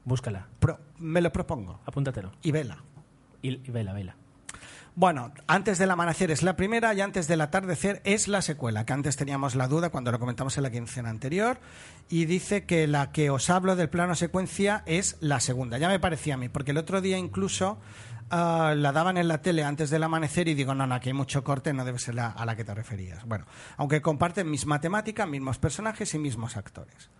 Búscala. 0.05 0.49
me 0.99 1.20
lo 1.20 1.32
propongo. 1.32 1.80
Apúntatelo. 1.86 2.32
Y 2.43 2.53
vela. 2.53 2.78
Y, 3.43 3.66
y 3.66 3.70
vela, 3.70 3.93
vela. 3.93 4.16
Bueno, 4.97 5.32
antes 5.47 5.78
del 5.78 5.91
amanecer 5.93 6.30
es 6.30 6.43
la 6.43 6.57
primera 6.57 6.93
y 6.95 7.01
antes 7.01 7.28
del 7.28 7.41
atardecer 7.41 8.03
es 8.05 8.26
la 8.26 8.43
secuela, 8.43 8.84
que 8.84 8.93
antes 8.93 9.16
teníamos 9.16 9.55
la 9.55 9.68
duda 9.68 9.91
cuando 9.91 10.11
lo 10.11 10.18
comentamos 10.18 10.57
en 10.57 10.64
la 10.64 10.70
quincena 10.70 11.11
anterior, 11.11 11.59
y 12.09 12.24
dice 12.24 12.64
que 12.64 12.86
la 12.86 13.12
que 13.12 13.30
os 13.30 13.51
hablo 13.51 13.76
del 13.76 13.88
plano 13.88 14.16
secuencia 14.16 14.82
es 14.86 15.16
la 15.20 15.38
segunda. 15.38 15.78
Ya 15.78 15.88
me 15.88 16.01
parecía 16.01 16.34
a 16.34 16.36
mí, 16.36 16.49
porque 16.49 16.72
el 16.72 16.78
otro 16.78 17.01
día 17.01 17.16
incluso 17.16 17.78
uh, 18.32 18.74
la 18.74 18.91
daban 18.93 19.16
en 19.16 19.28
la 19.28 19.41
tele 19.41 19.62
antes 19.62 19.91
del 19.91 20.03
amanecer 20.03 20.49
y 20.49 20.55
digo, 20.55 20.74
no, 20.74 20.86
no, 20.88 20.95
aquí 20.97 21.11
hay 21.11 21.14
mucho 21.14 21.45
corte, 21.45 21.72
no 21.72 21.84
debe 21.84 22.01
ser 22.01 22.16
la, 22.16 22.26
a 22.26 22.45
la 22.45 22.57
que 22.57 22.64
te 22.64 22.74
referías. 22.74 23.24
Bueno, 23.24 23.47
aunque 23.76 24.03
comparten 24.03 24.51
mis 24.51 24.66
matemáticas, 24.66 25.28
mismos 25.28 25.59
personajes 25.59 26.12
y 26.14 26.18
mismos 26.18 26.57
actores. 26.57 27.11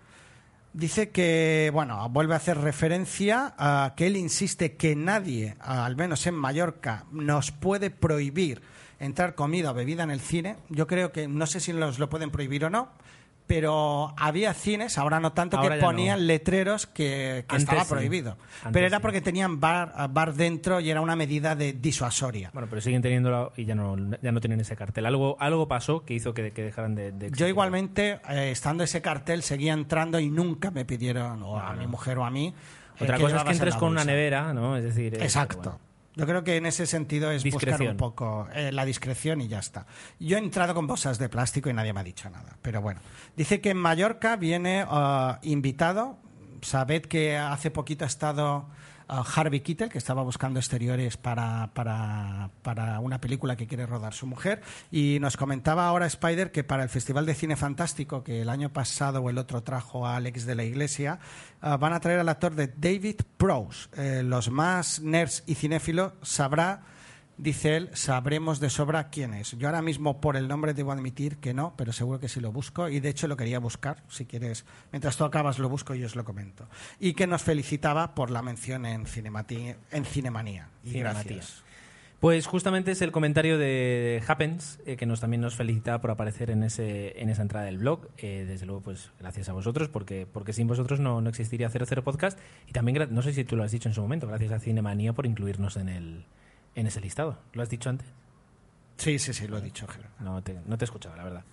Dice 0.73 1.11
que, 1.11 1.71
bueno, 1.73 2.09
vuelve 2.11 2.35
a 2.35 2.37
hacer 2.37 2.57
referencia 2.59 3.55
a 3.59 3.95
que 3.97 4.07
él 4.07 4.17
insiste 4.17 4.77
que 4.77 4.95
nadie, 4.95 5.57
al 5.59 5.97
menos 5.97 6.27
en 6.29 6.37
Mallorca, 6.37 7.07
nos 7.11 7.51
puede 7.51 7.91
prohibir 7.91 8.63
entrar 9.01 9.35
comida 9.35 9.73
o 9.73 9.75
bebida 9.75 10.05
en 10.05 10.13
el 10.13 10.21
cine. 10.21 10.59
Yo 10.69 10.87
creo 10.87 11.11
que, 11.11 11.27
no 11.27 11.47
sé 11.47 11.59
si 11.59 11.73
nos 11.73 11.99
lo 11.99 12.09
pueden 12.09 12.31
prohibir 12.31 12.65
o 12.65 12.71
no, 12.71 12.93
pero 13.51 14.15
había 14.17 14.55
cines, 14.55 14.97
ahora 14.97 15.19
no 15.19 15.33
tanto, 15.33 15.59
Ahora 15.59 15.75
que 15.75 15.81
ponían 15.83 16.21
no. 16.21 16.25
letreros 16.27 16.87
que, 16.87 17.45
estaba 17.53 17.83
sí. 17.83 17.91
prohibido. 17.91 18.37
Antes 18.63 18.73
pero 18.73 18.87
era 18.87 18.99
sí. 18.99 19.03
porque 19.03 19.21
tenían 19.21 19.59
bar, 19.59 19.93
bar 20.11 20.35
dentro 20.35 20.79
y 20.79 20.89
era 20.89 21.01
una 21.01 21.17
medida 21.17 21.57
de 21.57 21.73
disuasoria. 21.73 22.51
Bueno, 22.53 22.69
pero 22.71 22.81
siguen 22.81 23.03
teniéndolo 23.03 23.53
y 23.57 23.65
ya 23.65 23.75
no, 23.75 23.97
ya 24.23 24.31
no 24.31 24.41
tienen 24.41 24.61
ese 24.61 24.77
cartel. 24.77 25.05
Algo, 25.05 25.37
algo 25.41 25.67
pasó 25.67 26.05
que 26.05 26.15
hizo 26.15 26.33
que, 26.33 26.53
que 26.53 26.63
dejaran 26.63 26.95
de, 26.95 27.11
de 27.11 27.33
Yo 27.33 27.49
igualmente, 27.49 28.21
eh, 28.29 28.53
estando 28.53 28.85
ese 28.85 29.03
cartel, 29.03 29.43
seguía 29.43 29.73
entrando 29.73 30.21
y 30.21 30.31
nunca 30.31 30.71
me 30.71 30.85
pidieron, 30.85 31.43
o 31.43 31.59
a 31.59 31.73
mi 31.75 31.89
mujer 31.89 32.19
o 32.19 32.25
a 32.25 32.31
mí. 32.31 32.55
eh, 33.01 33.03
Otra 33.03 33.19
cosa 33.19 33.37
es 33.39 33.43
que 33.43 33.49
en 33.49 33.55
entres 33.55 33.75
con 33.75 33.89
una 33.89 34.05
nevera, 34.05 34.55
¿no? 34.55 34.77
Es 34.77 34.85
decir... 34.85 35.15
eh, 35.17 35.25
Exacto. 35.25 35.71
bueno. 35.71 35.90
Yo 36.17 36.27
creo 36.27 36.43
que 36.43 36.57
en 36.57 36.67
ese 36.67 36.87
sentido 36.87 37.31
es 37.31 37.45
buscar 37.45 37.81
un 37.81 37.97
poco 37.97 38.49
eh, 38.53 38.73
la 38.73 38.85
discreción 38.85 39.41
y 39.41 39.49
ya 39.49 39.61
está. 39.61 39.87
Yo 40.19 40.37
he 40.37 40.41
entrado 40.41 40.75
con 40.75 40.87
bolsas 40.87 41.19
de 41.19 41.29
plástico 41.29 41.71
y 41.71 41.73
nadie 41.73 41.93
me 41.93 42.01
ha 42.01 42.05
dicho 42.05 42.29
nada. 42.29 42.57
Pero 42.63 42.83
bueno, 42.83 43.01
dice 43.37 43.61
que 43.61 43.71
en 43.71 43.77
Mallorca 43.77 44.37
viene 44.37 44.85
ah, 44.89 45.39
invitado. 45.43 46.19
Sabed 46.63 47.03
que 47.03 47.37
hace 47.37 47.71
poquito 47.71 48.05
ha 48.05 48.09
estado 48.09 48.69
Harvey 49.11 49.61
Keitel, 49.61 49.89
que 49.89 49.99
estaba 49.99 50.23
buscando 50.23 50.61
exteriores 50.61 51.17
para, 51.17 51.71
para, 51.75 52.51
para 52.63 53.01
una 53.01 53.21
película 53.21 53.57
que 53.57 53.67
quiere 53.67 53.87
rodar 53.87 54.15
su 54.15 54.27
mujer. 54.27 54.63
Y 54.91 55.19
nos 55.21 55.37
comentaba 55.37 55.87
ahora 55.87 56.07
Spider 56.07 56.53
que 56.53 56.65
para 56.65 56.83
el 56.83 56.89
Festival 56.89 57.27
de 57.27 57.35
Cine 57.35 57.57
Fantástico, 57.57 58.23
que 58.23 58.43
el 58.43 58.49
año 58.49 58.73
pasado 58.73 59.21
o 59.21 59.31
el 59.31 59.39
otro 59.39 59.63
trajo 59.63 60.07
a 60.07 60.17
Alex 60.17 60.47
de 60.47 60.55
la 60.55 60.65
Iglesia, 60.65 61.19
ah, 61.61 61.77
van 61.77 61.93
a 61.93 62.01
traer 62.01 62.21
al 62.21 62.29
actor 62.29 62.55
de 62.55 62.69
David 62.69 63.23
Prowse. 63.37 63.89
Eh, 63.97 64.23
los 64.23 64.51
más 64.51 65.01
nerds 65.01 65.43
y 65.47 65.55
cinéfilos 65.57 66.13
sabrá 66.23 66.83
dice 67.43 67.77
él, 67.77 67.91
sabremos 67.95 68.61
de 68.61 68.71
sobra 68.71 69.09
quién 69.09 69.35
es. 69.35 69.53
Yo 69.53 69.69
ahora 69.69 69.83
mismo 69.83 70.21
por 70.21 70.37
el 70.37 70.49
nombre 70.49 70.75
debo 70.75 70.93
admitir 70.93 71.39
que 71.39 71.55
no, 71.55 71.75
pero 71.77 71.93
seguro 71.93 72.21
que 72.21 72.29
sí 72.29 72.41
lo 72.41 72.53
busco 72.53 72.89
y 72.89 73.01
de 73.01 73.09
hecho 73.09 73.29
lo 73.29 73.37
quería 73.37 73.59
buscar, 73.59 74.03
si 74.09 74.27
quieres. 74.27 74.65
Mientras 74.93 75.17
tú 75.17 75.25
acabas 75.25 75.59
lo 75.59 75.69
busco 75.69 75.95
y 75.95 76.05
os 76.05 76.17
lo 76.17 76.25
comento. 76.25 76.69
Y 76.99 77.15
que 77.15 77.27
nos 77.27 77.43
felicitaba 77.43 78.15
por 78.15 78.31
la 78.31 78.43
mención 78.43 78.87
en, 78.87 79.07
Cinemati 79.07 79.75
en 79.91 80.05
Cinemanía. 80.05 80.69
Y 80.85 80.91
Cinematía. 80.91 81.23
gracias. 81.23 81.65
Pues 82.21 82.47
justamente 82.47 82.91
es 82.91 83.01
el 83.01 83.13
comentario 83.13 83.57
de 83.57 84.23
Happens, 84.29 84.79
eh, 84.85 84.97
que 84.97 85.07
nos 85.07 85.21
también 85.21 85.41
nos 85.41 85.57
felicita 85.57 86.03
por 86.03 86.11
aparecer 86.11 86.51
en, 86.51 86.63
ese, 86.63 87.19
en 87.19 87.31
esa 87.31 87.41
entrada 87.41 87.65
del 87.65 87.79
blog. 87.79 88.09
Eh, 88.19 88.45
desde 88.47 88.67
luego, 88.67 88.83
pues 88.83 89.11
gracias 89.19 89.49
a 89.49 89.55
vosotros, 89.55 89.89
porque, 89.89 90.27
porque 90.31 90.53
sin 90.53 90.67
vosotros 90.67 91.01
no, 91.01 91.23
no 91.23 91.31
existiría 91.31 91.71
00 91.71 92.05
Podcast. 92.05 92.39
Y 92.67 92.73
también, 92.73 93.09
no 93.11 93.23
sé 93.23 93.33
si 93.33 93.45
tú 93.45 93.57
lo 93.57 93.65
has 93.65 93.73
dicho 93.73 93.89
en 93.89 93.95
su 93.95 94.03
momento, 94.03 94.27
gracias 94.27 94.53
a 94.53 94.61
Cinemanía 94.61 95.15
por 95.15 95.25
incluirnos 95.25 95.79
en, 95.79 95.89
el, 95.89 96.27
en 96.75 96.87
ese 96.87 97.01
listado. 97.01 97.39
¿Lo 97.53 97.63
has 97.63 97.69
dicho 97.71 97.91
antes? 97.91 98.07
Sí, 98.97 99.19
sí, 99.19 99.33
sí, 99.33 99.47
lo 99.49 99.59
he 99.59 99.61
dicho, 99.63 99.87
Gerardo. 99.87 100.15
No 100.21 100.43
te, 100.43 100.59
no 100.67 100.77
te 100.77 100.85
he 100.85 100.87
escuchado, 100.87 101.17
la 101.17 101.25
verdad. 101.25 101.45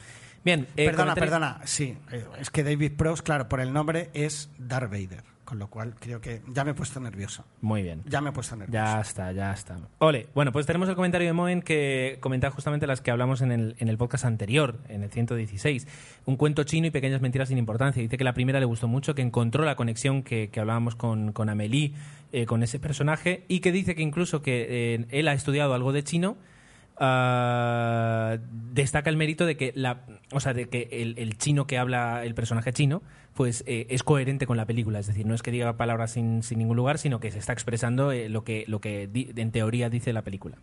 Bien, 0.43 0.67
eh, 0.75 0.85
perdona, 0.85 1.13
comentario- 1.15 1.19
perdona, 1.31 1.61
sí, 1.65 1.97
eh, 2.11 2.25
es 2.39 2.49
que 2.49 2.63
David 2.63 2.93
Prowse, 2.97 3.23
claro, 3.23 3.47
por 3.49 3.59
el 3.59 3.73
nombre 3.73 4.09
es 4.13 4.49
Darth 4.57 4.91
Vader, 4.91 5.23
con 5.47 5.59
lo 5.59 5.69
cual 5.69 5.95
creo 5.97 6.19
que 6.19 6.41
ya 6.49 6.65
me 6.65 6.71
he 6.71 6.73
puesto 6.73 6.99
nervioso. 6.99 7.45
Muy 7.61 7.81
bien. 7.81 8.03
Ya 8.05 8.19
me 8.19 8.31
he 8.31 8.33
puesto 8.33 8.57
nervioso. 8.57 8.73
Ya 8.73 8.99
está, 8.99 9.31
ya 9.31 9.53
está. 9.53 9.79
Ole, 9.99 10.27
bueno, 10.35 10.51
pues 10.51 10.65
tenemos 10.65 10.89
el 10.89 10.95
comentario 10.95 11.25
de 11.25 11.31
Moen 11.31 11.61
que 11.61 12.17
comenta 12.19 12.51
justamente 12.51 12.85
las 12.85 12.99
que 12.99 13.11
hablamos 13.11 13.39
en 13.39 13.53
el, 13.53 13.75
en 13.79 13.87
el 13.87 13.97
podcast 13.97 14.25
anterior, 14.25 14.77
en 14.89 15.03
el 15.03 15.09
116. 15.09 15.87
Un 16.25 16.35
cuento 16.35 16.65
chino 16.65 16.87
y 16.87 16.91
pequeñas 16.91 17.21
mentiras 17.21 17.47
sin 17.47 17.57
importancia. 17.57 18.03
Dice 18.03 18.17
que 18.17 18.25
la 18.25 18.33
primera 18.33 18.59
le 18.59 18.65
gustó 18.65 18.89
mucho, 18.89 19.15
que 19.15 19.21
encontró 19.21 19.63
la 19.63 19.77
conexión 19.77 20.21
que, 20.21 20.49
que 20.49 20.59
hablábamos 20.59 20.95
con, 20.95 21.31
con 21.31 21.47
Amélie, 21.47 21.93
eh, 22.33 22.45
con 22.45 22.61
ese 22.61 22.77
personaje, 22.77 23.45
y 23.47 23.61
que 23.61 23.71
dice 23.71 23.95
que 23.95 24.01
incluso 24.01 24.41
que 24.41 24.95
eh, 24.95 25.05
él 25.11 25.29
ha 25.29 25.33
estudiado 25.33 25.73
algo 25.73 25.93
de 25.93 26.03
chino. 26.03 26.35
Ah, 26.99 28.37
destaca 28.73 29.09
el 29.09 29.17
mérito 29.17 29.45
de 29.45 29.57
que 29.57 29.71
la 29.75 30.05
o 30.31 30.39
sea 30.39 30.53
de 30.53 30.69
que 30.69 30.87
el, 30.91 31.37
chino 31.37 31.67
que 31.67 31.77
habla 31.77 32.25
el 32.25 32.35
personaje 32.35 32.73
chino 32.73 33.01
pues 33.33 33.63
eh, 33.67 33.87
es 33.89 34.03
coherente 34.03 34.47
con 34.47 34.57
la 34.57 34.65
película. 34.65 34.99
Es 34.99 35.07
decir 35.07 35.25
no 35.25 35.35
es 35.35 35.43
que 35.43 35.51
diga 35.51 35.77
palabras 35.77 36.11
sin, 36.11 36.43
sin 36.43 36.59
ningún 36.59 36.77
lugar 36.77 36.97
sino 36.97 37.19
que 37.19 37.31
se 37.31 37.39
está 37.39 37.53
expresando 37.53 38.11
eh, 38.11 38.29
lo 38.29 38.43
que 38.43 38.65
lo 38.67 38.81
que 38.81 39.09
en 39.13 39.51
teoría 39.51 39.89
dice 39.89 40.13
la 40.13 40.23
película 40.23 40.57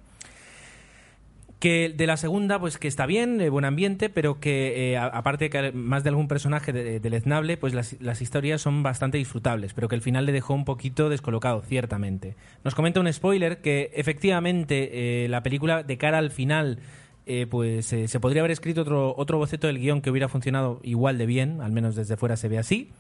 que 1.65 1.89
de 1.89 2.07
la 2.07 2.19
segunda, 2.19 2.59
pues 2.59 2.77
que 2.77 2.89
está 2.89 3.07
bien, 3.07 3.41
buen 3.51 3.65
ambiente, 3.65 4.11
pero 4.11 4.39
que 4.39 4.93
eh, 4.93 4.99
aparte 4.99 5.49
que 5.49 5.73
más 5.73 6.05
de 6.05 6.11
algún 6.11 6.29
personaje 6.29 6.75
de- 6.75 7.01
deleznable, 7.01 7.57
pues 7.57 7.73
las, 7.73 8.21
historias 8.21 8.61
son 8.61 8.83
bastante 8.83 9.17
disfrutables, 9.17 9.73
pero 9.73 9.89
que 9.89 9.95
el 9.95 10.03
final 10.03 10.27
le 10.27 10.33
dejó 10.33 10.53
un 10.53 10.67
poquito 10.67 11.09
descolocado, 11.09 11.63
ciertamente. 11.63 12.37
Nos 12.65 12.75
comenta 12.75 13.01
un 13.01 13.11
spoiler 13.11 13.63
que 13.63 13.91
efectivamente 13.95 15.25
eh, 15.25 15.29
la 15.31 15.43
película 15.43 15.83
de 15.83 15.97
cara 15.97 16.19
al 16.19 16.31
final 16.31 16.81
eh, 17.25 17.47
pues 17.49 17.87
se 17.87 18.21
podría 18.21 18.43
haber 18.43 18.51
escrito 18.51 18.83
otro, 18.83 19.15
otro 19.17 19.39
boceto 19.39 19.67
del 19.67 19.79
guion 19.79 20.03
que 20.03 20.11
hubiera 20.11 20.29
funcionado 20.29 20.81
igual 20.83 21.17
de 21.17 21.25
bien, 21.25 21.63
al 21.63 21.73
menos 21.73 21.97
desde 21.97 22.19
fuera 22.19 22.37
se 22.37 22.49
ve 22.49 22.59
así, 22.59 22.91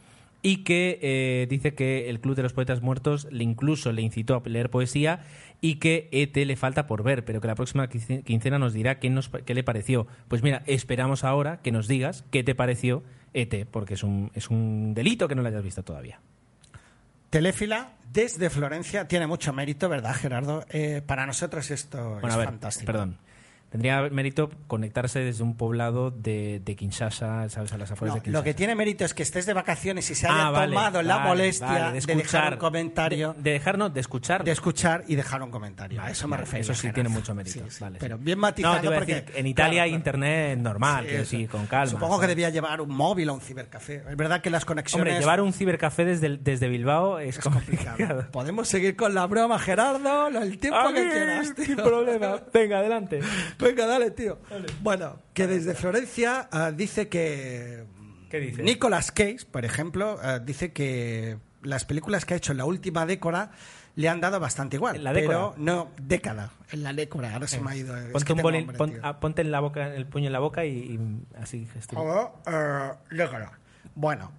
y 0.47 0.59
que 0.59 0.99
eh, 1.01 1.47
dice 1.49 1.75
que 1.75 2.11
el 2.11 2.21
Club 2.21 2.37
de 2.37 2.43
los 2.43 2.53
Poetas 2.53 2.83
Muertos 2.83 3.27
le 3.31 3.43
incluso 3.45 3.91
le 3.93 4.03
incitó 4.03 4.37
a 4.37 4.47
leer 4.49 4.69
poesía 4.69 5.25
y 5.63 5.77
que 5.77 6.11
ET 6.13 6.37
le 6.37 6.55
falta 6.55 6.87
por 6.87 7.03
ver, 7.03 7.25
pero 7.25 7.41
que 7.41 7.47
la 7.49 7.55
próxima 7.55 7.89
quince- 7.89 8.23
quincena 8.23 8.59
nos 8.59 8.75
dirá 8.75 8.99
qué, 9.01 9.09
nos, 9.09 9.31
qué 9.31 9.55
le 9.55 9.65
pareció. 9.65 10.07
Pues 10.29 10.43
mira, 10.43 10.63
esperamos 10.67 11.25
ahora 11.25 11.63
que 11.63 11.73
nos 11.73 11.89
digas 11.89 12.25
qué 12.31 12.45
te 12.45 12.55
pareció 12.55 13.03
ET, 13.33 13.67
porque 13.71 13.95
es 13.95 14.03
un, 14.03 14.31
es 14.35 14.51
un 14.51 14.93
delito 14.93 15.29
que 15.29 15.35
no 15.35 15.41
lo 15.41 15.49
hayas 15.49 15.65
visto 15.65 15.83
todavía. 15.83 16.21
Teléfila 17.31 17.93
desde 18.13 18.49
Florencia 18.51 19.09
tiene 19.09 19.27
mucho 19.27 19.53
mérito, 19.53 19.89
¿verdad, 19.89 20.15
Gerardo? 20.15 20.65
Eh, 20.71 21.03
para 21.05 21.27
nosotros 21.27 21.71
esto 21.71 22.11
Bueno, 22.21 22.29
es 22.29 22.35
a 22.35 22.37
ver, 22.37 22.47
fantástico. 22.47 22.87
perdón. 22.93 23.17
Tendría 23.75 24.03
mérito 24.09 24.51
conectarse 24.68 25.18
desde 25.18 25.43
un 25.43 25.57
poblado 25.57 26.12
de, 26.12 26.62
de 26.64 26.77
Kinshasa, 26.77 27.49
¿sabes? 27.49 27.72
A 27.72 27.77
las 27.77 27.91
afueras 27.91 28.14
No, 28.14 28.20
de 28.20 28.22
Kinshasa. 28.22 28.39
lo 28.39 28.45
que 28.45 28.55
tiene 28.55 28.77
mérito 28.77 29.05
es 29.05 29.14
que 29.14 29.25
estés 29.25 29.47
de 29.47 29.53
vacaciones 29.53 30.09
y 30.12 30.14
se 30.14 30.29
haya 30.29 30.47
Ah, 30.47 30.51
vale, 30.53 30.68
tomado 30.77 31.03
la 31.03 31.18
molestia 31.18 31.66
vale, 31.66 32.01
de 32.01 32.07
de, 32.07 32.14
dejar 32.14 32.53
un 32.53 32.59
comentario. 32.61 33.33
De, 33.35 33.43
de 33.43 33.51
dejar, 33.51 33.77
no, 33.77 33.91
de 33.91 33.99
escuchar. 33.99 34.45
De 34.45 34.53
escuchar 34.53 35.03
y 35.09 35.16
dejar 35.16 35.43
un 35.43 35.51
comentario. 35.51 36.01
a 36.01 36.09
eso 36.09 36.29
me 36.29 36.37
refiero. 36.37 36.61
Eso 36.61 36.72
sí 36.75 36.93
tiene 36.93 37.09
mucho 37.09 37.35
mérito. 37.35 37.64
Sí, 37.64 37.64
sí, 37.68 37.79
vale, 37.83 37.99
pero 37.99 38.16
bien 38.16 38.39
matizado 38.39 38.75
No, 38.77 38.81
te 38.81 38.87
iba 38.87 38.95
a 38.95 38.99
porque, 39.01 39.14
decir, 39.16 39.33
en 39.39 39.47
Italia 39.49 39.70
claro, 39.72 39.85
hay 39.89 39.93
internet 39.95 40.59
normal, 40.61 41.07
Sí, 41.09 41.25
sí, 41.25 41.47
con 41.49 41.66
calma. 41.66 41.91
Supongo 41.91 42.20
que 42.20 42.29
debía 42.29 42.51
llevar 42.51 42.81
un 42.81 42.95
móvil 42.95 43.29
o 43.31 43.35
un 43.35 43.41
cibercafé. 43.41 44.05
Es 44.09 44.16
verdad 44.16 44.41
que 44.41 44.51
las 44.51 44.64
conexiones. 44.64 45.03
Hombre, 45.03 45.18
llevar 45.18 45.41
un 45.41 45.53
cibercafé 45.53 46.05
desde, 46.05 46.37
desde 46.37 46.68
Bilbao 46.68 47.18
es, 47.18 47.41
complicado. 47.41 48.27
Podemos 48.31 48.68
seguir 48.68 48.95
con 48.95 49.14
la 49.14 49.27
broma, 49.27 49.59
Gerardo, 49.59 50.31
lo- 50.31 50.43
el 50.45 50.59
tiempo 50.61 50.79
que 50.95 51.11
quieras, 51.11 51.53
tío. 51.57 51.64
sin 51.64 51.75
problema. 51.75 52.37
Venga, 52.55 52.79
adelante. 52.79 53.18
Venga, 53.65 53.87
dale, 53.87 54.11
tío. 54.11 54.39
Bueno, 54.83 55.19
que 55.33 55.47
desde 55.47 55.75
Florencia 55.75 56.49
ah, 56.53 56.71
dice 56.71 57.09
que. 57.09 57.85
¿Qué 58.31 58.39
dice? 58.41 58.62
Nicolas 58.62 59.11
Cage, 59.12 59.47
por 59.51 59.65
ejemplo, 59.65 60.19
ah, 60.23 60.39
dice 60.39 60.73
que 60.73 61.39
las 61.62 61.85
películas 61.85 62.25
que 62.25 62.35
ha 62.35 62.37
hecho 62.37 62.53
en 62.53 62.59
la 62.59 62.65
última 62.67 63.07
década 63.07 63.53
le 63.97 64.09
han 64.09 64.21
dado 64.21 64.41
bastante 64.41 64.77
igual. 64.77 64.97
¿En 64.97 65.05
la 65.05 65.12
década? 65.12 65.53
Pero 65.53 65.55
no, 65.57 65.89
década. 66.03 66.51
En 66.73 66.83
la 66.83 66.93
década, 66.93 67.33
ahora 67.33 67.47
se 67.47 67.61
me 67.61 67.71
ha 67.71 67.77
ido. 67.77 67.97
es 67.97 68.25
que 68.25 68.33
un 68.33 68.41
pon- 68.77 68.99
ah, 69.03 69.21
ponte 69.21 69.41
en 69.43 69.51
la 69.51 69.61
boca, 69.61 69.95
el 69.95 70.07
puño 70.07 70.27
en 70.27 70.33
la 70.33 70.41
boca 70.41 70.65
y, 70.65 70.71
y 70.71 71.01
así 71.41 71.67
gestura. 71.73 72.03
Oh, 72.03 72.41
eh, 72.47 72.91
década. 73.11 73.53
Bueno, 73.95 74.33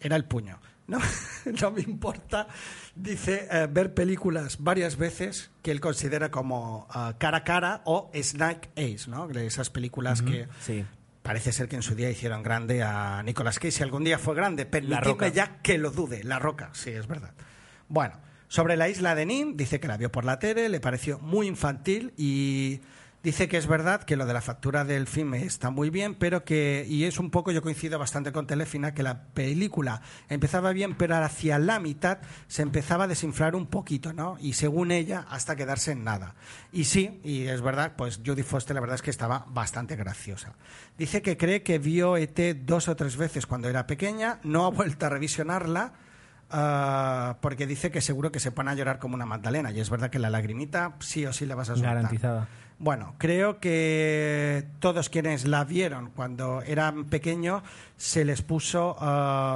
era 0.00 0.16
el 0.16 0.24
puño. 0.24 0.58
No, 0.92 0.98
no 1.60 1.70
me 1.72 1.80
importa. 1.80 2.46
Dice 2.94 3.48
eh, 3.50 3.66
ver 3.70 3.94
películas 3.94 4.58
varias 4.60 4.96
veces 4.96 5.50
que 5.62 5.70
él 5.70 5.80
considera 5.80 6.30
como 6.30 6.86
ah, 6.90 7.14
cara 7.18 7.38
a 7.38 7.44
cara 7.44 7.80
o 7.84 8.10
Snake 8.14 8.68
Ace, 8.76 9.08
¿no? 9.10 9.26
De 9.28 9.46
esas 9.46 9.70
películas 9.70 10.22
que 10.22 10.46
Sí. 10.60 10.84
parece 11.22 11.52
ser 11.52 11.68
que 11.68 11.76
en 11.76 11.82
su 11.82 11.94
día 11.94 12.10
hicieron 12.10 12.42
grande 12.42 12.82
a 12.82 13.22
Nicolas 13.22 13.58
Cage. 13.58 13.70
Si 13.72 13.82
algún 13.82 14.04
día 14.04 14.18
fue 14.18 14.34
grande, 14.34 14.64
Roca. 14.64 14.70
permitidme 14.72 15.32
ya 15.32 15.58
que 15.62 15.78
lo 15.78 15.90
dude. 15.90 16.24
La 16.24 16.38
Roca, 16.38 16.70
sí, 16.74 16.90
es 16.90 17.06
verdad. 17.06 17.32
Bueno, 17.88 18.14
sobre 18.48 18.76
la 18.76 18.88
isla 18.88 19.14
de 19.14 19.24
Nin, 19.26 19.56
dice 19.56 19.80
que 19.80 19.88
la 19.88 19.96
vio 19.96 20.12
por 20.12 20.24
la 20.24 20.38
tele, 20.38 20.68
le 20.68 20.80
pareció 20.80 21.18
muy 21.18 21.46
infantil 21.46 22.12
y 22.18 22.80
dice 23.22 23.48
que 23.48 23.56
es 23.56 23.66
verdad 23.66 24.02
que 24.02 24.16
lo 24.16 24.26
de 24.26 24.32
la 24.32 24.40
factura 24.40 24.84
del 24.84 25.06
filme 25.06 25.44
está 25.44 25.70
muy 25.70 25.90
bien, 25.90 26.14
pero 26.14 26.44
que, 26.44 26.84
y 26.88 27.04
es 27.04 27.18
un 27.18 27.30
poco, 27.30 27.52
yo 27.52 27.62
coincido 27.62 27.98
bastante 27.98 28.32
con 28.32 28.46
Telefina, 28.46 28.94
que 28.94 29.02
la 29.02 29.24
película 29.26 30.02
empezaba 30.28 30.72
bien, 30.72 30.94
pero 30.96 31.16
hacia 31.16 31.58
la 31.58 31.78
mitad 31.78 32.18
se 32.48 32.62
empezaba 32.62 33.04
a 33.04 33.08
desinflar 33.08 33.54
un 33.54 33.66
poquito, 33.66 34.12
¿no? 34.12 34.36
Y 34.40 34.54
según 34.54 34.90
ella, 34.90 35.26
hasta 35.30 35.56
quedarse 35.56 35.92
en 35.92 36.04
nada. 36.04 36.34
Y 36.72 36.84
sí, 36.84 37.20
y 37.22 37.46
es 37.46 37.62
verdad, 37.62 37.92
pues 37.96 38.20
Judy 38.24 38.42
Foster 38.42 38.74
la 38.74 38.80
verdad 38.80 38.96
es 38.96 39.02
que 39.02 39.10
estaba 39.10 39.46
bastante 39.48 39.96
graciosa. 39.96 40.54
Dice 40.98 41.22
que 41.22 41.36
cree 41.36 41.62
que 41.62 41.78
vio 41.78 42.16
ET 42.16 42.38
dos 42.64 42.88
o 42.88 42.96
tres 42.96 43.16
veces 43.16 43.46
cuando 43.46 43.68
era 43.68 43.86
pequeña, 43.86 44.40
no 44.42 44.66
ha 44.66 44.70
vuelto 44.70 45.06
a 45.06 45.08
revisionarla, 45.08 45.92
ah, 46.50 47.36
porque 47.40 47.66
dice 47.66 47.90
que 47.90 48.00
seguro 48.00 48.32
que 48.32 48.40
se 48.40 48.50
pone 48.50 48.70
a 48.70 48.74
llorar 48.74 48.98
como 48.98 49.14
una 49.14 49.26
magdalena. 49.26 49.70
Y 49.70 49.80
es 49.80 49.90
verdad 49.90 50.10
que 50.10 50.18
la 50.18 50.30
lagrimita 50.30 50.96
sí 51.00 51.24
o 51.26 51.32
sí 51.32 51.46
le 51.46 51.54
vas 51.54 51.70
a 51.70 51.74
soltar. 51.74 51.94
Garantizada. 51.94 52.48
Bueno, 52.82 53.14
creo 53.16 53.60
que 53.60 54.66
todos 54.80 55.08
quienes 55.08 55.46
la 55.46 55.62
vieron 55.62 56.10
cuando 56.10 56.62
eran 56.62 57.04
pequeños 57.04 57.62
se 57.96 58.24
les 58.24 58.42
puso 58.42 58.96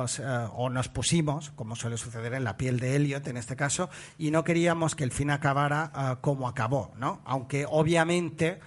se- 0.07 0.23
ah, 0.25 0.53
o 0.55 0.71
nos 0.71 0.89
pusimos, 0.89 1.51
como 1.51 1.75
suele 1.75 1.97
suceder 1.97 2.35
en 2.35 2.45
la 2.45 2.57
piel 2.57 2.79
de 2.79 2.95
Elliot 2.95 3.27
en 3.27 3.37
este 3.37 3.57
caso, 3.57 3.91
y 4.17 4.31
no 4.31 4.45
queríamos 4.45 4.95
que 4.95 5.03
el 5.03 5.11
fin 5.11 5.31
acabara 5.33 5.91
ah, 5.93 6.19
como 6.21 6.47
acabó, 6.47 6.93
¿no? 6.99 7.21
Aunque 7.25 7.67
obviamente 7.69 8.61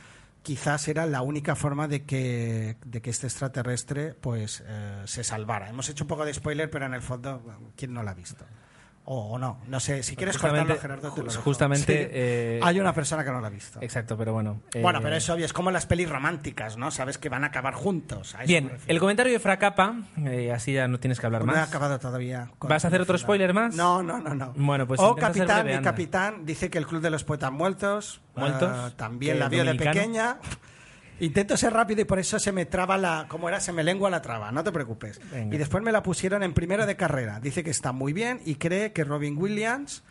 quizás 0.43 0.89
era 0.89 1.05
la 1.05 1.21
única 1.21 1.55
forma 1.55 1.87
de 1.87 2.03
que, 2.03 2.75
de 2.85 3.01
que 3.01 3.11
este 3.11 3.27
extraterrestre 3.27 4.13
pues 4.13 4.61
eh, 4.67 5.03
se 5.05 5.23
salvara. 5.23 5.69
Hemos 5.69 5.87
hecho 5.87 6.03
un 6.03 6.09
poco 6.09 6.25
de 6.25 6.33
spoiler, 6.33 6.69
pero 6.69 6.85
en 6.85 6.95
el 6.95 7.01
fondo, 7.01 7.41
¿quién 7.77 7.93
no 7.93 8.03
la 8.03 8.11
ha 8.11 8.13
visto? 8.13 8.43
O, 9.11 9.33
o 9.33 9.39
no, 9.39 9.57
no 9.67 9.79
sé, 9.79 10.03
si 10.03 10.15
quieres 10.15 10.35
Justamente- 10.35 10.73
cortarlo, 10.75 10.81
Gerardo, 10.99 11.15
te 11.15 11.21
lo 11.23 11.31
dejo. 11.31 11.41
justamente, 11.41 12.03
Sí. 12.03 12.09
eh, 12.13 12.59
Hay 12.61 12.79
una 12.79 12.93
persona 12.93 13.23
que 13.23 13.31
no 13.31 13.41
la 13.41 13.47
ha 13.47 13.49
visto. 13.49 13.79
Exacto, 13.81 14.15
pero 14.15 14.33
bueno. 14.33 14.61
eh, 14.71 14.83
Bueno, 14.83 14.99
pero 15.01 15.15
es 15.15 15.27
obvio, 15.31 15.45
es 15.45 15.51
como 15.53 15.71
las 15.71 15.87
pelis 15.87 16.07
románticas, 16.07 16.77
¿no? 16.77 16.91
Sabes 16.91 17.17
que 17.17 17.27
van 17.27 17.43
a 17.43 17.47
acabar 17.47 17.73
juntos. 17.73 18.35
a 18.35 18.43
Bien, 18.43 18.71
el 18.85 18.99
comentario 18.99 19.33
de 19.33 19.39
Fracapa, 19.39 19.95
eh, 20.25 20.51
así 20.53 20.73
ya 20.73 20.87
no 20.87 20.99
tienes 20.99 21.19
que 21.19 21.25
hablar 21.25 21.43
No 21.43 21.53
he 21.53 21.55
más. 21.55 21.69
acabado 21.69 21.97
todavía. 21.97 22.51
¿Vas 22.59 22.85
a 22.85 22.89
hacer 22.89 23.01
otro 23.01 23.17
final. 23.17 23.25
spoiler 23.25 23.53
más? 23.55 23.75
No, 23.75 24.03
no, 24.03 24.19
no, 24.19 24.35
no. 24.35 24.53
Bueno, 24.55 24.85
pues 24.85 24.99
o 25.01 25.15
Capitán, 25.15 25.63
breve, 25.63 25.79
mi 25.79 25.83
capitán 25.83 26.45
dice 26.45 26.69
que 26.69 26.77
el 26.77 26.85
Club 26.85 27.01
de 27.01 27.09
los 27.09 27.23
Poetas 27.23 27.51
Muertos 27.51 28.21
¿Muertos? 28.35 28.91
eh, 28.91 28.93
también 28.95 29.33
¿Que 29.33 29.39
la 29.39 29.49
vio 29.49 29.63
de 29.65 29.73
pequeña. 29.73 30.37
Intento 31.19 31.57
ser 31.57 31.73
rápido 31.73 32.01
y 32.01 32.05
por 32.05 32.19
eso 32.19 32.39
se 32.39 32.51
me 32.51 32.65
traba 32.65 32.97
la. 32.97 33.25
¿Cómo 33.27 33.49
era? 33.49 33.59
Se 33.59 33.71
me 33.73 33.83
lengua 33.83 34.09
la 34.09 34.21
traba, 34.21 34.51
no 34.51 34.63
te 34.63 34.71
preocupes. 34.71 35.19
Venga. 35.31 35.55
Y 35.55 35.57
después 35.57 35.83
me 35.83 35.91
la 35.91 36.01
pusieron 36.03 36.43
en 36.43 36.53
primero 36.53 36.85
de 36.85 36.95
carrera. 36.95 37.39
Dice 37.39 37.63
que 37.63 37.69
está 37.71 37.91
muy 37.91 38.13
bien 38.13 38.39
y 38.45 38.55
cree 38.55 38.93
que 38.93 39.03
Robin 39.03 39.37
Williams 39.37 40.03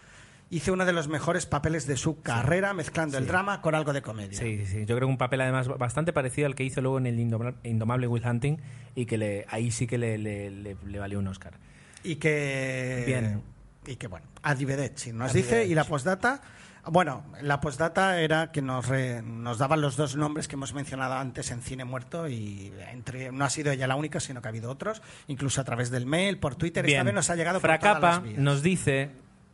hizo 0.50 0.72
uno 0.72 0.86
de 0.86 0.92
los 0.94 1.08
mejores 1.08 1.44
papeles 1.44 1.86
de 1.86 1.96
su 1.98 2.22
carrera, 2.22 2.72
mezclando 2.72 3.18
el 3.18 3.26
drama 3.26 3.60
con 3.60 3.74
algo 3.74 3.92
de 3.92 4.00
comedia. 4.02 4.38
Sí, 4.38 4.64
sí. 4.66 4.80
Yo 4.80 4.96
creo 4.96 5.00
que 5.00 5.04
un 5.06 5.18
papel 5.18 5.42
además 5.42 5.68
bastante 5.68 6.12
parecido 6.14 6.46
al 6.46 6.54
que 6.54 6.64
hizo 6.64 6.80
luego 6.80 6.98
en 6.98 7.06
el 7.06 7.18
Indoma- 7.18 7.54
Indomable 7.64 8.06
Will 8.06 8.26
Hunting 8.26 8.56
y 8.94 9.04
que 9.06 9.18
le, 9.18 9.44
ahí 9.50 9.70
sí 9.70 9.86
que 9.86 9.98
le, 9.98 10.16
le- 10.18 10.50
le- 10.50 10.76
le 10.86 10.98
valió 10.98 11.18
un 11.18 11.28
Oscar. 11.28 11.54
Y 12.02 12.16
que. 12.16 13.02
Bien. 13.06 13.42
Y 13.86 13.96
que 13.96 14.06
bueno, 14.06 14.26
arrivederci. 14.42 15.12
Nos 15.12 15.32
dice, 15.32 15.64
y 15.66 15.74
la 15.74 15.84
postdata, 15.84 16.40
Bueno, 16.90 17.24
la 17.42 17.60
postdata 17.60 18.20
era 18.20 18.50
que 18.52 18.62
nos, 18.62 18.88
re- 18.88 19.22
nos 19.22 19.58
daban 19.58 19.80
los 19.80 19.96
dos 19.96 20.16
nombres 20.16 20.48
que 20.48 20.54
hemos 20.56 20.74
mencionado 20.74 21.14
antes 21.14 21.50
en 21.50 21.60
Cine 21.62 21.84
Muerto 21.84 22.28
y 22.28 22.72
entre 22.92 23.30
no 23.32 23.44
ha 23.44 23.50
sido 23.50 23.70
ella 23.72 23.86
la 23.86 23.96
única, 23.96 24.20
sino 24.20 24.40
que 24.42 24.48
ha 24.48 24.50
habido 24.50 24.70
otros, 24.70 25.02
incluso 25.26 25.60
a 25.60 25.64
través 25.64 25.90
del 25.90 26.06
mail, 26.06 26.38
por 26.38 26.56
Twitter. 26.56 26.84
Esta 26.84 26.96
Bien. 26.96 27.04
vez 27.06 27.14
nos 27.14 27.30
ha 27.30 27.36
llegado 27.36 27.60
por 27.60 27.68
todas 27.68 27.80
Fracapa 27.80 28.10
las 28.12 28.22
vías. 28.22 28.38
nos 28.38 28.62
dice 28.62 29.10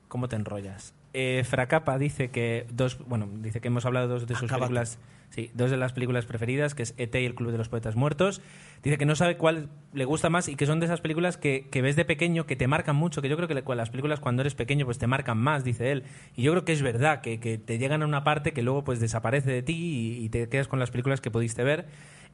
¿Cómo 0.09 0.29
te 0.29 0.37
enrollas? 0.37 0.95
Eh, 1.13 1.45
Fracapa 1.49 1.99
dice 1.99 2.31
que 2.31 2.67
dos, 2.71 2.99
bueno, 3.07 3.29
dice 3.39 3.61
que 3.61 3.69
hemos 3.69 3.85
hablado 3.87 4.07
de 4.09 4.15
dos 4.15 4.27
de 4.27 4.35
sus 4.37 4.51
películas, 4.51 4.99
sí, 5.35 5.51
dos 5.55 5.71
de 5.71 5.77
las 5.77 5.93
películas 5.93 6.27
preferidas, 6.27 6.75
que 6.75 6.85
es 6.85 6.95
ET 6.97 7.15
y 7.17 7.25
el 7.25 7.35
Club 7.35 7.51
de 7.51 7.59
los 7.59 7.69
Poetas 7.69 7.97
Muertos. 7.97 8.41
Dice 8.83 8.99
que 8.99 9.07
no 9.07 9.17
sabe 9.17 9.37
cuál 9.37 9.69
le 9.93 10.05
gusta 10.05 10.31
más 10.31 10.49
y 10.49 10.57
que 10.57 10.67
son 10.67 10.79
de 10.79 10.87
esas 10.87 11.01
películas 11.01 11.37
que, 11.37 11.67
que 11.71 11.83
ves 11.83 11.97
de 11.97 12.05
pequeño, 12.05 12.47
que 12.47 12.55
te 12.55 12.69
marcan 12.69 12.95
mucho, 12.97 13.21
que 13.23 13.29
yo 13.29 13.37
creo 13.37 13.49
que 13.49 13.75
las 13.75 13.91
películas 13.91 14.21
cuando 14.21 14.43
eres 14.43 14.55
pequeño 14.55 14.85
pues 14.85 14.99
te 14.99 15.07
marcan 15.07 15.39
más, 15.39 15.65
dice 15.65 15.91
él. 15.91 16.05
Y 16.37 16.43
yo 16.43 16.53
creo 16.53 16.65
que 16.65 16.73
es 16.73 16.83
verdad, 16.83 17.21
que, 17.21 17.41
que 17.41 17.59
te 17.59 17.79
llegan 17.79 18.03
a 18.03 18.07
una 18.07 18.23
parte 18.25 18.53
que 18.53 18.63
luego 18.63 18.85
pues 18.85 19.01
desaparece 19.01 19.51
de 19.51 19.63
ti 19.63 20.19
y, 20.23 20.29
te 20.29 20.49
quedas 20.49 20.69
con 20.69 20.79
las 20.79 20.91
películas 20.91 21.21
que 21.21 21.31
pudiste 21.31 21.65
ver. 21.65 21.87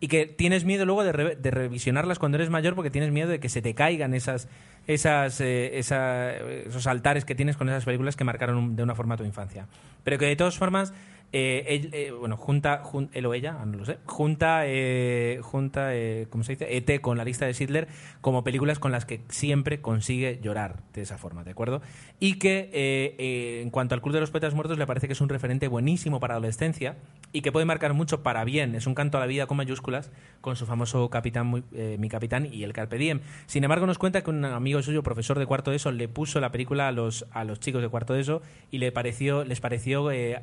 Y 0.02 0.09
que 0.09 0.24
tienes 0.27 0.64
miedo 0.64 0.86
luego 0.86 1.05
de, 1.05 1.12
re- 1.12 1.36
de 1.36 1.51
revisionarlas 1.51 2.18
cuando 2.18 2.36
eres 2.36 2.48
mayor 2.48 2.74
porque 2.74 2.90
tienes 2.90 3.12
miedo 3.12 3.28
de 3.28 3.39
que 3.39 3.51
se 3.51 3.60
te 3.60 3.74
caigan 3.74 4.14
esas, 4.14 4.48
esas, 4.86 5.40
eh, 5.43 5.78
esa- 5.78 6.32
esos 6.35 6.86
altares 6.86 7.24
que 7.27 7.35
tienes 7.35 7.56
con 7.56 7.68
esas 7.68 7.85
películas 7.85 8.16
que 8.16 8.24
marcaron 8.24 8.77
de 8.77 8.82
una 8.82 8.94
forma 8.94 9.16
tu 9.18 9.24
infancia. 9.24 9.66
Pero 10.02 10.16
que 10.18 10.24
de 10.24 10.36
todas 10.36 10.56
formas, 10.56 10.94
eh, 11.32 11.89
eh, 11.93 12.11
bueno, 12.11 12.36
junta, 12.36 12.82
jun- 12.82 13.09
él 13.12 13.24
o 13.27 13.35
ella, 13.35 13.57
ah, 13.61 13.66
no 13.66 13.78
lo 13.78 13.85
sé, 13.85 13.98
junta, 14.07 14.62
eh, 14.66 15.39
junta 15.43 15.90
¿cómo 16.28 16.44
se 16.44 16.52
dice? 16.57 16.77
ET 16.77 17.01
con 17.01 17.16
la 17.19 17.24
lista 17.24 17.47
de 17.47 17.55
Sidler 17.55 17.89
como 18.20 18.43
películas 18.44 18.78
con 18.78 18.90
las 18.93 19.05
que 19.05 19.20
siempre 19.28 19.81
consigue 19.81 20.40
llorar 20.43 20.81
de 20.93 21.02
esa 21.02 21.19
forma, 21.19 21.44
¿de 21.44 21.52
acuerdo? 21.52 21.82
Y 22.19 22.35
que 22.35 23.61
en 23.62 23.70
cuanto 23.70 23.94
al 23.94 24.02
Club 24.02 24.15
de 24.15 24.20
los 24.20 24.31
Poetas 24.31 24.55
Muertos 24.55 24.77
le 24.78 24.86
parece 24.86 25.07
que 25.07 25.12
es 25.12 25.20
un 25.20 25.28
referente 25.28 25.69
buenísimo 25.69 26.20
para 26.20 26.35
adolescencia 26.35 26.97
y 27.32 27.43
que 27.43 27.52
puede 27.52 27.65
marcar 27.66 27.94
mucho 27.94 28.23
para 28.23 28.44
bien. 28.44 28.74
Es 28.74 28.86
un 28.86 28.94
canto 28.94 29.16
a 29.19 29.20
la 29.20 29.27
vida 29.27 29.47
con 29.47 29.57
mayúsculas 29.57 30.11
con 30.40 30.57
su 30.57 30.66
famoso 30.66 31.09
capitán, 31.11 31.65
mi 31.98 32.09
capitán 32.09 32.48
y 32.52 32.65
el 32.65 32.73
Carpe 32.73 32.98
Diem. 32.98 33.20
Sin 33.47 33.62
embargo, 33.65 33.86
nos 33.86 33.98
cuenta 33.98 34.23
que 34.23 34.31
un 34.31 34.44
amigo 34.44 34.82
suyo, 34.82 35.02
profesor 35.02 35.39
de 35.39 35.47
cuarto 35.47 35.70
de 35.70 35.77
eso, 35.77 35.93
le 35.93 36.09
puso 36.09 36.40
la 36.40 36.51
película 36.51 36.89
a 36.89 36.93
los, 36.93 37.27
a 37.31 37.44
los 37.44 37.61
chicos 37.61 37.82
de 37.82 37.89
cuarto 37.89 38.15
de 38.15 38.20
eso 38.20 38.43
y 38.70 38.78
le 38.78 38.90
pareció, 38.93 39.44
les 39.44 39.61
pareció 39.61 40.11
eh, 40.11 40.40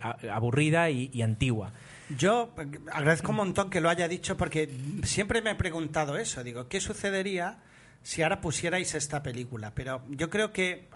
y, 0.90 1.10
y 1.14 1.22
antigua. 1.22 1.72
Yo 2.16 2.54
agradezco 2.92 3.32
un 3.32 3.38
montón 3.38 3.70
que 3.70 3.82
lo 3.82 3.90
haya 3.90 4.08
dicho 4.08 4.38
porque 4.38 4.70
siempre 5.04 5.42
me 5.42 5.52
he 5.52 5.56
preguntado 5.56 6.18
eso. 6.18 6.44
Digo, 6.44 6.68
¿qué 6.68 6.80
sucedería 6.80 7.58
si 8.02 8.24
ahora 8.24 8.40
pusierais 8.40 8.96
esta 8.96 9.22
película? 9.22 9.74
Pero 9.76 10.04
yo 10.10 10.30
creo 10.30 10.54
que 10.54 10.72
eh, 10.72 10.88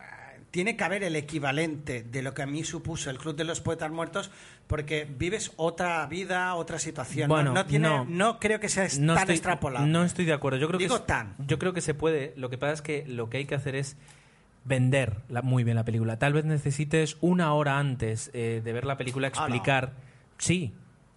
tiene 0.51 0.77
que 0.77 0.83
haber 0.85 1.03
el 1.03 1.17
equivalente 1.17 2.03
de 2.03 2.21
lo 2.21 2.33
que 2.33 2.43
a 2.43 2.45
mí 2.45 2.63
supuso 2.63 3.09
el 3.09 3.17
Club 3.17 3.35
de 3.35 3.43
los 3.43 3.59
Poetas 3.59 3.91
Muertos 3.91 4.31
porque 4.67 5.05
vives 5.05 5.51
otra 5.57 6.05
vida, 6.07 6.55
otra 6.55 6.79
situación. 6.79 7.27
¿no? 7.27 7.35
Bueno, 7.35 7.53
no, 7.53 7.65
tiene, 7.65 7.89
no. 7.89 8.05
no. 8.05 8.39
creo 8.39 8.61
que 8.61 8.69
sea 8.69 8.87
no 8.99 9.13
tan 9.13 9.23
estoy, 9.23 9.35
extrapolable. 9.35 9.91
No 9.91 10.05
estoy 10.05 10.23
de 10.23 10.33
acuerdo. 10.33 10.59
Yo 10.59 10.69
creo 10.69 10.79
Digo 10.79 10.99
que 10.99 11.07
tan. 11.07 11.35
Yo 11.39 11.59
creo 11.59 11.73
que 11.73 11.81
se 11.81 11.93
puede. 11.93 12.33
Lo 12.37 12.49
que 12.49 12.57
pasa 12.57 12.73
es 12.73 12.81
que 12.81 13.03
lo 13.05 13.29
que 13.29 13.39
hay 13.39 13.45
que 13.45 13.55
hacer 13.55 13.75
es 13.75 13.97
vender 14.63 15.17
la- 15.29 15.41
muy 15.41 15.63
bien 15.63 15.75
la 15.75 15.85
película. 15.85 16.17
Tal 16.19 16.33
vez 16.33 16.45
necesites 16.45 17.17
una 17.21 17.53
hora 17.53 17.79
antes 17.79 18.29
eh, 18.33 18.61
de 18.63 18.73
ver 18.73 18.85
la 18.85 18.97
película 18.97 19.27
Ah, 19.27 19.31
no. 19.39 19.45
explicar. 19.45 19.93
Sí, 20.37 20.73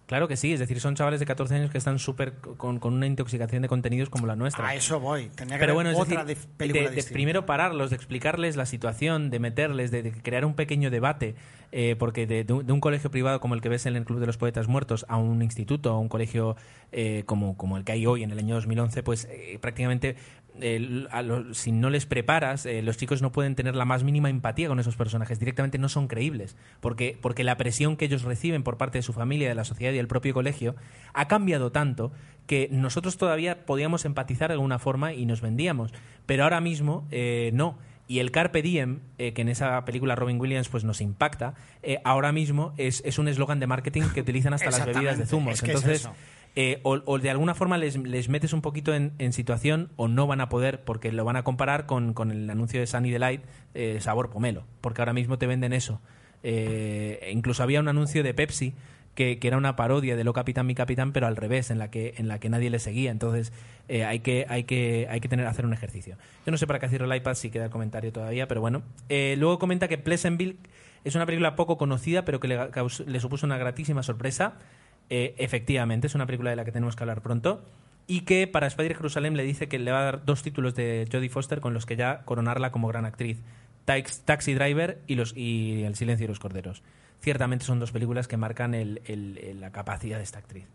claro 0.07 0.27
que 0.27 0.35
sí. 0.37 0.53
Es 0.53 0.59
decir, 0.59 0.79
son 0.79 0.95
chavales 0.95 1.19
de 1.19 1.25
14 1.25 1.55
años 1.55 1.69
que 1.71 1.77
están 1.77 1.99
súper 1.99 2.33
con, 2.33 2.79
con 2.79 2.93
una 2.93 3.05
intoxicación 3.07 3.61
de 3.61 3.67
contenidos 3.67 4.09
como 4.09 4.25
la 4.27 4.35
nuestra. 4.35 4.67
A 4.67 4.75
eso 4.75 4.99
voy. 4.99 5.29
Tenía 5.35 5.55
que 5.57 5.59
Pero 5.59 5.73
bueno, 5.75 5.91
es 5.91 5.97
otra 5.99 6.23
decir, 6.25 6.47
de, 6.57 7.03
primero 7.11 7.45
pararlos, 7.45 7.91
de 7.91 7.95
explicarles 7.97 8.55
la 8.55 8.65
situación, 8.65 9.29
de 9.29 9.39
meterles, 9.39 9.91
de, 9.91 10.01
de 10.03 10.11
crear 10.11 10.43
un 10.45 10.55
pequeño 10.55 10.89
debate, 10.89 11.35
eh, 11.71 11.95
porque 11.99 12.25
de, 12.25 12.51
un, 12.53 12.65
de 12.65 12.73
un 12.73 12.79
colegio 12.79 13.11
privado 13.11 13.39
como 13.39 13.53
el 13.55 13.61
que 13.61 13.69
ves 13.69 13.85
en 13.85 13.95
el 13.95 14.05
Club 14.05 14.19
de 14.19 14.25
los 14.27 14.37
Poetas 14.37 14.67
Muertos 14.67 15.05
a 15.09 15.17
un 15.17 15.41
instituto, 15.41 15.91
a 15.91 15.99
un 15.99 16.07
colegio 16.09 16.55
eh, 16.91 17.23
como, 17.25 17.57
como 17.57 17.77
el 17.77 17.83
que 17.83 17.91
hay 17.91 18.05
hoy 18.07 18.23
en 18.23 18.31
el 18.31 18.39
año 18.39 18.55
2011, 18.55 19.03
pues 19.03 19.25
eh, 19.29 19.57
prácticamente 19.61 20.15
eh, 20.61 21.05
a 21.11 21.23
si 21.53 21.71
no 21.71 21.89
les 21.89 22.05
preparas, 22.05 22.65
eh, 22.65 22.81
los 22.81 22.97
chicos 22.97 23.21
no 23.21 23.31
pueden 23.31 23.55
tener 23.55 23.75
la 23.75 23.85
más 23.85 24.03
mínima 24.03 24.29
empatía 24.29 24.67
con 24.67 24.79
esos 24.79 24.95
personajes, 24.95 25.39
directamente 25.39 25.77
no 25.77 25.89
son 25.89 26.07
creíbles, 26.07 26.55
porque, 26.79 27.17
porque 27.21 27.43
la 27.43 27.57
presión 27.57 27.97
que 27.97 28.05
ellos 28.05 28.23
reciben 28.23 28.63
por 28.63 28.77
parte 28.77 28.97
de 28.97 29.01
su 29.01 29.13
familia, 29.13 29.49
de 29.49 29.55
la 29.55 29.63
sociedad 29.63 29.93
y 29.93 29.97
del 29.97 30.07
propio 30.07 30.33
colegio 30.33 30.75
ha 31.13 31.27
cambiado 31.27 31.71
tanto 31.71 32.11
que 32.47 32.69
nosotros 32.71 33.17
todavía 33.17 33.65
podíamos 33.65 34.05
empatizar 34.05 34.49
de 34.49 34.53
alguna 34.53 34.79
forma 34.79 35.13
y 35.13 35.25
nos 35.25 35.41
vendíamos, 35.41 35.93
pero 36.25 36.43
ahora 36.43 36.61
mismo 36.61 37.07
eh, 37.11 37.51
no. 37.53 37.77
Y 38.07 38.19
el 38.19 38.29
Carpe 38.29 38.61
Diem, 38.61 38.99
eh, 39.17 39.33
que 39.33 39.41
en 39.41 39.49
esa 39.49 39.83
película 39.83 40.15
Robin 40.15 40.39
Williams 40.39 40.69
pues 40.69 40.83
nos 40.83 41.01
impacta, 41.01 41.55
eh, 41.81 41.99
ahora 42.03 42.31
mismo 42.31 42.73
es, 42.77 43.01
es 43.03 43.17
un 43.17 43.27
eslogan 43.27 43.59
de 43.59 43.65
marketing 43.65 44.03
que 44.13 44.21
utilizan 44.21 44.53
hasta 44.53 44.69
las 44.69 44.85
bebidas 44.85 45.17
de 45.17 45.25
zumos. 45.25 45.55
es 45.55 45.61
que 45.61 45.71
es 45.71 45.83
Entonces. 45.83 46.09
Eh, 46.55 46.79
o, 46.83 47.19
de 47.19 47.29
alguna 47.29 47.53
forma 47.53 47.77
les, 47.77 47.97
les 47.97 48.29
metes 48.29 48.53
un 48.53 48.61
poquito 48.61 48.93
en, 48.93 49.13
en 49.19 49.33
situación 49.33 49.89
o 49.97 50.07
no 50.07 50.27
van 50.27 50.41
a 50.41 50.49
poder 50.49 50.83
porque 50.83 51.11
lo 51.11 51.25
van 51.25 51.35
a 51.35 51.43
comparar 51.43 51.85
con, 51.85 52.13
con 52.13 52.31
el 52.31 52.49
anuncio 52.49 52.79
de 52.79 52.87
Sunny 52.87 53.11
Delight 53.11 53.41
eh, 53.73 53.97
sabor 53.99 54.29
pomelo, 54.29 54.65
porque 54.81 55.01
ahora 55.01 55.13
mismo 55.13 55.37
te 55.37 55.47
venden 55.47 55.73
eso. 55.73 55.99
Eh, 56.43 57.29
incluso 57.33 57.63
había 57.63 57.79
un 57.79 57.87
anuncio 57.87 58.23
de 58.23 58.33
Pepsi 58.33 58.73
que, 59.15 59.39
era 59.41 59.57
una 59.57 59.75
parodia 59.75 60.15
de 60.15 60.23
Lo 60.23 60.33
Capitán, 60.33 60.67
mi 60.67 60.75
Capitán, 60.75 61.11
pero 61.11 61.25
al 61.25 61.35
revés, 61.35 61.71
en 61.71 61.79
la 61.79 61.89
que, 61.89 62.13
en 62.17 62.27
la 62.27 62.39
que 62.39 62.49
nadie 62.49 62.69
le 62.69 62.79
seguía. 62.79 63.09
Entonces 63.09 63.51
eh, 63.87 64.03
hay, 64.05 64.19
que, 64.19 64.45
hay, 64.47 64.65
que, 64.65 65.07
hay 65.09 65.19
que 65.21 65.27
tener, 65.27 65.47
hacer 65.47 65.65
un 65.65 65.73
ejercicio. 65.73 66.17
Yo 66.45 66.51
no 66.51 66.57
sé 66.57 66.67
para 66.67 66.79
qué 66.79 66.89
cierro 66.89 67.11
el 67.11 67.17
iPad 67.17 67.33
si 67.33 67.49
queda 67.49 67.65
el 67.65 67.71
comentario 67.71 68.11
todavía, 68.11 68.47
pero 68.47 68.61
bueno. 68.61 68.83
Eh, 69.09 69.35
luego 69.39 69.57
comenta 69.57 69.87
que 69.87 69.97
Pleasantville 69.97 70.57
es 71.03 71.15
una 71.15 71.25
película 71.25 71.55
poco 71.55 71.77
conocida, 71.77 72.25
pero 72.25 72.39
que 72.39 72.47
le 72.47 73.19
supuso 73.19 73.45
una 73.45 73.57
gratísima 73.57 74.03
sorpresa. 74.03 74.55
Eh, 75.09 75.35
efectivamente, 75.37 76.07
es 76.07 76.15
una 76.15 76.25
película 76.25 76.49
de 76.49 76.55
la 76.55 76.65
que 76.65 76.71
tenemos 76.71 76.95
que 76.95 77.03
hablar 77.03 77.21
pronto. 77.21 77.63
Y 78.07 78.21
que 78.21 78.45
para 78.47 78.67
Spider 78.67 78.95
Jerusalem 78.95 79.33
le 79.33 79.43
dice 79.43 79.67
que 79.67 79.79
le 79.79 79.91
va 79.91 79.99
a 80.01 80.03
dar 80.03 80.25
dos 80.25 80.43
títulos 80.43 80.75
de 80.75 81.07
Jodie 81.11 81.29
Foster 81.29 81.59
con 81.59 81.73
los 81.73 81.85
que 81.85 81.95
ya 81.95 82.21
coronarla 82.25 82.71
como 82.71 82.87
gran 82.87 83.05
actriz: 83.05 83.39
Tax- 83.85 84.21
Taxi 84.25 84.53
Driver 84.53 84.99
y, 85.07 85.83
El 85.83 85.95
Silencio 85.95 86.25
de 86.25 86.29
los 86.29 86.39
Corderos. 86.39 86.83
Ciertamente 87.21 87.65
son 87.65 87.79
dos 87.79 87.91
películas 87.91 88.27
que 88.27 88.37
marcan 88.37 88.75
la 88.75 89.71
capacidad 89.71 90.17
de 90.17 90.23
esta 90.23 90.37
actriz. 90.39 90.65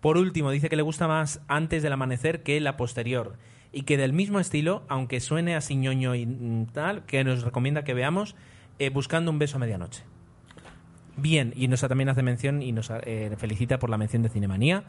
Por 0.00 0.16
último, 0.16 0.50
dice 0.50 0.68
que 0.68 0.74
le 0.74 0.82
gusta 0.82 1.06
más 1.06 1.40
Antes 1.46 1.84
del 1.84 1.92
Amanecer 1.92 2.42
que 2.42 2.60
la 2.60 2.76
posterior. 2.76 3.36
Y 3.70 3.82
que 3.82 3.96
del 3.96 4.12
mismo 4.12 4.40
estilo, 4.40 4.82
aunque 4.88 5.20
suene 5.20 5.54
así 5.54 5.76
ñoño 5.76 6.16
y 6.16 6.66
tal, 6.72 7.04
que 7.06 7.22
nos 7.22 7.42
recomienda 7.44 7.84
que 7.84 7.94
veamos 7.94 8.34
eh, 8.80 8.90
Buscando 8.90 9.30
un 9.30 9.38
beso 9.38 9.56
a 9.56 9.60
medianoche. 9.60 10.02
Bien, 11.16 11.52
y 11.56 11.68
nos 11.68 11.80
también 11.80 12.08
hace 12.08 12.22
mención 12.22 12.62
y 12.62 12.72
nos 12.72 12.90
eh, 12.90 13.34
felicita 13.36 13.78
por 13.78 13.90
la 13.90 13.98
mención 13.98 14.22
de 14.22 14.28
Cinemanía. 14.28 14.84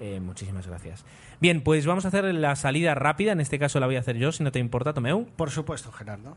Eh, 0.00 0.20
muchísimas 0.20 0.66
gracias. 0.66 1.04
Bien, 1.40 1.62
pues 1.62 1.86
vamos 1.86 2.04
a 2.04 2.08
hacer 2.08 2.24
la 2.34 2.56
salida 2.56 2.94
rápida. 2.94 3.32
En 3.32 3.40
este 3.40 3.58
caso 3.58 3.78
la 3.80 3.86
voy 3.86 3.96
a 3.96 4.00
hacer 4.00 4.16
yo, 4.16 4.32
si 4.32 4.42
no 4.42 4.52
te 4.52 4.58
importa, 4.58 4.92
Tomeu. 4.92 5.26
Por 5.36 5.50
supuesto, 5.50 5.92
Gerardo. 5.92 6.36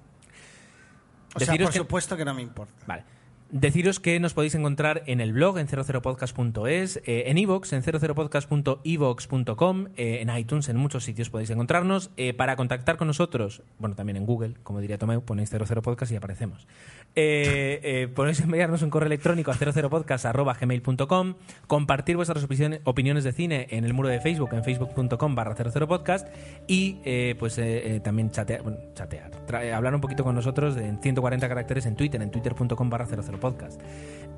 O 1.36 1.40
sea, 1.40 1.48
Deciros 1.48 1.68
por 1.68 1.74
que- 1.74 1.80
supuesto 1.80 2.16
que 2.16 2.26
no 2.26 2.34
me 2.34 2.42
importa. 2.42 2.74
Vale. 2.88 3.04
Deciros 3.52 4.00
que 4.00 4.20
nos 4.20 4.34
podéis 4.34 4.56
encontrar 4.56 5.04
en 5.06 5.22
el 5.22 5.32
blog 5.32 5.60
en 5.60 5.68
00podcast.es, 5.68 7.00
eh, 7.06 7.26
en 7.28 7.38
iVoox 7.38 7.74
en 7.74 7.84
00podcast.evox.com, 7.84 9.88
eh, 9.98 10.22
en 10.22 10.36
iTunes, 10.36 10.68
en 10.68 10.78
muchos 10.78 11.04
sitios 11.04 11.30
podéis 11.30 11.52
encontrarnos. 11.52 12.10
Eh, 12.18 12.34
para 12.34 12.56
contactar 12.56 12.98
con 12.98 13.06
nosotros, 13.08 13.62
bueno, 13.78 13.96
también 13.96 14.18
en 14.18 14.26
Google, 14.26 14.56
como 14.64 14.82
diría 14.82 14.98
Tomeu, 14.98 15.22
ponéis 15.22 15.52
00podcast 15.52 16.12
y 16.12 16.16
aparecemos. 16.16 16.66
Podéis 17.14 18.40
enviarnos 18.42 18.82
un 18.82 18.90
correo 18.90 19.06
electrónico 19.06 19.52
a 19.52 19.56
00podcast.gmail.com, 19.56 21.36
compartir 21.68 22.16
vuestras 22.16 22.44
opiniones, 22.84 23.24
de 23.24 23.32
cine 23.32 23.68
en 23.70 23.86
el 23.86 23.94
muro 23.94 24.10
de 24.10 24.22
Facebook, 24.22 24.50
en 24.54 24.64
facebook.com 24.64 25.36
barra 25.36 25.56
00podcast 25.56 26.28
y 26.68 27.36
pues 27.36 27.62
también 28.04 28.32
chatear, 28.32 28.64
bueno, 28.64 28.80
chatear 28.96 29.36
hablar 29.74 29.96
un 29.96 30.02
poquito 30.02 30.24
con 30.24 30.36
nosotros 30.36 30.78
en 30.78 31.02
140 31.02 31.48
caracteres 31.48 31.86
en 31.86 31.96
Twitter, 31.96 32.22
en 32.22 32.32
twitter.com 32.32 32.90
barra 32.90 33.06
00podcast. 33.40 33.82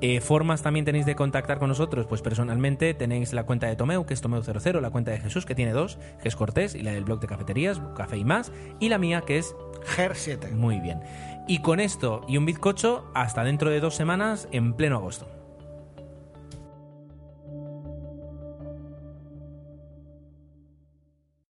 Eh, 0.00 0.20
formas 0.20 0.62
también 0.62 0.84
tenéis 0.84 1.06
de 1.06 1.16
contactar 1.16 1.58
con 1.58 1.68
nosotros, 1.68 2.06
pues 2.06 2.22
personalmente 2.22 2.94
tenéis 2.94 3.32
la 3.32 3.44
cuenta 3.44 3.66
de 3.66 3.74
Tomeu, 3.74 4.06
que 4.06 4.14
es 4.14 4.22
Tomeu00, 4.22 4.80
la 4.80 4.90
cuenta 4.90 5.10
de 5.10 5.18
Jesús, 5.18 5.44
que 5.44 5.56
tiene 5.56 5.72
dos, 5.72 5.98
que 6.22 6.28
es 6.28 6.36
Cortés, 6.36 6.76
y 6.76 6.82
la 6.82 6.92
del 6.92 7.04
blog 7.04 7.18
de 7.18 7.26
cafeterías, 7.26 7.80
Café 7.96 8.16
y 8.16 8.24
más, 8.24 8.52
y 8.78 8.90
la 8.90 8.98
mía, 8.98 9.22
que 9.22 9.38
es 9.38 9.56
GER7. 9.96 10.52
Muy 10.52 10.78
bien. 10.78 11.00
Y 11.48 11.62
con 11.62 11.80
esto 11.80 12.24
y 12.28 12.36
un 12.36 12.46
bizcocho, 12.46 13.10
hasta 13.14 13.42
dentro 13.42 13.70
de 13.70 13.80
dos 13.80 13.96
semanas, 13.96 14.48
en 14.52 14.74
pleno 14.74 14.96
agosto. 14.96 15.37